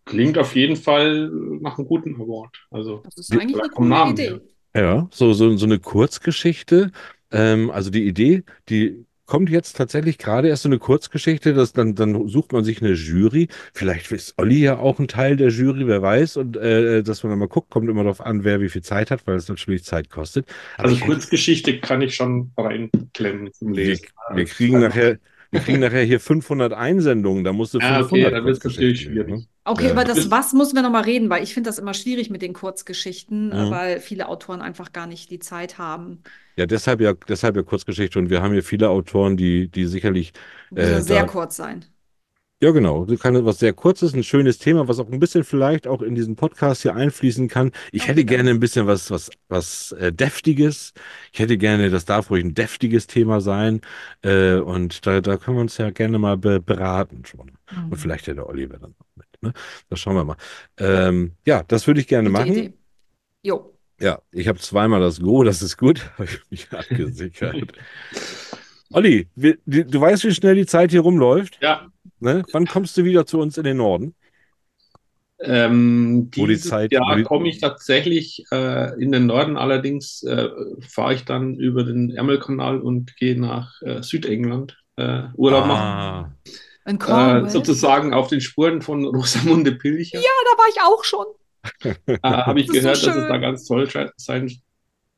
klingt 0.05 0.37
auf 0.37 0.55
jeden 0.55 0.75
Fall 0.75 1.29
nach 1.61 1.77
einem 1.77 1.87
guten 1.87 2.15
Award. 2.15 2.55
Also, 2.69 3.03
Das 3.03 3.17
ist 3.17 3.31
eigentlich 3.33 3.61
eine 3.61 3.69
coole 3.69 3.89
Namen 3.89 4.13
Idee. 4.13 4.29
her. 4.29 4.41
Ja, 4.73 5.07
so, 5.11 5.33
so, 5.33 5.55
so 5.57 5.65
eine 5.65 5.79
Kurzgeschichte. 5.79 6.91
Ähm, 7.31 7.71
also 7.71 7.89
die 7.89 8.07
Idee, 8.07 8.43
die 8.69 9.05
kommt 9.31 9.49
jetzt 9.49 9.77
tatsächlich 9.77 10.17
gerade 10.17 10.49
erst 10.49 10.63
so 10.63 10.67
eine 10.67 10.77
Kurzgeschichte, 10.77 11.53
dass 11.53 11.71
dann, 11.71 11.95
dann 11.95 12.27
sucht 12.27 12.51
man 12.51 12.65
sich 12.65 12.81
eine 12.81 12.91
Jury. 12.91 13.47
Vielleicht 13.73 14.11
ist 14.11 14.33
Olli 14.37 14.59
ja 14.59 14.77
auch 14.77 14.99
ein 14.99 15.07
Teil 15.07 15.37
der 15.37 15.47
Jury, 15.47 15.87
wer 15.87 16.01
weiß. 16.01 16.35
Und 16.35 16.57
äh, 16.57 17.01
dass 17.01 17.23
man 17.23 17.29
dann 17.29 17.39
mal 17.39 17.47
guckt, 17.47 17.69
kommt 17.69 17.87
immer 17.89 18.03
darauf 18.03 18.19
an, 18.19 18.43
wer 18.43 18.59
wie 18.59 18.67
viel 18.67 18.81
Zeit 18.83 19.09
hat, 19.09 19.25
weil 19.27 19.37
es 19.37 19.47
natürlich 19.47 19.85
Zeit 19.85 20.09
kostet. 20.09 20.49
Aber 20.75 20.83
Also 20.83 20.95
ich- 20.97 21.01
Kurzgeschichte 21.05 21.79
kann 21.79 22.01
ich 22.01 22.13
schon 22.13 22.51
reinklemmen 22.57 23.53
zum 23.53 23.73
wir, 23.73 23.85
Lesen. 23.85 24.07
wir 24.33 24.43
kriegen 24.45 24.81
nachher, 24.81 25.17
wir 25.51 25.59
kriegen 25.59 25.79
nachher 25.79 26.03
hier 26.03 26.19
500 26.19 26.73
Einsendungen, 26.73 27.43
da 27.43 27.51
musst 27.53 27.73
du 27.73 27.79
Ja, 27.79 27.99
500 27.99 28.11
okay, 28.11 28.31
dann 28.35 28.45
wird's 28.45 28.63
natürlich 28.63 29.05
Kurzgeschichten 29.05 29.13
lesen, 29.15 29.27
schwierig. 29.27 29.41
ne? 29.41 29.47
Okay, 29.65 29.85
Ja. 29.85 29.91
über 29.91 30.03
das 30.05 30.31
Was 30.31 30.53
müssen 30.53 30.75
wir 30.75 30.81
nochmal 30.81 31.03
reden, 31.03 31.29
weil 31.29 31.43
ich 31.43 31.53
finde 31.53 31.69
das 31.69 31.77
immer 31.77 31.93
schwierig 31.93 32.29
mit 32.29 32.41
den 32.41 32.53
Kurzgeschichten, 32.53 33.49
Mhm. 33.49 33.69
weil 33.69 33.99
viele 33.99 34.27
Autoren 34.27 34.61
einfach 34.61 34.91
gar 34.93 35.07
nicht 35.07 35.29
die 35.29 35.39
Zeit 35.39 35.77
haben. 35.77 36.23
Ja, 36.55 36.65
deshalb 36.65 36.99
ja, 37.01 37.13
deshalb 37.27 37.55
ja 37.55 37.61
Kurzgeschichte. 37.63 38.17
Und 38.19 38.29
wir 38.29 38.41
haben 38.41 38.53
hier 38.53 38.63
viele 38.63 38.89
Autoren, 38.89 39.37
die, 39.37 39.67
die 39.67 39.85
sicherlich 39.85 40.33
Muss 40.71 40.79
Äh, 40.83 40.91
ja 40.91 41.01
sehr 41.01 41.19
da- 41.21 41.27
kurz 41.27 41.57
sein. 41.57 41.85
Ja, 42.63 42.69
genau. 42.69 43.05
Das 43.05 43.19
kann 43.19 43.43
was 43.43 43.57
sehr 43.57 43.73
kurzes, 43.73 44.13
ein 44.13 44.23
schönes 44.23 44.59
Thema, 44.59 44.87
was 44.87 44.99
auch 44.99 45.11
ein 45.11 45.19
bisschen 45.19 45.43
vielleicht 45.43 45.87
auch 45.87 46.03
in 46.03 46.13
diesen 46.13 46.35
Podcast 46.35 46.83
hier 46.83 46.93
einfließen 46.93 47.47
kann. 47.47 47.71
Ich 47.91 48.03
hätte 48.03 48.17
bitte. 48.17 48.35
gerne 48.35 48.51
ein 48.51 48.59
bisschen 48.59 48.85
was, 48.85 49.09
was, 49.09 49.31
was 49.49 49.93
äh, 49.93 50.13
Deftiges. 50.13 50.93
Ich 51.33 51.39
hätte 51.39 51.57
gerne, 51.57 51.89
das 51.89 52.05
darf 52.05 52.29
ruhig 52.29 52.45
ein 52.45 52.53
deftiges 52.53 53.07
Thema 53.07 53.41
sein. 53.41 53.81
Äh, 54.21 54.57
und 54.57 55.07
da, 55.07 55.21
da 55.21 55.37
können 55.37 55.57
wir 55.57 55.61
uns 55.61 55.79
ja 55.79 55.89
gerne 55.89 56.19
mal 56.19 56.37
be 56.37 56.61
beraten 56.61 57.25
schon. 57.25 57.51
Und 57.89 57.97
vielleicht 57.97 58.27
ja 58.27 58.35
der 58.35 58.47
Oliver 58.47 58.77
dann 58.77 58.93
noch 58.99 59.07
mit. 59.15 59.27
Ne? 59.41 59.53
Das 59.89 59.99
schauen 59.99 60.15
wir 60.15 60.23
mal. 60.23 60.37
Ähm, 60.77 61.31
ja, 61.47 61.63
das 61.63 61.87
würde 61.87 61.99
ich 61.99 62.07
gerne 62.07 62.29
Gute 62.29 62.41
machen. 62.41 62.51
Idee. 62.53 62.73
Jo. 63.41 63.75
Ja, 63.99 64.21
ich 64.31 64.47
habe 64.47 64.59
zweimal 64.59 64.99
das 64.99 65.19
Go, 65.19 65.43
das 65.43 65.63
ist 65.63 65.77
gut. 65.77 66.11
Habe 66.17 66.25
ich 66.25 66.41
mich 66.51 66.71
abgesichert. 66.71 67.55
Olli, 68.93 69.27
wir, 69.35 69.57
die, 69.65 69.83
du 69.85 70.01
weißt, 70.01 70.23
wie 70.25 70.33
schnell 70.33 70.55
die 70.55 70.65
Zeit 70.65 70.91
hier 70.91 71.01
rumläuft. 71.01 71.57
Ja, 71.61 71.87
Ne? 72.19 72.43
Wann 72.51 72.67
kommst 72.67 72.95
du 72.97 73.03
wieder 73.03 73.25
zu 73.25 73.39
uns 73.39 73.57
in 73.57 73.63
den 73.63 73.77
Norden? 73.77 74.13
ähm, 75.43 76.29
Wo 76.35 76.45
die 76.45 76.57
Zeit- 76.59 76.91
Jahr 76.91 77.15
die- 77.15 77.23
komme 77.23 77.49
ich 77.49 77.59
tatsächlich 77.59 78.43
äh, 78.51 78.93
in 79.01 79.11
den 79.11 79.25
Norden, 79.25 79.57
allerdings 79.57 80.21
äh, 80.23 80.49
fahre 80.87 81.15
ich 81.15 81.25
dann 81.25 81.55
über 81.55 81.83
den 81.83 82.11
Ärmelkanal 82.11 82.79
und 82.79 83.15
gehe 83.17 83.39
nach 83.39 83.81
äh, 83.81 84.03
Südengland 84.03 84.77
äh, 84.97 85.23
Urlaub 85.35 85.65
machen. 85.65 85.81
Ah, 85.81 86.35
In 86.85 86.95
Äh, 86.95 86.99
Cornwall. 86.99 87.49
sozusagen 87.49 88.13
auf 88.13 88.27
den 88.27 88.39
Spuren 88.41 88.83
von 88.83 89.03
Rosamunde 89.15 89.71
Pilcher. 89.71 90.19
Ja, 90.19 90.29
da 90.51 90.57
war 90.59 90.69
ich 90.69 90.81
auch 90.81 91.03
schon. 91.03 91.25
Äh, 92.05 92.17
Habe 92.23 92.59
ich 92.59 92.67
Das 92.67 92.75
ist 92.75 92.81
so 92.83 92.87
gehört, 92.89 93.07
dass 93.07 93.15
es 93.15 93.27
da 93.29 93.37
ganz 93.37 93.65
toll 93.67 93.89
sein 94.17 94.51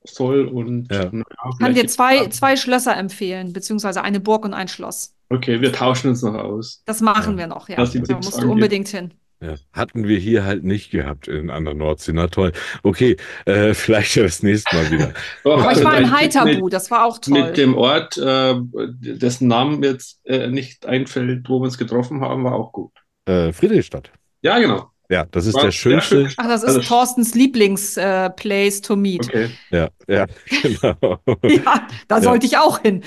soll. 0.05 0.45
Und 0.47 0.91
Ja. 0.91 1.09
na, 1.11 1.23
Ich 1.51 1.59
kann 1.59 1.73
dir 1.73 1.87
zwei, 1.87 2.27
zwei 2.27 2.55
Schlösser 2.55 2.95
empfehlen, 2.97 3.53
beziehungsweise 3.53 4.03
eine 4.03 4.19
Burg 4.19 4.45
und 4.45 4.53
ein 4.53 4.67
Schloss. 4.67 5.15
Okay, 5.29 5.61
wir 5.61 5.71
tauschen 5.73 6.09
uns 6.09 6.21
noch 6.21 6.35
aus. 6.35 6.81
Das 6.85 7.01
machen 7.01 7.33
Ja. 7.33 7.39
wir 7.39 7.47
noch, 7.47 7.69
ja. 7.69 7.77
Da 7.77 7.85
Tipps 7.85 8.09
musst 8.09 8.33
du 8.33 8.41
angeht. 8.41 8.51
unbedingt 8.51 8.87
hin. 8.89 9.13
ja. 9.41 9.55
Hatten 9.73 10.07
wir 10.07 10.19
hier 10.19 10.45
halt 10.45 10.63
nicht 10.63 10.91
gehabt 10.91 11.27
in 11.27 11.49
an 11.49 11.65
der 11.65 11.73
Nordsee. 11.73 12.11
Na 12.13 12.27
toll. 12.27 12.51
Okay, 12.83 13.17
äh, 13.45 13.73
vielleicht 13.73 14.15
ja 14.15 14.23
das 14.23 14.43
nächste 14.43 14.75
Mal 14.75 14.91
wieder. 14.91 15.13
Doch, 15.43 15.53
Aber 15.53 15.61
ich 15.63 15.67
also 15.77 15.83
war 15.85 15.97
in 15.97 16.11
Heiterbu, 16.15 16.65
mit, 16.65 16.73
das 16.73 16.91
war 16.91 17.05
auch 17.05 17.17
toll. 17.17 17.33
mit 17.41 17.57
dem 17.57 17.75
Ort, 17.75 18.17
äh, 18.17 18.55
dessen 19.01 19.47
Namen 19.47 19.79
mir 19.79 19.91
jetzt 19.91 20.19
äh, 20.25 20.47
nicht 20.47 20.85
einfällt, 20.85 21.49
wo 21.49 21.59
wir 21.59 21.65
uns 21.65 21.77
getroffen 21.77 22.21
haben, 22.21 22.43
war 22.43 22.53
auch 22.53 22.71
gut. 22.71 22.91
Äh, 23.25 23.51
Friedrichstadt. 23.53 24.11
Ja, 24.43 24.59
genau. 24.59 24.89
Ja, 25.09 25.25
das 25.25 25.45
ist 25.45 25.53
War 25.55 25.65
der 25.65 25.71
schönste. 25.71 26.29
Ach, 26.37 26.47
das 26.47 26.63
ist 26.63 26.87
Thorstens 26.87 27.35
Lieblings-Place 27.35 28.81
to 28.81 28.95
meet. 28.95 29.27
Okay. 29.27 29.49
Ja, 29.69 29.89
ja, 30.07 30.25
genau. 30.61 31.19
Ja, 31.43 31.87
da 32.07 32.21
sollte 32.21 32.45
ich 32.45 32.57
auch 32.57 32.79
hin. 32.79 33.03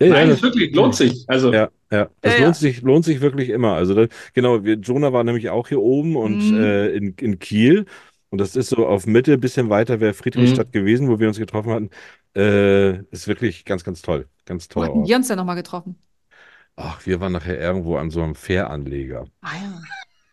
Ja, 0.00 0.06
ja, 0.06 0.12
Nein, 0.14 0.28
das, 0.28 0.40
das 0.40 0.42
wirklich 0.42 0.74
lohnt 0.74 0.94
sich. 0.94 1.24
Also, 1.28 1.52
ja, 1.52 1.68
ja. 1.90 2.08
Das 2.20 2.32
Ja, 2.34 2.38
lohnt 2.44 2.54
ja. 2.56 2.60
sich, 2.60 2.82
lohnt 2.82 3.04
sich 3.04 3.20
wirklich 3.20 3.48
immer. 3.50 3.74
Also 3.74 3.94
da, 3.94 4.06
genau, 4.34 4.64
wir, 4.64 4.74
Jonah 4.76 5.12
war 5.12 5.24
nämlich 5.24 5.50
auch 5.50 5.68
hier 5.68 5.80
oben 5.80 6.16
und 6.16 6.50
Mhm. 6.50 6.56
äh, 6.56 6.88
in, 6.90 7.14
in 7.20 7.38
Kiel. 7.38 7.86
Und 8.30 8.38
das 8.40 8.56
ist 8.56 8.68
so 8.70 8.86
auf 8.86 9.06
Mitte, 9.06 9.38
bisschen 9.38 9.70
weiter 9.70 10.00
wäre 10.00 10.14
Friedrichstadt 10.14 10.68
Mhm. 10.68 10.72
gewesen, 10.72 11.08
wo 11.08 11.18
wir 11.18 11.28
uns 11.28 11.38
getroffen 11.38 11.70
hatten. 11.72 11.90
Äh, 12.36 13.02
ist 13.10 13.26
wirklich 13.28 13.64
ganz, 13.64 13.84
ganz 13.84 14.02
toll. 14.02 14.28
Ganz 14.46 14.68
Wo 14.74 14.74
toller 14.74 14.84
hatten 14.84 15.04
wir 15.06 15.16
uns 15.16 15.28
denn 15.28 15.36
nochmal 15.36 15.56
getroffen? 15.56 15.96
Ach, 16.76 17.06
wir 17.06 17.20
waren 17.20 17.32
nachher 17.32 17.58
irgendwo 17.60 17.96
an 17.96 18.10
so 18.10 18.22
einem 18.22 18.34
Fähranleger. 18.34 19.26
Ah 19.42 19.56
ja. 19.56 19.80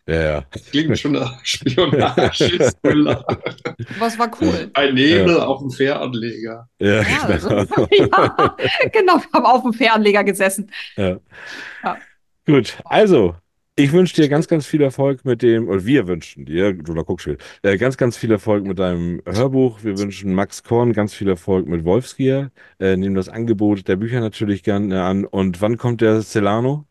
Ja, 0.08 0.22
ja. 0.22 0.44
Klingt 0.70 0.98
schon 0.98 1.12
nach 1.12 1.38
Spionage, 1.44 2.56
es 2.58 2.74
war 4.18 4.30
cool. 4.40 4.70
Ein 4.72 4.94
Nebel 4.94 5.38
auf 5.38 5.60
dem 5.60 5.70
Fähranleger. 5.70 6.66
Ja, 6.80 7.02
Ja, 7.02 7.22
also, 7.24 7.48
genau. 7.50 7.76
ja, 7.90 8.56
genau, 8.90 9.16
wir 9.16 9.32
haben 9.34 9.44
auf 9.44 9.62
dem 9.62 9.74
Fähranleger 9.74 10.24
gesessen. 10.24 10.70
Ja. 10.96 11.18
Ja. 11.84 11.98
Gut, 12.46 12.78
also, 12.86 13.34
ich 13.76 13.92
wünsche 13.92 14.14
dir 14.14 14.30
ganz, 14.30 14.48
ganz 14.48 14.64
viel 14.64 14.80
Erfolg 14.80 15.26
mit 15.26 15.42
dem, 15.42 15.68
oder 15.68 15.84
wir 15.84 16.08
wünschen 16.08 16.46
dir, 16.46 16.72
du 16.72 16.94
da 16.94 17.02
guckst 17.02 17.24
schon, 17.24 17.36
äh, 17.62 17.76
ganz, 17.76 17.98
ganz 17.98 18.16
viel 18.16 18.30
Erfolg 18.30 18.64
mit 18.64 18.78
deinem 18.78 19.20
Hörbuch. 19.26 19.84
Wir 19.84 19.98
wünschen 19.98 20.34
Max 20.34 20.64
Korn 20.64 20.94
ganz 20.94 21.12
viel 21.12 21.28
Erfolg 21.28 21.68
mit 21.68 21.84
Wolfsgier. 21.84 22.50
Äh, 22.80 22.96
nehmen 22.96 23.14
das 23.14 23.28
Angebot 23.28 23.86
der 23.86 23.96
Bücher 23.96 24.20
natürlich 24.20 24.62
gerne 24.62 25.02
an. 25.04 25.26
Und 25.26 25.60
wann 25.60 25.76
kommt 25.76 26.00
der 26.00 26.22
Celano? 26.22 26.86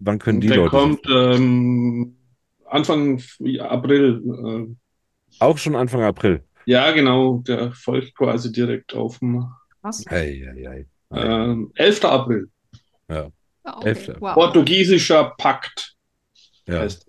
Wann 0.00 0.18
können 0.18 0.40
die 0.40 0.48
Der 0.48 0.56
Leute? 0.56 0.70
kommt 0.70 1.00
ähm, 1.08 2.16
Anfang 2.76 3.20
April. 3.60 4.22
Äh, 4.70 4.76
Auch 5.40 5.58
schon 5.58 5.74
Anfang 5.76 6.02
April. 6.02 6.44
ja, 6.66 6.90
genau. 6.92 7.38
Der 7.46 7.72
folgt 7.72 8.14
quasi 8.16 8.52
direkt 8.52 8.94
auf 8.94 9.18
dem 9.18 9.46
Was? 9.82 10.04
Ei, 10.08 10.42
ei, 10.54 10.68
ei. 10.68 10.86
ähm, 11.12 11.70
11. 11.74 12.04
April. 12.04 12.50
Ja, 13.08 13.30
okay. 13.64 13.88
Elfte. 13.88 14.16
Wow. 14.20 14.34
Portugiesischer 14.34 15.34
Pakt 15.38 15.94
Ja. 16.66 16.80
heißt. 16.80 17.08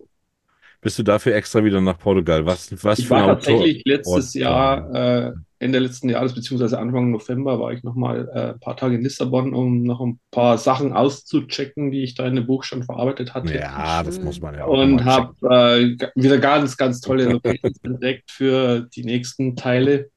Bist 0.82 0.99
du 0.99 1.03
dafür 1.03 1.36
extra 1.36 1.63
wieder 1.63 1.82
nach 1.82 1.97
Portugal? 1.97 2.45
Was, 2.45 2.71
was 2.84 2.99
Ich 2.99 3.07
für 3.07 3.15
ein 3.15 3.21
war 3.23 3.32
Autor? 3.32 3.39
tatsächlich 3.41 3.84
letztes 3.86 4.28
Ort- 4.28 4.36
Jahr, 4.36 4.95
äh, 4.95 5.32
Ende 5.59 5.80
letzten 5.80 6.07
Jahres, 6.09 6.36
beziehungsweise 6.36 6.78
Anfang 6.78 7.09
November, 7.09 7.59
war 7.59 7.73
ich 7.73 7.84
nochmal 7.84 8.30
äh, 8.32 8.53
ein 8.53 8.59
paar 8.59 8.78
Tage 8.78 8.93
in 8.95 9.01
Lissabon, 9.01 9.55
um 9.55 9.82
noch 9.82 9.99
ein 10.01 10.19
paar 10.30 10.59
Sachen 10.59 10.93
auszuchecken, 10.93 11.89
die 11.89 12.03
ich 12.03 12.13
da 12.13 12.28
in 12.28 12.36
dem 12.36 12.45
Buch 12.45 12.63
schon 12.63 12.84
verarbeitet 12.84 13.34
hatte. 13.34 13.55
Ja, 13.55 14.03
das 14.03 14.21
muss 14.21 14.39
man 14.39 14.53
ja 14.53 14.65
auch 14.65 14.78
Und 14.78 15.03
habe 15.03 15.34
äh, 15.49 15.97
wieder 16.13 16.38
ganz, 16.38 16.78
ganz 16.78 17.01
tolle 17.01 17.25
Locations 17.32 17.80
entdeckt 17.84 18.30
für 18.30 18.82
die 18.95 19.03
nächsten 19.03 19.55
Teile, 19.55 20.11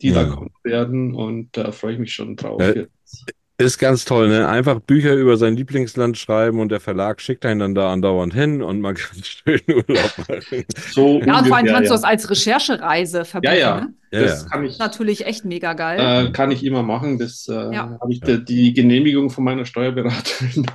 die 0.00 0.12
da 0.12 0.22
Ja. 0.22 0.28
kommen 0.30 0.50
werden. 0.64 1.14
Und 1.14 1.50
da 1.58 1.72
freue 1.72 1.92
ich 1.92 1.98
mich 1.98 2.14
schon 2.14 2.34
drauf. 2.36 2.62
Ja. 2.62 2.72
jetzt. 2.74 3.26
Ist 3.58 3.78
ganz 3.78 4.04
toll, 4.04 4.28
ne? 4.28 4.46
Einfach 4.48 4.80
Bücher 4.80 5.14
über 5.14 5.38
sein 5.38 5.56
Lieblingsland 5.56 6.18
schreiben 6.18 6.60
und 6.60 6.68
der 6.70 6.78
Verlag 6.80 7.22
schickt 7.22 7.46
einen 7.46 7.58
dann 7.60 7.74
da 7.74 7.90
andauernd 7.90 8.34
hin 8.34 8.62
und 8.62 8.80
man 8.82 8.94
kann 8.96 9.22
schön 9.24 9.60
Urlaub 9.68 10.18
machen. 10.18 10.64
So 10.92 11.20
Ja, 11.24 11.38
und 11.38 11.46
vor 11.48 11.56
allem 11.56 11.66
kannst 11.66 11.88
du 11.90 11.94
ja. 11.94 11.98
es 11.98 12.04
als 12.04 12.28
Recherchereise 12.30 13.24
verbinden. 13.24 13.56
Ja, 13.56 13.60
ja. 13.76 13.80
Ne? 13.80 13.94
Ja, 14.12 14.20
Das 14.20 14.42
ja. 14.42 14.48
kann 14.50 14.64
ich, 14.66 14.78
Natürlich 14.78 15.24
echt 15.24 15.46
mega 15.46 15.72
geil. 15.72 16.26
äh, 16.28 16.32
kann 16.32 16.50
ich 16.50 16.64
immer 16.64 16.82
machen. 16.82 17.18
Das 17.18 17.48
äh, 17.48 17.54
Ja. 17.72 17.96
habe 17.98 18.12
ich 18.12 18.20
Ja. 18.26 18.36
die, 18.36 18.74
Genehmigung 18.74 19.30
von 19.30 19.42
meiner 19.44 19.64
Steuerberaterin. 19.64 20.66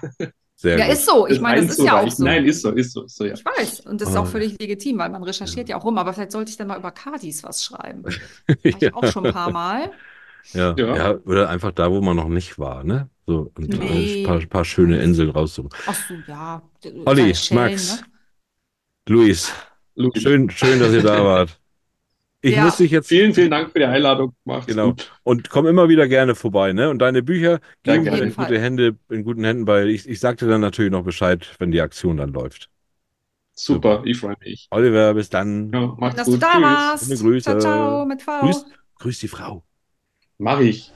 Sehr 0.56 0.78
ja, 0.80 0.86
gut. 0.86 0.94
ist 0.94 1.06
so. 1.06 1.28
Ich 1.28 1.34
das 1.34 1.42
meine, 1.42 1.62
das 1.66 1.78
ist 1.78 1.84
ja 1.86 2.00
auch 2.02 2.10
so. 2.12 2.24
Nein, 2.24 2.46
ist 2.46 2.62
so, 2.62 2.72
ist 2.72 2.94
so, 2.94 3.04
ist 3.04 3.16
so, 3.16 3.26
ja. 3.26 3.34
Ich 3.34 3.44
weiß. 3.46 3.80
Und 3.82 4.02
das 4.02 4.10
ist 4.10 4.16
Ah. 4.16 4.22
auch 4.22 4.28
völlig 4.28 4.60
legitim, 4.60 4.98
weil 4.98 5.10
man 5.10 5.24
recherchiert 5.24 5.70
ja 5.70 5.78
auch 5.78 5.84
rum. 5.86 5.98
Aber 6.00 6.14
vielleicht 6.14 6.32
sollte 6.32 6.50
ich 6.52 6.58
dann 6.58 6.68
mal 6.68 6.78
über 6.80 6.92
Cardis 6.92 7.44
was 7.44 7.64
schreiben. 7.64 8.04
Ja. 8.48 8.56
ich 8.64 8.94
auch 8.96 9.06
schon 9.06 9.26
ein 9.28 9.34
paar 9.34 9.52
Mal. 9.52 9.92
Ja. 10.54 10.76
Ja. 10.78 10.96
ja, 10.96 11.12
oder 11.26 11.50
einfach 11.50 11.72
da, 11.72 11.92
wo 11.92 12.02
man 12.02 12.16
noch 12.16 12.28
nicht 12.30 12.58
war, 12.60 12.84
ne? 12.84 13.10
So, 13.28 13.52
und 13.56 13.70
Nee. 13.70 14.22
ein 14.22 14.26
paar, 14.26 14.40
paar 14.48 14.66
schöne 14.66 15.02
Inseln 15.02 15.30
raussuchen. 15.30 15.70
Ach 15.86 15.96
so, 16.08 16.16
ja. 16.28 16.62
Olli, 17.06 17.34
Seychellen, 17.34 17.64
Max, 17.64 18.02
ne? 18.02 18.08
Luis, 19.10 19.54
Logisch. 19.96 20.24
schön, 20.24 20.50
schön, 20.50 20.80
dass 20.80 20.94
ihr 20.94 21.04
da 21.04 21.24
wart. 21.26 21.60
Ich 22.44 22.56
Ja. 22.56 22.64
muss 22.66 22.78
dich 22.78 22.90
jetzt, 22.90 23.08
Vielen, 23.08 23.34
vielen 23.36 23.52
Dank 23.52 23.72
für 23.72 23.80
die 23.80 23.86
Einladung. 23.86 24.34
Macht's 24.46 24.66
Genau. 24.66 24.88
gut. 24.90 25.12
und 25.24 25.50
komm 25.52 25.68
immer 25.68 25.90
wieder 25.90 26.08
gerne 26.08 26.34
vorbei, 26.34 26.74
ne? 26.74 26.90
Und 26.90 26.98
deine 27.00 27.22
Bücher 27.22 27.60
geben 27.84 28.08
in 28.08 28.36
gute. 28.36 28.60
Hände, 28.60 28.98
in 29.10 29.24
guten 29.24 29.44
Händen, 29.44 29.68
weil 29.68 29.90
ich, 29.90 30.10
ich 30.10 30.20
sagte 30.20 30.48
dann 30.48 30.60
natürlich 30.62 30.92
noch 30.92 31.04
Bescheid, 31.04 31.48
wenn 31.60 31.72
die 31.72 31.82
Aktion 31.82 32.18
dann 32.18 32.34
läuft. 32.34 32.70
Super, 33.54 34.02
ich 34.06 34.18
freue 34.18 34.36
mich. 34.44 34.68
Oliver, 34.72 35.14
bis 35.14 35.30
dann. 35.30 35.72
Ja, 35.72 35.94
macht's 36.00 36.16
Dass 36.16 36.26
du 36.26 36.32
gut. 36.34 36.42
da 36.42 36.54
Tschüss. 36.54 36.62
warst. 36.64 37.22
Grüße. 37.22 37.44
Ciao, 37.44 37.60
ciao, 37.60 38.06
mit 38.06 38.24
V. 38.24 38.40
Grüß, 38.40 38.66
grüß 38.98 39.20
die 39.20 39.28
Frau. 39.28 39.64
Mach 40.42 40.60
ich. 40.60 40.92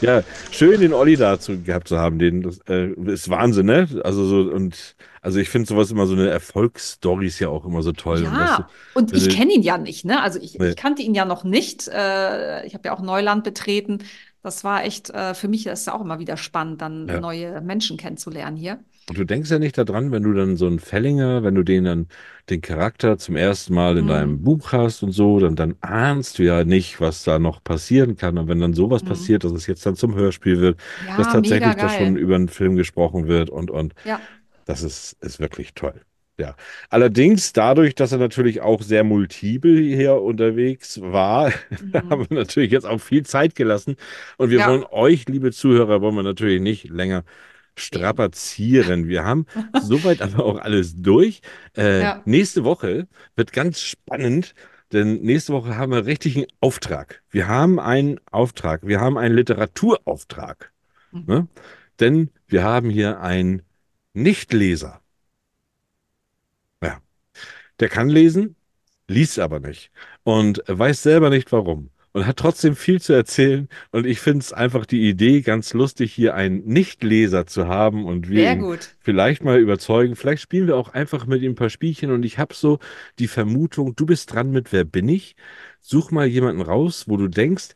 Ja, 0.00 0.22
schön 0.50 0.80
den 0.80 0.92
Olli 0.94 1.14
dazu 1.16 1.62
gehabt 1.62 1.86
zu 1.86 1.96
haben. 1.96 2.18
Den, 2.18 2.42
das 2.42 2.58
äh, 2.68 2.88
ist 3.06 3.30
Wahnsinn, 3.30 3.66
ne? 3.66 3.86
Also 4.02 4.24
so 4.24 4.50
und 4.50 4.96
also 5.20 5.38
ich 5.38 5.48
finde 5.48 5.68
sowas 5.68 5.92
immer 5.92 6.06
so 6.06 6.14
eine 6.14 6.28
Erfolgsstory 6.28 7.26
ist 7.28 7.38
ja 7.38 7.48
auch 7.48 7.64
immer 7.64 7.82
so 7.82 7.92
toll. 7.92 8.16
Und 8.18 8.24
Ja, 8.24 8.56
das, 8.56 8.66
und 8.94 9.12
ich 9.16 9.28
du- 9.28 9.34
kenne 9.36 9.52
ihn 9.52 9.62
ja 9.62 9.78
nicht, 9.78 10.04
ne? 10.04 10.20
Also 10.20 10.40
ich, 10.40 10.58
Nee. 10.58 10.70
ich 10.70 10.76
kannte 10.76 11.02
ihn 11.02 11.14
ja 11.14 11.24
noch 11.24 11.44
nicht. 11.44 11.86
Äh, 11.86 12.66
ich 12.66 12.74
habe 12.74 12.88
ja 12.88 12.94
auch 12.94 13.00
Neuland 13.00 13.44
betreten. 13.44 13.98
Das 14.42 14.64
war 14.64 14.84
echt, 14.84 15.10
äh, 15.10 15.34
für 15.34 15.48
mich 15.48 15.66
ist 15.66 15.82
es 15.82 15.88
auch 15.88 16.00
immer 16.00 16.18
wieder 16.18 16.36
spannend, 16.36 16.80
dann 16.82 17.06
Ja. 17.06 17.20
neue 17.20 17.60
Menschen 17.60 17.96
kennenzulernen 17.96 18.56
hier. 18.56 18.82
und 19.08 19.18
du 19.18 19.24
denkst 19.26 19.50
ja 19.50 19.58
nicht 19.58 19.76
daran, 19.78 20.12
wenn 20.12 20.22
du 20.22 20.32
dann 20.32 20.56
so 20.56 20.66
einen 20.66 20.78
Fellinger, 20.78 21.42
wenn 21.42 21.54
du 21.56 21.64
den 21.64 21.84
dann 21.84 22.08
den 22.48 22.60
Charakter 22.60 23.18
zum 23.18 23.36
ersten 23.36 23.74
Mal 23.74 23.98
in 23.98 24.06
Mhm. 24.06 24.06
deinem 24.06 24.42
Buch 24.42 24.72
hast 24.72 25.02
und 25.02 25.10
so, 25.12 25.40
dann, 25.40 25.56
dann 25.56 25.74
ahnst 25.80 26.38
du 26.38 26.44
ja 26.44 26.64
nicht, 26.64 27.00
was 27.00 27.24
da 27.24 27.38
noch 27.38 27.62
passieren 27.64 28.16
kann. 28.16 28.38
Und 28.38 28.48
wenn 28.48 28.60
dann 28.60 28.74
sowas 28.74 29.02
Mhm. 29.02 29.02
passiert, 29.02 29.44
dass 29.44 29.52
es 29.52 29.66
jetzt 29.66 29.84
dann 29.86 29.96
zum 29.96 30.14
Hörspiel 30.14 30.60
wird, 30.60 30.80
Ja, 30.96 31.16
dass 31.16 31.28
tatsächlich 31.28 31.76
da 31.76 31.88
schon 31.88 32.16
über 32.16 32.36
einen 32.36 32.48
Film 32.48 32.76
gesprochen 32.76 33.26
wird 33.28 33.50
und 33.50 33.70
und 33.70 33.94
Ja, 34.04 34.28
Das 34.66 34.82
ist, 34.82 35.14
ist 35.22 35.40
wirklich 35.40 35.74
toll. 35.74 36.02
Ja. 36.38 36.56
Allerdings, 36.88 37.52
dadurch, 37.52 37.94
dass 37.94 38.12
er 38.12 38.18
natürlich 38.18 38.60
auch 38.62 38.82
sehr 38.82 39.04
multiple 39.04 39.78
hier 39.78 40.14
unterwegs 40.20 41.00
war, 41.00 41.52
haben 41.94 42.20
mhm. 42.20 42.30
wir 42.30 42.38
natürlich 42.38 42.72
jetzt 42.72 42.86
auch 42.86 43.00
viel 43.00 43.24
Zeit 43.24 43.54
gelassen. 43.54 43.96
Und 44.38 44.50
wir 44.50 44.60
Ja. 44.60 44.68
wollen 44.68 44.84
euch, 44.90 45.28
liebe 45.28 45.52
Zuhörer, 45.52 46.00
wollen 46.00 46.16
wir 46.16 46.22
natürlich 46.22 46.60
nicht 46.60 46.88
länger 46.88 47.24
strapazieren. 47.76 49.08
Wir 49.08 49.24
haben 49.24 49.46
soweit 49.82 50.22
aber 50.22 50.44
auch 50.44 50.58
alles 50.58 50.94
durch. 50.96 51.40
Äh, 51.76 52.00
Ja. 52.00 52.22
Nächste 52.24 52.64
Woche 52.64 53.08
wird 53.36 53.52
ganz 53.52 53.80
spannend, 53.80 54.54
denn 54.92 55.22
nächste 55.22 55.52
Woche 55.52 55.76
haben 55.76 55.92
wir 55.92 56.06
richtig 56.06 56.36
einen 56.36 56.46
Auftrag. 56.60 57.22
Wir 57.30 57.48
haben 57.48 57.78
einen 57.78 58.20
Auftrag. 58.30 58.86
Wir 58.86 59.00
haben 59.00 59.16
einen 59.18 59.34
Literaturauftrag. 59.34 60.72
Mhm. 61.12 61.24
Ne? 61.26 61.48
Denn 62.00 62.30
wir 62.46 62.64
haben 62.64 62.90
hier 62.90 63.20
einen 63.20 63.62
Nichtleser. 64.14 65.01
Der 67.82 67.88
kann 67.88 68.08
lesen, 68.08 68.54
liest 69.08 69.40
aber 69.40 69.58
nicht 69.58 69.90
und 70.22 70.62
weiß 70.68 71.02
selber 71.02 71.30
nicht 71.30 71.50
warum 71.50 71.90
und 72.12 72.28
hat 72.28 72.36
trotzdem 72.36 72.76
viel 72.76 73.00
zu 73.00 73.12
erzählen. 73.12 73.68
Und 73.90 74.06
ich 74.06 74.20
finde 74.20 74.38
es 74.38 74.52
einfach 74.52 74.86
die 74.86 75.08
Idee 75.08 75.40
ganz 75.40 75.74
lustig, 75.74 76.12
hier 76.12 76.36
einen 76.36 76.64
Nichtleser 76.64 77.44
zu 77.44 77.66
haben 77.66 78.04
und 78.04 78.28
wir 78.30 78.52
ihn 78.52 78.78
vielleicht 79.00 79.42
mal 79.42 79.58
überzeugen. 79.58 80.14
Vielleicht 80.14 80.42
spielen 80.42 80.68
wir 80.68 80.76
auch 80.76 80.90
einfach 80.90 81.26
mit 81.26 81.42
ihm 81.42 81.52
ein 81.52 81.56
paar 81.56 81.70
Spielchen 81.70 82.12
und 82.12 82.24
ich 82.24 82.38
habe 82.38 82.54
so 82.54 82.78
die 83.18 83.26
Vermutung, 83.26 83.96
du 83.96 84.06
bist 84.06 84.32
dran 84.32 84.52
mit 84.52 84.72
Wer 84.72 84.84
bin 84.84 85.08
ich? 85.08 85.34
Such 85.80 86.12
mal 86.12 86.28
jemanden 86.28 86.62
raus, 86.62 87.06
wo 87.08 87.16
du 87.16 87.26
denkst, 87.26 87.70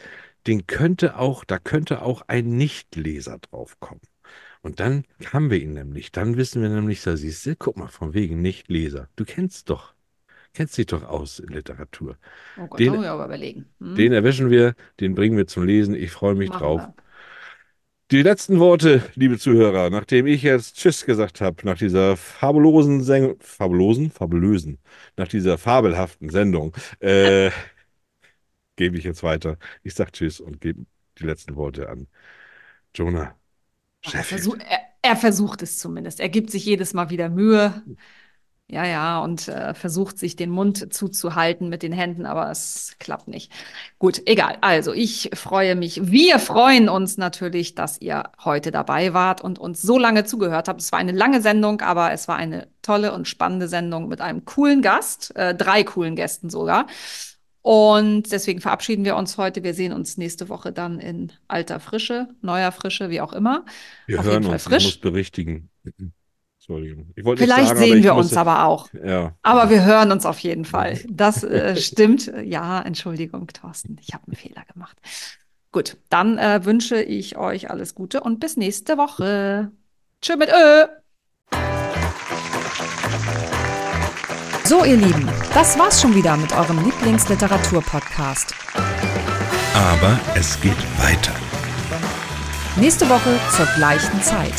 den 0.46 0.68
könnte 0.68 1.18
auch, 1.18 1.44
da 1.44 1.58
könnte 1.58 2.02
auch 2.02 2.22
ein 2.28 2.56
Nichtleser 2.56 3.38
draufkommen. 3.40 4.02
Und 4.62 4.78
dann 4.80 5.04
haben 5.32 5.50
wir 5.50 5.60
ihn 5.60 5.72
nämlich. 5.72 6.12
Dann 6.12 6.36
wissen 6.36 6.62
wir 6.62 6.68
nämlich, 6.68 7.02
da 7.02 7.16
siehst 7.16 7.46
du, 7.46 7.56
guck 7.56 7.76
mal, 7.76 7.88
von 7.88 8.14
wegen 8.14 8.42
Nichtleser. 8.42 9.08
Du 9.16 9.24
kennst 9.24 9.70
doch, 9.70 9.94
kennst 10.56 10.76
dich 10.78 10.86
doch 10.86 11.02
aus 11.04 11.38
in 11.38 11.48
Literatur. 11.48 12.16
Oh 12.56 12.66
Gott, 12.66 12.80
Den- 12.80 12.86
da 12.92 12.92
muss 12.96 13.04
ich 13.04 13.10
aber 13.10 13.24
überlegen. 13.26 13.66
Hm? 13.80 13.96
Den 13.96 14.12
erwischen 14.12 14.50
wir, 14.50 14.74
den 15.00 15.14
bringen 15.14 15.36
wir 15.36 15.46
zum 15.46 15.64
Lesen. 15.64 15.94
Ich 15.94 16.10
freue 16.10 16.34
mich 16.34 16.48
Machen 16.48 16.60
drauf. 16.60 16.80
wir. 16.82 16.94
Die 18.12 18.22
letzten 18.22 18.60
Worte, 18.60 19.02
liebe 19.16 19.36
Zuhörer, 19.36 19.90
nachdem 19.90 20.26
ich 20.28 20.42
jetzt 20.42 20.76
Tschüss 20.76 21.04
gesagt 21.04 21.40
habe, 21.40 21.56
nach 21.66 21.76
dieser 21.76 22.16
fabulosen 22.16 23.02
Sendung, 23.02 23.36
fabulosen, 23.40 24.10
fabulösen, 24.12 24.78
nach 25.16 25.26
dieser 25.26 25.58
fabelhaften 25.58 26.30
Sendung, 26.30 26.72
äh, 27.00 27.50
gebe 28.76 28.98
ich 28.98 29.04
jetzt 29.04 29.22
weiter. 29.22 29.58
Ich 29.82 29.94
sage 29.94 30.12
Tschüss 30.12 30.40
und 30.40 30.60
gebe 30.60 30.84
die 31.18 31.24
letzten 31.24 31.56
Worte 31.56 31.88
an 31.88 32.06
Jonah. 32.94 33.36
Er, 34.02 34.22
versuch, 34.24 34.56
er, 34.58 34.80
er 35.02 35.16
versucht 35.16 35.62
es 35.62 35.78
zumindest. 35.78 36.20
Er 36.20 36.28
gibt 36.28 36.50
sich 36.50 36.64
jedes 36.64 36.94
Mal 36.94 37.10
wieder 37.10 37.28
Mühe. 37.28 37.82
Ja, 38.68 38.84
ja, 38.84 39.20
und 39.20 39.46
äh, 39.46 39.74
versucht 39.74 40.18
sich 40.18 40.34
den 40.34 40.50
Mund 40.50 40.92
zuzuhalten 40.92 41.68
mit 41.68 41.84
den 41.84 41.92
Händen, 41.92 42.26
aber 42.26 42.50
es 42.50 42.96
klappt 42.98 43.28
nicht. 43.28 43.52
Gut, 44.00 44.22
egal. 44.26 44.58
Also, 44.60 44.92
ich 44.92 45.30
freue 45.34 45.76
mich. 45.76 46.10
Wir 46.10 46.40
freuen 46.40 46.88
uns 46.88 47.16
natürlich, 47.16 47.76
dass 47.76 48.00
ihr 48.00 48.24
heute 48.44 48.72
dabei 48.72 49.14
wart 49.14 49.40
und 49.40 49.60
uns 49.60 49.82
so 49.82 49.98
lange 49.98 50.24
zugehört 50.24 50.66
habt. 50.66 50.80
Es 50.80 50.90
war 50.90 50.98
eine 50.98 51.12
lange 51.12 51.40
Sendung, 51.42 51.80
aber 51.80 52.10
es 52.12 52.26
war 52.26 52.36
eine 52.36 52.66
tolle 52.82 53.12
und 53.12 53.28
spannende 53.28 53.68
Sendung 53.68 54.08
mit 54.08 54.20
einem 54.20 54.44
coolen 54.44 54.82
Gast, 54.82 55.34
äh, 55.36 55.54
drei 55.54 55.84
coolen 55.84 56.16
Gästen 56.16 56.50
sogar. 56.50 56.86
Und 57.62 58.32
deswegen 58.32 58.60
verabschieden 58.60 59.04
wir 59.04 59.16
uns 59.16 59.38
heute. 59.38 59.62
Wir 59.62 59.74
sehen 59.74 59.92
uns 59.92 60.16
nächste 60.16 60.48
Woche 60.48 60.72
dann 60.72 60.98
in 60.98 61.32
alter 61.46 61.78
Frische, 61.78 62.28
neuer 62.40 62.72
Frische, 62.72 63.10
wie 63.10 63.20
auch 63.20 63.32
immer. 63.32 63.64
Wir 64.06 64.18
Auf 64.20 64.24
hören 64.26 64.42
jeden 64.42 64.44
Fall 64.44 64.54
uns. 64.54 64.66
Ich 64.66 64.68
frisch. 64.68 64.84
muss 64.84 64.98
berichtigen. 64.98 65.70
Entschuldigung. 66.68 67.12
Ich 67.14 67.24
wollte 67.24 67.42
nichts 67.42 67.54
Vielleicht 67.54 67.68
sagen, 67.68 67.80
sehen 67.80 67.98
ich 67.98 68.04
wir 68.04 68.14
muss- 68.14 68.26
uns 68.26 68.36
aber 68.36 68.64
auch. 68.64 68.88
Ja. 69.04 69.34
Aber 69.42 69.70
wir 69.70 69.84
hören 69.84 70.10
uns 70.10 70.26
auf 70.26 70.40
jeden 70.40 70.64
Fall. 70.64 70.98
Das 71.08 71.44
äh, 71.44 71.76
stimmt. 71.76 72.32
Ja, 72.42 72.82
Entschuldigung, 72.82 73.46
Thorsten. 73.46 73.96
Ich 74.00 74.12
habe 74.14 74.24
einen 74.26 74.34
Fehler 74.36 74.64
gemacht. 74.72 74.96
Gut, 75.70 75.96
dann 76.08 76.38
äh, 76.38 76.64
wünsche 76.64 77.00
ich 77.00 77.36
euch 77.36 77.70
alles 77.70 77.94
Gute 77.94 78.20
und 78.20 78.40
bis 78.40 78.56
nächste 78.56 78.98
Woche. 78.98 79.70
Tschö 80.20 80.36
mit 80.36 80.48
Ö. 80.48 80.86
So, 84.64 84.84
ihr 84.84 84.96
Lieben, 84.96 85.28
das 85.54 85.78
war's 85.78 86.00
schon 86.02 86.14
wieder 86.16 86.36
mit 86.36 86.52
eurem 86.52 86.82
Lieblingsliteratur-Podcast. 86.84 88.54
Aber 89.74 90.18
es 90.34 90.60
geht 90.60 90.76
weiter 90.98 91.32
Nächste 92.76 93.08
Woche 93.08 93.38
zur 93.56 93.66
gleichen 93.76 94.20
Zeit. 94.22 94.52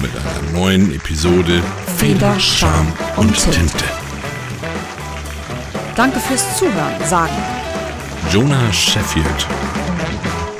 Mit 0.00 0.10
einer 0.16 0.52
neuen 0.58 0.94
Episode 0.94 1.62
Feder, 1.96 2.38
Charme 2.38 2.92
und 3.16 3.34
Tinte. 3.36 3.58
Tinte. 3.58 3.84
Danke 5.96 6.20
fürs 6.20 6.56
Zuhören, 6.58 6.94
sagen 7.04 7.32
Jonah 8.32 8.72
Sheffield. 8.72 9.46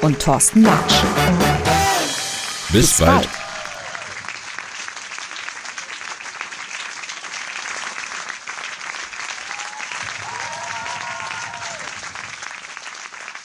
und 0.00 0.18
Thorsten 0.20 0.62
Latsch. 0.62 0.94
Bis, 2.72 2.98
bald. 2.98 3.28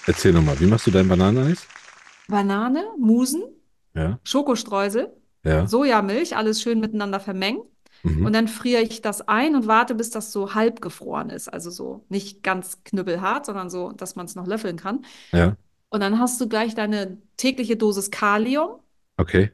Erzähl 0.05 0.33
nochmal, 0.33 0.59
wie 0.59 0.65
machst 0.65 0.85
du 0.87 0.91
dein 0.91 1.07
Bananeneis? 1.07 1.65
Banane, 2.27 2.83
Musen, 2.99 3.43
Ja, 3.95 4.19
Schokostreusel, 4.23 5.13
ja. 5.43 5.67
Sojamilch, 5.67 6.35
alles 6.35 6.61
schön 6.61 6.79
miteinander 6.79 7.19
vermengen. 7.19 7.61
Mhm. 8.03 8.25
Und 8.25 8.33
dann 8.33 8.47
friere 8.47 8.81
ich 8.81 9.01
das 9.01 9.27
ein 9.27 9.55
und 9.55 9.67
warte, 9.67 9.95
bis 9.95 10.09
das 10.09 10.31
so 10.31 10.53
halb 10.55 10.81
gefroren 10.81 11.29
ist. 11.29 11.47
Also 11.49 11.69
so 11.71 12.05
nicht 12.09 12.43
ganz 12.43 12.83
knüppelhart, 12.83 13.45
sondern 13.45 13.69
so, 13.69 13.91
dass 13.91 14.15
man 14.15 14.25
es 14.25 14.35
noch 14.35 14.47
löffeln 14.47 14.77
kann. 14.77 15.05
Ja, 15.31 15.57
Und 15.89 16.01
dann 16.01 16.19
hast 16.19 16.39
du 16.41 16.49
gleich 16.49 16.75
deine 16.75 17.17
tägliche 17.37 17.77
Dosis 17.77 18.11
Kalium 18.11 18.79
okay. 19.17 19.51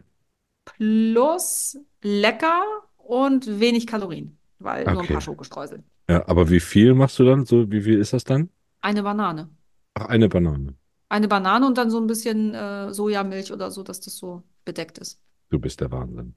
plus 0.66 1.78
lecker 2.02 2.62
und 2.98 3.60
wenig 3.60 3.88
Kalorien, 3.88 4.38
weil 4.60 4.88
nur 4.90 5.02
ein 5.02 5.06
Okay. 5.06 5.14
paar 5.14 5.22
Schokostreusel. 5.22 5.84
Ja, 6.10 6.28
aber 6.28 6.50
wie 6.50 6.60
viel 6.60 6.94
machst 6.94 7.20
du 7.20 7.26
dann? 7.26 7.46
So, 7.46 7.72
wie 7.72 7.82
viel 7.82 8.00
ist 8.00 8.14
das 8.14 8.24
dann? 8.24 8.50
Eine 8.82 9.04
Banane. 9.04 9.50
Ach, 9.94 10.08
eine 10.08 10.30
Banane. 10.30 10.76
Eine 11.10 11.28
Banane 11.28 11.66
und 11.66 11.78
dann 11.78 11.90
so 11.90 12.00
ein 12.00 12.08
bisschen 12.08 12.54
äh, 12.54 12.94
Sojamilch 12.94 13.52
oder 13.52 13.72
so, 13.72 13.84
dass 13.84 14.00
das 14.00 14.16
so 14.18 14.44
bedeckt 14.66 14.98
ist. 15.00 15.20
Du 15.50 15.60
bist 15.60 15.80
der 15.82 15.92
Wahnsinn. 15.92 16.36